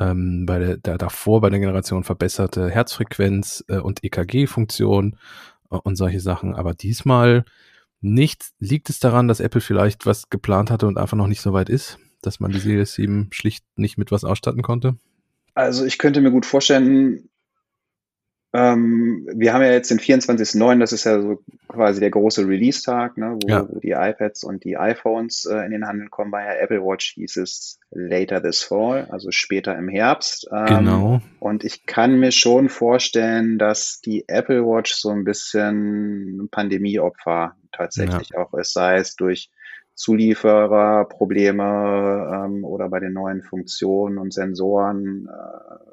ähm, 0.00 0.46
bei 0.46 0.58
der, 0.58 0.76
der 0.78 0.98
davor 0.98 1.40
bei 1.40 1.50
der 1.50 1.60
Generation 1.60 2.02
verbesserte 2.02 2.70
Herzfrequenz 2.70 3.64
äh, 3.68 3.78
und 3.78 4.02
EKG-Funktion 4.02 5.16
äh, 5.70 5.76
und 5.76 5.96
solche 5.96 6.20
Sachen. 6.20 6.54
Aber 6.54 6.74
diesmal 6.74 7.44
nicht, 8.00 8.50
liegt 8.58 8.88
es 8.90 8.98
daran, 8.98 9.28
dass 9.28 9.40
Apple 9.40 9.60
vielleicht 9.60 10.06
was 10.06 10.30
geplant 10.30 10.70
hatte 10.70 10.86
und 10.86 10.98
einfach 10.98 11.16
noch 11.16 11.26
nicht 11.26 11.42
so 11.42 11.52
weit 11.52 11.68
ist, 11.68 11.98
dass 12.22 12.40
man 12.40 12.50
die 12.50 12.58
Series 12.58 12.94
7 12.94 13.28
schlicht 13.30 13.64
nicht 13.76 13.98
mit 13.98 14.10
was 14.10 14.24
ausstatten 14.24 14.62
konnte? 14.62 14.96
Also 15.54 15.84
ich 15.84 15.98
könnte 15.98 16.20
mir 16.20 16.30
gut 16.30 16.46
vorstellen, 16.46 17.28
ähm, 18.52 19.28
wir 19.32 19.54
haben 19.54 19.62
ja 19.62 19.70
jetzt 19.70 19.92
den 19.92 20.00
24.09., 20.00 20.80
das 20.80 20.92
ist 20.92 21.04
ja 21.04 21.20
so 21.20 21.40
quasi 21.68 22.00
der 22.00 22.10
große 22.10 22.48
Release-Tag, 22.48 23.16
ne, 23.16 23.38
wo, 23.40 23.48
ja. 23.48 23.68
die 23.82 23.92
iPads 23.92 24.42
und 24.42 24.64
die 24.64 24.76
iPhones 24.76 25.46
äh, 25.46 25.64
in 25.64 25.70
den 25.70 25.86
Handel 25.86 26.08
kommen. 26.08 26.32
Bei 26.32 26.42
der 26.42 26.60
Apple 26.60 26.82
Watch 26.82 27.12
hieß 27.14 27.36
es 27.36 27.78
later 27.92 28.42
this 28.42 28.64
fall, 28.64 29.06
also 29.10 29.30
später 29.30 29.78
im 29.78 29.88
Herbst. 29.88 30.48
Ähm, 30.52 30.66
genau. 30.66 31.20
Und 31.38 31.62
ich 31.62 31.86
kann 31.86 32.18
mir 32.18 32.32
schon 32.32 32.68
vorstellen, 32.68 33.56
dass 33.56 34.00
die 34.00 34.24
Apple 34.26 34.64
Watch 34.64 34.94
so 34.94 35.10
ein 35.10 35.22
bisschen 35.22 36.48
Pandemieopfer 36.50 37.54
tatsächlich 37.70 38.30
ja. 38.30 38.38
auch 38.38 38.52
ist, 38.54 38.72
sei 38.72 38.96
es 38.96 39.14
durch 39.14 39.48
Zuliefererprobleme 39.94 42.46
ähm, 42.46 42.64
oder 42.64 42.88
bei 42.88 42.98
den 42.98 43.12
neuen 43.12 43.42
Funktionen 43.42 44.18
und 44.18 44.32
Sensoren. 44.32 45.28
Äh, 45.28 45.90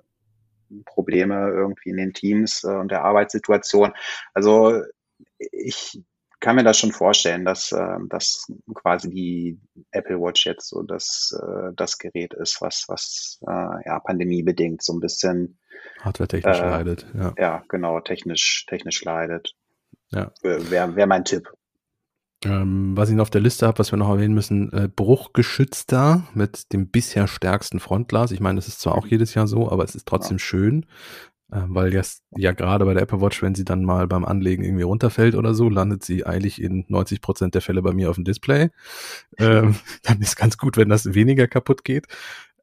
Probleme 0.85 1.49
irgendwie 1.49 1.89
in 1.89 1.97
den 1.97 2.13
Teams 2.13 2.63
äh, 2.63 2.67
und 2.67 2.91
der 2.91 3.03
Arbeitssituation. 3.03 3.93
Also 4.33 4.81
ich 5.37 6.01
kann 6.39 6.55
mir 6.55 6.63
das 6.63 6.77
schon 6.77 6.91
vorstellen, 6.91 7.45
dass, 7.45 7.71
äh, 7.71 7.97
dass 8.09 8.51
quasi 8.75 9.09
die 9.09 9.59
Apple 9.91 10.19
Watch 10.19 10.45
jetzt 10.45 10.69
so 10.69 10.83
das, 10.83 11.37
äh, 11.41 11.71
das 11.75 11.97
Gerät 11.97 12.33
ist, 12.33 12.61
was, 12.61 12.85
was 12.87 13.39
äh, 13.47 13.85
ja, 13.85 13.99
pandemiebedingt 13.99 14.83
so 14.83 14.93
ein 14.93 14.99
bisschen 14.99 15.57
hardware-technisch 16.01 16.59
äh, 16.59 16.69
leidet. 16.69 17.05
Ja. 17.15 17.33
ja, 17.37 17.63
genau, 17.69 17.99
technisch, 18.01 18.65
technisch 18.67 19.03
leidet. 19.03 19.55
Ja. 20.11 20.31
Wäre 20.41 20.95
wär 20.95 21.07
mein 21.07 21.25
Tipp. 21.25 21.49
Ähm, 22.47 22.95
was 22.95 23.09
ich 23.09 23.15
noch 23.15 23.23
auf 23.23 23.29
der 23.29 23.41
Liste 23.41 23.67
habe, 23.67 23.79
was 23.79 23.91
wir 23.91 23.97
noch 23.97 24.09
erwähnen 24.09 24.33
müssen, 24.33 24.71
äh, 24.71 24.89
bruchgeschützter 24.93 26.27
mit 26.33 26.71
dem 26.71 26.89
bisher 26.89 27.27
stärksten 27.27 27.79
Frontglas. 27.79 28.31
Ich 28.31 28.39
meine, 28.39 28.57
das 28.57 28.67
ist 28.67 28.79
zwar 28.79 28.95
auch 28.95 29.07
jedes 29.07 29.33
Jahr 29.33 29.47
so, 29.47 29.71
aber 29.71 29.83
es 29.83 29.95
ist 29.95 30.07
trotzdem 30.07 30.37
ja. 30.37 30.43
schön, 30.43 30.85
äh, 31.51 31.61
weil 31.67 31.93
jetzt 31.93 32.23
ja 32.35 32.51
gerade 32.53 32.85
bei 32.85 32.93
der 32.93 33.03
Apple 33.03 33.21
Watch, 33.21 33.41
wenn 33.41 33.55
sie 33.55 33.65
dann 33.65 33.83
mal 33.83 34.07
beim 34.07 34.23
Anlegen 34.23 34.63
irgendwie 34.63 34.83
runterfällt 34.83 35.35
oder 35.35 35.53
so, 35.53 35.69
landet 35.69 36.03
sie 36.03 36.25
eigentlich 36.25 36.61
in 36.61 36.85
90 36.87 37.21
Prozent 37.21 37.55
der 37.55 37.61
Fälle 37.61 37.81
bei 37.81 37.93
mir 37.93 38.09
auf 38.09 38.15
dem 38.15 38.25
Display. 38.25 38.69
Ähm, 39.37 39.75
dann 40.03 40.21
ist 40.21 40.37
ganz 40.37 40.57
gut, 40.57 40.77
wenn 40.77 40.89
das 40.89 41.13
weniger 41.13 41.47
kaputt 41.47 41.83
geht. 41.83 42.07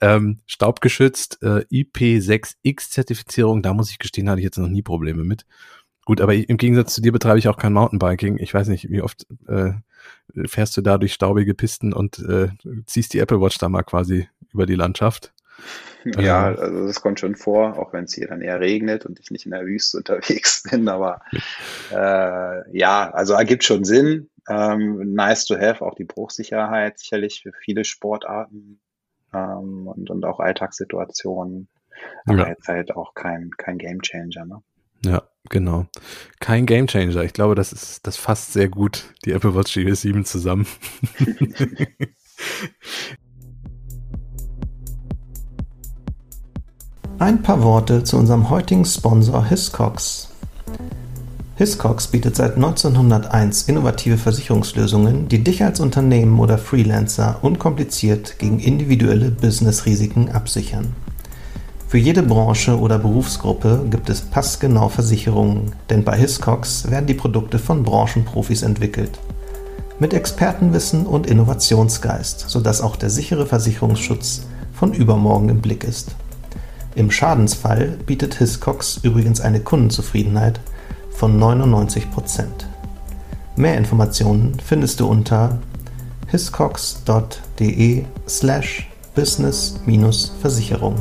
Ähm, 0.00 0.40
staubgeschützt, 0.46 1.42
äh, 1.42 1.64
IP6X-Zertifizierung, 1.70 3.62
da 3.62 3.72
muss 3.74 3.90
ich 3.90 3.98
gestehen, 3.98 4.28
hatte 4.28 4.40
ich 4.40 4.44
jetzt 4.44 4.58
noch 4.58 4.68
nie 4.68 4.82
Probleme 4.82 5.24
mit. 5.24 5.46
Gut, 6.04 6.20
aber 6.20 6.34
im 6.34 6.56
Gegensatz 6.56 6.94
zu 6.94 7.00
dir 7.00 7.12
betreibe 7.12 7.38
ich 7.38 7.48
auch 7.48 7.56
kein 7.56 7.72
Mountainbiking. 7.72 8.38
Ich 8.38 8.52
weiß 8.52 8.68
nicht, 8.68 8.90
wie 8.90 9.00
oft 9.00 9.26
äh, 9.48 9.72
fährst 10.46 10.76
du 10.76 10.82
da 10.82 10.98
durch 10.98 11.14
staubige 11.14 11.54
Pisten 11.54 11.92
und 11.92 12.18
äh, 12.18 12.48
ziehst 12.86 13.14
die 13.14 13.20
Apple 13.20 13.40
Watch 13.40 13.58
da 13.58 13.68
mal 13.68 13.82
quasi 13.82 14.28
über 14.52 14.66
die 14.66 14.74
Landschaft. 14.74 15.32
Ja, 16.04 16.50
ähm. 16.50 16.58
also 16.58 16.86
das 16.86 17.00
kommt 17.00 17.20
schon 17.20 17.36
vor, 17.36 17.78
auch 17.78 17.92
wenn 17.92 18.04
es 18.04 18.14
hier 18.14 18.28
dann 18.28 18.42
eher 18.42 18.60
regnet 18.60 19.06
und 19.06 19.18
ich 19.18 19.30
nicht 19.30 19.46
in 19.46 19.52
der 19.52 19.64
Wüste 19.64 19.96
unterwegs 19.98 20.64
bin. 20.70 20.88
Aber 20.88 21.22
äh, 21.90 22.78
ja, 22.78 23.10
also 23.10 23.34
ergibt 23.34 23.64
schon 23.64 23.84
Sinn. 23.84 24.28
Ähm, 24.48 25.14
nice 25.14 25.46
to 25.46 25.56
have, 25.56 25.82
auch 25.82 25.94
die 25.94 26.04
Bruchsicherheit 26.04 26.98
sicherlich 26.98 27.40
für 27.42 27.52
viele 27.52 27.86
Sportarten 27.86 28.78
ähm, 29.32 29.86
und, 29.86 30.10
und 30.10 30.24
auch 30.26 30.38
Alltagssituationen. 30.38 31.68
Aber 32.26 32.40
ja. 32.40 32.48
jetzt 32.48 32.68
halt 32.68 32.94
auch 32.94 33.14
kein, 33.14 33.52
kein 33.56 33.78
Game 33.78 34.02
Changer. 34.02 34.44
Ne? 34.44 34.62
Ja, 35.02 35.22
genau. 35.48 35.86
Kein 36.40 36.66
Gamechanger. 36.66 37.22
Ich 37.22 37.32
glaube, 37.32 37.54
das 37.54 37.72
ist, 37.72 38.06
das 38.06 38.16
fasst 38.16 38.52
sehr 38.52 38.68
gut 38.68 39.14
die 39.24 39.32
Apple 39.32 39.54
Watch 39.54 39.72
Series 39.72 40.00
7 40.02 40.24
zusammen. 40.24 40.66
Ein 47.18 47.42
paar 47.42 47.62
Worte 47.62 48.02
zu 48.04 48.16
unserem 48.16 48.50
heutigen 48.50 48.84
Sponsor 48.84 49.46
Hiscox. 49.46 50.30
Hiscox 51.56 52.08
bietet 52.08 52.34
seit 52.34 52.56
1901 52.56 53.68
innovative 53.68 54.18
Versicherungslösungen, 54.18 55.28
die 55.28 55.44
dich 55.44 55.62
als 55.62 55.78
Unternehmen 55.78 56.40
oder 56.40 56.58
Freelancer 56.58 57.38
unkompliziert 57.42 58.40
gegen 58.40 58.58
individuelle 58.58 59.30
Business-Risiken 59.30 60.32
absichern. 60.32 60.96
Für 61.94 62.00
jede 62.00 62.24
Branche 62.24 62.76
oder 62.76 62.98
Berufsgruppe 62.98 63.86
gibt 63.88 64.10
es 64.10 64.20
passgenau 64.20 64.88
Versicherungen, 64.88 65.70
denn 65.90 66.02
bei 66.02 66.16
Hiscox 66.16 66.90
werden 66.90 67.06
die 67.06 67.14
Produkte 67.14 67.60
von 67.60 67.84
Branchenprofis 67.84 68.62
entwickelt. 68.62 69.20
Mit 70.00 70.12
Expertenwissen 70.12 71.06
und 71.06 71.28
Innovationsgeist, 71.28 72.50
sodass 72.50 72.80
auch 72.80 72.96
der 72.96 73.10
sichere 73.10 73.46
Versicherungsschutz 73.46 74.42
von 74.72 74.92
übermorgen 74.92 75.50
im 75.50 75.60
Blick 75.60 75.84
ist. 75.84 76.16
Im 76.96 77.12
Schadensfall 77.12 77.96
bietet 78.04 78.34
Hiscox 78.34 78.98
übrigens 79.04 79.40
eine 79.40 79.60
Kundenzufriedenheit 79.60 80.58
von 81.10 81.40
99%. 81.40 82.06
Mehr 83.54 83.78
Informationen 83.78 84.56
findest 84.66 84.98
du 84.98 85.06
unter 85.06 85.60
hiscox.de 86.26 88.04
slash 88.26 88.90
business-versicherung. 89.14 90.96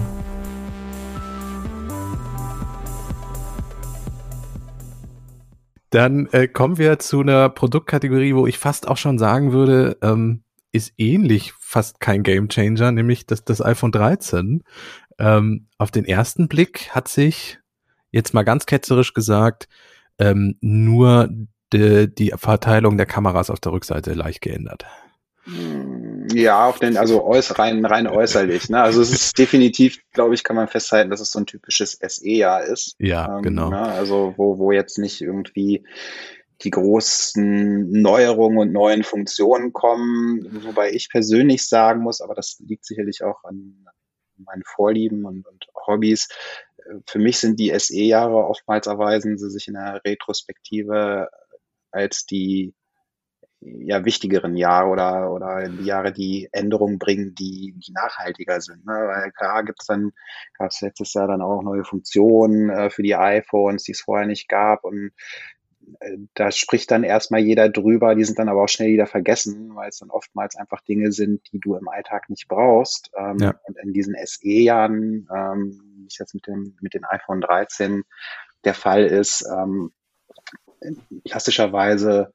Dann 5.94 6.28
äh, 6.32 6.48
kommen 6.48 6.80
wir 6.80 6.98
zu 6.98 7.20
einer 7.20 7.50
Produktkategorie, 7.50 8.34
wo 8.34 8.48
ich 8.48 8.58
fast 8.58 8.88
auch 8.88 8.98
schon 8.98 9.20
sagen 9.20 9.52
würde, 9.52 9.96
ähm, 10.02 10.42
ist 10.72 10.92
ähnlich 10.98 11.54
fast 11.60 12.00
kein 12.00 12.24
Gamechanger, 12.24 12.92
nämlich 12.92 13.28
das, 13.28 13.46
das 13.46 13.64
iPhone 13.64 13.92
13. 13.92 14.64
Ähm, 15.20 15.68
auf 15.78 15.92
den 15.92 16.06
ersten 16.06 16.48
Blick 16.48 16.90
hat 16.96 17.10
sich 17.10 17.60
jetzt 18.10 18.34
mal 18.34 18.42
ganz 18.42 18.66
ketzerisch 18.66 19.14
gesagt, 19.14 19.68
ähm, 20.18 20.58
nur 20.62 21.30
de, 21.72 22.08
die 22.08 22.34
Verteilung 22.38 22.98
der 22.98 23.06
Kameras 23.06 23.52
auf 23.52 23.60
der 23.60 23.74
Rückseite 23.74 24.16
leicht 24.16 24.42
geändert. 24.42 24.88
Ja, 25.46 26.70
auf 26.70 26.80
den, 26.80 26.96
also 26.96 27.24
äuß, 27.26 27.60
rein, 27.60 27.86
rein 27.86 28.08
äußerlich. 28.08 28.70
Ne? 28.70 28.82
Also 28.82 29.02
es 29.02 29.12
ist 29.12 29.38
definitiv, 29.38 30.00
glaube 30.14 30.36
ich, 30.36 30.44
kann 30.44 30.56
man 30.56 30.68
festhalten, 30.68 31.10
dass 31.10 31.20
es 31.20 31.32
so 31.32 31.40
ein 31.40 31.46
typisches 31.46 32.00
SE-Jahr 32.02 32.64
ist. 32.64 32.96
Ja, 33.00 33.38
ähm, 33.38 33.44
genau. 33.44 33.70
Ne? 33.70 33.82
Also 33.82 34.34
wo, 34.38 34.58
wo 34.58 34.72
jetzt 34.72 34.98
nicht 34.98 35.22
irgendwie 35.22 35.84
die 36.62 36.70
großen 36.70 37.92
Neuerungen 37.92 38.58
und 38.58 38.72
neuen 38.72 39.04
Funktionen 39.04 39.74
kommen, 39.74 40.64
wobei 40.64 40.92
ich 40.92 41.10
persönlich 41.10 41.68
sagen 41.68 42.02
muss, 42.02 42.22
aber 42.22 42.36
das 42.36 42.58
liegt 42.60 42.86
sicherlich 42.86 43.22
auch 43.24 43.44
an 43.44 43.86
meinen 44.38 44.64
Vorlieben 44.66 45.26
und, 45.26 45.46
und 45.46 45.68
Hobbys. 45.88 46.30
Für 47.06 47.20
mich 47.20 47.40
sind 47.40 47.60
die 47.60 47.78
SE-Jahre 47.78 48.36
oftmals 48.36 48.88
erweisen 48.88 49.38
sie 49.38 49.50
sich 49.50 49.68
in 49.68 49.74
der 49.74 50.02
Retrospektive 50.06 51.30
als 51.92 52.26
die 52.26 52.74
ja 53.66 54.06
wichtigeren 54.06 54.56
Jahre 54.56 54.90
oder, 54.90 55.32
oder 55.32 55.70
die 55.70 55.86
Jahre, 55.86 56.12
die 56.12 56.50
Änderungen 56.52 57.00
bringen, 57.00 57.36
die, 57.36 57.74
die 57.78 57.92
nachhaltiger 57.92 58.62
sind. 58.62 58.86
Ne? 58.86 58.94
Weil 58.94 59.32
klar 59.32 59.64
gibt's 59.64 59.86
dann, 59.86 60.12
gab 60.58 60.72
es 60.72 60.82
letztes 60.82 61.14
Jahr 61.14 61.28
dann 61.28 61.42
auch 61.42 61.62
neue 61.62 61.84
Funktionen 61.84 62.70
äh, 62.70 62.90
für 62.90 63.04
die 63.04 63.16
iPhones, 63.16 63.84
die 63.84 63.94
es 63.94 64.02
vorher 64.02 64.28
nicht 64.28 64.50
gab 64.50 64.84
und 64.84 65.12
äh, 66.00 66.18
da 66.34 66.52
spricht 66.52 66.92
dann 66.92 67.04
erstmal 67.04 67.42
jeder 67.42 67.70
drüber, 67.70 68.16
die 68.16 68.24
sind 68.24 68.40
dann 68.40 68.50
aber 68.50 68.64
auch 68.64 68.70
schnell 68.70 68.90
wieder 68.90 69.08
vergessen, 69.08 69.76
weil 69.76 69.90
es 69.90 70.00
dann 70.00 70.10
oftmals 70.10 70.56
einfach 70.56 70.82
Dinge 70.82 71.12
sind, 71.12 71.42
die 71.52 71.60
du 71.60 71.76
im 71.76 71.88
Alltag 71.88 72.30
nicht 72.30 72.48
brauchst. 72.48 73.12
Ähm, 73.18 73.38
ja. 73.40 73.56
Und 73.64 73.78
in 73.80 73.94
diesen 73.94 74.16
SE-Jahren, 74.24 75.28
ähm, 75.34 75.82
wie 75.98 76.08
es 76.08 76.18
jetzt 76.18 76.34
mit 76.34 76.48
dem, 76.48 76.78
mit 76.82 76.94
dem 76.94 77.04
iPhone 77.06 77.42
13 77.42 78.04
der 78.64 78.74
Fall 78.74 79.06
ist, 79.06 79.46
ähm, 79.52 79.92
klassischerweise 81.26 82.34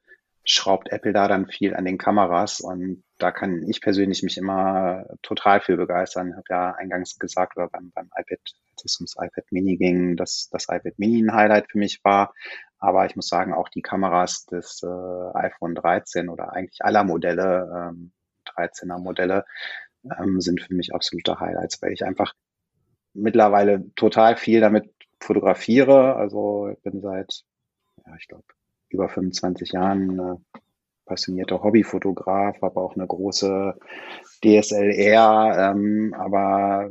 schraubt 0.50 0.90
Apple 0.90 1.12
da 1.12 1.28
dann 1.28 1.46
viel 1.46 1.76
an 1.76 1.84
den 1.84 1.98
Kameras 1.98 2.60
und 2.60 3.04
da 3.18 3.30
kann 3.32 3.62
ich 3.68 3.82
persönlich 3.82 4.22
mich 4.22 4.38
immer 4.38 5.04
total 5.20 5.60
für 5.60 5.76
begeistern. 5.76 6.30
Ich 6.30 6.36
habe 6.36 6.44
ja 6.48 6.72
eingangs 6.72 7.18
gesagt, 7.18 7.58
oder 7.58 7.68
beim, 7.68 7.92
beim 7.94 8.06
iPad, 8.06 8.40
als 8.72 8.84
es 8.84 8.98
ums 8.98 9.16
iPad 9.18 9.44
Mini 9.50 9.76
ging, 9.76 10.16
dass 10.16 10.48
das 10.50 10.64
iPad 10.70 10.98
Mini 10.98 11.20
ein 11.20 11.34
Highlight 11.34 11.70
für 11.70 11.76
mich 11.76 12.00
war. 12.02 12.32
Aber 12.78 13.04
ich 13.04 13.14
muss 13.14 13.28
sagen, 13.28 13.52
auch 13.52 13.68
die 13.68 13.82
Kameras 13.82 14.46
des 14.46 14.82
äh, 14.82 15.36
iPhone 15.36 15.74
13 15.74 16.30
oder 16.30 16.54
eigentlich 16.54 16.82
aller 16.82 17.04
Modelle, 17.04 17.90
ähm, 17.92 18.12
13er 18.46 18.98
Modelle, 18.98 19.44
ähm, 20.18 20.40
sind 20.40 20.62
für 20.62 20.74
mich 20.74 20.94
absolute 20.94 21.40
Highlights, 21.40 21.82
weil 21.82 21.92
ich 21.92 22.06
einfach 22.06 22.32
mittlerweile 23.12 23.84
total 23.96 24.36
viel 24.36 24.62
damit 24.62 24.90
fotografiere. 25.20 26.16
Also 26.16 26.70
ich 26.70 26.82
bin 26.82 27.02
seit, 27.02 27.42
ja, 28.06 28.14
ich 28.18 28.28
glaube, 28.28 28.44
über 28.90 29.08
25 29.08 29.72
Jahren 29.72 30.18
äh, 30.18 30.60
passionierter 31.04 31.62
Hobbyfotograf, 31.62 32.60
habe 32.62 32.80
auch 32.80 32.94
eine 32.94 33.06
große 33.06 33.74
DSLR, 34.42 35.72
ähm, 35.72 36.14
aber 36.16 36.90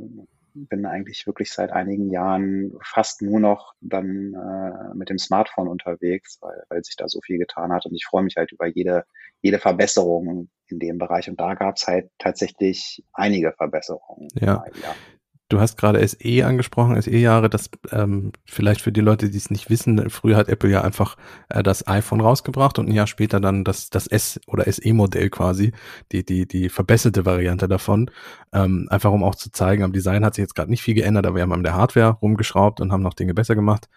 bin 0.70 0.86
eigentlich 0.86 1.28
wirklich 1.28 1.52
seit 1.52 1.72
einigen 1.72 2.10
Jahren 2.10 2.74
fast 2.82 3.22
nur 3.22 3.40
noch 3.40 3.74
dann 3.80 4.34
äh, 4.34 4.96
mit 4.96 5.10
dem 5.10 5.20
Smartphone 5.20 5.68
unterwegs, 5.68 6.40
weil, 6.42 6.64
weil 6.70 6.84
sich 6.84 6.96
da 6.96 7.08
so 7.08 7.22
viel 7.22 7.38
getan 7.38 7.72
hat 7.72 7.86
und 7.86 7.94
ich 7.94 8.06
freue 8.06 8.24
mich 8.24 8.36
halt 8.38 8.52
über 8.52 8.66
jede, 8.66 9.06
jede 9.42 9.60
Verbesserung 9.60 10.50
in 10.68 10.80
dem 10.80 10.98
Bereich 10.98 11.30
und 11.30 11.40
da 11.40 11.54
gab 11.54 11.78
es 11.78 11.88
halt 11.88 12.10
tatsächlich 12.18 13.04
einige 13.14 13.54
Verbesserungen. 13.54 14.30
Ja. 14.34 14.66
ja. 14.82 14.96
Du 15.50 15.62
hast 15.62 15.78
gerade 15.78 16.06
SE 16.06 16.46
angesprochen, 16.46 17.02
SE-Jahre, 17.02 17.50
das 17.50 17.70
ähm, 17.92 18.34
vielleicht 18.46 18.82
für 18.82 18.92
die 18.92 19.00
Leute, 19.00 19.30
die 19.30 19.38
es 19.38 19.50
nicht 19.50 19.70
wissen, 19.70 20.10
früher 20.10 20.36
hat 20.36 20.50
Apple 20.50 20.70
ja 20.70 20.82
einfach 20.82 21.16
äh, 21.48 21.64
das 21.64 21.88
iPhone 21.88 22.20
rausgebracht 22.20 22.80
und 22.80 22.90
ein 22.90 22.92
Jahr 22.92 23.08
später 23.08 23.40
dann 23.40 23.64
das, 23.64 23.90
das 23.90 24.08
S- 24.08 24.42
oder 24.46 24.70
SE-Modell 24.70 25.30
quasi, 25.30 25.72
die, 26.12 26.26
die, 26.26 26.46
die 26.48 26.68
verbesserte 26.68 27.26
Variante 27.26 27.70
davon, 27.70 28.12
ähm, 28.52 28.88
einfach 28.90 29.14
um 29.14 29.24
auch 29.24 29.36
zu 29.36 29.50
zeigen, 29.50 29.84
am 29.84 29.94
Design 29.94 30.26
hat 30.26 30.36
sich 30.36 30.44
jetzt 30.44 30.54
gerade 30.54 30.70
nicht 30.70 30.82
viel 30.82 30.96
geändert, 30.96 31.26
aber 31.26 31.36
wir 31.38 31.44
haben 31.44 31.54
an 31.54 31.64
der 31.64 31.76
Hardware 31.76 32.18
rumgeschraubt 32.22 32.82
und 32.82 32.92
haben 32.92 33.04
noch 33.04 33.14
Dinge 33.14 33.34
besser 33.34 33.56
gemacht. 33.56 33.88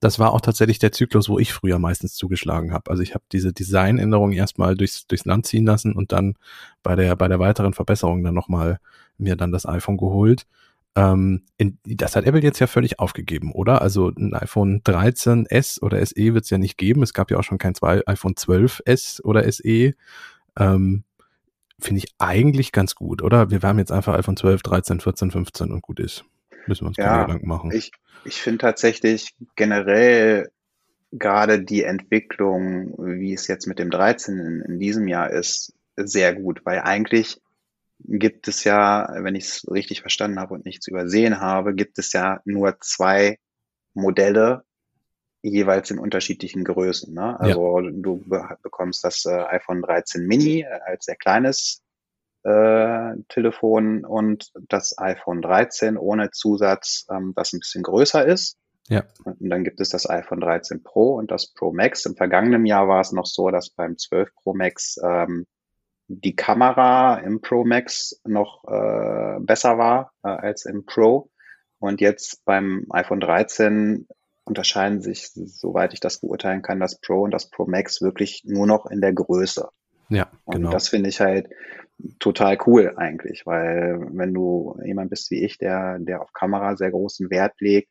Das 0.00 0.18
war 0.18 0.32
auch 0.34 0.42
tatsächlich 0.42 0.78
der 0.78 0.92
Zyklus, 0.92 1.30
wo 1.30 1.38
ich 1.38 1.54
früher 1.54 1.78
meistens 1.78 2.14
zugeschlagen 2.16 2.72
habe. 2.72 2.90
Also 2.90 3.02
ich 3.02 3.14
habe 3.14 3.24
diese 3.32 3.54
Designänderung 3.54 4.32
erstmal 4.32 4.76
durchs, 4.76 5.06
durchs 5.06 5.24
Land 5.24 5.46
ziehen 5.46 5.64
lassen 5.64 5.94
und 5.94 6.12
dann 6.12 6.34
bei 6.82 6.96
der, 6.96 7.16
bei 7.16 7.28
der 7.28 7.38
weiteren 7.38 7.72
Verbesserung 7.72 8.22
dann 8.22 8.34
nochmal 8.34 8.78
mir 9.16 9.36
dann 9.36 9.52
das 9.52 9.66
iPhone 9.66 9.96
geholt. 9.96 10.46
Ähm, 10.98 11.44
in, 11.58 11.78
das 11.84 12.16
hat 12.16 12.24
Apple 12.24 12.42
jetzt 12.42 12.58
ja 12.58 12.66
völlig 12.66 12.98
aufgegeben, 12.98 13.52
oder? 13.52 13.82
Also 13.82 14.08
ein 14.08 14.34
iPhone 14.34 14.82
13s 14.82 15.80
oder 15.80 16.04
SE 16.04 16.34
wird 16.34 16.42
es 16.42 16.50
ja 16.50 16.58
nicht 16.58 16.76
geben. 16.76 17.04
Es 17.04 17.14
gab 17.14 17.30
ja 17.30 17.38
auch 17.38 17.44
schon 17.44 17.58
kein 17.58 17.76
zwei, 17.76 18.02
iPhone 18.06 18.34
12s 18.34 19.22
oder 19.22 19.50
SE. 19.50 19.94
Ähm, 20.58 21.04
Finde 21.78 22.02
ich 22.02 22.12
eigentlich 22.18 22.72
ganz 22.72 22.96
gut, 22.96 23.22
oder? 23.22 23.52
Wir 23.52 23.60
haben 23.60 23.78
jetzt 23.78 23.92
einfach 23.92 24.18
iPhone 24.18 24.36
12, 24.36 24.62
13, 24.62 24.98
14, 24.98 25.30
15 25.30 25.70
und 25.70 25.82
gut 25.82 26.00
ist. 26.00 26.24
Müssen 26.66 26.82
wir 26.82 26.88
uns 26.88 26.96
ja, 26.96 27.04
keine 27.04 27.26
Gedanken 27.26 27.48
machen. 27.48 27.70
Ich, 27.70 27.92
ich 28.24 28.42
finde 28.42 28.58
tatsächlich 28.58 29.36
generell 29.54 30.50
gerade 31.12 31.62
die 31.62 31.84
Entwicklung, 31.84 32.94
wie 32.98 33.34
es 33.34 33.46
jetzt 33.46 33.68
mit 33.68 33.78
dem 33.78 33.90
13 33.90 34.36
in, 34.36 34.62
in 34.62 34.78
diesem 34.80 35.06
Jahr 35.06 35.30
ist, 35.30 35.72
sehr 35.94 36.34
gut, 36.34 36.62
weil 36.64 36.80
eigentlich 36.80 37.40
gibt 38.00 38.48
es 38.48 38.64
ja, 38.64 39.08
wenn 39.22 39.34
ich 39.34 39.44
es 39.44 39.70
richtig 39.70 40.00
verstanden 40.00 40.38
habe 40.38 40.54
und 40.54 40.64
nichts 40.64 40.86
übersehen 40.86 41.40
habe, 41.40 41.74
gibt 41.74 41.98
es 41.98 42.12
ja 42.12 42.40
nur 42.44 42.78
zwei 42.80 43.38
Modelle 43.94 44.64
jeweils 45.42 45.90
in 45.90 45.98
unterschiedlichen 45.98 46.64
Größen. 46.64 47.12
Ne? 47.14 47.38
Also 47.38 47.80
ja. 47.80 47.90
du 47.92 48.24
bekommst 48.62 49.04
das 49.04 49.24
äh, 49.24 49.30
iPhone 49.30 49.82
13 49.82 50.26
Mini 50.26 50.66
als 50.66 51.06
sehr 51.06 51.16
kleines 51.16 51.82
äh, 52.44 53.14
Telefon 53.28 54.04
und 54.04 54.50
das 54.68 54.96
iPhone 54.98 55.42
13 55.42 55.96
ohne 55.96 56.30
Zusatz, 56.30 57.06
ähm, 57.10 57.32
das 57.36 57.52
ein 57.52 57.60
bisschen 57.60 57.82
größer 57.82 58.26
ist. 58.26 58.56
Ja. 58.88 59.04
Und 59.24 59.50
dann 59.50 59.64
gibt 59.64 59.80
es 59.80 59.90
das 59.90 60.08
iPhone 60.08 60.40
13 60.40 60.82
Pro 60.82 61.16
und 61.16 61.30
das 61.30 61.52
Pro 61.52 61.72
Max. 61.72 62.06
Im 62.06 62.16
vergangenen 62.16 62.64
Jahr 62.64 62.88
war 62.88 63.00
es 63.00 63.12
noch 63.12 63.26
so, 63.26 63.50
dass 63.50 63.70
beim 63.70 63.98
12 63.98 64.34
Pro 64.34 64.54
Max 64.54 64.98
ähm, 65.04 65.46
die 66.08 66.34
Kamera 66.34 67.18
im 67.18 67.40
Pro 67.40 67.64
Max 67.64 68.20
noch 68.24 68.64
äh, 68.64 69.40
besser 69.40 69.78
war 69.78 70.12
äh, 70.24 70.28
als 70.28 70.64
im 70.64 70.84
Pro. 70.84 71.30
Und 71.78 72.00
jetzt 72.00 72.44
beim 72.44 72.86
iPhone 72.90 73.20
13 73.20 74.08
unterscheiden 74.44 75.02
sich, 75.02 75.28
soweit 75.28 75.92
ich 75.92 76.00
das 76.00 76.20
beurteilen 76.20 76.62
kann, 76.62 76.80
das 76.80 76.98
Pro 76.98 77.22
und 77.22 77.30
das 77.30 77.50
Pro 77.50 77.66
Max 77.66 78.00
wirklich 78.00 78.42
nur 78.44 78.66
noch 78.66 78.86
in 78.86 79.00
der 79.00 79.12
Größe. 79.12 79.68
Ja, 80.08 80.30
genau. 80.46 80.68
Und 80.68 80.74
das 80.74 80.88
finde 80.88 81.10
ich 81.10 81.20
halt 81.20 81.50
total 82.18 82.56
cool 82.66 82.94
eigentlich, 82.96 83.44
weil 83.44 84.00
wenn 84.12 84.32
du 84.32 84.78
jemand 84.82 85.10
bist 85.10 85.30
wie 85.30 85.44
ich, 85.44 85.58
der, 85.58 85.98
der 85.98 86.22
auf 86.22 86.32
Kamera 86.32 86.76
sehr 86.76 86.90
großen 86.90 87.30
Wert 87.30 87.60
legt, 87.60 87.90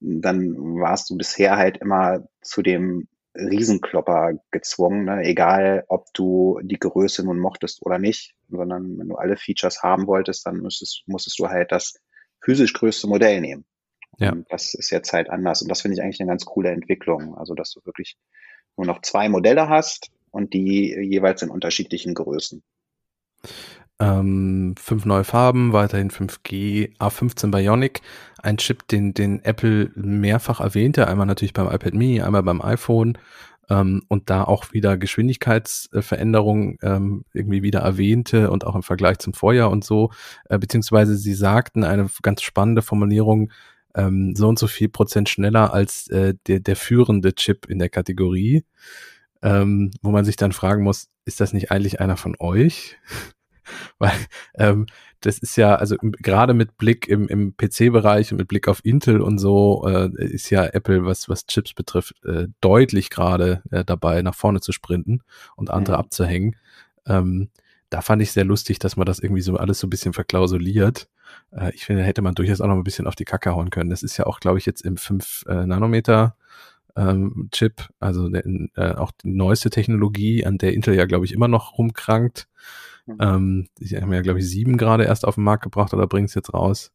dann 0.00 0.56
warst 0.80 1.08
du 1.10 1.16
bisher 1.16 1.56
halt 1.56 1.78
immer 1.78 2.26
zu 2.42 2.62
dem 2.62 3.06
Riesenklopper 3.34 4.34
gezwungen, 4.50 5.04
ne? 5.04 5.22
egal 5.24 5.84
ob 5.88 6.12
du 6.14 6.60
die 6.62 6.78
Größe 6.78 7.24
nun 7.24 7.38
mochtest 7.38 7.84
oder 7.84 7.98
nicht, 7.98 8.34
sondern 8.48 8.98
wenn 8.98 9.08
du 9.08 9.16
alle 9.16 9.36
Features 9.36 9.82
haben 9.82 10.06
wolltest, 10.06 10.46
dann 10.46 10.58
musstest, 10.58 11.02
musstest 11.06 11.38
du 11.38 11.48
halt 11.48 11.72
das 11.72 12.00
physisch 12.40 12.72
größte 12.72 13.08
Modell 13.08 13.40
nehmen. 13.40 13.64
Ja. 14.18 14.32
Und 14.32 14.46
das 14.50 14.74
ist 14.74 14.90
jetzt 14.90 15.12
halt 15.12 15.30
anders 15.30 15.62
und 15.62 15.68
das 15.68 15.82
finde 15.82 15.96
ich 15.96 16.02
eigentlich 16.02 16.20
eine 16.20 16.28
ganz 16.28 16.44
coole 16.44 16.70
Entwicklung, 16.70 17.36
also 17.36 17.54
dass 17.54 17.72
du 17.72 17.80
wirklich 17.84 18.16
nur 18.76 18.86
noch 18.86 19.02
zwei 19.02 19.28
Modelle 19.28 19.68
hast 19.68 20.10
und 20.30 20.54
die 20.54 20.94
jeweils 20.94 21.42
in 21.42 21.50
unterschiedlichen 21.50 22.14
Größen. 22.14 22.62
Ähm, 24.00 24.74
fünf 24.76 25.04
neue 25.04 25.24
Farben, 25.24 25.72
weiterhin 25.72 26.10
5G, 26.10 26.96
A15 26.98 27.50
Bionic, 27.50 28.02
ein 28.42 28.56
Chip, 28.56 28.88
den, 28.88 29.14
den 29.14 29.44
Apple 29.44 29.90
mehrfach 29.94 30.60
erwähnte, 30.60 31.06
einmal 31.06 31.26
natürlich 31.26 31.52
beim 31.52 31.68
iPad 31.68 31.94
Mini, 31.94 32.20
einmal 32.20 32.42
beim 32.42 32.60
iPhone. 32.60 33.18
Ähm, 33.70 34.02
und 34.08 34.28
da 34.28 34.44
auch 34.44 34.72
wieder 34.72 34.98
Geschwindigkeitsveränderungen 34.98 36.76
ähm, 36.82 37.24
irgendwie 37.32 37.62
wieder 37.62 37.80
erwähnte 37.80 38.50
und 38.50 38.66
auch 38.66 38.74
im 38.74 38.82
Vergleich 38.82 39.18
zum 39.18 39.32
Vorjahr 39.32 39.70
und 39.70 39.84
so, 39.84 40.10
äh, 40.50 40.58
beziehungsweise 40.58 41.16
sie 41.16 41.32
sagten 41.32 41.82
eine 41.82 42.08
ganz 42.20 42.42
spannende 42.42 42.82
Formulierung, 42.82 43.50
ähm, 43.94 44.34
so 44.36 44.48
und 44.48 44.58
so 44.58 44.66
viel 44.66 44.88
Prozent 44.88 45.28
schneller 45.28 45.72
als 45.72 46.08
äh, 46.08 46.34
der, 46.46 46.60
der 46.60 46.76
führende 46.76 47.34
Chip 47.34 47.66
in 47.66 47.78
der 47.78 47.88
Kategorie, 47.88 48.64
ähm, 49.42 49.90
wo 50.02 50.10
man 50.10 50.24
sich 50.24 50.36
dann 50.36 50.52
fragen 50.52 50.82
muss, 50.82 51.08
ist 51.24 51.40
das 51.40 51.52
nicht 51.52 51.70
eigentlich 51.70 52.00
einer 52.00 52.16
von 52.16 52.36
euch? 52.38 52.98
Weil 53.98 54.12
ähm, 54.54 54.86
das 55.20 55.38
ist 55.38 55.56
ja, 55.56 55.74
also 55.76 55.96
gerade 56.00 56.54
mit 56.54 56.76
Blick 56.76 57.08
im, 57.08 57.28
im 57.28 57.56
PC-Bereich 57.56 58.32
und 58.32 58.38
mit 58.38 58.48
Blick 58.48 58.68
auf 58.68 58.84
Intel 58.84 59.20
und 59.20 59.38
so, 59.38 59.86
äh, 59.86 60.10
ist 60.18 60.50
ja 60.50 60.64
Apple, 60.66 61.04
was, 61.04 61.28
was 61.28 61.46
Chips 61.46 61.72
betrifft, 61.72 62.14
äh, 62.24 62.48
deutlich 62.60 63.10
gerade 63.10 63.62
äh, 63.70 63.84
dabei, 63.84 64.22
nach 64.22 64.34
vorne 64.34 64.60
zu 64.60 64.72
sprinten 64.72 65.22
und 65.56 65.70
andere 65.70 65.96
mhm. 65.96 66.00
abzuhängen. 66.00 66.56
Ähm, 67.06 67.50
da 67.90 68.00
fand 68.00 68.22
ich 68.22 68.32
sehr 68.32 68.44
lustig, 68.44 68.78
dass 68.78 68.96
man 68.96 69.06
das 69.06 69.18
irgendwie 69.18 69.42
so 69.42 69.56
alles 69.56 69.78
so 69.78 69.86
ein 69.86 69.90
bisschen 69.90 70.12
verklausuliert. 70.12 71.08
Äh, 71.52 71.72
ich 71.74 71.84
finde, 71.84 72.02
da 72.02 72.06
hätte 72.06 72.22
man 72.22 72.34
durchaus 72.34 72.60
auch 72.60 72.66
noch 72.66 72.76
ein 72.76 72.84
bisschen 72.84 73.06
auf 73.06 73.14
die 73.14 73.24
Kacke 73.24 73.54
hauen 73.54 73.70
können. 73.70 73.90
Das 73.90 74.02
ist 74.02 74.16
ja 74.16 74.26
auch, 74.26 74.40
glaube 74.40 74.58
ich, 74.58 74.66
jetzt 74.66 74.82
im 74.82 74.96
5 74.96 75.44
äh, 75.48 75.66
Nanometer 75.66 76.36
ähm, 76.96 77.48
Chip, 77.52 77.88
also 78.00 78.28
der, 78.28 78.44
äh, 78.46 78.94
auch 78.94 79.10
die 79.12 79.28
neueste 79.28 79.70
Technologie, 79.70 80.44
an 80.44 80.58
der 80.58 80.74
Intel 80.74 80.94
ja, 80.94 81.06
glaube 81.06 81.24
ich, 81.24 81.32
immer 81.32 81.48
noch 81.48 81.78
rumkrankt. 81.78 82.48
Mhm. 83.06 83.16
Ähm, 83.20 83.68
die 83.78 83.96
haben 83.96 84.12
ja, 84.12 84.22
glaube 84.22 84.38
ich, 84.38 84.48
sieben 84.48 84.76
gerade 84.76 85.04
erst 85.04 85.24
auf 85.26 85.36
den 85.36 85.44
Markt 85.44 85.62
gebracht 85.62 85.92
oder 85.94 86.06
bringen 86.06 86.26
es 86.26 86.34
jetzt 86.34 86.54
raus. 86.54 86.92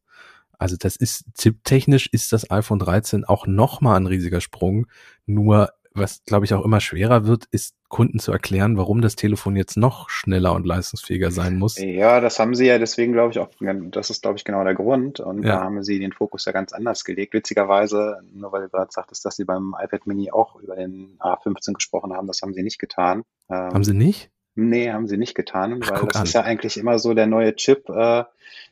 Also 0.58 0.76
das 0.78 0.96
ist, 0.96 1.24
technisch 1.64 2.06
ist 2.12 2.32
das 2.32 2.50
iPhone 2.50 2.78
13 2.78 3.24
auch 3.24 3.46
nochmal 3.46 3.96
ein 3.96 4.06
riesiger 4.06 4.42
Sprung. 4.42 4.86
Nur, 5.24 5.70
was, 5.94 6.22
glaube 6.24 6.44
ich, 6.44 6.52
auch 6.52 6.64
immer 6.64 6.80
schwerer 6.80 7.24
wird, 7.24 7.46
ist 7.50 7.74
Kunden 7.88 8.18
zu 8.18 8.30
erklären, 8.30 8.76
warum 8.76 9.00
das 9.00 9.16
Telefon 9.16 9.56
jetzt 9.56 9.78
noch 9.78 10.10
schneller 10.10 10.52
und 10.52 10.66
leistungsfähiger 10.66 11.30
sein 11.30 11.56
muss. 11.58 11.78
Ja, 11.78 12.20
das 12.20 12.38
haben 12.38 12.54
sie 12.54 12.66
ja 12.66 12.78
deswegen, 12.78 13.12
glaube 13.14 13.32
ich, 13.32 13.38
auch, 13.38 13.48
das 13.90 14.10
ist, 14.10 14.20
glaube 14.20 14.36
ich, 14.36 14.44
genau 14.44 14.62
der 14.62 14.74
Grund. 14.74 15.18
Und 15.18 15.44
ja. 15.44 15.56
da 15.56 15.64
haben 15.64 15.82
sie 15.82 15.98
den 15.98 16.12
Fokus 16.12 16.44
ja 16.44 16.52
ganz 16.52 16.72
anders 16.74 17.04
gelegt. 17.04 17.32
Witzigerweise, 17.32 18.20
nur 18.30 18.52
weil 18.52 18.62
du 18.62 18.68
gerade 18.68 18.92
sagtest, 18.92 19.24
dass 19.24 19.36
sie 19.36 19.44
beim 19.44 19.74
iPad 19.82 20.06
Mini 20.06 20.30
auch 20.30 20.56
über 20.56 20.76
den 20.76 21.16
A15 21.20 21.72
gesprochen 21.72 22.12
haben, 22.12 22.26
das 22.26 22.42
haben 22.42 22.52
sie 22.52 22.62
nicht 22.62 22.78
getan. 22.78 23.24
Haben 23.48 23.82
sie 23.82 23.94
nicht? 23.94 24.30
Nee, 24.68 24.92
haben 24.92 25.08
sie 25.08 25.16
nicht 25.16 25.34
getan, 25.34 25.80
Ach, 25.82 25.90
weil 25.90 26.06
das 26.08 26.16
an. 26.16 26.24
ist 26.24 26.34
ja 26.34 26.42
eigentlich 26.42 26.76
immer 26.76 26.98
so, 26.98 27.14
der 27.14 27.26
neue 27.26 27.54
Chip 27.56 27.88
äh, 27.88 28.24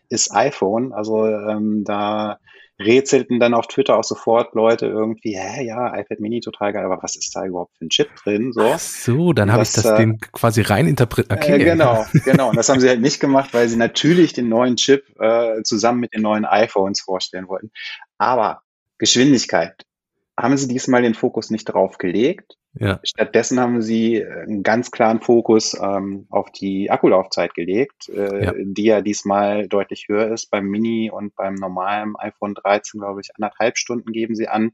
ist 0.09 0.34
iPhone. 0.34 0.93
Also 0.93 1.26
ähm, 1.26 1.84
da 1.84 2.39
rätselten 2.80 3.41
dann 3.41 3.55
auf 3.55 3.66
Twitter 3.66 3.97
auch 3.97 4.05
sofort 4.05 4.55
Leute 4.55 4.86
irgendwie, 4.86 5.36
hä, 5.36 5.64
ja, 5.64 5.99
iPad 5.99 6.20
Mini 6.20 6.41
total 6.41 6.72
geil, 6.72 6.84
aber 6.84 7.03
was 7.03 7.16
ist 7.16 7.34
da 7.34 7.45
überhaupt 7.45 7.76
für 7.76 7.86
ein 7.86 7.89
Chip 7.89 8.09
drin? 8.22 8.53
So, 8.53 8.61
Ach 8.61 8.78
so 8.78 9.32
dann 9.32 9.53
habe 9.53 9.64
ich 9.64 9.72
das 9.72 9.84
äh, 9.84 9.97
dem 9.97 10.18
quasi 10.18 10.62
rein 10.62 10.86
interpretiert. 10.86 11.43
Okay. 11.43 11.61
Äh, 11.61 11.64
genau, 11.64 12.07
genau. 12.24 12.51
Und 12.51 12.57
das 12.57 12.68
haben 12.68 12.78
sie 12.80 12.89
halt 12.89 13.01
nicht 13.01 13.18
gemacht, 13.18 13.53
weil 13.53 13.68
sie 13.68 13.76
natürlich 13.76 14.32
den 14.32 14.49
neuen 14.49 14.76
Chip 14.76 15.05
äh, 15.18 15.62
zusammen 15.62 16.01
mit 16.01 16.14
den 16.14 16.22
neuen 16.22 16.45
iPhones 16.45 17.01
vorstellen 17.01 17.49
wollten. 17.49 17.72
Aber 18.16 18.62
Geschwindigkeit 18.99 19.84
haben 20.39 20.57
sie 20.57 20.68
diesmal 20.68 21.03
den 21.03 21.14
Fokus 21.14 21.51
nicht 21.51 21.64
drauf 21.64 21.99
gelegt. 21.99 22.57
Ja. 22.74 23.01
Stattdessen 23.03 23.59
haben 23.59 23.82
sie 23.82 24.24
einen 24.24 24.62
ganz 24.62 24.93
klaren 24.93 25.20
Fokus 25.20 25.74
ähm, 25.74 26.26
auf 26.30 26.53
die 26.53 26.91
Akkulaufzeit 26.91 27.55
gelegt, 27.55 28.09
äh, 28.09 28.45
ja. 28.45 28.53
die 28.57 28.84
ja 28.84 29.01
diesmal 29.01 29.66
deutlich 29.66 30.07
höher 30.09 30.32
ist. 30.32 30.51
Beim 30.51 30.66
Mini 30.66 31.11
und 31.11 31.34
beim 31.34 31.55
normalen 31.55 32.14
iPhone 32.16 32.55
13, 32.55 33.01
glaube 33.01 33.20
ich, 33.20 33.30
anderthalb 33.34 33.78
Stunden 33.78 34.12
geben 34.12 34.36
sie 34.36 34.47
an. 34.47 34.70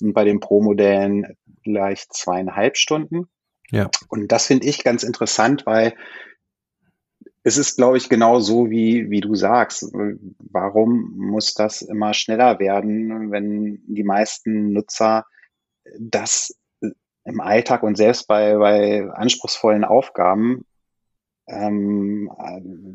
Und 0.00 0.14
bei 0.14 0.24
den 0.24 0.40
Pro-Modellen 0.40 1.36
gleich 1.62 2.08
zweieinhalb 2.08 2.78
Stunden. 2.78 3.28
Ja. 3.70 3.90
Und 4.08 4.32
das 4.32 4.46
finde 4.46 4.66
ich 4.66 4.82
ganz 4.82 5.02
interessant, 5.02 5.66
weil 5.66 5.94
es 7.44 7.56
ist, 7.56 7.76
glaube 7.76 7.96
ich, 7.96 8.08
genau 8.08 8.40
so, 8.40 8.70
wie, 8.70 9.10
wie 9.10 9.20
du 9.20 9.34
sagst. 9.34 9.92
Warum 9.92 11.12
muss 11.16 11.54
das 11.54 11.82
immer 11.82 12.14
schneller 12.14 12.58
werden, 12.58 13.30
wenn 13.32 13.82
die 13.86 14.04
meisten 14.04 14.72
Nutzer 14.72 15.24
das 15.98 16.56
im 17.24 17.40
Alltag 17.40 17.82
und 17.82 17.96
selbst 17.96 18.26
bei, 18.26 18.56
bei 18.56 19.08
anspruchsvollen 19.10 19.84
Aufgaben 19.84 20.64
ähm, 21.48 22.30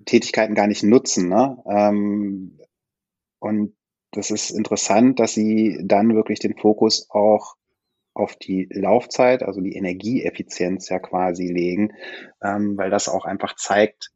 Tätigkeiten 0.06 0.56
gar 0.56 0.68
nicht 0.68 0.84
nutzen. 0.84 1.30
Ne? 1.30 1.58
Ähm, 1.70 2.60
und 3.39 3.76
das 4.12 4.32
ist 4.32 4.52
interessant, 4.52 5.20
dass 5.20 5.34
sie 5.34 5.80
dann 5.84 6.16
wirklich 6.16 6.39
den 6.39 6.58
Fokus 6.58 7.10
auch 7.10 7.56
auf 8.14 8.36
die 8.36 8.68
Laufzeit, 8.72 9.43
also 9.43 9.62
die 9.62 9.76
Energieeffizienz 9.76 10.89
ja 10.89 11.00
quasi 11.00 11.48
legen, 11.48 11.93
ähm, 12.41 12.78
weil 12.78 12.89
das 12.89 13.10
auch 13.10 13.26
einfach 13.26 13.56
zeigt, 13.56 14.12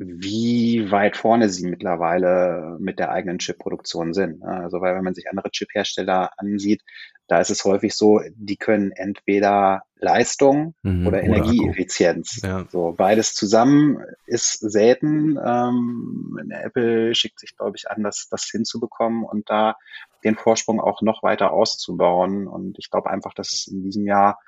wie 0.00 0.90
weit 0.90 1.16
vorne 1.16 1.50
sie 1.50 1.68
mittlerweile 1.68 2.78
mit 2.80 2.98
der 2.98 3.10
eigenen 3.12 3.38
Chip-Produktion 3.38 4.14
sind. 4.14 4.42
Also 4.42 4.80
weil 4.80 4.94
wenn 4.96 5.04
man 5.04 5.14
sich 5.14 5.28
andere 5.28 5.50
Chip-Hersteller 5.50 6.30
ansieht, 6.38 6.82
da 7.28 7.38
ist 7.38 7.50
es 7.50 7.64
häufig 7.64 7.94
so, 7.94 8.20
die 8.34 8.56
können 8.56 8.92
entweder 8.92 9.82
Leistung 9.96 10.74
mhm, 10.82 11.06
oder, 11.06 11.18
oder 11.18 11.22
Energieeffizienz. 11.22 12.40
Ja. 12.42 12.64
So 12.70 12.94
beides 12.96 13.34
zusammen 13.34 14.02
ist 14.26 14.58
selten. 14.58 15.38
Ähm, 15.44 16.50
Apple 16.50 17.14
schickt 17.14 17.38
sich, 17.38 17.56
glaube 17.56 17.76
ich, 17.76 17.90
an, 17.90 18.02
das, 18.02 18.28
das 18.30 18.44
hinzubekommen 18.50 19.22
und 19.24 19.50
da 19.50 19.76
den 20.24 20.34
Vorsprung 20.36 20.80
auch 20.80 21.02
noch 21.02 21.22
weiter 21.22 21.52
auszubauen. 21.52 22.48
Und 22.48 22.78
ich 22.78 22.90
glaube 22.90 23.10
einfach, 23.10 23.34
dass 23.34 23.52
es 23.52 23.66
in 23.66 23.82
diesem 23.82 24.06
Jahr 24.06 24.40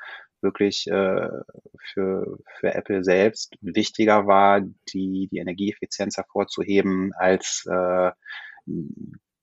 wirklich 0.42 0.86
äh, 0.88 1.28
für, 1.92 2.38
für 2.58 2.74
Apple 2.74 3.04
selbst 3.04 3.54
wichtiger 3.60 4.26
war, 4.26 4.60
die, 4.60 5.28
die 5.30 5.38
Energieeffizienz 5.38 6.16
hervorzuheben, 6.16 7.12
als 7.14 7.66
äh, 7.70 8.10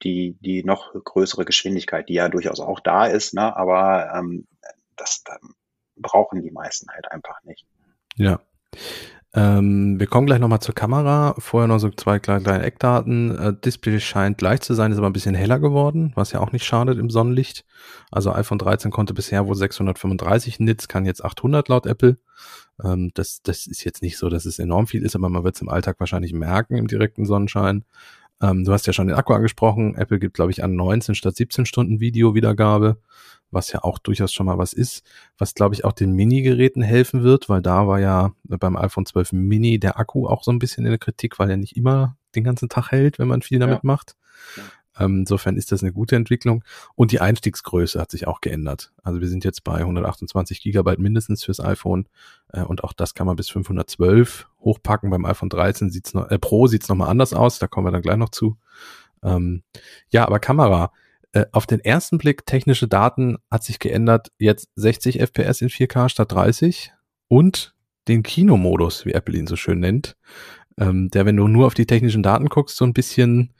die, 0.03 0.37
die 0.39 0.63
noch 0.63 0.93
größere 0.93 1.45
Geschwindigkeit, 1.45 2.09
die 2.09 2.13
ja 2.13 2.29
durchaus 2.29 2.59
auch 2.59 2.79
da 2.79 3.05
ist, 3.05 3.33
ne? 3.33 3.55
aber 3.55 4.13
ähm, 4.15 4.47
das 4.95 5.23
ähm, 5.29 5.55
brauchen 5.95 6.41
die 6.41 6.51
meisten 6.51 6.89
halt 6.89 7.11
einfach 7.11 7.43
nicht. 7.43 7.65
Ja. 8.15 8.39
Ähm, 9.31 9.99
wir 9.99 10.07
kommen 10.07 10.25
gleich 10.25 10.39
nochmal 10.39 10.59
zur 10.59 10.73
Kamera. 10.73 11.35
Vorher 11.37 11.67
noch 11.67 11.77
so 11.77 11.89
zwei 11.91 12.17
kleine, 12.17 12.41
kleine 12.41 12.63
Eckdaten. 12.63 13.37
Äh, 13.37 13.53
Display 13.63 13.99
scheint 13.99 14.39
gleich 14.39 14.61
zu 14.61 14.73
sein, 14.73 14.91
ist 14.91 14.97
aber 14.97 15.07
ein 15.07 15.13
bisschen 15.13 15.35
heller 15.35 15.59
geworden, 15.59 16.11
was 16.15 16.31
ja 16.31 16.39
auch 16.39 16.51
nicht 16.51 16.65
schadet 16.65 16.97
im 16.97 17.11
Sonnenlicht. 17.11 17.63
Also 18.09 18.33
iPhone 18.33 18.57
13 18.57 18.89
konnte 18.89 19.13
bisher 19.13 19.45
wohl 19.45 19.55
635 19.55 20.59
Nits, 20.59 20.87
kann 20.87 21.05
jetzt 21.05 21.23
800 21.23 21.67
laut 21.67 21.85
Apple. 21.85 22.17
Ähm, 22.83 23.11
das, 23.13 23.43
das 23.43 23.67
ist 23.67 23.83
jetzt 23.83 24.01
nicht 24.01 24.17
so, 24.17 24.29
dass 24.29 24.45
es 24.45 24.57
enorm 24.57 24.87
viel 24.87 25.03
ist, 25.03 25.15
aber 25.15 25.29
man 25.29 25.43
wird 25.43 25.55
es 25.55 25.61
im 25.61 25.69
Alltag 25.69 25.99
wahrscheinlich 25.99 26.33
merken 26.33 26.75
im 26.75 26.87
direkten 26.87 27.25
Sonnenschein. 27.25 27.85
Ähm, 28.41 28.63
du 28.63 28.73
hast 28.73 28.87
ja 28.87 28.93
schon 28.93 29.07
den 29.07 29.17
Akku 29.17 29.33
angesprochen. 29.33 29.95
Apple 29.95 30.17
gibt, 30.17 30.35
glaube 30.35 30.51
ich, 30.51 30.63
an 30.63 30.75
19 30.75 31.13
statt 31.13 31.35
17 31.35 31.65
Stunden 31.67 31.99
Video-Wiedergabe 31.99 32.97
was 33.51 33.71
ja 33.71 33.83
auch 33.83 33.99
durchaus 33.99 34.33
schon 34.33 34.45
mal 34.45 34.57
was 34.57 34.73
ist, 34.73 35.03
was 35.37 35.53
glaube 35.53 35.75
ich 35.75 35.85
auch 35.85 35.93
den 35.93 36.13
Mini-Geräten 36.13 36.81
helfen 36.81 37.23
wird, 37.23 37.49
weil 37.49 37.61
da 37.61 37.87
war 37.87 37.99
ja 37.99 38.31
beim 38.43 38.77
iPhone 38.77 39.05
12 39.05 39.33
Mini 39.33 39.79
der 39.79 39.99
Akku 39.99 40.27
auch 40.27 40.43
so 40.43 40.51
ein 40.51 40.59
bisschen 40.59 40.85
in 40.85 40.91
der 40.91 40.99
Kritik, 40.99 41.39
weil 41.39 41.49
er 41.49 41.57
nicht 41.57 41.75
immer 41.75 42.17
den 42.35 42.43
ganzen 42.43 42.69
Tag 42.69 42.91
hält, 42.91 43.19
wenn 43.19 43.27
man 43.27 43.41
viel 43.41 43.59
damit 43.59 43.77
ja. 43.77 43.81
macht. 43.83 44.15
Ähm, 44.99 45.19
insofern 45.19 45.55
ist 45.55 45.71
das 45.71 45.81
eine 45.81 45.93
gute 45.93 46.15
Entwicklung. 46.15 46.63
Und 46.95 47.11
die 47.11 47.21
Einstiegsgröße 47.21 47.99
hat 47.99 48.11
sich 48.11 48.27
auch 48.27 48.41
geändert. 48.41 48.91
Also 49.03 49.21
wir 49.21 49.27
sind 49.27 49.45
jetzt 49.45 49.63
bei 49.63 49.75
128 49.75 50.61
Gigabyte 50.61 50.99
mindestens 50.99 51.43
fürs 51.43 51.59
iPhone 51.59 52.07
äh, 52.49 52.61
und 52.61 52.83
auch 52.83 52.93
das 52.93 53.13
kann 53.13 53.25
man 53.25 53.35
bis 53.35 53.49
512 53.49 54.47
hochpacken. 54.59 55.09
Beim 55.09 55.25
iPhone 55.25 55.49
13 55.49 55.89
sieht's 55.89 56.13
noch, 56.13 56.29
äh, 56.29 56.37
Pro 56.37 56.67
sieht's 56.67 56.89
noch 56.89 56.95
mal 56.95 57.07
anders 57.07 57.33
aus, 57.33 57.59
da 57.59 57.67
kommen 57.67 57.87
wir 57.87 57.91
dann 57.91 58.01
gleich 58.01 58.17
noch 58.17 58.29
zu. 58.29 58.57
Ähm, 59.23 59.63
ja, 60.11 60.25
aber 60.25 60.39
Kamera 60.39 60.91
äh, 61.33 61.45
auf 61.51 61.67
den 61.67 61.79
ersten 61.79 62.17
Blick 62.17 62.45
technische 62.45 62.87
Daten 62.87 63.37
hat 63.51 63.63
sich 63.63 63.79
geändert. 63.79 64.31
Jetzt 64.39 64.69
60 64.75 65.19
FPS 65.19 65.61
in 65.61 65.69
4K 65.69 66.09
statt 66.09 66.31
30 66.31 66.91
und 67.27 67.75
den 68.07 68.23
Kinomodus, 68.23 69.05
wie 69.05 69.13
Apple 69.13 69.37
ihn 69.37 69.47
so 69.47 69.55
schön 69.55 69.79
nennt, 69.79 70.15
ähm, 70.77 71.09
der, 71.11 71.25
wenn 71.25 71.37
du 71.37 71.47
nur 71.47 71.67
auf 71.67 71.75
die 71.75 71.85
technischen 71.85 72.23
Daten 72.23 72.47
guckst, 72.47 72.77
so 72.77 72.85
ein 72.85 72.93
bisschen, 72.93 73.53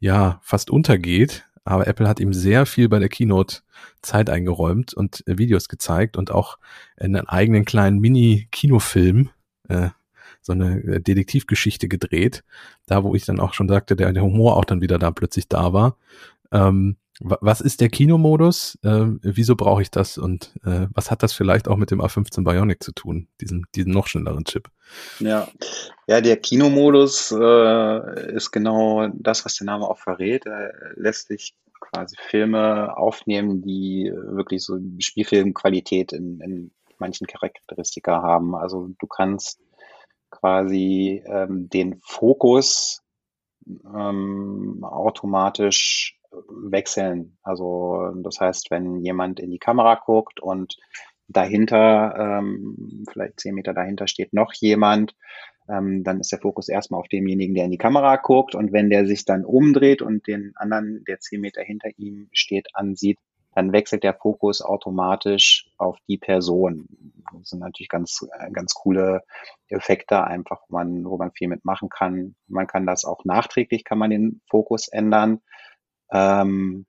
ja, 0.00 0.38
fast 0.42 0.70
untergeht. 0.70 1.46
Aber 1.64 1.86
Apple 1.86 2.06
hat 2.06 2.20
ihm 2.20 2.34
sehr 2.34 2.66
viel 2.66 2.90
bei 2.90 2.98
der 2.98 3.08
Keynote 3.08 3.62
Zeit 4.02 4.28
eingeräumt 4.28 4.92
und 4.92 5.26
äh, 5.26 5.38
Videos 5.38 5.68
gezeigt 5.68 6.18
und 6.18 6.30
auch 6.30 6.58
einen 6.98 7.26
eigenen 7.26 7.64
kleinen 7.64 8.00
Mini-Kinofilm, 8.00 9.30
äh, 9.68 9.88
so 10.42 10.52
eine 10.52 10.82
äh, 10.82 11.00
Detektivgeschichte 11.00 11.88
gedreht. 11.88 12.44
Da, 12.84 13.02
wo 13.02 13.14
ich 13.14 13.24
dann 13.24 13.40
auch 13.40 13.54
schon 13.54 13.68
sagte, 13.68 13.96
der, 13.96 14.12
der 14.12 14.22
Humor 14.22 14.58
auch 14.58 14.66
dann 14.66 14.82
wieder 14.82 14.98
da 14.98 15.10
plötzlich 15.10 15.48
da 15.48 15.72
war. 15.72 15.96
Ähm, 16.52 16.96
was 17.20 17.60
ist 17.60 17.80
der 17.80 17.88
Kinomodus? 17.88 18.78
Äh, 18.82 19.06
wieso 19.22 19.54
brauche 19.54 19.82
ich 19.82 19.90
das? 19.90 20.18
Und 20.18 20.54
äh, 20.64 20.88
was 20.92 21.10
hat 21.10 21.22
das 21.22 21.32
vielleicht 21.32 21.68
auch 21.68 21.76
mit 21.76 21.90
dem 21.90 22.00
A15 22.00 22.42
Bionic 22.44 22.82
zu 22.82 22.92
tun, 22.92 23.28
diesem, 23.40 23.64
diesem 23.74 23.92
noch 23.92 24.08
schnelleren 24.08 24.44
Chip? 24.44 24.68
Ja, 25.20 25.48
ja 26.06 26.20
der 26.20 26.36
Kinomodus 26.38 27.30
äh, 27.30 28.34
ist 28.34 28.50
genau 28.50 29.08
das, 29.14 29.44
was 29.44 29.54
der 29.56 29.66
Name 29.66 29.88
auch 29.88 29.98
verrät. 29.98 30.46
Er 30.46 30.72
lässt 30.96 31.28
sich 31.28 31.54
quasi 31.80 32.16
Filme 32.18 32.96
aufnehmen, 32.96 33.62
die 33.62 34.10
wirklich 34.12 34.64
so 34.64 34.78
Spielfilmqualität 34.98 36.12
in, 36.12 36.40
in 36.40 36.70
manchen 36.98 37.26
Charakteristika 37.26 38.22
haben. 38.22 38.54
Also 38.56 38.90
du 38.98 39.06
kannst 39.06 39.60
quasi 40.30 41.22
ähm, 41.26 41.68
den 41.68 42.00
Fokus 42.02 43.02
ähm, 43.66 44.80
automatisch 44.82 46.18
wechseln. 46.48 47.36
Also 47.42 48.12
das 48.22 48.40
heißt, 48.40 48.70
wenn 48.70 49.00
jemand 49.00 49.40
in 49.40 49.50
die 49.50 49.58
Kamera 49.58 49.96
guckt 49.96 50.40
und 50.40 50.76
dahinter, 51.28 52.14
ähm, 52.18 53.04
vielleicht 53.10 53.40
zehn 53.40 53.54
Meter 53.54 53.74
dahinter 53.74 54.06
steht 54.06 54.32
noch 54.32 54.52
jemand, 54.52 55.14
ähm, 55.68 56.04
dann 56.04 56.20
ist 56.20 56.32
der 56.32 56.40
Fokus 56.40 56.68
erstmal 56.68 57.00
auf 57.00 57.08
demjenigen, 57.08 57.54
der 57.54 57.64
in 57.64 57.70
die 57.70 57.78
Kamera 57.78 58.16
guckt. 58.16 58.54
Und 58.54 58.72
wenn 58.72 58.90
der 58.90 59.06
sich 59.06 59.24
dann 59.24 59.44
umdreht 59.44 60.02
und 60.02 60.26
den 60.26 60.52
anderen, 60.56 61.04
der 61.08 61.20
zehn 61.20 61.40
Meter 61.40 61.62
hinter 61.62 61.88
ihm 61.96 62.28
steht, 62.32 62.68
ansieht, 62.74 63.18
dann 63.54 63.72
wechselt 63.72 64.02
der 64.02 64.14
Fokus 64.14 64.60
automatisch 64.62 65.70
auf 65.78 65.96
die 66.08 66.18
Person. 66.18 66.88
Das 67.38 67.50
sind 67.50 67.60
natürlich 67.60 67.88
ganz, 67.88 68.26
ganz 68.52 68.74
coole 68.74 69.22
Effekte 69.68 70.24
einfach, 70.24 70.62
wo 70.68 70.76
man, 70.76 71.04
wo 71.04 71.16
man 71.16 71.30
viel 71.30 71.48
mitmachen 71.48 71.88
kann. 71.88 72.34
Man 72.48 72.66
kann 72.66 72.84
das 72.84 73.04
auch 73.04 73.24
nachträglich, 73.24 73.84
kann 73.84 73.98
man 73.98 74.10
den 74.10 74.40
Fokus 74.50 74.88
ändern. 74.88 75.40
Ähm, 76.14 76.86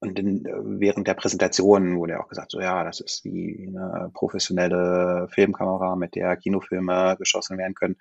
und 0.00 0.18
in, 0.18 0.44
während 0.44 1.08
der 1.08 1.14
Präsentation 1.14 1.98
wurde 1.98 2.12
ja 2.12 2.20
auch 2.20 2.28
gesagt, 2.28 2.52
so 2.52 2.60
ja, 2.60 2.84
das 2.84 3.00
ist 3.00 3.24
wie 3.24 3.66
eine 3.66 4.10
professionelle 4.14 5.26
Filmkamera, 5.30 5.96
mit 5.96 6.14
der 6.14 6.36
Kinofilme 6.36 7.16
geschossen 7.18 7.58
werden 7.58 7.74
können. 7.74 7.96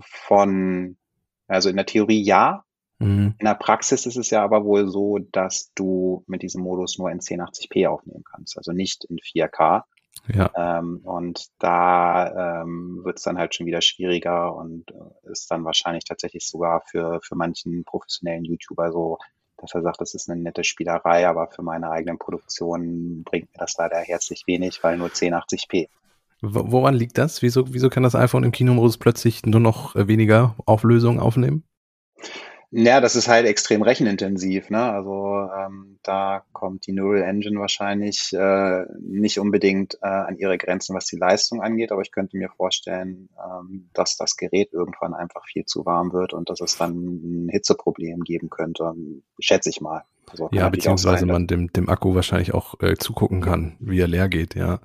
Von, 0.00 0.96
also 1.46 1.68
in 1.68 1.76
der 1.76 1.86
Theorie 1.86 2.22
ja. 2.22 2.64
Mhm. 2.98 3.34
In 3.38 3.44
der 3.46 3.54
Praxis 3.54 4.06
ist 4.06 4.16
es 4.16 4.30
ja 4.30 4.42
aber 4.42 4.64
wohl 4.64 4.88
so, 4.88 5.18
dass 5.18 5.72
du 5.74 6.24
mit 6.26 6.42
diesem 6.42 6.62
Modus 6.62 6.98
nur 6.98 7.10
in 7.10 7.20
1080p 7.20 7.86
aufnehmen 7.86 8.24
kannst, 8.24 8.56
also 8.56 8.72
nicht 8.72 9.04
in 9.04 9.18
4K. 9.18 9.82
Ja. 10.32 10.50
Ähm, 10.56 11.00
und 11.04 11.48
da 11.58 12.62
ähm, 12.62 13.00
wird 13.04 13.18
es 13.18 13.24
dann 13.24 13.36
halt 13.36 13.54
schon 13.54 13.66
wieder 13.66 13.82
schwieriger 13.82 14.56
und 14.56 14.90
äh, 14.90 15.30
ist 15.30 15.50
dann 15.50 15.64
wahrscheinlich 15.64 16.04
tatsächlich 16.04 16.48
sogar 16.48 16.82
für, 16.86 17.20
für 17.22 17.34
manchen 17.34 17.84
professionellen 17.84 18.44
YouTuber 18.44 18.90
so, 18.90 19.18
dass 19.64 19.74
er 19.74 19.82
sagt, 19.82 20.00
das 20.00 20.14
ist 20.14 20.28
eine 20.30 20.40
nette 20.40 20.64
Spielerei, 20.64 21.26
aber 21.26 21.48
für 21.48 21.62
meine 21.62 21.90
eigenen 21.90 22.18
Produktionen 22.18 23.24
bringt 23.24 23.52
mir 23.52 23.58
das 23.58 23.76
leider 23.78 23.96
herzlich 23.98 24.44
wenig, 24.46 24.82
weil 24.82 24.98
nur 24.98 25.08
1080p. 25.08 25.88
Woran 26.40 26.94
liegt 26.94 27.16
das? 27.16 27.40
Wieso, 27.40 27.72
wieso 27.72 27.88
kann 27.88 28.02
das 28.02 28.14
iPhone 28.14 28.44
im 28.44 28.52
Kinomodus 28.52 28.98
plötzlich 28.98 29.46
nur 29.46 29.60
noch 29.60 29.96
äh, 29.96 30.06
weniger 30.08 30.54
Auflösung 30.66 31.18
aufnehmen? 31.18 31.64
Ja, 32.76 33.00
das 33.00 33.14
ist 33.14 33.28
halt 33.28 33.46
extrem 33.46 33.82
rechenintensiv. 33.82 34.68
Ne? 34.68 34.82
Also 34.82 35.48
ähm, 35.56 36.00
da 36.02 36.42
kommt 36.52 36.88
die 36.88 36.92
Neural 36.92 37.22
Engine 37.22 37.60
wahrscheinlich 37.60 38.32
äh, 38.32 38.84
nicht 38.98 39.38
unbedingt 39.38 39.94
äh, 40.02 40.06
an 40.08 40.36
ihre 40.38 40.58
Grenzen, 40.58 40.92
was 40.96 41.06
die 41.06 41.16
Leistung 41.16 41.62
angeht, 41.62 41.92
aber 41.92 42.02
ich 42.02 42.10
könnte 42.10 42.36
mir 42.36 42.48
vorstellen, 42.48 43.28
ähm, 43.38 43.90
dass 43.92 44.16
das 44.16 44.36
Gerät 44.36 44.72
irgendwann 44.72 45.14
einfach 45.14 45.44
viel 45.46 45.64
zu 45.66 45.86
warm 45.86 46.12
wird 46.12 46.32
und 46.32 46.50
dass 46.50 46.60
es 46.60 46.76
dann 46.76 47.44
ein 47.44 47.48
Hitzeproblem 47.48 48.22
geben 48.24 48.50
könnte, 48.50 48.92
schätze 49.38 49.70
ich 49.70 49.80
mal. 49.80 50.02
Ja, 50.52 50.68
beziehungsweise 50.68 51.26
man 51.26 51.46
dem, 51.46 51.72
dem 51.72 51.88
Akku 51.88 52.14
wahrscheinlich 52.14 52.54
auch 52.54 52.80
äh, 52.80 52.96
zugucken 52.96 53.40
kann, 53.40 53.76
wie 53.78 54.00
er 54.00 54.08
leer 54.08 54.28
geht, 54.28 54.54
ja. 54.54 54.80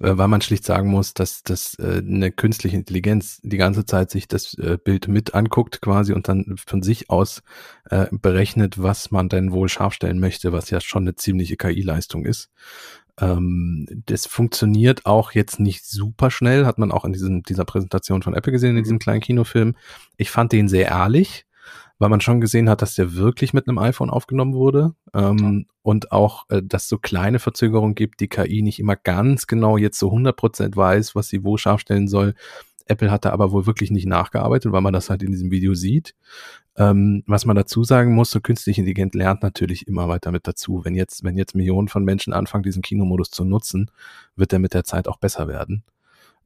Äh, 0.00 0.16
weil 0.16 0.28
man 0.28 0.40
schlicht 0.40 0.64
sagen 0.64 0.90
muss, 0.90 1.14
dass, 1.14 1.42
dass 1.42 1.74
äh, 1.78 2.02
eine 2.06 2.32
künstliche 2.32 2.76
Intelligenz 2.76 3.40
die 3.42 3.56
ganze 3.56 3.84
Zeit 3.84 4.10
sich 4.10 4.28
das 4.28 4.54
äh, 4.54 4.78
Bild 4.82 5.08
mit 5.08 5.34
anguckt 5.34 5.80
quasi 5.80 6.12
und 6.12 6.28
dann 6.28 6.56
von 6.66 6.82
sich 6.82 7.10
aus 7.10 7.42
äh, 7.90 8.06
berechnet, 8.10 8.82
was 8.82 9.10
man 9.10 9.28
denn 9.28 9.52
wohl 9.52 9.68
scharf 9.68 9.94
stellen 9.94 10.20
möchte, 10.20 10.52
was 10.52 10.70
ja 10.70 10.80
schon 10.80 11.04
eine 11.04 11.16
ziemliche 11.16 11.56
KI-Leistung 11.56 12.24
ist. 12.24 12.50
Ähm, 13.20 13.86
das 14.06 14.26
funktioniert 14.26 15.06
auch 15.06 15.32
jetzt 15.32 15.60
nicht 15.60 15.84
super 15.84 16.30
schnell, 16.30 16.66
hat 16.66 16.78
man 16.78 16.92
auch 16.92 17.04
in 17.04 17.12
diesem, 17.12 17.42
dieser 17.42 17.64
Präsentation 17.64 18.22
von 18.22 18.34
Apple 18.34 18.52
gesehen, 18.52 18.76
in 18.76 18.82
diesem 18.82 18.98
kleinen 18.98 19.20
Kinofilm. 19.20 19.76
Ich 20.16 20.30
fand 20.30 20.52
den 20.52 20.68
sehr 20.68 20.88
ehrlich 20.88 21.46
weil 21.98 22.08
man 22.08 22.20
schon 22.20 22.40
gesehen 22.40 22.68
hat, 22.68 22.82
dass 22.82 22.94
der 22.94 23.14
wirklich 23.14 23.52
mit 23.52 23.68
einem 23.68 23.78
iPhone 23.78 24.10
aufgenommen 24.10 24.54
wurde 24.54 24.94
ähm, 25.12 25.66
und 25.82 26.12
auch, 26.12 26.48
äh, 26.50 26.62
dass 26.62 26.88
so 26.88 26.98
kleine 26.98 27.38
Verzögerungen 27.38 27.94
gibt, 27.94 28.20
die 28.20 28.28
KI 28.28 28.62
nicht 28.62 28.78
immer 28.78 28.96
ganz 28.96 29.46
genau 29.46 29.76
jetzt 29.76 29.98
so 29.98 30.10
100% 30.10 30.76
weiß, 30.76 31.14
was 31.14 31.28
sie 31.28 31.44
wo 31.44 31.56
scharf 31.56 31.80
stellen 31.80 32.08
soll. 32.08 32.34
Apple 32.86 33.10
hat 33.10 33.24
da 33.24 33.30
aber 33.30 33.52
wohl 33.52 33.66
wirklich 33.66 33.90
nicht 33.90 34.06
nachgearbeitet, 34.06 34.72
weil 34.72 34.82
man 34.82 34.92
das 34.92 35.08
halt 35.08 35.22
in 35.22 35.30
diesem 35.30 35.50
Video 35.50 35.74
sieht. 35.74 36.14
Ähm, 36.76 37.22
was 37.26 37.46
man 37.46 37.56
dazu 37.56 37.84
sagen 37.84 38.14
muss, 38.14 38.30
so 38.30 38.40
künstlich 38.40 38.78
intelligent 38.78 39.14
lernt 39.14 39.42
natürlich 39.42 39.86
immer 39.86 40.08
weiter 40.08 40.32
mit 40.32 40.46
dazu. 40.46 40.84
Wenn 40.84 40.94
jetzt, 40.94 41.22
wenn 41.22 41.38
jetzt 41.38 41.54
Millionen 41.54 41.88
von 41.88 42.04
Menschen 42.04 42.32
anfangen, 42.32 42.64
diesen 42.64 42.82
Kinomodus 42.82 43.30
zu 43.30 43.44
nutzen, 43.44 43.90
wird 44.36 44.52
der 44.52 44.58
mit 44.58 44.74
der 44.74 44.84
Zeit 44.84 45.06
auch 45.08 45.18
besser 45.18 45.48
werden. 45.48 45.84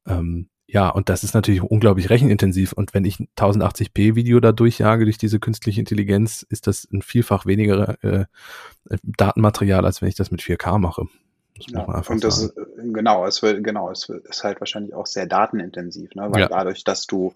Ähm, 0.07 0.49
ja, 0.71 0.91
und 0.91 1.09
das 1.09 1.25
ist 1.25 1.33
natürlich 1.33 1.63
unglaublich 1.63 2.11
rechenintensiv. 2.11 2.75
Und 2.75 2.93
wenn 2.93 3.07
ich 3.07 3.17
1080p 3.17 4.15
Video 4.15 4.39
da 4.39 4.53
durchjage 4.53 5.05
durch 5.05 5.17
diese 5.17 5.41
künstliche 5.41 5.81
Intelligenz, 5.81 6.45
ist 6.51 6.67
das 6.67 6.87
ein 6.93 7.01
vielfach 7.01 7.47
weniger 7.47 7.97
äh, 8.05 8.27
Datenmaterial, 9.03 9.87
als 9.87 10.03
wenn 10.03 10.11
ich 10.11 10.15
das 10.15 10.31
mit 10.31 10.43
4K 10.43 10.79
mache. 10.79 11.07
Ja, 11.57 11.85
und 11.85 12.23
das 12.23 12.43
ist, 12.43 12.55
genau, 12.77 13.27
es 13.27 13.43
wird, 13.43 13.65
genau, 13.65 13.91
es 13.91 14.11
ist 14.11 14.45
halt 14.45 14.61
wahrscheinlich 14.61 14.93
auch 14.95 15.07
sehr 15.07 15.27
datenintensiv, 15.27 16.15
ne? 16.15 16.29
weil 16.31 16.43
ja. 16.43 16.49
dadurch, 16.49 16.85
dass 16.85 17.07
du 17.07 17.35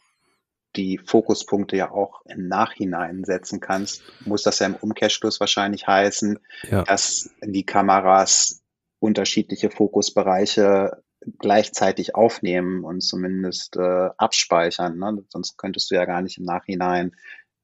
die 0.77 0.99
Fokuspunkte 0.99 1.77
ja 1.77 1.91
auch 1.91 2.23
im 2.27 2.49
Nachhinein 2.49 3.25
setzen 3.25 3.61
kannst, 3.61 4.03
muss 4.27 4.43
das 4.43 4.59
ja 4.59 4.67
im 4.67 4.75
Umkehrschluss 4.75 5.41
wahrscheinlich 5.41 5.87
heißen, 5.87 6.39
ja. 6.71 6.83
dass 6.83 7.31
die 7.43 7.65
Kameras 7.65 8.63
unterschiedliche 9.01 9.71
Fokusbereiche 9.71 11.03
gleichzeitig 11.39 12.15
aufnehmen 12.15 12.85
und 12.85 13.01
zumindest 13.03 13.77
äh, 13.77 14.11
abspeichern. 14.17 14.99
Ne? 14.99 15.25
Sonst 15.29 15.57
könntest 15.57 15.91
du 15.91 15.95
ja 15.95 16.05
gar 16.05 16.23
nicht 16.23 16.39
im 16.39 16.45
Nachhinein 16.45 17.13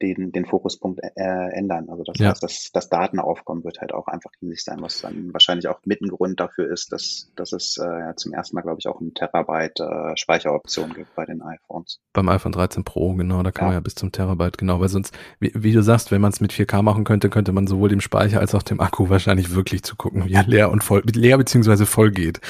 den, 0.01 0.33
den 0.33 0.45
Fokuspunkt 0.45 1.01
äh, 1.03 1.49
ändern. 1.53 1.89
Also 1.91 2.05
das 2.05 2.19
ja. 2.19 2.31
heißt, 2.31 2.43
dass 2.43 2.71
das 2.73 2.89
Datenaufkommen 2.89 3.65
wird 3.65 3.81
halt 3.81 3.93
auch 3.93 4.07
einfach 4.07 4.31
riesig 4.41 4.63
sein, 4.65 4.79
was 4.81 5.01
dann 5.01 5.33
wahrscheinlich 5.33 5.69
auch 5.69 5.81
mit 5.85 6.01
ein 6.01 6.09
Grund 6.09 6.39
dafür 6.41 6.71
ist, 6.71 6.93
dass, 6.93 7.33
dass 7.37 7.53
es 7.53 7.79
äh, 7.79 8.15
zum 8.17 8.33
ersten 8.33 8.55
Mal, 8.55 8.63
glaube 8.63 8.79
ich, 8.79 8.87
auch 8.87 9.01
ein 9.01 9.15
Terabyte 9.15 9.81
äh, 9.81 10.17
Speicheroption 10.17 10.95
gibt 10.95 11.15
bei 11.15 11.25
den 11.25 11.43
iPhones. 11.43 12.01
Beim 12.13 12.29
iPhone 12.29 12.53
13 12.53 12.85
Pro, 12.85 13.15
genau, 13.15 13.43
da 13.43 13.51
kann 13.51 13.65
ja. 13.65 13.69
man 13.69 13.75
ja 13.75 13.81
bis 13.81 13.95
zum 13.95 14.13
Terabyte, 14.13 14.59
genau, 14.59 14.81
weil 14.81 14.89
sonst, 14.89 15.17
wie, 15.41 15.53
wie 15.55 15.73
du 15.73 15.83
sagst, 15.83 16.11
wenn 16.11 16.21
man 16.21 16.33
es 16.33 16.41
mit 16.41 16.53
4K 16.53 16.83
machen 16.83 17.05
könnte, 17.05 17.31
könnte 17.31 17.53
man 17.53 17.67
sowohl 17.67 17.89
dem 17.89 18.01
Speicher 18.01 18.41
als 18.41 18.55
auch 18.55 18.63
dem 18.63 18.81
Akku 18.81 19.09
wahrscheinlich 19.09 19.55
wirklich 19.55 19.83
zugucken, 19.83 20.27
wie 20.27 20.35
er 20.35 20.45
leer 20.45 20.71
und 20.71 20.85
voll, 20.85 21.03
leer 21.05 21.39
beziehungsweise 21.39 21.87
voll 21.87 22.11
geht. 22.11 22.41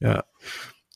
Ja. 0.00 0.08
ja. 0.08 0.24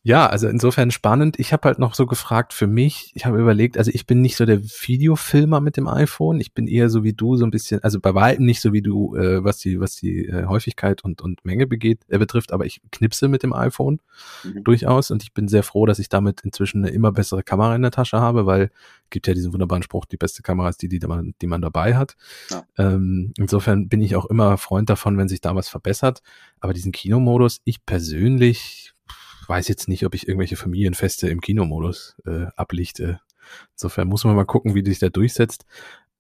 Ja, 0.07 0.27
also 0.27 0.49
insofern 0.49 0.91
spannend. 0.91 1.39
Ich 1.39 1.55
habe 1.55 1.67
halt 1.67 1.79
noch 1.79 1.95
so 1.95 2.05
gefragt 2.05 2.53
für 2.53 2.67
mich, 2.67 3.11
ich 3.15 3.25
habe 3.25 3.41
überlegt, 3.41 3.79
also 3.79 3.91
ich 3.93 4.07
bin 4.07 4.21
nicht 4.21 4.37
so 4.37 4.45
der 4.45 4.63
Videofilmer 4.63 5.63
mit 5.63 5.79
dem 5.79 5.89
iPhone, 5.89 6.41
ich 6.41 6.53
bin 6.53 6.69
eher 6.69 6.91
so 6.91 7.05
wie 7.05 7.15
du, 7.15 7.37
so 7.37 7.47
ein 7.47 7.51
bisschen, 7.51 7.83
also 7.83 8.01
bei 8.01 8.15
weitem 8.15 8.45
nicht 8.45 8.61
so 8.61 8.75
wie 8.75 8.83
du, 8.83 9.17
äh, 9.17 9.43
was 9.43 9.57
die, 9.59 9.81
was 9.81 9.97
die 9.97 10.27
äh, 10.27 10.45
Häufigkeit 10.45 11.03
und, 11.05 11.23
und 11.23 11.43
Menge 11.47 11.67
begeht, 11.67 12.03
äh, 12.09 12.19
betrifft, 12.19 12.53
aber 12.53 12.67
ich 12.67 12.83
knipse 12.93 13.29
mit 13.29 13.43
dem 13.43 13.55
iPhone 13.55 13.99
mhm. 14.45 14.63
durchaus 14.63 15.11
und 15.11 15.23
ich 15.23 15.33
bin 15.33 15.49
sehr 15.49 15.63
froh, 15.63 15.87
dass 15.87 15.99
ich 15.99 16.11
damit 16.11 16.43
inzwischen 16.43 16.85
eine 16.85 16.95
immer 16.95 17.11
bessere 17.11 17.43
Kamera 17.43 17.75
in 17.75 17.81
der 17.81 17.91
Tasche 17.91 18.21
habe, 18.21 18.45
weil 18.45 18.71
gibt 19.09 19.27
ja 19.27 19.33
diesen 19.33 19.53
wunderbaren 19.55 19.83
Spruch, 19.83 20.05
die 20.05 20.19
beste 20.19 20.43
Kamera 20.43 20.69
ist 20.69 20.83
die, 20.83 20.89
die 20.89 20.99
man, 21.07 21.35
die 21.41 21.47
man 21.47 21.63
dabei 21.63 21.97
hat. 21.97 22.17
Ja. 22.51 22.65
Ähm, 22.77 23.33
insofern 23.39 23.89
bin 23.89 24.03
ich 24.03 24.17
auch 24.17 24.27
immer 24.27 24.59
Freund 24.59 24.91
davon, 24.91 25.17
wenn 25.17 25.29
sich 25.29 25.41
da 25.41 25.55
was 25.55 25.69
verbessert. 25.69 26.21
Aber 26.61 26.73
diesen 26.73 26.93
Kinomodus, 26.93 27.61
ich 27.65 27.87
persönlich 27.87 28.94
weiß 29.49 29.69
jetzt 29.69 29.89
nicht, 29.89 30.05
ob 30.07 30.15
ich 30.15 30.29
irgendwelche 30.29 30.57
Familienfeste 30.57 31.29
im 31.29 31.41
Kinomodus 31.41 32.17
äh, 32.27 32.47
ablichte. 32.57 33.21
Insofern 33.73 34.09
muss 34.09 34.25
man 34.25 34.37
mal 34.37 34.45
gucken, 34.45 34.75
wie 34.75 34.85
sich 34.85 34.99
der 34.99 35.11
durchsetzt. 35.11 35.67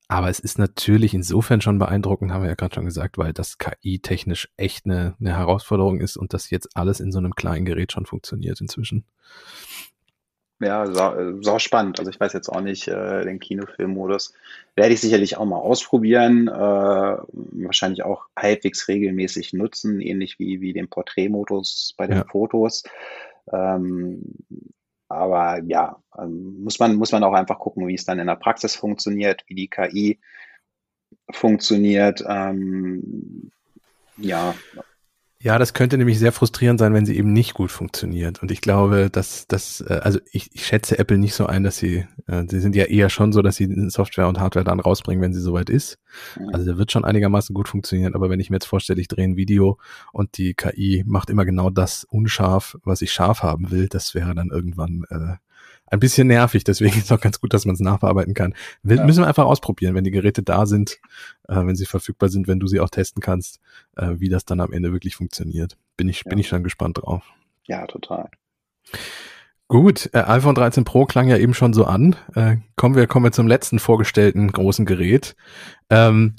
Aber 0.06 0.28
es 0.28 0.38
ist 0.38 0.58
natürlich 0.58 1.14
insofern 1.14 1.62
schon 1.62 1.78
beeindruckend, 1.78 2.30
haben 2.30 2.42
wir 2.42 2.50
ja 2.50 2.54
gerade 2.54 2.74
schon 2.74 2.84
gesagt, 2.84 3.16
weil 3.16 3.32
das 3.32 3.56
KI-technisch 3.56 4.50
echt 4.58 4.84
eine, 4.84 5.16
eine 5.18 5.36
Herausforderung 5.36 6.00
ist 6.00 6.18
und 6.18 6.34
das 6.34 6.50
jetzt 6.50 6.76
alles 6.76 7.00
in 7.00 7.10
so 7.10 7.18
einem 7.18 7.34
kleinen 7.34 7.64
Gerät 7.64 7.92
schon 7.92 8.04
funktioniert 8.04 8.60
inzwischen. 8.60 9.04
Ja, 10.60 10.86
sau, 10.86 11.40
sau 11.40 11.58
spannend. 11.58 11.98
Also 11.98 12.10
ich 12.10 12.20
weiß 12.20 12.32
jetzt 12.32 12.48
auch 12.48 12.60
nicht, 12.60 12.86
äh, 12.88 13.24
den 13.24 13.40
Kinofilmmodus 13.40 14.32
werde 14.76 14.94
ich 14.94 15.00
sicherlich 15.00 15.36
auch 15.36 15.44
mal 15.44 15.58
ausprobieren, 15.58 16.48
äh, 16.48 16.52
wahrscheinlich 16.52 18.04
auch 18.04 18.26
halbwegs 18.38 18.86
regelmäßig 18.88 19.52
nutzen, 19.52 20.00
ähnlich 20.00 20.38
wie, 20.38 20.60
wie 20.60 20.72
den 20.72 20.88
Porträtmodus 20.88 21.94
bei 21.96 22.06
den 22.06 22.18
ja. 22.18 22.24
Fotos. 22.24 22.84
Ähm, 23.52 24.22
aber 25.08 25.60
ja, 25.66 26.00
ähm, 26.18 26.62
muss 26.62 26.78
man, 26.78 26.94
muss 26.96 27.12
man 27.12 27.24
auch 27.24 27.34
einfach 27.34 27.58
gucken, 27.58 27.86
wie 27.88 27.94
es 27.94 28.04
dann 28.04 28.18
in 28.18 28.26
der 28.26 28.36
Praxis 28.36 28.76
funktioniert, 28.76 29.44
wie 29.48 29.54
die 29.54 29.68
KI 29.68 30.18
funktioniert. 31.30 32.24
Ähm, 32.26 33.50
ja, 34.16 34.54
ja, 35.44 35.58
das 35.58 35.74
könnte 35.74 35.98
nämlich 35.98 36.18
sehr 36.18 36.32
frustrierend 36.32 36.80
sein, 36.80 36.94
wenn 36.94 37.04
sie 37.04 37.18
eben 37.18 37.30
nicht 37.34 37.52
gut 37.52 37.70
funktioniert. 37.70 38.40
Und 38.40 38.50
ich 38.50 38.62
glaube, 38.62 39.10
dass 39.10 39.46
das, 39.46 39.82
äh, 39.82 40.00
also 40.02 40.18
ich, 40.32 40.48
ich 40.54 40.64
schätze 40.64 40.98
Apple 40.98 41.18
nicht 41.18 41.34
so 41.34 41.44
ein, 41.44 41.62
dass 41.62 41.76
sie, 41.76 42.06
äh, 42.26 42.44
sie 42.48 42.60
sind 42.60 42.74
ja 42.74 42.84
eher 42.84 43.10
schon 43.10 43.30
so, 43.30 43.42
dass 43.42 43.56
sie 43.56 43.68
Software 43.90 44.26
und 44.26 44.40
Hardware 44.40 44.64
dann 44.64 44.80
rausbringen, 44.80 45.22
wenn 45.22 45.34
sie 45.34 45.42
soweit 45.42 45.68
ist. 45.68 45.98
Also 46.50 46.64
der 46.64 46.78
wird 46.78 46.92
schon 46.92 47.04
einigermaßen 47.04 47.54
gut 47.54 47.68
funktionieren, 47.68 48.14
aber 48.14 48.30
wenn 48.30 48.40
ich 48.40 48.48
mir 48.48 48.56
jetzt 48.56 48.64
vorstelle, 48.64 49.02
ich 49.02 49.08
drehe 49.08 49.26
ein 49.26 49.36
Video 49.36 49.78
und 50.12 50.38
die 50.38 50.54
KI 50.54 51.04
macht 51.06 51.28
immer 51.28 51.44
genau 51.44 51.68
das 51.68 52.04
unscharf, 52.04 52.78
was 52.82 53.02
ich 53.02 53.12
scharf 53.12 53.42
haben 53.42 53.70
will, 53.70 53.88
das 53.88 54.14
wäre 54.14 54.34
dann 54.34 54.48
irgendwann 54.48 55.04
äh, 55.10 55.34
ein 55.86 56.00
bisschen 56.00 56.26
nervig. 56.26 56.64
Deswegen 56.64 56.94
ist 56.98 57.04
es 57.04 57.12
auch 57.12 57.20
ganz 57.20 57.40
gut, 57.40 57.54
dass 57.54 57.64
man 57.64 57.74
es 57.74 57.80
nachbearbeiten 57.80 58.34
kann. 58.34 58.54
Wir, 58.82 58.96
ja. 58.96 59.04
Müssen 59.04 59.22
wir 59.22 59.28
einfach 59.28 59.46
ausprobieren, 59.46 59.94
wenn 59.94 60.04
die 60.04 60.10
Geräte 60.10 60.42
da 60.42 60.66
sind, 60.66 60.98
äh, 61.48 61.56
wenn 61.56 61.76
sie 61.76 61.86
verfügbar 61.86 62.28
sind, 62.28 62.48
wenn 62.48 62.60
du 62.60 62.66
sie 62.66 62.80
auch 62.80 62.90
testen 62.90 63.20
kannst, 63.22 63.60
äh, 63.96 64.14
wie 64.18 64.28
das 64.28 64.44
dann 64.44 64.60
am 64.60 64.72
Ende 64.72 64.92
wirklich 64.92 65.16
funktioniert. 65.16 65.76
Bin 65.96 66.08
ich, 66.08 66.22
ja. 66.24 66.28
bin 66.28 66.38
ich 66.38 66.48
schon 66.48 66.64
gespannt 66.64 66.98
drauf. 66.98 67.22
Ja, 67.66 67.86
total. 67.86 68.28
Gut, 69.68 70.10
äh, 70.12 70.18
iPhone 70.18 70.54
13 70.54 70.84
Pro 70.84 71.06
klang 71.06 71.28
ja 71.28 71.38
eben 71.38 71.54
schon 71.54 71.72
so 71.72 71.84
an. 71.84 72.16
Äh, 72.34 72.56
kommen 72.76 72.94
wir, 72.94 73.06
kommen 73.06 73.24
wir 73.24 73.32
zum 73.32 73.48
letzten 73.48 73.78
vorgestellten 73.78 74.52
großen 74.52 74.84
Gerät. 74.84 75.36
Ähm, 75.88 76.36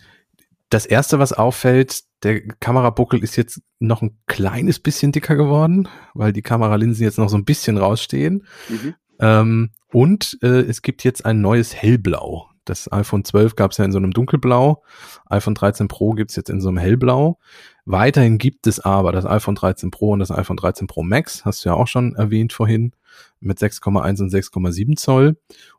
das 0.70 0.86
erste, 0.86 1.20
was 1.20 1.34
auffällt, 1.34 2.02
der 2.24 2.42
Kamerabuckel 2.42 3.24
ist 3.24 3.36
jetzt 3.36 3.62
noch 3.80 4.02
ein 4.02 4.18
kleines 4.28 4.80
bisschen 4.80 5.12
dicker 5.12 5.36
geworden, 5.36 5.88
weil 6.14 6.34
die 6.34 6.42
Kameralinsen 6.42 7.04
jetzt 7.04 7.18
noch 7.18 7.30
so 7.30 7.38
ein 7.38 7.46
bisschen 7.46 7.78
rausstehen. 7.78 8.46
Mhm. 8.70 8.96
Ähm, 9.20 9.72
und 9.92 10.38
äh, 10.42 10.62
es 10.62 10.82
gibt 10.82 11.04
jetzt 11.04 11.26
ein 11.26 11.42
neues 11.42 11.74
Hellblau. 11.74 12.50
Das 12.66 12.92
iPhone 12.92 13.24
12 13.24 13.56
gab 13.56 13.72
es 13.72 13.78
ja 13.78 13.86
in 13.86 13.92
so 13.92 14.00
einem 14.00 14.12
Dunkelblau. 14.12 14.84
iPhone 15.28 15.56
13 15.56 15.88
Pro 15.88 16.12
gibt's 16.14 16.36
jetzt 16.36 16.50
in 16.50 16.60
so 16.60 16.70
einem 16.70 16.80
Hellblau. 16.80 17.38
Weiterhin 17.86 18.40
gibt 18.40 18.66
es 18.66 18.80
aber 18.80 19.12
das 19.12 19.26
iPhone 19.26 19.56
13 19.56 19.92
Pro 19.92 20.12
und 20.12 20.20
das 20.20 20.32
iPhone 20.32 20.58
13 20.58 20.88
Pro 20.88 21.04
Max, 21.04 21.46
hast 21.46 21.64
du 21.64 21.70
ja 21.70 21.76
auch 21.76 21.88
schon 21.88 22.16
erwähnt 22.16 22.52
vorhin, 22.52 22.94
mit 23.40 23.60
6,1 23.60 24.22
und 24.22 24.34
6,7 24.34 24.98
Zoll. 24.98 25.38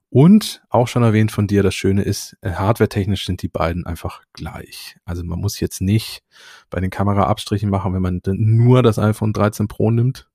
Und 0.09 0.62
auch 0.70 0.87
schon 0.87 1.03
erwähnt 1.03 1.32
von 1.32 1.49
dir, 1.49 1.64
das 1.64 1.74
Schöne 1.74 2.03
ist, 2.03 2.37
äh, 2.41 2.53
hardwaretechnisch 2.53 3.26
sind 3.26 3.43
die 3.43 3.49
beiden 3.49 3.84
einfach 3.84 4.22
gleich. 4.32 4.97
Also 5.05 5.24
man 5.24 5.41
muss 5.41 5.59
jetzt 5.59 5.80
nicht 5.80 6.22
bei 6.70 6.80
den 6.80 6.91
Kameraabstrichen 6.91 7.68
machen, 7.68 7.93
wenn 7.93 8.03
man 8.03 8.22
nur 8.24 8.84
das 8.84 9.01
iPhone 9.01 9.32
13 9.32 9.66
Pro 9.66 9.91
nimmt 9.91 10.30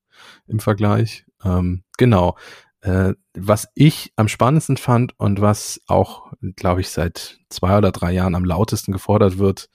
im 0.47 0.60
Vergleich. 0.60 1.26
Ähm, 1.43 1.84
genau. 1.97 2.36
Äh, 2.82 3.13
was 3.34 3.67
ich 3.75 4.11
am 4.15 4.27
spannendsten 4.27 4.77
fand 4.77 5.17
und 5.19 5.39
was 5.39 5.82
auch, 5.88 6.34
glaube 6.55 6.82
ich, 6.82 6.89
seit 6.89 7.39
zwei 7.49 7.77
oder 7.77 7.91
drei 7.91 8.11
Jahren 8.11 8.36
am 8.36 8.45
lautesten 8.45 8.91
gefordert 8.91 9.38
wird, 9.38 9.69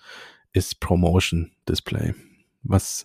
ist 0.52 0.80
Promotion 0.80 1.52
Display, 1.68 2.14
was 2.62 3.04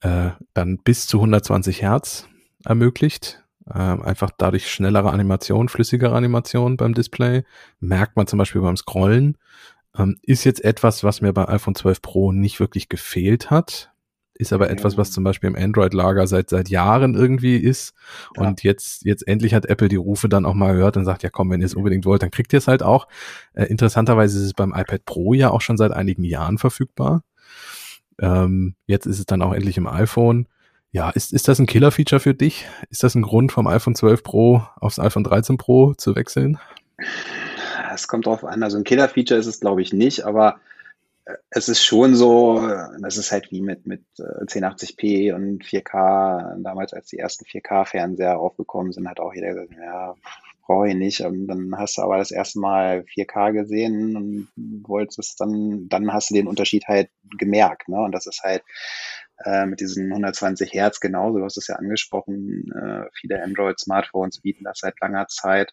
äh, 0.00 0.30
dann 0.52 0.78
bis 0.78 1.06
zu 1.06 1.18
120 1.18 1.82
Hertz 1.82 2.28
ermöglicht. 2.64 3.42
Äh, 3.66 3.78
einfach 3.78 4.30
dadurch 4.36 4.70
schnellere 4.70 5.10
Animation, 5.10 5.68
flüssigere 5.68 6.14
Animation 6.14 6.76
beim 6.76 6.94
Display. 6.94 7.44
Merkt 7.80 8.16
man 8.16 8.26
zum 8.26 8.38
Beispiel 8.38 8.60
beim 8.60 8.76
Scrollen. 8.76 9.38
Ähm, 9.96 10.18
ist 10.22 10.44
jetzt 10.44 10.64
etwas, 10.64 11.02
was 11.02 11.20
mir 11.20 11.32
bei 11.32 11.48
iPhone 11.48 11.74
12 11.74 12.02
Pro 12.02 12.32
nicht 12.32 12.60
wirklich 12.60 12.88
gefehlt 12.88 13.50
hat 13.50 13.90
ist 14.38 14.52
aber 14.52 14.70
etwas, 14.70 14.96
was 14.96 15.10
zum 15.10 15.24
Beispiel 15.24 15.48
im 15.48 15.56
Android-Lager 15.56 16.26
seit 16.26 16.48
seit 16.50 16.68
Jahren 16.68 17.14
irgendwie 17.14 17.56
ist. 17.56 17.94
Ja. 18.36 18.42
Und 18.42 18.62
jetzt 18.62 19.04
jetzt 19.04 19.26
endlich 19.26 19.54
hat 19.54 19.66
Apple 19.66 19.88
die 19.88 19.96
Rufe 19.96 20.28
dann 20.28 20.46
auch 20.46 20.54
mal 20.54 20.74
gehört 20.74 20.96
und 20.96 21.04
sagt, 21.04 21.22
ja 21.22 21.30
komm, 21.30 21.50
wenn 21.50 21.60
ihr 21.60 21.66
es 21.66 21.74
unbedingt 21.74 22.06
wollt, 22.06 22.22
dann 22.22 22.30
kriegt 22.30 22.52
ihr 22.52 22.58
es 22.58 22.68
halt 22.68 22.82
auch. 22.82 23.08
Äh, 23.54 23.64
interessanterweise 23.64 24.38
ist 24.38 24.44
es 24.44 24.54
beim 24.54 24.72
iPad 24.74 25.04
Pro 25.04 25.34
ja 25.34 25.50
auch 25.50 25.60
schon 25.60 25.76
seit 25.76 25.92
einigen 25.92 26.24
Jahren 26.24 26.58
verfügbar. 26.58 27.24
Ähm, 28.20 28.74
jetzt 28.86 29.06
ist 29.06 29.18
es 29.18 29.26
dann 29.26 29.42
auch 29.42 29.52
endlich 29.52 29.76
im 29.76 29.86
iPhone. 29.86 30.46
Ja, 30.90 31.10
ist, 31.10 31.32
ist 31.32 31.48
das 31.48 31.58
ein 31.58 31.66
Killer-Feature 31.66 32.20
für 32.20 32.34
dich? 32.34 32.66
Ist 32.88 33.02
das 33.02 33.14
ein 33.14 33.22
Grund 33.22 33.52
vom 33.52 33.66
iPhone 33.66 33.94
12 33.94 34.22
Pro 34.22 34.62
aufs 34.76 34.98
iPhone 34.98 35.24
13 35.24 35.58
Pro 35.58 35.94
zu 35.94 36.16
wechseln? 36.16 36.58
Es 37.92 38.08
kommt 38.08 38.26
drauf 38.26 38.44
an. 38.44 38.62
Also 38.62 38.78
ein 38.78 38.84
Killer-Feature 38.84 39.38
ist 39.38 39.46
es, 39.46 39.60
glaube 39.60 39.82
ich, 39.82 39.92
nicht, 39.92 40.24
aber 40.24 40.60
es 41.50 41.68
ist 41.68 41.82
schon 41.84 42.14
so, 42.14 42.66
das 43.00 43.16
ist 43.16 43.32
halt 43.32 43.50
wie 43.50 43.60
mit, 43.60 43.86
mit 43.86 44.04
1080p 44.18 45.02
äh, 45.02 45.32
und 45.32 45.64
4K, 45.64 46.62
damals 46.62 46.92
als 46.92 47.08
die 47.08 47.18
ersten 47.18 47.44
4K-Fernseher 47.44 48.38
aufgekommen 48.38 48.92
sind, 48.92 49.08
hat 49.08 49.20
auch 49.20 49.34
jeder 49.34 49.48
gesagt, 49.48 49.72
ja, 49.78 50.14
brauche 50.66 50.88
ich 50.88 50.94
nicht. 50.94 51.20
Und 51.20 51.46
dann 51.46 51.72
hast 51.76 51.98
du 51.98 52.02
aber 52.02 52.18
das 52.18 52.30
erste 52.30 52.60
Mal 52.60 53.04
4K 53.14 53.52
gesehen 53.52 54.16
und 54.16 54.48
wolltest 54.86 55.18
es 55.18 55.36
dann, 55.36 55.88
dann 55.88 56.12
hast 56.12 56.30
du 56.30 56.34
den 56.34 56.46
Unterschied 56.46 56.86
halt 56.86 57.10
gemerkt. 57.38 57.88
Ne? 57.88 57.98
Und 57.98 58.12
das 58.12 58.26
ist 58.26 58.42
halt, 58.42 58.62
äh, 59.44 59.66
mit 59.66 59.80
diesen 59.80 60.10
120 60.10 60.72
Hertz 60.72 61.00
genauso. 61.00 61.38
Du 61.38 61.44
hast 61.44 61.56
es 61.56 61.68
ja 61.68 61.76
angesprochen. 61.76 62.72
Äh, 62.72 63.08
viele 63.14 63.42
Android-Smartphones 63.42 64.40
bieten 64.40 64.64
das 64.64 64.78
seit 64.80 65.00
langer 65.00 65.26
Zeit 65.28 65.72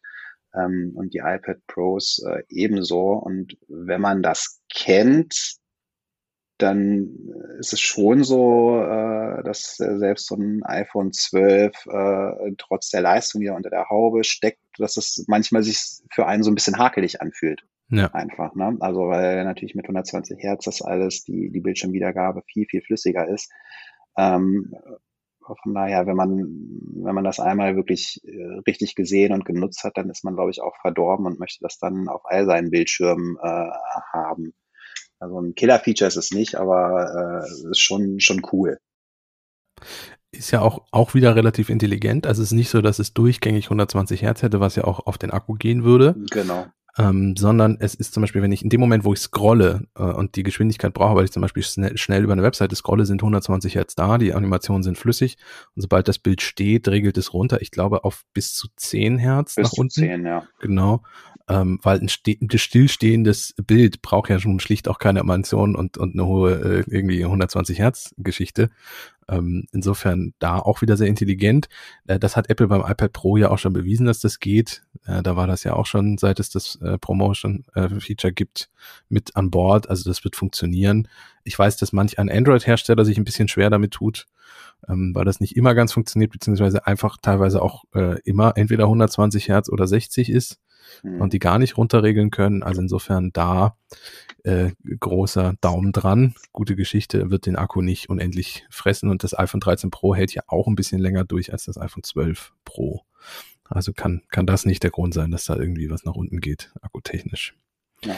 ähm, 0.58 0.94
und 0.96 1.14
die 1.14 1.20
iPad 1.20 1.58
Pros 1.68 2.24
äh, 2.28 2.44
ebenso. 2.50 3.14
Und 3.14 3.58
wenn 3.68 4.02
man 4.02 4.22
das 4.22 4.62
kennt, 4.74 5.58
dann 6.58 7.10
ist 7.60 7.74
es 7.74 7.82
schon 7.82 8.24
so, 8.24 8.80
äh, 8.82 9.44
dass 9.44 9.76
selbst 9.76 10.28
so 10.28 10.36
ein 10.36 10.64
iPhone 10.64 11.12
12 11.12 11.74
äh, 11.86 12.52
trotz 12.58 12.90
der 12.90 13.02
Leistung, 13.02 13.42
die 13.42 13.48
da 13.48 13.56
unter 13.56 13.70
der 13.70 13.90
Haube 13.90 14.24
steckt, 14.24 14.62
dass 14.78 14.96
es 14.98 15.26
manchmal 15.28 15.64
sich 15.64 15.80
für 16.12 16.26
einen 16.28 16.44
so 16.44 16.52
ein 16.52 16.56
bisschen 16.56 16.78
hakelig 16.78 17.22
anfühlt. 17.22 17.64
Ja. 17.90 18.08
Einfach, 18.14 18.56
ne? 18.56 18.78
Also 18.80 19.10
weil 19.10 19.44
natürlich 19.44 19.76
mit 19.76 19.86
120 19.86 20.42
Hertz 20.42 20.66
das 20.66 20.82
alles, 20.82 21.24
die, 21.24 21.52
die 21.52 21.60
Bildschirmwiedergabe 21.60 22.42
viel, 22.52 22.66
viel 22.66 22.82
flüssiger 22.82 23.28
ist. 23.28 23.52
Ähm, 24.18 24.74
von 25.62 25.74
daher, 25.74 26.08
wenn 26.08 26.16
man, 26.16 26.30
wenn 27.04 27.16
man 27.16 27.24
das 27.24 27.40
einmal 27.40 27.76
wirklich 27.76 28.22
äh, 28.24 28.60
richtig 28.68 28.96
gesehen 28.96 29.34
und 29.34 29.46
genutzt 29.46 29.84
hat, 29.84 29.98
dann 29.98 30.10
ist 30.10 30.24
man, 30.24 30.36
glaube 30.36 30.52
ich, 30.52 30.62
auch 30.62 30.76
verdorben 30.82 31.26
und 31.26 31.40
möchte 31.40 31.60
das 31.62 31.78
dann 31.78 32.08
auf 32.08 32.22
all 32.26 32.46
seinen 32.46 32.72
Bildschirmen 32.72 33.38
äh, 33.42 33.70
haben. 34.12 34.54
Also 35.20 35.40
ein 35.40 35.56
Killer-Feature 35.56 36.08
ist 36.08 36.18
es 36.18 36.32
nicht, 36.32 36.56
aber 36.56 37.44
äh, 37.46 37.70
ist 37.72 37.80
schon, 37.80 38.20
schon 38.20 38.42
cool. 38.52 38.80
Ist 40.32 40.52
ja 40.52 40.62
auch, 40.62 40.86
auch 40.92 41.14
wieder 41.14 41.36
relativ 41.36 41.70
intelligent. 41.70 42.28
Also 42.28 42.42
es 42.42 42.50
ist 42.50 42.58
nicht 42.58 42.70
so, 42.70 42.82
dass 42.82 43.00
es 43.00 43.14
durchgängig 43.14 43.66
120 43.66 44.22
Hertz 44.22 44.42
hätte, 44.42 44.60
was 44.60 44.76
ja 44.76 44.84
auch 44.84 45.06
auf 45.06 45.18
den 45.18 45.32
Akku 45.32 45.54
gehen 45.54 45.84
würde. 45.84 46.16
Genau 46.32 46.66
ähm, 46.98 47.36
sondern 47.36 47.78
es 47.80 47.94
ist 47.94 48.14
zum 48.14 48.22
Beispiel, 48.22 48.42
wenn 48.42 48.52
ich 48.52 48.64
in 48.64 48.70
dem 48.70 48.80
Moment, 48.80 49.04
wo 49.04 49.14
ich 49.14 49.20
scrolle 49.20 49.88
äh, 49.96 50.04
und 50.04 50.36
die 50.36 50.44
Geschwindigkeit 50.44 50.94
brauche, 50.94 51.16
weil 51.16 51.26
ich 51.26 51.32
zum 51.32 51.42
Beispiel 51.42 51.64
schnell, 51.64 51.98
schnell 51.98 52.24
über 52.24 52.34
eine 52.34 52.44
Webseite 52.44 52.76
scrolle, 52.76 53.06
sind 53.06 53.22
120 53.22 53.76
Hertz 53.76 53.96
da, 53.96 54.18
die 54.18 54.34
Animationen 54.34 54.84
sind 54.84 54.98
flüssig 54.98 55.38
und 55.76 55.82
sobald 55.82 56.08
das 56.08 56.20
Bild 56.20 56.42
steht, 56.42 56.88
regelt 56.88 57.18
es 57.18 57.34
runter, 57.34 57.62
ich 57.62 57.72
glaube 57.72 58.04
auf 58.06 58.24
bis 58.34 58.54
zu 58.54 58.68
10 58.76 59.18
Hertz 59.18 59.56
bis 59.56 59.72
nach 59.72 59.78
unten. 59.78 59.92
10, 59.92 60.26
ja. 60.26 60.44
Genau. 60.60 61.04
Ähm, 61.48 61.80
weil 61.84 62.00
ein, 62.00 62.10
ein 62.42 62.58
stillstehendes 62.58 63.54
Bild 63.68 64.02
braucht 64.02 64.32
ja 64.32 64.40
schon 64.40 64.60
schlicht 64.60 64.88
auch 64.88 64.98
keine 64.98 65.20
Animation 65.20 65.76
und, 65.76 65.98
und 65.98 66.14
eine 66.14 66.26
hohe 66.26 66.54
äh, 66.54 66.84
irgendwie 66.88 67.24
120 67.24 67.78
Hertz 67.78 68.16
Geschichte. 68.18 68.72
Ähm, 69.28 69.66
insofern 69.72 70.34
da 70.40 70.60
auch 70.60 70.82
wieder 70.82 70.98
sehr 70.98 71.08
intelligent. 71.08 71.68
Äh, 72.06 72.20
das 72.20 72.36
hat 72.36 72.50
Apple 72.50 72.68
beim 72.68 72.82
iPad 72.82 73.12
Pro 73.12 73.38
ja 73.38 73.50
auch 73.50 73.58
schon 73.58 73.74
bewiesen, 73.74 74.06
dass 74.06 74.20
das 74.20 74.40
geht. 74.40 74.84
Äh, 75.06 75.24
da 75.24 75.36
war 75.36 75.48
das 75.48 75.64
ja 75.64 75.74
auch 75.74 75.86
schon, 75.86 76.18
seit 76.18 76.40
es 76.40 76.50
das 76.50 76.76
äh, 76.82 76.98
Promotion-Feature 76.98 78.32
äh, 78.32 78.34
gibt, 78.34 78.70
mit 79.10 79.36
an 79.36 79.50
Bord. 79.50 79.90
Also 79.90 80.10
das 80.10 80.24
wird 80.24 80.36
funktionieren. 80.36 81.08
Ich 81.44 81.58
weiß, 81.58 81.78
dass 81.78 81.94
manch 81.94 82.20
ein 82.20 82.30
Android-Hersteller 82.30 83.06
sich 83.06 83.18
ein 83.18 83.24
bisschen 83.24 83.48
schwer 83.48 83.70
damit 83.70 83.92
tut, 83.92 84.28
ähm, 84.88 85.14
weil 85.16 85.26
das 85.26 85.40
nicht 85.40 85.56
immer 85.56 85.74
ganz 85.74 85.94
funktioniert, 85.94 86.32
beziehungsweise 86.32 86.86
einfach 86.86 87.18
teilweise 87.22 87.62
auch 87.62 87.86
äh, 87.94 88.20
immer 88.26 88.54
entweder 88.58 88.84
120 88.84 89.48
Hertz 89.48 89.70
oder 89.70 89.88
60 89.88 90.30
ist 90.30 90.60
mhm. 91.04 91.22
und 91.22 91.34
die 91.34 91.40
gar 91.40 91.60
nicht 91.60 91.78
runterregeln 91.78 92.32
können. 92.32 92.64
Also 92.64 92.82
insofern 92.82 93.32
da 93.34 93.78
äh, 94.44 94.72
großer 95.00 95.56
Daumen 95.62 95.92
dran. 95.92 96.36
Gute 96.52 96.76
Geschichte, 96.76 97.32
wird 97.32 97.46
den 97.46 97.56
Akku 97.56 97.82
nicht 97.82 98.10
unendlich 98.10 98.66
fressen 98.70 99.10
und 99.10 99.24
das 99.24 99.38
iPhone 99.38 99.60
13 99.60 99.92
Pro 99.92 100.16
hält 100.16 100.34
ja 100.34 100.44
auch 100.48 100.68
ein 100.68 100.76
bisschen 100.76 101.02
länger 101.02 101.26
durch 101.26 101.52
als 101.52 101.66
das 101.66 101.78
iPhone 101.78 102.04
12 102.04 102.54
Pro. 102.64 103.02
Also 103.68 103.94
kann, 103.94 104.22
kann 104.30 104.46
das 104.46 104.66
nicht 104.66 104.84
der 104.84 104.92
Grund 104.92 105.14
sein, 105.14 105.32
dass 105.32 105.46
da 105.46 105.56
irgendwie 105.56 105.90
was 105.90 106.06
nach 106.06 106.16
unten 106.16 106.40
geht, 106.40 106.72
akkutechnisch. 106.82 107.56
Ja. 108.04 108.16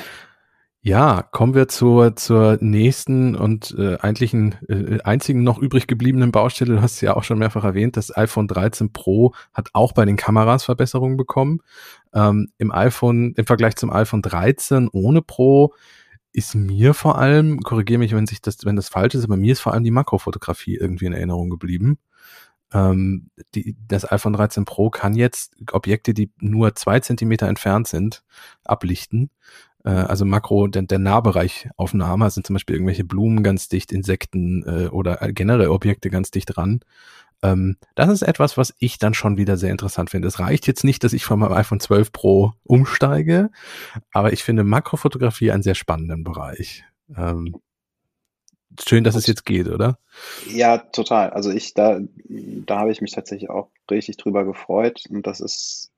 Ja, 0.88 1.22
kommen 1.22 1.54
wir 1.54 1.68
zur, 1.68 2.16
zur 2.16 2.60
nächsten 2.62 3.36
und 3.36 3.76
äh, 3.78 3.98
eigentlichen, 3.98 4.56
äh, 4.70 5.02
einzigen 5.02 5.44
noch 5.44 5.60
übrig 5.60 5.86
gebliebenen 5.86 6.32
Baustelle. 6.32 6.76
Du 6.76 6.82
hast 6.82 7.02
ja 7.02 7.18
auch 7.18 7.26
schon 7.26 7.40
mehrfach 7.40 7.66
erwähnt. 7.66 7.98
Das 7.98 8.16
iPhone 8.16 8.48
13 8.48 8.94
Pro 8.94 9.34
hat 9.54 9.68
auch 9.74 9.92
bei 9.92 10.06
den 10.06 10.16
Kameras 10.16 10.64
Verbesserungen 10.64 11.18
bekommen. 11.18 11.60
Ähm, 12.14 12.54
Im 12.58 12.72
iPhone, 12.72 13.34
im 13.36 13.46
Vergleich 13.46 13.76
zum 13.76 13.92
iPhone 13.92 14.22
13 14.22 14.88
ohne 14.94 15.22
Pro 15.22 15.74
ist 16.32 16.56
mir 16.56 16.94
vor 16.94 17.18
allem, 17.18 17.60
korrigiere 17.60 18.00
mich, 18.00 18.16
wenn 18.16 18.26
sich 18.26 18.42
das, 18.42 18.64
wenn 18.64 18.78
das 18.78 18.88
falsch 18.88 19.16
ist, 19.16 19.26
aber 19.26 19.36
mir 19.36 19.52
ist 19.52 19.60
vor 19.60 19.74
allem 19.74 19.84
die 19.84 19.92
Makrofotografie 19.92 20.78
irgendwie 20.78 21.08
in 21.08 21.14
Erinnerung 21.14 21.50
geblieben. 21.50 22.00
Ähm, 22.72 23.30
die, 23.56 23.76
das 23.90 24.10
iPhone 24.10 24.32
13 24.32 24.64
Pro 24.64 24.90
kann 24.90 25.16
jetzt 25.16 25.54
Objekte, 25.70 26.14
die 26.14 26.32
nur 26.40 26.76
zwei 26.76 27.02
Zentimeter 27.02 27.50
entfernt 27.50 27.90
sind, 27.90 28.24
ablichten. 28.64 29.32
Äh, 29.88 29.92
also 29.92 30.26
Makro, 30.26 30.68
der, 30.68 30.84
der 30.84 31.00
Nahbereich 31.00 31.70
Aufnahme, 31.78 32.30
sind 32.30 32.46
zum 32.46 32.56
Beispiel 32.56 32.76
irgendwelche 32.76 33.06
Blumen 33.06 33.42
ganz 33.42 33.70
dicht, 33.70 33.92
Insekten 33.94 34.64
äh, 34.64 34.88
oder 34.90 35.16
generell 35.32 35.70
Objekte 35.70 36.10
ganz 36.10 36.30
dicht 36.30 36.56
dran. 36.56 36.82
Ähm, 37.42 37.78
das 37.96 38.10
ist 38.10 38.24
etwas, 38.24 38.58
was 38.58 38.74
ich 38.80 38.98
dann 38.98 39.14
schon 39.14 39.38
wieder 39.38 39.58
sehr 39.58 39.72
interessant 39.72 40.10
finde. 40.10 40.28
Es 40.28 40.40
reicht 40.40 40.68
jetzt 40.68 40.84
nicht, 40.84 41.04
dass 41.04 41.14
ich 41.14 41.24
von 41.24 41.40
meinem 41.40 41.54
iPhone 41.54 41.80
12 41.80 42.12
Pro 42.12 42.54
umsteige, 42.64 43.50
aber 44.12 44.34
ich 44.34 44.44
finde 44.44 44.64
Makrofotografie 44.64 45.52
einen 45.52 45.64
sehr 45.64 45.76
spannenden 45.76 46.24
Bereich. 46.24 46.84
Ähm, 47.16 47.56
schön, 48.86 49.04
dass 49.04 49.16
es 49.16 49.28
jetzt 49.28 49.46
geht, 49.46 49.68
oder? 49.68 50.00
Ja, 50.50 50.80
total. 50.80 51.30
Also 51.30 51.52
ich, 51.52 51.74
da, 51.74 52.00
da 52.28 52.80
habe 52.80 52.92
ich 52.92 53.02
mich 53.02 53.12
tatsächlich 53.12 53.50
auch 53.50 53.70
richtig 53.90 54.18
drüber 54.18 54.44
gefreut 54.44 55.04
und 55.10 55.28
das 55.28 55.40
ist 55.40 55.92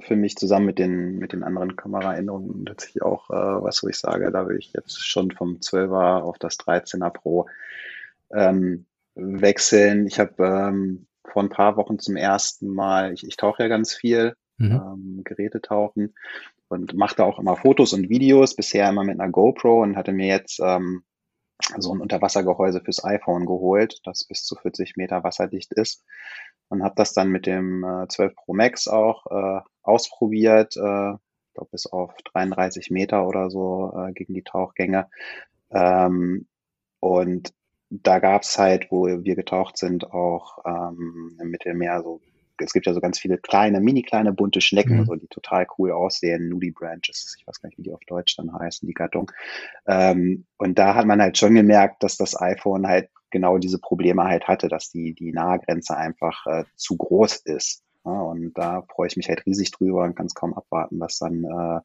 für 0.00 0.16
mich 0.16 0.36
zusammen 0.36 0.66
mit 0.66 0.78
den, 0.78 1.18
mit 1.18 1.32
den 1.32 1.42
anderen 1.42 1.76
Kameraänderungen 1.76 2.66
tatsächlich 2.66 3.02
auch 3.02 3.30
äh, 3.30 3.34
was, 3.34 3.82
wo 3.82 3.88
ich 3.88 3.96
sage, 3.96 4.30
da 4.32 4.48
will 4.48 4.56
ich 4.56 4.72
jetzt 4.72 5.06
schon 5.06 5.30
vom 5.30 5.58
12er 5.58 6.22
auf 6.22 6.38
das 6.38 6.58
13er 6.58 7.10
Pro 7.10 7.46
ähm, 8.32 8.86
wechseln. 9.14 10.06
Ich 10.06 10.18
habe 10.18 10.44
ähm, 10.44 11.06
vor 11.24 11.42
ein 11.42 11.48
paar 11.48 11.76
Wochen 11.76 11.98
zum 11.98 12.16
ersten 12.16 12.68
Mal, 12.68 13.12
ich, 13.12 13.26
ich 13.26 13.36
tauche 13.36 13.62
ja 13.62 13.68
ganz 13.68 13.94
viel, 13.94 14.34
mhm. 14.58 14.72
ähm, 14.72 15.20
Geräte 15.24 15.60
tauchen 15.62 16.14
und 16.68 16.94
mache 16.94 17.16
da 17.16 17.24
auch 17.24 17.38
immer 17.38 17.56
Fotos 17.56 17.92
und 17.92 18.08
Videos, 18.08 18.56
bisher 18.56 18.88
immer 18.88 19.04
mit 19.04 19.20
einer 19.20 19.30
GoPro 19.30 19.82
und 19.82 19.96
hatte 19.96 20.12
mir 20.12 20.26
jetzt 20.26 20.60
ähm, 20.60 21.04
so 21.78 21.94
ein 21.94 22.00
Unterwassergehäuse 22.00 22.80
fürs 22.80 23.04
iPhone 23.04 23.46
geholt, 23.46 24.00
das 24.04 24.24
bis 24.24 24.44
zu 24.44 24.56
40 24.56 24.96
Meter 24.96 25.22
wasserdicht 25.22 25.72
ist 25.72 26.04
und 26.68 26.82
habe 26.82 26.94
das 26.96 27.12
dann 27.12 27.30
mit 27.30 27.46
dem 27.46 27.84
äh, 27.84 28.08
12 28.08 28.34
Pro 28.34 28.54
Max 28.54 28.88
auch 28.88 29.26
äh, 29.26 29.60
ausprobiert, 29.82 30.76
äh, 30.76 31.12
ich 31.12 31.54
glaube 31.54 31.70
bis 31.70 31.86
auf 31.86 32.14
33 32.32 32.90
Meter 32.90 33.26
oder 33.26 33.50
so 33.50 33.92
äh, 33.96 34.12
gegen 34.12 34.34
die 34.34 34.42
Tauchgänge. 34.42 35.08
Ähm, 35.70 36.46
und 37.00 37.52
da 37.90 38.18
gab's 38.18 38.58
halt, 38.58 38.90
wo 38.90 39.06
wir 39.06 39.36
getaucht 39.36 39.76
sind, 39.76 40.12
auch 40.12 40.58
ähm, 40.64 41.36
im 41.40 41.50
Mittelmeer 41.50 42.02
so, 42.02 42.20
es 42.58 42.72
gibt 42.72 42.86
ja 42.86 42.94
so 42.94 43.00
ganz 43.00 43.18
viele 43.18 43.38
kleine, 43.38 43.80
mini 43.80 44.02
kleine 44.02 44.32
bunte 44.32 44.60
Schnecken, 44.60 45.00
mhm. 45.00 45.04
so, 45.04 45.14
die 45.14 45.28
total 45.28 45.66
cool 45.78 45.92
aussehen, 45.92 46.48
Nudie 46.48 46.70
Branches, 46.70 47.36
ich 47.38 47.46
weiß 47.46 47.60
gar 47.60 47.68
nicht, 47.68 47.78
wie 47.78 47.82
die 47.82 47.92
auf 47.92 48.04
Deutsch 48.06 48.36
dann 48.36 48.52
heißen, 48.52 48.86
die 48.86 48.94
Gattung. 48.94 49.30
Ähm, 49.86 50.46
und 50.56 50.78
da 50.78 50.94
hat 50.94 51.06
man 51.06 51.20
halt 51.20 51.38
schon 51.38 51.54
gemerkt, 51.54 52.02
dass 52.02 52.16
das 52.16 52.40
iPhone 52.40 52.86
halt 52.86 53.10
genau 53.34 53.58
diese 53.58 53.80
Probleme 53.80 54.24
halt 54.24 54.46
hatte, 54.48 54.68
dass 54.68 54.90
die, 54.90 55.12
die 55.12 55.32
Nahgrenze 55.32 55.96
einfach 55.96 56.46
äh, 56.46 56.64
zu 56.76 56.96
groß 56.96 57.42
ist. 57.44 57.82
Ja, 58.06 58.12
und 58.12 58.52
da 58.54 58.82
freue 58.82 59.08
ich 59.08 59.16
mich 59.16 59.28
halt 59.28 59.44
riesig 59.46 59.72
drüber 59.72 60.04
und 60.04 60.14
kann 60.14 60.26
es 60.26 60.34
kaum 60.34 60.54
abwarten, 60.54 61.00
das 61.00 61.18
dann 61.18 61.42
äh, 61.42 61.80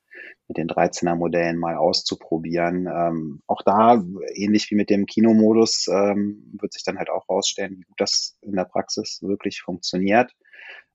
mit 0.48 0.58
den 0.58 0.68
13er 0.68 1.16
Modellen 1.16 1.58
mal 1.58 1.76
auszuprobieren. 1.76 2.88
Ähm, 2.88 3.42
auch 3.48 3.62
da, 3.64 4.04
ähnlich 4.36 4.70
wie 4.70 4.76
mit 4.76 4.90
dem 4.90 5.06
Kinomodus, 5.06 5.88
ähm, 5.88 6.52
wird 6.60 6.74
sich 6.74 6.84
dann 6.84 6.98
halt 6.98 7.10
auch 7.10 7.28
rausstellen, 7.30 7.78
wie 7.78 7.84
gut 7.84 8.00
das 8.00 8.38
in 8.42 8.56
der 8.56 8.66
Praxis 8.66 9.20
wirklich 9.24 9.62
funktioniert. 9.62 10.32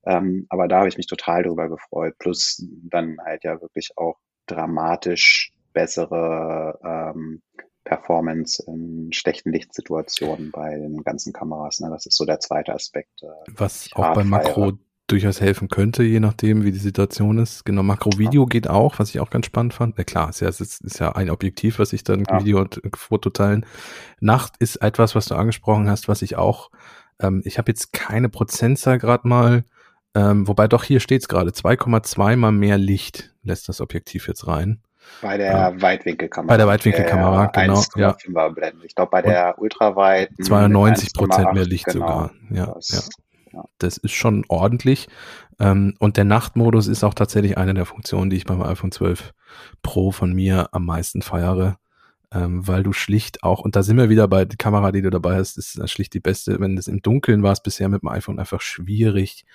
Ähm, 0.05 0.45
aber 0.49 0.67
da 0.67 0.77
habe 0.77 0.89
ich 0.89 0.97
mich 0.97 1.07
total 1.07 1.43
drüber 1.43 1.69
gefreut. 1.69 2.15
Plus 2.19 2.63
dann 2.83 3.17
halt 3.25 3.43
ja 3.43 3.59
wirklich 3.61 3.91
auch 3.97 4.19
dramatisch 4.45 5.51
bessere 5.73 6.79
ähm, 6.83 7.41
Performance 7.85 8.61
in 8.67 9.13
schlechten 9.13 9.51
Lichtsituationen 9.51 10.51
bei 10.51 10.75
den 10.77 11.03
ganzen 11.03 11.31
Kameras. 11.31 11.79
Ne? 11.79 11.89
Das 11.89 12.05
ist 12.05 12.17
so 12.17 12.25
der 12.25 12.39
zweite 12.39 12.73
Aspekt. 12.73 13.23
Äh, 13.23 13.27
Was 13.55 13.89
auch 13.93 14.13
bei 14.13 14.23
Makro 14.23 14.73
durchaus 15.07 15.39
helfen 15.39 15.67
könnte, 15.67 16.03
je 16.03 16.19
nachdem, 16.19 16.63
wie 16.63 16.71
die 16.71 16.79
Situation 16.79 17.37
ist. 17.37 17.63
Genau, 17.63 17.83
Makro-Video 17.83 18.43
ja. 18.43 18.47
geht 18.47 18.67
auch, 18.67 18.97
was 18.97 19.09
ich 19.09 19.19
auch 19.19 19.29
ganz 19.29 19.45
spannend 19.45 19.75
fand. 19.75 19.97
Ja, 19.97 20.03
klar, 20.03 20.29
ist 20.29 20.39
ja, 20.39 20.49
ist, 20.49 20.61
ist 20.61 20.99
ja 20.99 21.11
ein 21.11 21.29
Objektiv, 21.29 21.77
was 21.77 21.93
ich 21.93 22.03
dann 22.03 22.23
ja. 22.27 22.39
Video 22.39 22.59
und 22.59 22.79
Foto 22.95 23.29
teilen. 23.29 23.65
Nacht 24.19 24.53
ist 24.57 24.77
etwas, 24.77 25.13
was 25.13 25.27
du 25.27 25.35
angesprochen 25.35 25.89
hast, 25.89 26.07
was 26.07 26.23
ich 26.23 26.37
auch, 26.37 26.71
ähm, 27.19 27.43
ich 27.45 27.59
habe 27.59 27.71
jetzt 27.71 27.93
keine 27.93 28.29
Prozentzahl 28.29 28.97
gerade 28.97 29.27
mal, 29.27 29.63
ähm, 30.15 30.47
wobei 30.47 30.67
doch 30.67 30.83
hier 30.83 30.99
steht 30.99 31.21
es 31.21 31.27
gerade, 31.27 31.51
2,2 31.51 32.35
mal 32.35 32.51
mehr 32.51 32.79
Licht 32.79 33.35
lässt 33.43 33.69
das 33.69 33.81
Objektiv 33.81 34.27
jetzt 34.27 34.47
rein. 34.47 34.81
Bei 35.21 35.37
der 35.37 35.51
ja. 35.51 35.81
Weitwinkelkamera. 35.81 36.53
Bei 36.53 36.57
der 36.57 36.67
Weitwinkelkamera, 36.67 37.47
der 37.47 37.63
genau. 37.63 37.83
Ja. 37.95 38.49
Blende. 38.49 38.85
Ich 38.85 38.95
glaube, 38.95 39.11
bei 39.11 39.21
der 39.21 39.55
Ultraweit 39.57 40.29
92 40.41 41.13
Prozent 41.13 41.53
mehr 41.53 41.65
Licht 41.65 41.85
genau. 41.85 42.07
sogar. 42.07 42.31
Ja, 42.49 42.65
das, 42.73 43.09
ja. 43.51 43.63
Das 43.77 43.97
ist 43.97 44.13
schon 44.13 44.45
ordentlich. 44.47 45.07
Ähm, 45.59 45.95
und 45.99 46.17
der 46.17 46.25
Nachtmodus 46.25 46.87
ist 46.87 47.03
auch 47.03 47.13
tatsächlich 47.13 47.57
eine 47.57 47.73
der 47.73 47.85
Funktionen, 47.85 48.29
die 48.29 48.37
ich 48.37 48.45
beim 48.45 48.61
iPhone 48.61 48.91
12 48.91 49.31
Pro 49.81 50.11
von 50.11 50.33
mir 50.33 50.69
am 50.73 50.85
meisten 50.85 51.21
feiere 51.21 51.77
ähm, 52.35 52.67
weil 52.67 52.83
du 52.83 52.91
schlicht 52.91 53.43
auch, 53.43 53.61
und 53.61 53.75
da 53.75 53.83
sind 53.83 53.97
wir 53.97 54.09
wieder 54.09 54.27
bei 54.27 54.43
der 54.43 54.57
Kamera, 54.57 54.91
die 54.91 55.01
du 55.01 55.09
dabei 55.09 55.35
hast, 55.35 55.57
ist 55.57 55.89
schlicht 55.89 56.13
die 56.13 56.19
beste. 56.19 56.59
Wenn 56.59 56.77
es 56.77 56.87
im 56.87 57.01
Dunkeln 57.01 57.43
war, 57.43 57.53
es 57.53 57.63
bisher 57.63 57.87
mit 57.87 58.01
dem 58.01 58.09
iPhone 58.09 58.39
einfach 58.39 58.61
schwierig, 58.61 59.45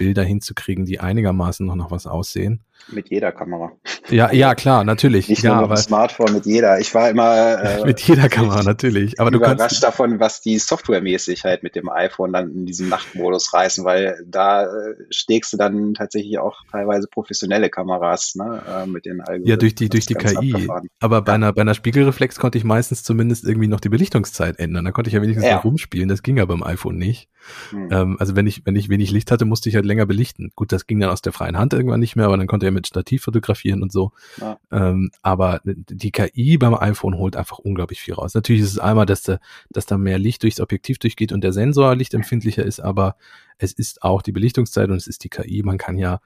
Bilder 0.00 0.24
hinzukriegen, 0.24 0.86
die 0.86 0.98
einigermaßen 0.98 1.66
noch 1.66 1.74
nach 1.74 1.90
was 1.90 2.06
aussehen. 2.06 2.64
Mit 2.88 3.10
jeder 3.10 3.32
Kamera. 3.32 3.72
Ja, 4.08 4.32
ja, 4.32 4.54
klar, 4.54 4.82
natürlich. 4.84 5.28
Nicht 5.28 5.42
ja, 5.42 5.60
nur 5.60 5.68
mit 5.68 5.78
dem 5.78 5.82
Smartphone, 5.82 6.32
mit 6.32 6.46
jeder. 6.46 6.80
Ich 6.80 6.94
war 6.94 7.10
immer 7.10 7.62
äh, 7.62 7.84
mit 7.86 8.00
jeder 8.00 8.28
Kamera 8.28 8.62
natürlich. 8.62 9.20
Aber 9.20 9.30
du 9.30 9.38
kannst 9.38 9.82
davon, 9.82 10.18
was 10.18 10.40
die 10.40 10.58
softwaremäßig 10.58 11.44
halt 11.44 11.62
mit 11.62 11.76
dem 11.76 11.88
iPhone 11.90 12.32
dann 12.32 12.50
in 12.50 12.66
diesem 12.66 12.88
Nachtmodus 12.88 13.52
reißen, 13.52 13.84
weil 13.84 14.24
da 14.26 14.64
äh, 14.64 14.94
schlägst 15.10 15.52
du 15.52 15.58
dann 15.58 15.94
tatsächlich 15.94 16.38
auch 16.38 16.56
teilweise 16.72 17.06
professionelle 17.06 17.68
Kameras, 17.68 18.34
ne, 18.34 18.62
äh, 18.66 18.86
mit 18.86 19.04
den 19.04 19.20
Algorithmen. 19.20 19.48
Ja, 19.48 19.56
durch 19.56 19.74
die 19.74 19.90
durch 19.90 20.06
die 20.06 20.14
KI. 20.14 20.54
Abgefahren. 20.54 20.88
Aber 21.00 21.22
bei 21.22 21.32
ja. 21.32 21.36
einer 21.36 21.52
bei 21.52 21.60
einer 21.60 21.74
Spiegelreflex 21.74 22.38
konnte 22.38 22.56
ich 22.58 22.64
meistens 22.64 23.02
zumindest 23.02 23.44
irgendwie 23.44 23.68
noch 23.68 23.80
die 23.80 23.90
Belichtungszeit 23.90 24.58
ändern. 24.58 24.86
Da 24.86 24.92
konnte 24.92 25.08
ich 25.08 25.14
ja 25.14 25.22
wenigstens 25.22 25.46
ja. 25.46 25.58
rumspielen. 25.58 26.08
Das 26.08 26.22
ging 26.22 26.38
ja 26.38 26.46
beim 26.46 26.62
iPhone 26.62 26.96
nicht. 26.96 27.28
Hm. 27.70 27.88
Ähm, 27.90 28.16
also 28.18 28.36
wenn 28.36 28.46
ich 28.46 28.62
wenn 28.64 28.76
ich 28.76 28.88
wenig 28.88 29.10
Licht 29.12 29.30
hatte, 29.30 29.44
musste 29.44 29.68
ich 29.68 29.74
halt 29.74 29.84
länger 29.90 30.06
belichten. 30.06 30.52
Gut, 30.56 30.72
das 30.72 30.86
ging 30.86 31.00
dann 31.00 31.10
aus 31.10 31.20
der 31.20 31.32
freien 31.32 31.58
Hand 31.58 31.72
irgendwann 31.72 32.00
nicht 32.00 32.16
mehr, 32.16 32.26
aber 32.26 32.36
dann 32.36 32.46
konnte 32.46 32.66
er 32.66 32.72
mit 32.72 32.86
Stativ 32.86 33.24
fotografieren 33.24 33.82
und 33.82 33.92
so. 33.92 34.12
Ja. 34.40 34.58
Ähm, 34.70 35.10
aber 35.22 35.60
die 35.64 36.12
KI 36.12 36.56
beim 36.56 36.74
iPhone 36.74 37.16
holt 37.16 37.36
einfach 37.36 37.58
unglaublich 37.58 38.00
viel 38.00 38.14
raus. 38.14 38.34
Natürlich 38.34 38.62
ist 38.62 38.72
es 38.72 38.78
einmal, 38.78 39.06
dass 39.06 39.22
da, 39.22 39.38
dass 39.70 39.86
da 39.86 39.98
mehr 39.98 40.18
Licht 40.18 40.42
durchs 40.42 40.60
Objektiv 40.60 40.98
durchgeht 40.98 41.32
und 41.32 41.42
der 41.42 41.52
Sensor 41.52 41.94
lichtempfindlicher 41.94 42.64
ist, 42.64 42.80
aber 42.80 43.16
es 43.58 43.72
ist 43.72 44.02
auch 44.02 44.22
die 44.22 44.32
Belichtungszeit 44.32 44.88
und 44.88 44.96
es 44.96 45.06
ist 45.06 45.24
die 45.24 45.28
KI. 45.28 45.62
Man 45.62 45.78
kann 45.78 45.98
ja, 45.98 46.20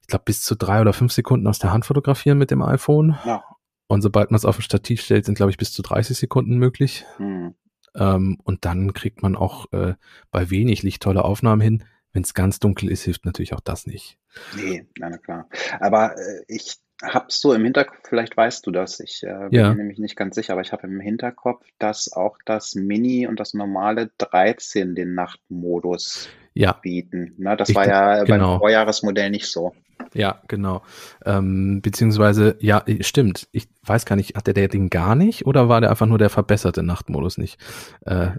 ich 0.00 0.06
glaube, 0.06 0.24
bis 0.24 0.42
zu 0.42 0.54
drei 0.54 0.80
oder 0.80 0.92
fünf 0.92 1.12
Sekunden 1.12 1.46
aus 1.46 1.58
der 1.58 1.72
Hand 1.72 1.86
fotografieren 1.86 2.38
mit 2.38 2.50
dem 2.50 2.62
iPhone. 2.62 3.16
Ja. 3.24 3.42
Und 3.88 4.00
sobald 4.00 4.30
man 4.30 4.36
es 4.36 4.44
auf 4.44 4.58
ein 4.58 4.62
Stativ 4.62 5.02
stellt, 5.02 5.26
sind, 5.26 5.34
glaube 5.34 5.50
ich, 5.50 5.58
bis 5.58 5.72
zu 5.72 5.82
30 5.82 6.16
Sekunden 6.16 6.56
möglich. 6.56 7.04
Hm. 7.16 7.54
Ähm, 7.94 8.38
und 8.42 8.64
dann 8.64 8.94
kriegt 8.94 9.22
man 9.22 9.36
auch 9.36 9.70
äh, 9.72 9.94
bei 10.30 10.50
wenig 10.50 10.82
Licht 10.82 11.02
tolle 11.02 11.24
Aufnahmen 11.24 11.60
hin. 11.60 11.84
Wenn 12.12 12.22
es 12.22 12.34
ganz 12.34 12.58
dunkel 12.58 12.90
ist, 12.90 13.04
hilft 13.04 13.24
natürlich 13.24 13.54
auch 13.54 13.60
das 13.60 13.86
nicht. 13.86 14.18
Nee, 14.56 14.86
na 14.98 15.16
klar. 15.16 15.48
Aber 15.80 16.16
äh, 16.16 16.44
ich 16.48 16.76
habe 17.02 17.26
so 17.28 17.52
im 17.52 17.64
Hinterkopf, 17.64 17.98
vielleicht 18.08 18.36
weißt 18.36 18.66
du 18.66 18.70
das, 18.70 19.00
ich 19.00 19.22
äh, 19.24 19.48
bin 19.50 19.58
ja. 19.58 19.70
mir 19.70 19.76
nämlich 19.76 19.98
nicht 19.98 20.16
ganz 20.16 20.34
sicher, 20.34 20.52
aber 20.52 20.62
ich 20.62 20.72
habe 20.72 20.86
im 20.86 21.00
Hinterkopf, 21.00 21.64
dass 21.78 22.12
auch 22.12 22.38
das 22.44 22.74
Mini 22.74 23.26
und 23.26 23.40
das 23.40 23.54
normale 23.54 24.10
13 24.18 24.94
den 24.94 25.14
Nachtmodus 25.14 26.28
ja. 26.54 26.72
bieten. 26.72 27.34
Na, 27.38 27.56
das 27.56 27.70
ich, 27.70 27.74
war 27.74 27.88
ja 27.88 28.24
genau. 28.24 28.52
beim 28.52 28.58
Vorjahresmodell 28.60 29.30
nicht 29.30 29.46
so. 29.46 29.74
Ja, 30.14 30.40
genau. 30.48 30.82
Ähm, 31.24 31.80
beziehungsweise, 31.82 32.56
ja, 32.60 32.84
stimmt. 33.00 33.48
Ich 33.52 33.68
weiß 33.84 34.06
gar 34.06 34.16
nicht, 34.16 34.36
hatte 34.36 34.54
der 34.54 34.68
den 34.68 34.90
gar 34.90 35.14
nicht 35.14 35.46
oder 35.46 35.68
war 35.68 35.80
der 35.80 35.90
einfach 35.90 36.06
nur 36.06 36.18
der 36.18 36.30
verbesserte 36.30 36.82
Nachtmodus 36.82 37.38
nicht? 37.38 37.58
Äh, 38.06 38.30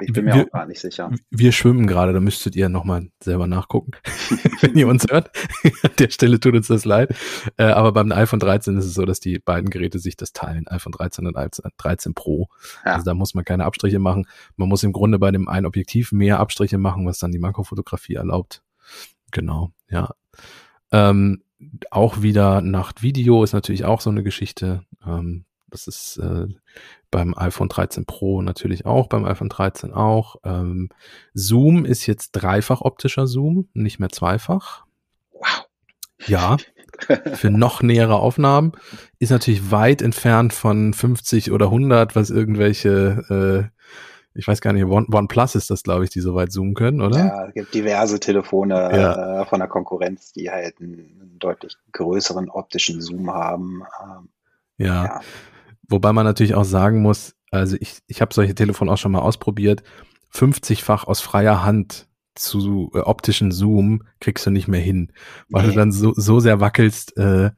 ich 0.00 0.12
bin 0.12 0.24
mir 0.24 0.34
wir, 0.34 0.42
auch 0.44 0.50
gar 0.50 0.66
nicht 0.66 0.80
sicher. 0.80 1.10
Wir 1.30 1.52
schwimmen 1.52 1.86
gerade, 1.86 2.12
da 2.12 2.20
müsstet 2.20 2.56
ihr 2.56 2.68
nochmal 2.68 3.08
selber 3.22 3.46
nachgucken, 3.46 3.92
wenn 4.60 4.76
ihr 4.76 4.88
uns 4.88 5.06
hört. 5.10 5.30
An 5.82 5.90
der 5.98 6.10
Stelle 6.10 6.40
tut 6.40 6.54
uns 6.54 6.68
das 6.68 6.84
leid. 6.84 7.14
Äh, 7.56 7.64
aber 7.64 7.92
beim 7.92 8.12
iPhone 8.12 8.40
13 8.40 8.76
ist 8.78 8.86
es 8.86 8.94
so, 8.94 9.04
dass 9.04 9.20
die 9.20 9.38
beiden 9.38 9.70
Geräte 9.70 9.98
sich 9.98 10.16
das 10.16 10.32
teilen, 10.32 10.66
iPhone 10.68 10.92
13 10.92 11.26
und 11.26 11.36
iPhone 11.36 11.72
13 11.76 12.14
Pro. 12.14 12.48
Ja. 12.84 12.94
Also 12.94 13.04
da 13.04 13.14
muss 13.14 13.34
man 13.34 13.44
keine 13.44 13.64
Abstriche 13.64 13.98
machen. 13.98 14.26
Man 14.56 14.68
muss 14.68 14.82
im 14.82 14.92
Grunde 14.92 15.18
bei 15.18 15.30
dem 15.30 15.48
einen 15.48 15.66
Objektiv 15.66 16.12
mehr 16.12 16.40
Abstriche 16.40 16.78
machen, 16.78 17.06
was 17.06 17.18
dann 17.18 17.32
die 17.32 17.38
Makrofotografie 17.38 18.14
erlaubt. 18.14 18.62
Genau, 19.30 19.72
ja. 19.90 20.14
Ähm, 20.92 21.42
auch 21.90 22.22
wieder 22.22 22.60
Nachtvideo 22.60 23.42
ist 23.42 23.52
natürlich 23.52 23.84
auch 23.84 24.00
so 24.00 24.10
eine 24.10 24.22
Geschichte. 24.22 24.84
Ähm, 25.06 25.44
das 25.70 25.86
ist 25.86 26.18
äh, 26.18 26.46
beim 27.10 27.36
iPhone 27.36 27.68
13 27.68 28.06
Pro 28.06 28.42
natürlich 28.42 28.86
auch, 28.86 29.08
beim 29.08 29.24
iPhone 29.24 29.48
13 29.48 29.92
auch. 29.92 30.36
Ähm, 30.44 30.88
Zoom 31.34 31.84
ist 31.84 32.06
jetzt 32.06 32.32
dreifach 32.32 32.80
optischer 32.80 33.26
Zoom, 33.26 33.68
nicht 33.74 33.98
mehr 33.98 34.08
zweifach. 34.08 34.84
Wow. 35.32 35.66
Ja, 36.26 36.56
für 37.34 37.50
noch 37.50 37.82
nähere 37.82 38.16
Aufnahmen. 38.16 38.72
Ist 39.18 39.30
natürlich 39.30 39.70
weit 39.70 40.02
entfernt 40.02 40.52
von 40.52 40.92
50 40.92 41.52
oder 41.52 41.66
100, 41.66 42.16
was 42.16 42.30
irgendwelche 42.30 43.70
äh, 43.70 43.78
ich 44.38 44.46
weiß 44.46 44.60
gar 44.60 44.72
nicht, 44.72 44.84
One, 44.84 45.06
OnePlus 45.12 45.56
ist 45.56 45.68
das, 45.68 45.82
glaube 45.82 46.04
ich, 46.04 46.10
die 46.10 46.20
so 46.20 46.36
weit 46.36 46.52
zoomen 46.52 46.74
können, 46.74 47.00
oder? 47.00 47.18
Ja, 47.18 47.46
es 47.46 47.54
gibt 47.54 47.74
diverse 47.74 48.20
Telefone 48.20 48.74
ja. 48.74 49.42
äh, 49.42 49.46
von 49.46 49.58
der 49.58 49.66
Konkurrenz, 49.66 50.32
die 50.32 50.48
halt 50.48 50.80
einen 50.80 51.36
deutlich 51.40 51.76
größeren 51.90 52.48
optischen 52.48 53.00
Zoom 53.00 53.32
haben. 53.32 53.82
Ähm, 54.00 54.28
ja. 54.76 55.04
ja. 55.04 55.20
Wobei 55.88 56.12
man 56.12 56.24
natürlich 56.24 56.54
auch 56.54 56.64
sagen 56.64 57.02
muss, 57.02 57.34
also 57.50 57.76
ich, 57.80 57.98
ich 58.06 58.20
habe 58.20 58.32
solche 58.32 58.54
Telefone 58.54 58.92
auch 58.92 58.96
schon 58.96 59.10
mal 59.10 59.22
ausprobiert, 59.22 59.82
50-fach 60.32 61.02
aus 61.04 61.20
freier 61.20 61.64
Hand 61.64 62.06
zu 62.36 62.92
äh, 62.94 63.00
optischen 63.00 63.50
Zoom 63.50 64.04
kriegst 64.20 64.46
du 64.46 64.50
nicht 64.50 64.68
mehr 64.68 64.80
hin, 64.80 65.10
weil 65.48 65.64
nee. 65.64 65.70
du 65.70 65.74
dann 65.74 65.90
so, 65.90 66.12
so 66.14 66.38
sehr 66.38 66.60
wackelst, 66.60 67.16
äh, 67.16 67.50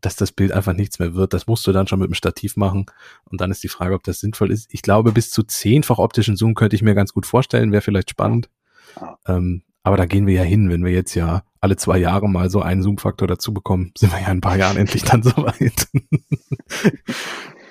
dass 0.00 0.16
das 0.16 0.32
Bild 0.32 0.52
einfach 0.52 0.72
nichts 0.72 0.98
mehr 0.98 1.14
wird. 1.14 1.32
Das 1.32 1.46
musst 1.46 1.66
du 1.66 1.72
dann 1.72 1.86
schon 1.86 1.98
mit 1.98 2.08
dem 2.08 2.14
Stativ 2.14 2.56
machen. 2.56 2.86
Und 3.24 3.40
dann 3.40 3.50
ist 3.50 3.62
die 3.62 3.68
Frage, 3.68 3.94
ob 3.94 4.04
das 4.04 4.20
sinnvoll 4.20 4.50
ist. 4.50 4.72
Ich 4.72 4.82
glaube, 4.82 5.12
bis 5.12 5.30
zu 5.30 5.42
zehnfach 5.42 5.98
optischen 5.98 6.36
Zoom 6.36 6.54
könnte 6.54 6.76
ich 6.76 6.82
mir 6.82 6.94
ganz 6.94 7.12
gut 7.12 7.26
vorstellen, 7.26 7.72
wäre 7.72 7.82
vielleicht 7.82 8.10
spannend. 8.10 8.48
Ähm, 9.26 9.62
aber 9.82 9.96
da 9.96 10.06
gehen 10.06 10.26
wir 10.26 10.34
ja 10.34 10.42
hin, 10.42 10.68
wenn 10.70 10.84
wir 10.84 10.92
jetzt 10.92 11.14
ja 11.14 11.44
alle 11.60 11.76
zwei 11.76 11.98
Jahre 11.98 12.28
mal 12.28 12.50
so 12.50 12.60
einen 12.60 12.82
Zoom-Faktor 12.82 13.28
dazu 13.28 13.54
bekommen, 13.54 13.92
sind 13.96 14.12
wir 14.12 14.20
ja 14.20 14.26
in 14.26 14.38
ein 14.38 14.40
paar 14.40 14.56
Jahren 14.56 14.76
endlich 14.76 15.04
dann 15.04 15.22
soweit. 15.22 15.86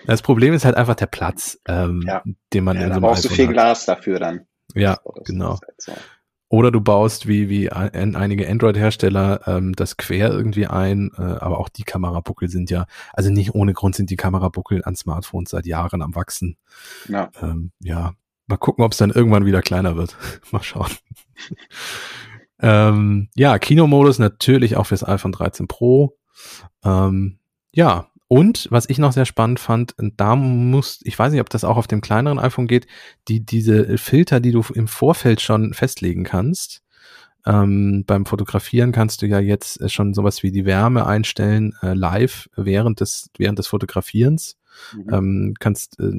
das 0.05 0.21
Problem 0.21 0.53
ist 0.53 0.65
halt 0.65 0.75
einfach 0.75 0.95
der 0.95 1.07
Platz, 1.07 1.59
ähm, 1.67 2.03
ja. 2.05 2.23
den 2.53 2.63
man 2.63 2.77
ja, 2.77 2.83
in 2.83 2.87
so 2.89 2.93
einem 2.93 3.01
brauchst 3.01 3.25
du 3.25 3.29
viel 3.29 3.47
hat. 3.47 3.53
Glas 3.53 3.85
dafür 3.85 4.19
dann. 4.19 4.47
Ja, 4.73 4.99
genau. 5.25 5.59
Halt 5.61 5.81
so. 5.81 5.93
Oder 6.55 6.71
du 6.71 6.79
baust 6.79 7.27
wie, 7.27 7.49
wie 7.49 7.69
ein, 7.69 8.15
einige 8.15 8.49
Android-Hersteller 8.49 9.41
ähm, 9.45 9.75
das 9.75 9.97
quer 9.97 10.31
irgendwie 10.31 10.67
ein, 10.67 11.11
äh, 11.17 11.21
aber 11.21 11.59
auch 11.59 11.67
die 11.67 11.83
Kamerabuckel 11.83 12.47
sind 12.47 12.69
ja, 12.69 12.85
also 13.11 13.29
nicht 13.29 13.53
ohne 13.53 13.73
Grund 13.73 13.93
sind 13.93 14.09
die 14.09 14.15
Kamerabuckel 14.15 14.81
an 14.85 14.95
Smartphones 14.95 15.49
seit 15.49 15.65
Jahren 15.65 16.01
am 16.01 16.15
Wachsen. 16.15 16.55
Ja. 17.09 17.29
Ähm, 17.41 17.71
ja. 17.81 18.13
Mal 18.47 18.55
gucken, 18.55 18.85
ob 18.85 18.93
es 18.93 18.97
dann 18.97 19.09
irgendwann 19.09 19.45
wieder 19.45 19.61
kleiner 19.61 19.97
wird. 19.97 20.15
Mal 20.51 20.63
schauen. 20.63 20.91
ähm, 22.61 23.27
ja, 23.35 23.59
Kinomodus 23.59 24.17
natürlich 24.17 24.77
auch 24.77 24.85
fürs 24.85 25.05
iPhone 25.05 25.33
13 25.33 25.67
Pro. 25.67 26.17
Ähm, 26.85 27.37
ja, 27.73 28.07
und 28.35 28.67
was 28.69 28.89
ich 28.89 28.97
noch 28.97 29.13
sehr 29.13 29.23
spannend 29.23 29.61
fand, 29.61 29.95
da 29.97 30.35
muss, 30.35 30.99
ich 31.05 31.17
weiß 31.17 31.31
nicht, 31.31 31.39
ob 31.39 31.49
das 31.49 31.63
auch 31.63 31.77
auf 31.77 31.87
dem 31.87 32.01
kleineren 32.01 32.37
iPhone 32.37 32.67
geht, 32.67 32.85
die, 33.29 33.39
diese 33.45 33.97
Filter, 33.97 34.41
die 34.41 34.51
du 34.51 34.61
im 34.73 34.89
Vorfeld 34.89 35.39
schon 35.39 35.73
festlegen 35.73 36.25
kannst. 36.25 36.81
Ähm, 37.45 38.03
beim 38.05 38.25
Fotografieren 38.25 38.91
kannst 38.91 39.21
du 39.21 39.27
ja 39.27 39.39
jetzt 39.39 39.89
schon 39.89 40.13
sowas 40.13 40.43
wie 40.43 40.51
die 40.51 40.65
Wärme 40.65 41.07
einstellen, 41.07 41.77
äh, 41.81 41.93
live 41.93 42.49
während 42.57 42.99
des, 42.99 43.29
während 43.37 43.57
des 43.57 43.67
Fotografierens. 43.67 44.57
Mhm. 44.93 45.13
Ähm, 45.13 45.53
kannst 45.59 45.99
äh, 45.99 46.11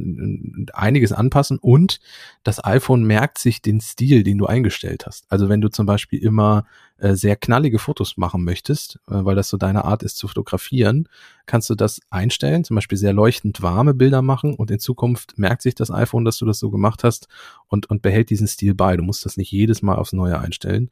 einiges 0.73 1.13
anpassen 1.13 1.59
und 1.59 2.01
das 2.43 2.65
iPhone 2.65 3.05
merkt 3.05 3.39
sich 3.39 3.63
den 3.63 3.81
Stil, 3.81 4.23
den 4.23 4.39
du 4.39 4.47
eingestellt 4.47 5.07
hast. 5.07 5.27
Also 5.29 5.49
wenn 5.49 5.61
du 5.61 5.69
zum 5.69 5.87
Beispiel 5.87 6.23
immer 6.23 6.65
äh, 6.99 7.15
sehr 7.15 7.37
knallige 7.37 7.79
Fotos 7.79 8.17
machen 8.17 8.43
möchtest, 8.45 8.97
äh, 9.09 9.25
weil 9.25 9.37
das 9.37 9.49
so 9.49 9.57
deine 9.57 9.85
Art 9.85 10.03
ist 10.03 10.17
zu 10.17 10.29
fotografieren, 10.29 11.09
kannst 11.45 11.69
du 11.69 11.75
das 11.75 12.01
einstellen, 12.11 12.65
zum 12.65 12.75
Beispiel 12.75 12.99
sehr 12.99 13.13
leuchtend 13.13 13.63
warme 13.63 13.95
Bilder 13.95 14.23
machen 14.23 14.55
und 14.55 14.71
in 14.71 14.79
Zukunft 14.79 15.39
merkt 15.39 15.63
sich 15.63 15.75
das 15.75 15.91
iPhone, 15.91 16.25
dass 16.25 16.39
du 16.39 16.47
das 16.47 16.59
so 16.59 16.71
gemacht 16.71 17.05
hast 17.05 17.29
und, 17.69 17.91
und 17.91 18.03
behält 18.03 18.31
diesen 18.31 18.47
Stil 18.47 18.75
bei. 18.75 18.97
Du 18.97 19.03
musst 19.03 19.27
das 19.27 19.37
nicht 19.37 19.53
jedes 19.53 19.83
Mal 19.83 19.97
aufs 19.97 20.13
Neue 20.13 20.39
einstellen. 20.39 20.91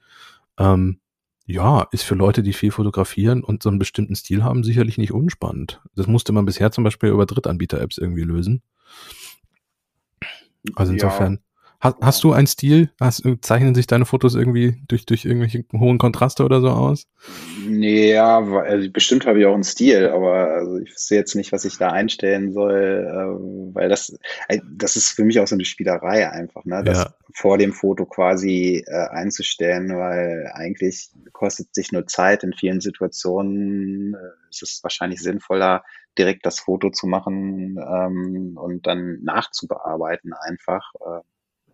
Ähm, 0.59 0.99
ja, 1.47 1.87
ist 1.93 2.05
für 2.05 2.15
Leute, 2.15 2.43
die 2.43 2.53
viel 2.53 2.71
fotografieren 2.71 3.45
und 3.45 3.63
so 3.63 3.69
einen 3.69 3.79
bestimmten 3.79 4.17
Stil 4.17 4.43
haben, 4.43 4.65
sicherlich 4.65 4.97
nicht 4.97 5.13
unspannend. 5.13 5.81
Das 5.95 6.07
musste 6.07 6.33
man 6.33 6.47
bisher 6.47 6.71
zum 6.71 6.85
Beispiel 6.85 7.11
über 7.11 7.27
Drittanbieter-Apps 7.27 7.99
irgendwie 7.99 8.23
lösen. 8.23 8.63
Also 10.75 10.93
insofern, 10.95 11.41
Hast, 11.85 11.99
hast 12.01 12.25
du 12.25 12.33
einen 12.33 12.47
Stil? 12.47 12.89
Hast, 12.99 13.25
zeichnen 13.43 13.75
sich 13.75 13.87
deine 13.87 14.07
Fotos 14.07 14.35
irgendwie 14.35 14.83
durch, 14.89 15.05
durch 15.05 15.27
irgendwelche 15.27 15.67
hohen 15.75 15.99
Kontraste 15.99 16.43
oder 16.43 16.63
so 16.63 16.71
aus? 16.71 17.07
Nee, 17.69 18.15
ja, 18.15 18.39
also 18.39 18.91
bestimmt 18.91 19.27
habe 19.27 19.39
ich 19.39 19.45
auch 19.45 19.53
einen 19.53 19.65
Stil, 19.65 20.09
aber 20.09 20.49
also 20.49 20.79
ich 20.79 20.97
sehe 20.97 21.19
jetzt 21.19 21.35
nicht, 21.35 21.53
was 21.53 21.67
ich 21.67 21.77
da 21.77 21.91
einstellen 21.91 22.53
soll, 22.55 23.07
äh, 23.07 23.75
weil 23.75 23.91
das, 23.91 24.19
äh, 24.49 24.61
das 24.67 24.97
ist 24.97 25.11
für 25.11 25.27
mich 25.27 25.39
auch 25.41 25.47
so 25.47 25.57
eine 25.57 25.67
Spielerei 25.67 26.31
einfach, 26.31 26.65
ne? 26.65 26.83
Das 26.83 27.01
ja. 27.01 27.15
vor 27.35 27.59
dem 27.59 27.75
Foto 27.75 28.07
quasi 28.07 28.83
äh, 28.87 29.09
einzustellen, 29.11 29.95
weil 29.95 30.51
eigentlich 30.55 31.11
kostet 31.33 31.75
sich 31.75 31.93
nur 31.93 32.07
Zeit. 32.07 32.45
In 32.45 32.55
vielen 32.55 32.81
Situationen 32.81 34.15
äh, 34.15 34.49
ist 34.49 34.63
es 34.63 34.81
wahrscheinlich 34.83 35.21
sinnvoller, 35.21 35.85
direkt 36.17 36.47
das 36.47 36.61
Foto 36.61 36.89
zu 36.89 37.07
machen 37.07 37.77
ähm, 37.79 38.57
und 38.57 38.87
dann 38.87 39.23
nachzubearbeiten 39.23 40.33
einfach. 40.33 40.91
Äh, 40.95 41.21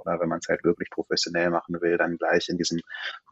oder 0.01 0.21
wenn 0.21 0.29
man 0.29 0.39
es 0.39 0.49
halt 0.49 0.65
wirklich 0.65 0.91
professionell 0.91 1.51
machen 1.51 1.81
will, 1.81 1.97
dann 1.97 2.17
gleich 2.17 2.49
in 2.49 2.57
diesem 2.57 2.81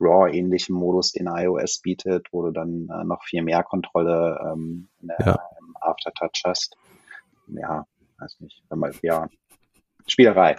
RAW-ähnlichen 0.01 0.75
Modus, 0.75 1.13
den 1.13 1.27
iOS 1.27 1.81
bietet, 1.81 2.29
wo 2.33 2.43
du 2.43 2.51
dann 2.51 2.89
äh, 2.91 3.05
noch 3.05 3.23
viel 3.25 3.43
mehr 3.43 3.63
Kontrolle 3.63 4.39
ähm, 4.53 4.89
in 5.01 5.09
der, 5.09 5.27
ja. 5.27 5.39
im 5.61 5.77
Aftertouch 5.81 6.43
hast. 6.45 6.77
Ja, 7.49 7.87
weiß 8.19 8.37
nicht. 8.41 8.63
Wenn 8.69 8.79
man, 8.79 8.93
ja, 9.03 9.29
Spielerei. 10.11 10.57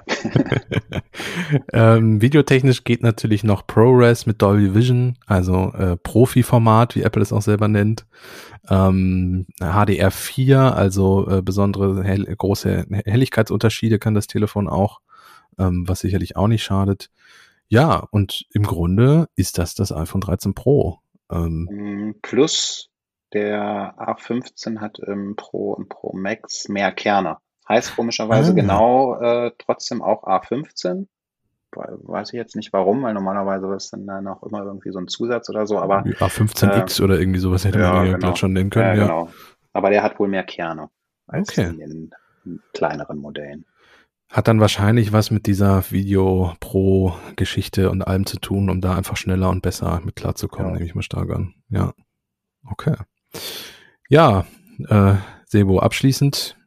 ähm, 1.73 2.21
videotechnisch 2.21 2.83
geht 2.83 3.01
natürlich 3.01 3.43
noch 3.43 3.65
ProRes 3.65 4.27
mit 4.27 4.41
Dolby 4.43 4.75
Vision, 4.75 5.17
also 5.25 5.73
äh, 5.73 5.97
Profi-Format, 5.97 6.95
wie 6.95 7.01
Apple 7.01 7.23
es 7.23 7.33
auch 7.33 7.41
selber 7.41 7.67
nennt. 7.67 8.05
Ähm, 8.69 9.47
HDR4, 9.59 10.69
also 10.69 11.27
äh, 11.27 11.41
besondere 11.41 12.03
hell 12.03 12.25
große 12.25 12.85
Helligkeitsunterschiede 13.05 13.97
kann 13.97 14.13
das 14.13 14.27
Telefon 14.27 14.67
auch 14.67 14.99
ähm, 15.59 15.87
was 15.87 15.99
sicherlich 15.99 16.35
auch 16.35 16.47
nicht 16.47 16.63
schadet. 16.63 17.09
Ja, 17.67 18.07
und 18.11 18.47
im 18.51 18.63
Grunde 18.63 19.27
ist 19.35 19.57
das 19.59 19.75
das 19.75 19.91
iPhone 19.91 20.21
13 20.21 20.55
Pro. 20.55 20.99
Ähm, 21.31 21.67
mm, 21.69 22.15
Plus 22.21 22.89
der 23.33 23.93
A15 23.99 24.79
hat 24.79 24.97
im 24.99 25.35
Pro 25.35 25.73
und 25.73 25.89
Pro 25.89 26.15
Max 26.15 26.67
mehr 26.67 26.91
Kerne. 26.91 27.37
Heißt 27.67 27.95
komischerweise 27.95 28.51
ah. 28.51 28.55
genau 28.55 29.21
äh, 29.21 29.51
trotzdem 29.59 30.01
auch 30.01 30.23
A15. 30.23 31.05
Weiß 31.71 32.29
ich 32.29 32.37
jetzt 32.37 32.55
nicht 32.55 32.73
warum, 32.73 33.03
weil 33.03 33.13
normalerweise 33.13 33.71
ist 33.75 33.93
dann, 33.93 34.07
dann 34.07 34.27
auch 34.27 34.41
immer 34.41 34.63
irgendwie 34.63 34.91
so 34.91 34.97
ein 34.97 35.07
Zusatz 35.07 35.49
oder 35.49 35.67
so, 35.67 35.77
aber. 35.77 35.99
A15X 35.99 36.99
äh, 36.99 37.03
oder 37.03 37.19
irgendwie 37.19 37.39
sowas 37.39 37.63
hätte 37.63 37.79
ja, 37.79 37.93
man 37.93 38.07
ja 38.07 38.17
genau. 38.17 38.35
schon 38.35 38.53
nennen 38.53 38.71
können, 38.71 38.95
ja, 38.95 38.95
ja. 38.95 39.03
Genau. 39.03 39.29
Aber 39.73 39.91
der 39.91 40.01
hat 40.01 40.19
wohl 40.19 40.27
mehr 40.27 40.43
Kerne 40.43 40.89
als 41.27 41.49
okay. 41.49 41.67
in 41.67 41.77
den 41.77 42.11
kleineren 42.73 43.19
Modellen. 43.19 43.65
Hat 44.29 44.47
dann 44.47 44.59
wahrscheinlich 44.59 45.11
was 45.11 45.31
mit 45.31 45.47
dieser 45.47 45.89
Video 45.89 46.53
Pro 46.59 47.15
Geschichte 47.35 47.89
und 47.89 48.03
allem 48.03 48.27
zu 48.27 48.39
tun, 48.39 48.69
um 48.69 48.79
da 48.79 48.95
einfach 48.95 49.17
schneller 49.17 49.49
und 49.49 49.61
besser 49.61 50.01
mit 50.05 50.15
klarzukommen, 50.15 50.67
ja. 50.67 50.73
nehme 50.73 50.85
ich 50.85 50.93
mal 50.93 51.01
stark 51.01 51.31
an. 51.31 51.55
Ja. 51.69 51.93
Okay. 52.69 52.95
Ja, 54.07 54.45
äh, 54.87 55.15
Sebo, 55.45 55.79
abschließend, 55.79 56.57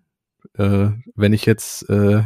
äh, 0.54 0.88
wenn 1.14 1.32
ich 1.32 1.46
jetzt 1.46 1.88
äh, 1.88 2.24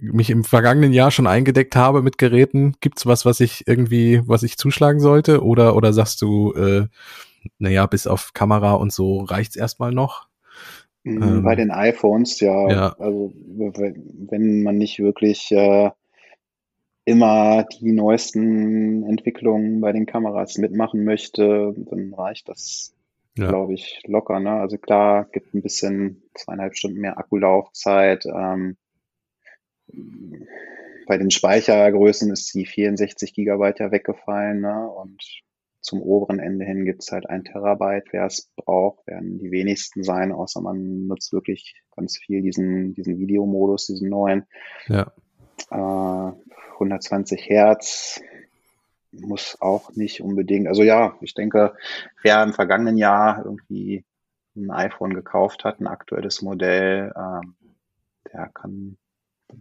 mich 0.00 0.30
im 0.30 0.42
vergangenen 0.42 0.92
Jahr 0.92 1.12
schon 1.12 1.28
eingedeckt 1.28 1.76
habe 1.76 2.02
mit 2.02 2.18
Geräten, 2.18 2.74
gibt's 2.80 3.06
was, 3.06 3.24
was 3.24 3.38
ich 3.38 3.68
irgendwie, 3.68 4.22
was 4.26 4.42
ich 4.42 4.58
zuschlagen 4.58 4.98
sollte? 4.98 5.44
Oder, 5.44 5.76
oder 5.76 5.92
sagst 5.92 6.22
du, 6.22 6.52
äh, 6.54 6.88
naja, 7.58 7.86
bis 7.86 8.08
auf 8.08 8.32
Kamera 8.34 8.72
und 8.72 8.92
so 8.92 9.20
reicht's 9.22 9.54
erstmal 9.54 9.92
noch? 9.92 10.29
Ähm, 11.04 11.42
Bei 11.42 11.54
den 11.54 11.70
iPhones, 11.70 12.40
ja. 12.40 12.68
ja. 12.68 12.96
Also 12.98 13.32
wenn 13.34 14.62
man 14.62 14.76
nicht 14.78 14.98
wirklich 14.98 15.50
äh, 15.52 15.90
immer 17.04 17.64
die 17.64 17.92
neuesten 17.92 19.04
Entwicklungen 19.04 19.80
bei 19.80 19.92
den 19.92 20.06
Kameras 20.06 20.58
mitmachen 20.58 21.04
möchte, 21.04 21.74
dann 21.76 22.12
reicht 22.14 22.48
das, 22.48 22.94
ja. 23.36 23.48
glaube 23.48 23.74
ich, 23.74 24.02
locker. 24.06 24.40
Ne? 24.40 24.50
Also 24.50 24.78
klar, 24.78 25.26
gibt 25.32 25.54
ein 25.54 25.62
bisschen 25.62 26.22
zweieinhalb 26.34 26.76
Stunden 26.76 27.00
mehr 27.00 27.18
Akkulaufzeit. 27.18 28.26
Ähm, 28.26 28.76
bei 31.06 31.18
den 31.18 31.30
Speichergrößen 31.30 32.30
ist 32.30 32.54
die 32.54 32.66
64 32.66 33.34
Gigabyte 33.34 33.80
ja 33.80 33.90
weggefallen. 33.90 34.60
Ne? 34.60 34.88
Und 34.88 35.42
zum 35.80 36.02
oberen 36.02 36.38
Ende 36.38 36.64
hin 36.64 36.84
gibt's 36.84 37.10
halt 37.12 37.28
ein 37.28 37.44
Terabyte. 37.44 38.12
Wer 38.12 38.26
es 38.26 38.50
braucht, 38.56 39.06
werden 39.06 39.38
die 39.38 39.50
wenigsten 39.50 40.02
sein, 40.02 40.32
außer 40.32 40.60
man 40.60 41.06
nutzt 41.06 41.32
wirklich 41.32 41.74
ganz 41.96 42.18
viel 42.18 42.42
diesen, 42.42 42.94
diesen 42.94 43.18
Videomodus, 43.18 43.86
diesen 43.86 44.08
neuen. 44.10 44.46
Ja. 44.88 45.12
Äh, 45.70 46.32
120 46.74 47.48
Hertz 47.48 48.20
muss 49.12 49.56
auch 49.60 49.94
nicht 49.94 50.20
unbedingt. 50.20 50.68
Also 50.68 50.82
ja, 50.82 51.16
ich 51.20 51.34
denke, 51.34 51.74
wer 52.22 52.42
im 52.42 52.52
vergangenen 52.52 52.96
Jahr 52.96 53.44
irgendwie 53.44 54.04
ein 54.56 54.70
iPhone 54.70 55.14
gekauft 55.14 55.64
hat, 55.64 55.80
ein 55.80 55.86
aktuelles 55.86 56.42
Modell, 56.42 57.12
ähm, 57.16 57.54
der 58.32 58.50
kann 58.52 58.96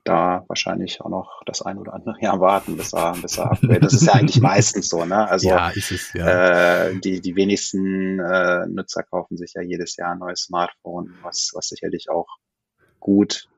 da 0.03 0.43
wahrscheinlich 0.47 1.01
auch 1.01 1.09
noch 1.09 1.41
das 1.45 1.61
ein 1.61 1.77
oder 1.77 1.93
andere 1.93 2.19
Jahr 2.21 2.39
warten, 2.39 2.77
bis 2.77 2.93
er, 2.93 3.13
bis 3.21 3.37
er 3.37 3.51
upgrade. 3.51 3.79
Das 3.79 3.93
ist 3.93 4.05
ja 4.05 4.13
eigentlich 4.13 4.41
meistens 4.41 4.89
so, 4.89 5.05
ne? 5.05 5.27
Also 5.27 5.49
ja, 5.49 5.71
es, 5.71 6.13
ja. 6.13 6.87
Äh, 6.87 6.99
die, 6.99 7.21
die 7.21 7.35
wenigsten 7.35 8.19
äh, 8.19 8.65
Nutzer 8.67 9.03
kaufen 9.03 9.37
sich 9.37 9.53
ja 9.55 9.61
jedes 9.61 9.95
Jahr 9.97 10.11
ein 10.11 10.19
neues 10.19 10.43
Smartphone, 10.43 11.13
was, 11.21 11.51
was 11.53 11.67
sicherlich 11.67 12.09
auch 12.09 12.27
gut 12.99 13.49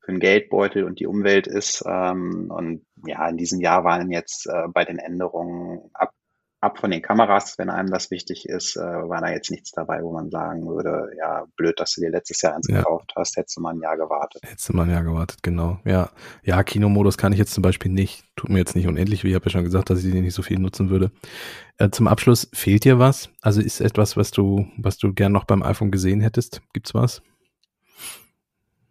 für 0.00 0.12
den 0.12 0.20
Geldbeutel 0.20 0.84
und 0.84 0.98
die 0.98 1.06
Umwelt 1.06 1.46
ist. 1.46 1.84
Ähm, 1.86 2.50
und 2.50 2.84
ja, 3.06 3.28
in 3.28 3.36
diesem 3.36 3.60
Jahr 3.60 3.84
waren 3.84 4.10
jetzt 4.10 4.46
äh, 4.46 4.68
bei 4.72 4.84
den 4.84 4.98
Änderungen 4.98 5.90
ab 5.94 6.12
ab 6.62 6.78
von 6.78 6.92
den 6.92 7.02
Kameras, 7.02 7.58
wenn 7.58 7.70
einem 7.70 7.90
das 7.90 8.12
wichtig 8.12 8.48
ist, 8.48 8.76
äh, 8.76 8.80
war 8.80 9.20
da 9.20 9.30
jetzt 9.30 9.50
nichts 9.50 9.72
dabei, 9.72 10.00
wo 10.02 10.12
man 10.12 10.30
sagen 10.30 10.64
würde, 10.66 11.10
ja, 11.18 11.44
blöd, 11.56 11.78
dass 11.80 11.94
du 11.94 12.00
dir 12.00 12.10
letztes 12.10 12.40
Jahr 12.40 12.54
eins 12.54 12.68
ja. 12.68 12.78
gekauft 12.78 13.12
hast, 13.16 13.36
hättest 13.36 13.56
du 13.56 13.60
mal 13.60 13.74
ein 13.74 13.80
Jahr 13.80 13.96
gewartet. 13.96 14.40
Hättest 14.44 14.68
du 14.68 14.76
mal 14.76 14.84
ein 14.84 14.90
Jahr 14.90 15.02
gewartet, 15.02 15.42
genau. 15.42 15.80
Ja, 15.84 16.10
ja, 16.44 16.62
Kinomodus 16.62 17.18
kann 17.18 17.32
ich 17.32 17.38
jetzt 17.40 17.52
zum 17.52 17.62
Beispiel 17.62 17.90
nicht. 17.90 18.24
Tut 18.36 18.48
mir 18.48 18.58
jetzt 18.58 18.76
nicht 18.76 18.86
unendlich, 18.86 19.24
wie 19.24 19.30
ich 19.30 19.34
habe 19.34 19.46
ja 19.46 19.50
schon 19.50 19.64
gesagt, 19.64 19.90
dass 19.90 20.04
ich 20.04 20.12
den 20.12 20.22
nicht 20.22 20.34
so 20.34 20.42
viel 20.42 20.60
nutzen 20.60 20.88
würde. 20.88 21.10
Äh, 21.78 21.90
zum 21.90 22.06
Abschluss, 22.06 22.48
fehlt 22.54 22.84
dir 22.84 23.00
was? 23.00 23.28
Also 23.40 23.60
ist 23.60 23.80
etwas, 23.80 24.16
was 24.16 24.30
du, 24.30 24.66
was 24.78 24.98
du 24.98 25.12
gern 25.12 25.32
noch 25.32 25.44
beim 25.44 25.64
iPhone 25.64 25.90
gesehen 25.90 26.20
hättest? 26.20 26.62
Gibt's 26.72 26.94
was? 26.94 27.22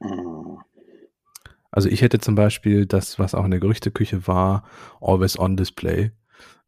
Hm. 0.01 0.57
Also 1.71 1.87
ich 1.87 2.01
hätte 2.01 2.19
zum 2.19 2.35
Beispiel 2.35 2.85
das, 2.85 3.17
was 3.17 3.33
auch 3.33 3.45
in 3.45 3.51
der 3.51 3.61
Gerüchteküche 3.61 4.27
war, 4.27 4.65
Always 4.99 5.39
On 5.39 5.55
Display 5.55 6.11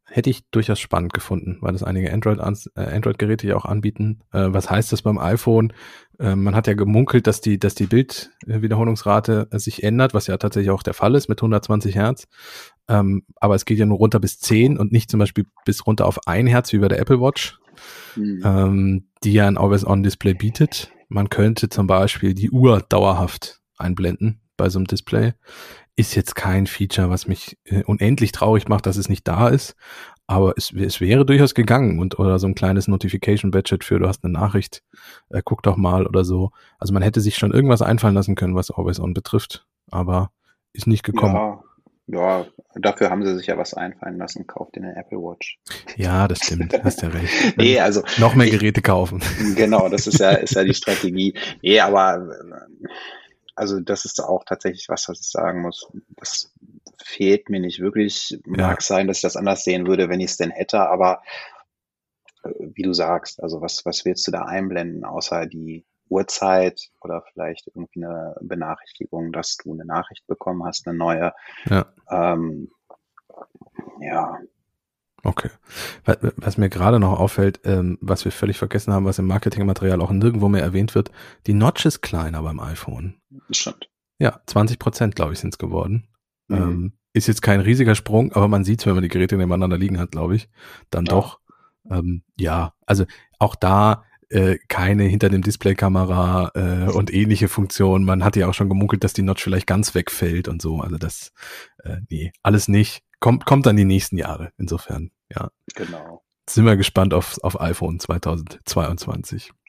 hätte 0.05 0.29
ich 0.29 0.49
durchaus 0.51 0.79
spannend 0.79 1.13
gefunden, 1.13 1.57
weil 1.61 1.73
das 1.73 1.83
einige 1.83 2.11
Android-Geräte 2.11 2.69
äh, 2.75 2.95
Android 2.95 3.43
ja 3.43 3.55
auch 3.55 3.65
anbieten. 3.65 4.19
Äh, 4.31 4.47
was 4.49 4.69
heißt 4.69 4.91
das 4.91 5.01
beim 5.01 5.17
iPhone? 5.17 5.73
Äh, 6.19 6.35
man 6.35 6.55
hat 6.55 6.67
ja 6.67 6.73
gemunkelt, 6.73 7.25
dass 7.25 7.41
die, 7.41 7.57
dass 7.57 7.75
die 7.75 7.87
Bildwiederholungsrate 7.87 9.47
äh, 9.51 9.59
sich 9.59 9.83
ändert, 9.83 10.13
was 10.13 10.27
ja 10.27 10.37
tatsächlich 10.37 10.71
auch 10.71 10.83
der 10.83 10.93
Fall 10.93 11.15
ist 11.15 11.29
mit 11.29 11.39
120 11.39 11.95
Hertz. 11.95 12.27
Ähm, 12.87 13.23
aber 13.37 13.55
es 13.55 13.65
geht 13.65 13.77
ja 13.77 13.85
nur 13.85 13.97
runter 13.97 14.19
bis 14.19 14.39
10 14.39 14.77
und 14.77 14.91
nicht 14.91 15.09
zum 15.09 15.19
Beispiel 15.19 15.45
bis 15.65 15.87
runter 15.87 16.05
auf 16.05 16.27
1 16.27 16.49
Hertz 16.49 16.73
wie 16.73 16.79
bei 16.79 16.89
der 16.89 16.99
Apple 16.99 17.21
Watch, 17.21 17.57
mhm. 18.15 18.41
ähm, 18.43 19.07
die 19.23 19.33
ja 19.33 19.47
ein 19.47 19.57
Always-On-Display 19.57 20.33
bietet. 20.33 20.91
Man 21.07 21.29
könnte 21.29 21.69
zum 21.69 21.87
Beispiel 21.87 22.33
die 22.33 22.51
Uhr 22.51 22.81
dauerhaft 22.87 23.61
einblenden 23.77 24.41
bei 24.57 24.69
so 24.69 24.79
einem 24.79 24.87
Display 24.87 25.33
ist 25.95 26.15
jetzt 26.15 26.35
kein 26.35 26.67
Feature, 26.67 27.09
was 27.09 27.27
mich 27.27 27.57
äh, 27.65 27.83
unendlich 27.83 28.31
traurig 28.31 28.67
macht, 28.67 28.85
dass 28.85 28.97
es 28.97 29.09
nicht 29.09 29.27
da 29.27 29.49
ist. 29.49 29.75
Aber 30.25 30.53
es, 30.57 30.73
es 30.73 31.01
wäre 31.01 31.25
durchaus 31.25 31.53
gegangen 31.53 31.99
und 31.99 32.17
oder 32.17 32.39
so 32.39 32.47
ein 32.47 32.55
kleines 32.55 32.87
Notification-Badget 32.87 33.83
für 33.83 33.99
du 33.99 34.07
hast 34.07 34.23
eine 34.23 34.33
Nachricht, 34.33 34.81
äh, 35.29 35.41
guck 35.43 35.61
doch 35.63 35.75
mal 35.75 36.07
oder 36.07 36.23
so. 36.23 36.51
Also 36.79 36.93
man 36.93 37.03
hätte 37.03 37.21
sich 37.21 37.35
schon 37.35 37.51
irgendwas 37.51 37.81
einfallen 37.81 38.15
lassen 38.15 38.35
können, 38.35 38.55
was 38.55 38.71
Always 38.71 38.99
On 38.99 39.13
betrifft, 39.13 39.67
aber 39.91 40.31
ist 40.71 40.87
nicht 40.87 41.03
gekommen. 41.03 41.35
Ja, 41.35 41.63
ja, 42.07 42.45
dafür 42.75 43.09
haben 43.09 43.25
sie 43.25 43.35
sich 43.37 43.47
ja 43.47 43.57
was 43.57 43.73
einfallen 43.73 44.17
lassen, 44.17 44.45
kauft 44.47 44.75
in 44.75 44.83
eine 44.83 44.95
Apple 44.95 45.19
Watch. 45.19 45.59
Ja, 45.95 46.27
das 46.27 46.39
stimmt, 46.39 46.73
hast 46.83 47.01
ja 47.01 47.09
recht. 47.09 47.31
nee, 47.57 47.79
also 47.79 48.01
noch 48.17 48.35
mehr 48.35 48.49
Geräte 48.49 48.81
kaufen. 48.81 49.21
Genau, 49.55 49.87
das 49.87 50.07
ist 50.07 50.19
ja, 50.19 50.31
ist 50.31 50.55
ja 50.55 50.63
die 50.63 50.73
Strategie. 50.73 51.33
Nee, 51.61 51.79
aber 51.79 52.27
also 53.55 53.79
das 53.79 54.05
ist 54.05 54.19
auch 54.21 54.43
tatsächlich 54.45 54.89
was, 54.89 55.07
was 55.09 55.21
ich 55.21 55.29
sagen 55.29 55.61
muss. 55.61 55.87
Das 56.17 56.53
fehlt 57.03 57.49
mir 57.49 57.59
nicht 57.59 57.79
wirklich. 57.79 58.39
Mag 58.45 58.81
sein, 58.81 59.07
dass 59.07 59.17
ich 59.17 59.23
das 59.23 59.37
anders 59.37 59.63
sehen 59.63 59.87
würde, 59.87 60.09
wenn 60.09 60.19
ich 60.19 60.31
es 60.31 60.37
denn 60.37 60.51
hätte, 60.51 60.89
aber 60.89 61.21
äh, 62.43 62.49
wie 62.59 62.83
du 62.83 62.93
sagst, 62.93 63.41
also 63.41 63.61
was, 63.61 63.85
was 63.85 64.05
willst 64.05 64.25
du 64.27 64.31
da 64.31 64.43
einblenden, 64.43 65.05
außer 65.05 65.45
die 65.45 65.85
Uhrzeit 66.09 66.89
oder 67.01 67.23
vielleicht 67.31 67.67
irgendwie 67.67 68.03
eine 68.03 68.35
Benachrichtigung, 68.41 69.31
dass 69.31 69.57
du 69.57 69.73
eine 69.73 69.85
Nachricht 69.85 70.25
bekommen 70.27 70.63
hast, 70.65 70.87
eine 70.87 70.97
neue. 70.97 71.33
Ja. 71.65 71.85
Ähm, 72.09 72.71
ja. 73.99 74.39
Okay. 75.23 75.49
Was 76.35 76.57
mir 76.57 76.69
gerade 76.69 76.99
noch 76.99 77.17
auffällt, 77.17 77.61
ähm, 77.63 77.97
was 78.01 78.25
wir 78.25 78.31
völlig 78.31 78.57
vergessen 78.57 78.93
haben, 78.93 79.05
was 79.05 79.19
im 79.19 79.27
Marketingmaterial 79.27 80.01
auch 80.01 80.11
nirgendwo 80.11 80.49
mehr 80.49 80.61
erwähnt 80.61 80.95
wird, 80.95 81.11
die 81.47 81.53
Notch 81.53 81.85
ist 81.85 82.01
kleiner 82.01 82.43
beim 82.43 82.59
iPhone. 82.59 83.15
Das 83.47 83.57
stimmt. 83.57 83.89
Ja, 84.19 84.41
20 84.45 84.79
Prozent, 84.79 85.15
glaube 85.15 85.33
ich, 85.33 85.39
sind 85.39 85.53
es 85.53 85.57
geworden. 85.57 86.07
Mhm. 86.49 86.57
Ähm, 86.57 86.93
ist 87.13 87.27
jetzt 87.27 87.41
kein 87.41 87.61
riesiger 87.61 87.95
Sprung, 87.95 88.33
aber 88.33 88.47
man 88.47 88.65
sieht 88.65 88.85
wenn 88.85 88.95
man 88.95 89.03
die 89.03 89.09
Geräte 89.09 89.37
nebeneinander 89.37 89.77
liegen 89.77 89.99
hat, 89.99 90.11
glaube 90.11 90.35
ich, 90.35 90.49
dann 90.89 91.05
ja. 91.05 91.11
doch. 91.11 91.39
Ähm, 91.89 92.23
ja, 92.37 92.73
also 92.85 93.05
auch 93.39 93.55
da 93.55 94.03
äh, 94.29 94.57
keine 94.67 95.03
hinter 95.03 95.29
dem 95.29 95.41
Displaykamera 95.41 96.51
äh, 96.55 96.91
und 96.91 97.13
ähnliche 97.13 97.47
Funktionen. 97.47 98.03
Man 98.03 98.23
hat 98.23 98.35
ja 98.35 98.47
auch 98.47 98.53
schon 98.53 98.69
gemunkelt, 98.69 99.03
dass 99.03 99.13
die 99.13 99.21
Notch 99.21 99.43
vielleicht 99.43 99.67
ganz 99.67 99.93
wegfällt 99.95 100.47
und 100.47 100.61
so. 100.61 100.79
Also 100.79 100.97
das, 100.97 101.31
äh, 101.83 101.97
nee, 102.09 102.31
alles 102.41 102.67
nicht. 102.67 103.03
Kommt, 103.19 103.45
kommt 103.45 103.65
dann 103.65 103.77
die 103.77 103.85
nächsten 103.85 104.17
Jahre. 104.17 104.51
Insofern, 104.57 105.11
ja. 105.29 105.49
Genau. 105.75 106.23
Sind 106.49 106.65
wir 106.65 106.75
gespannt 106.75 107.13
auf, 107.13 107.37
auf 107.43 107.59
iPhone 107.59 107.99
2022. 107.99 109.51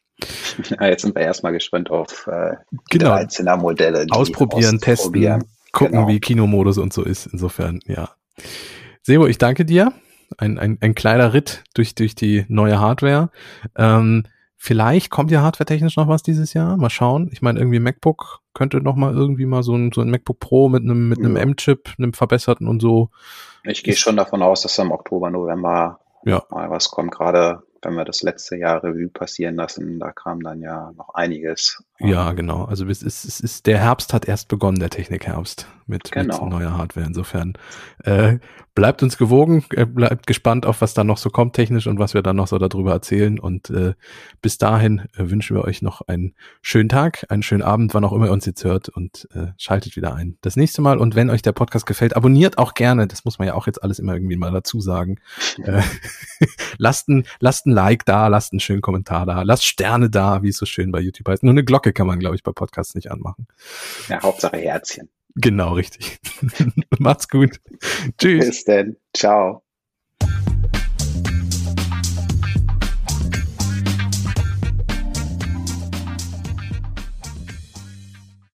Ja, 0.70 0.86
jetzt 0.86 1.02
sind 1.02 1.16
wir 1.16 1.22
erstmal 1.22 1.52
gespannt 1.52 1.90
auf 1.90 2.28
äh, 2.28 2.54
die 2.92 2.98
genau. 2.98 3.14
13er 3.16 3.56
Modelle. 3.56 4.06
Ausprobieren, 4.10 4.78
testen, 4.78 5.42
gucken, 5.72 5.96
genau. 5.96 6.06
wie 6.06 6.20
Kinomodus 6.20 6.78
und 6.78 6.92
so 6.92 7.02
ist. 7.02 7.26
Insofern, 7.26 7.80
ja. 7.86 8.10
Sebo, 9.02 9.26
ich 9.26 9.38
danke 9.38 9.64
dir. 9.64 9.92
Ein, 10.38 10.60
ein, 10.60 10.78
ein 10.80 10.94
kleiner 10.94 11.34
Ritt 11.34 11.64
durch, 11.74 11.96
durch 11.96 12.14
die 12.14 12.44
neue 12.48 12.78
Hardware. 12.78 13.30
Ähm, 13.76 14.22
Vielleicht 14.64 15.10
kommt 15.10 15.30
ja 15.30 15.42
hardware-technisch 15.42 15.98
noch 15.98 16.08
was 16.08 16.22
dieses 16.22 16.54
Jahr. 16.54 16.78
Mal 16.78 16.88
schauen. 16.88 17.28
Ich 17.32 17.42
meine, 17.42 17.58
irgendwie 17.58 17.80
MacBook 17.80 18.40
könnte 18.54 18.80
noch 18.80 18.96
mal 18.96 19.12
irgendwie 19.12 19.44
mal 19.44 19.62
so 19.62 19.76
ein, 19.76 19.92
so 19.92 20.00
ein 20.00 20.08
MacBook 20.08 20.40
Pro 20.40 20.70
mit 20.70 20.84
einem, 20.84 21.10
mit 21.10 21.18
einem 21.18 21.36
ja. 21.36 21.42
M-Chip, 21.42 21.90
einem 21.98 22.14
verbesserten 22.14 22.66
und 22.66 22.80
so. 22.80 23.10
Ich 23.64 23.82
gehe 23.82 23.96
schon 23.96 24.16
davon 24.16 24.42
aus, 24.42 24.62
dass 24.62 24.78
im 24.78 24.92
Oktober, 24.92 25.30
November 25.30 26.00
ja. 26.24 26.42
mal 26.50 26.70
was 26.70 26.90
kommt. 26.90 27.12
Gerade 27.12 27.62
wenn 27.82 27.94
wir 27.94 28.04
das 28.04 28.22
letzte 28.22 28.56
Jahr 28.56 28.82
Revue 28.82 29.08
passieren 29.08 29.56
lassen, 29.56 29.98
da 29.98 30.12
kam 30.12 30.42
dann 30.42 30.60
ja 30.60 30.92
noch 30.96 31.14
einiges. 31.14 31.82
Ja, 31.98 32.32
genau. 32.32 32.64
Also 32.64 32.86
es 32.86 33.02
ist, 33.02 33.24
es 33.24 33.40
ist, 33.40 33.66
der 33.66 33.78
Herbst 33.78 34.12
hat 34.12 34.26
erst 34.26 34.48
begonnen, 34.48 34.78
der 34.78 34.90
Technikherbst 34.90 35.66
mit, 35.86 36.10
genau. 36.12 36.44
mit 36.44 36.52
neuer 36.52 36.76
Hardware. 36.76 37.06
Insofern 37.06 37.54
äh, 38.04 38.38
bleibt 38.74 39.02
uns 39.02 39.16
gewogen, 39.16 39.64
äh, 39.70 39.86
bleibt 39.86 40.26
gespannt 40.26 40.66
auf, 40.66 40.80
was 40.80 40.94
da 40.94 41.04
noch 41.04 41.18
so 41.18 41.30
kommt 41.30 41.54
technisch 41.54 41.86
und 41.86 41.98
was 41.98 42.14
wir 42.14 42.22
dann 42.22 42.36
noch 42.36 42.48
so 42.48 42.58
darüber 42.58 42.92
erzählen. 42.92 43.38
Und 43.38 43.70
äh, 43.70 43.94
bis 44.42 44.58
dahin 44.58 45.00
äh, 45.16 45.30
wünschen 45.30 45.56
wir 45.56 45.64
euch 45.64 45.82
noch 45.82 46.02
einen 46.02 46.34
schönen 46.60 46.88
Tag, 46.88 47.26
einen 47.28 47.42
schönen 47.42 47.62
Abend, 47.62 47.94
wann 47.94 48.04
auch 48.04 48.12
immer 48.12 48.26
ihr 48.26 48.32
uns 48.32 48.46
jetzt 48.46 48.64
hört 48.64 48.88
und 48.88 49.28
äh, 49.34 49.48
schaltet 49.58 49.96
wieder 49.96 50.14
ein. 50.14 50.36
Das 50.40 50.56
nächste 50.56 50.82
Mal 50.82 50.98
und 50.98 51.14
wenn 51.14 51.30
euch 51.30 51.42
der 51.42 51.52
Podcast 51.52 51.86
gefällt, 51.86 52.16
abonniert 52.16 52.58
auch 52.58 52.74
gerne. 52.74 53.06
Das 53.06 53.24
muss 53.24 53.38
man 53.38 53.46
ja 53.46 53.54
auch 53.54 53.66
jetzt 53.66 53.82
alles 53.82 53.98
immer 53.98 54.14
irgendwie 54.14 54.36
mal 54.36 54.50
dazu 54.50 54.80
sagen. 54.80 55.18
äh, 55.62 55.82
lasst, 56.78 57.08
ein, 57.08 57.26
lasst 57.40 57.66
ein 57.66 57.72
Like 57.72 58.04
da, 58.04 58.26
lasst 58.28 58.52
einen 58.52 58.60
schönen 58.60 58.82
Kommentar 58.82 59.26
da, 59.26 59.42
lasst 59.42 59.64
Sterne 59.64 60.10
da, 60.10 60.42
wie 60.42 60.48
es 60.48 60.56
so 60.56 60.66
schön 60.66 60.90
bei 60.90 61.00
YouTube 61.00 61.28
heißt. 61.28 61.42
Nur 61.42 61.52
eine 61.52 61.64
Glocke 61.64 61.92
kann 61.92 62.06
man, 62.06 62.18
glaube 62.18 62.36
ich, 62.36 62.42
bei 62.42 62.52
Podcasts 62.52 62.94
nicht 62.94 63.10
anmachen. 63.10 63.46
Ja, 64.08 64.22
Hauptsache 64.22 64.56
Herzchen. 64.56 65.08
Genau, 65.36 65.72
richtig. 65.74 66.18
Macht's 66.98 67.28
gut. 67.28 67.60
Tschüss. 68.18 68.46
Bis 68.46 68.64
denn. 68.64 68.96
Ciao. 69.14 69.63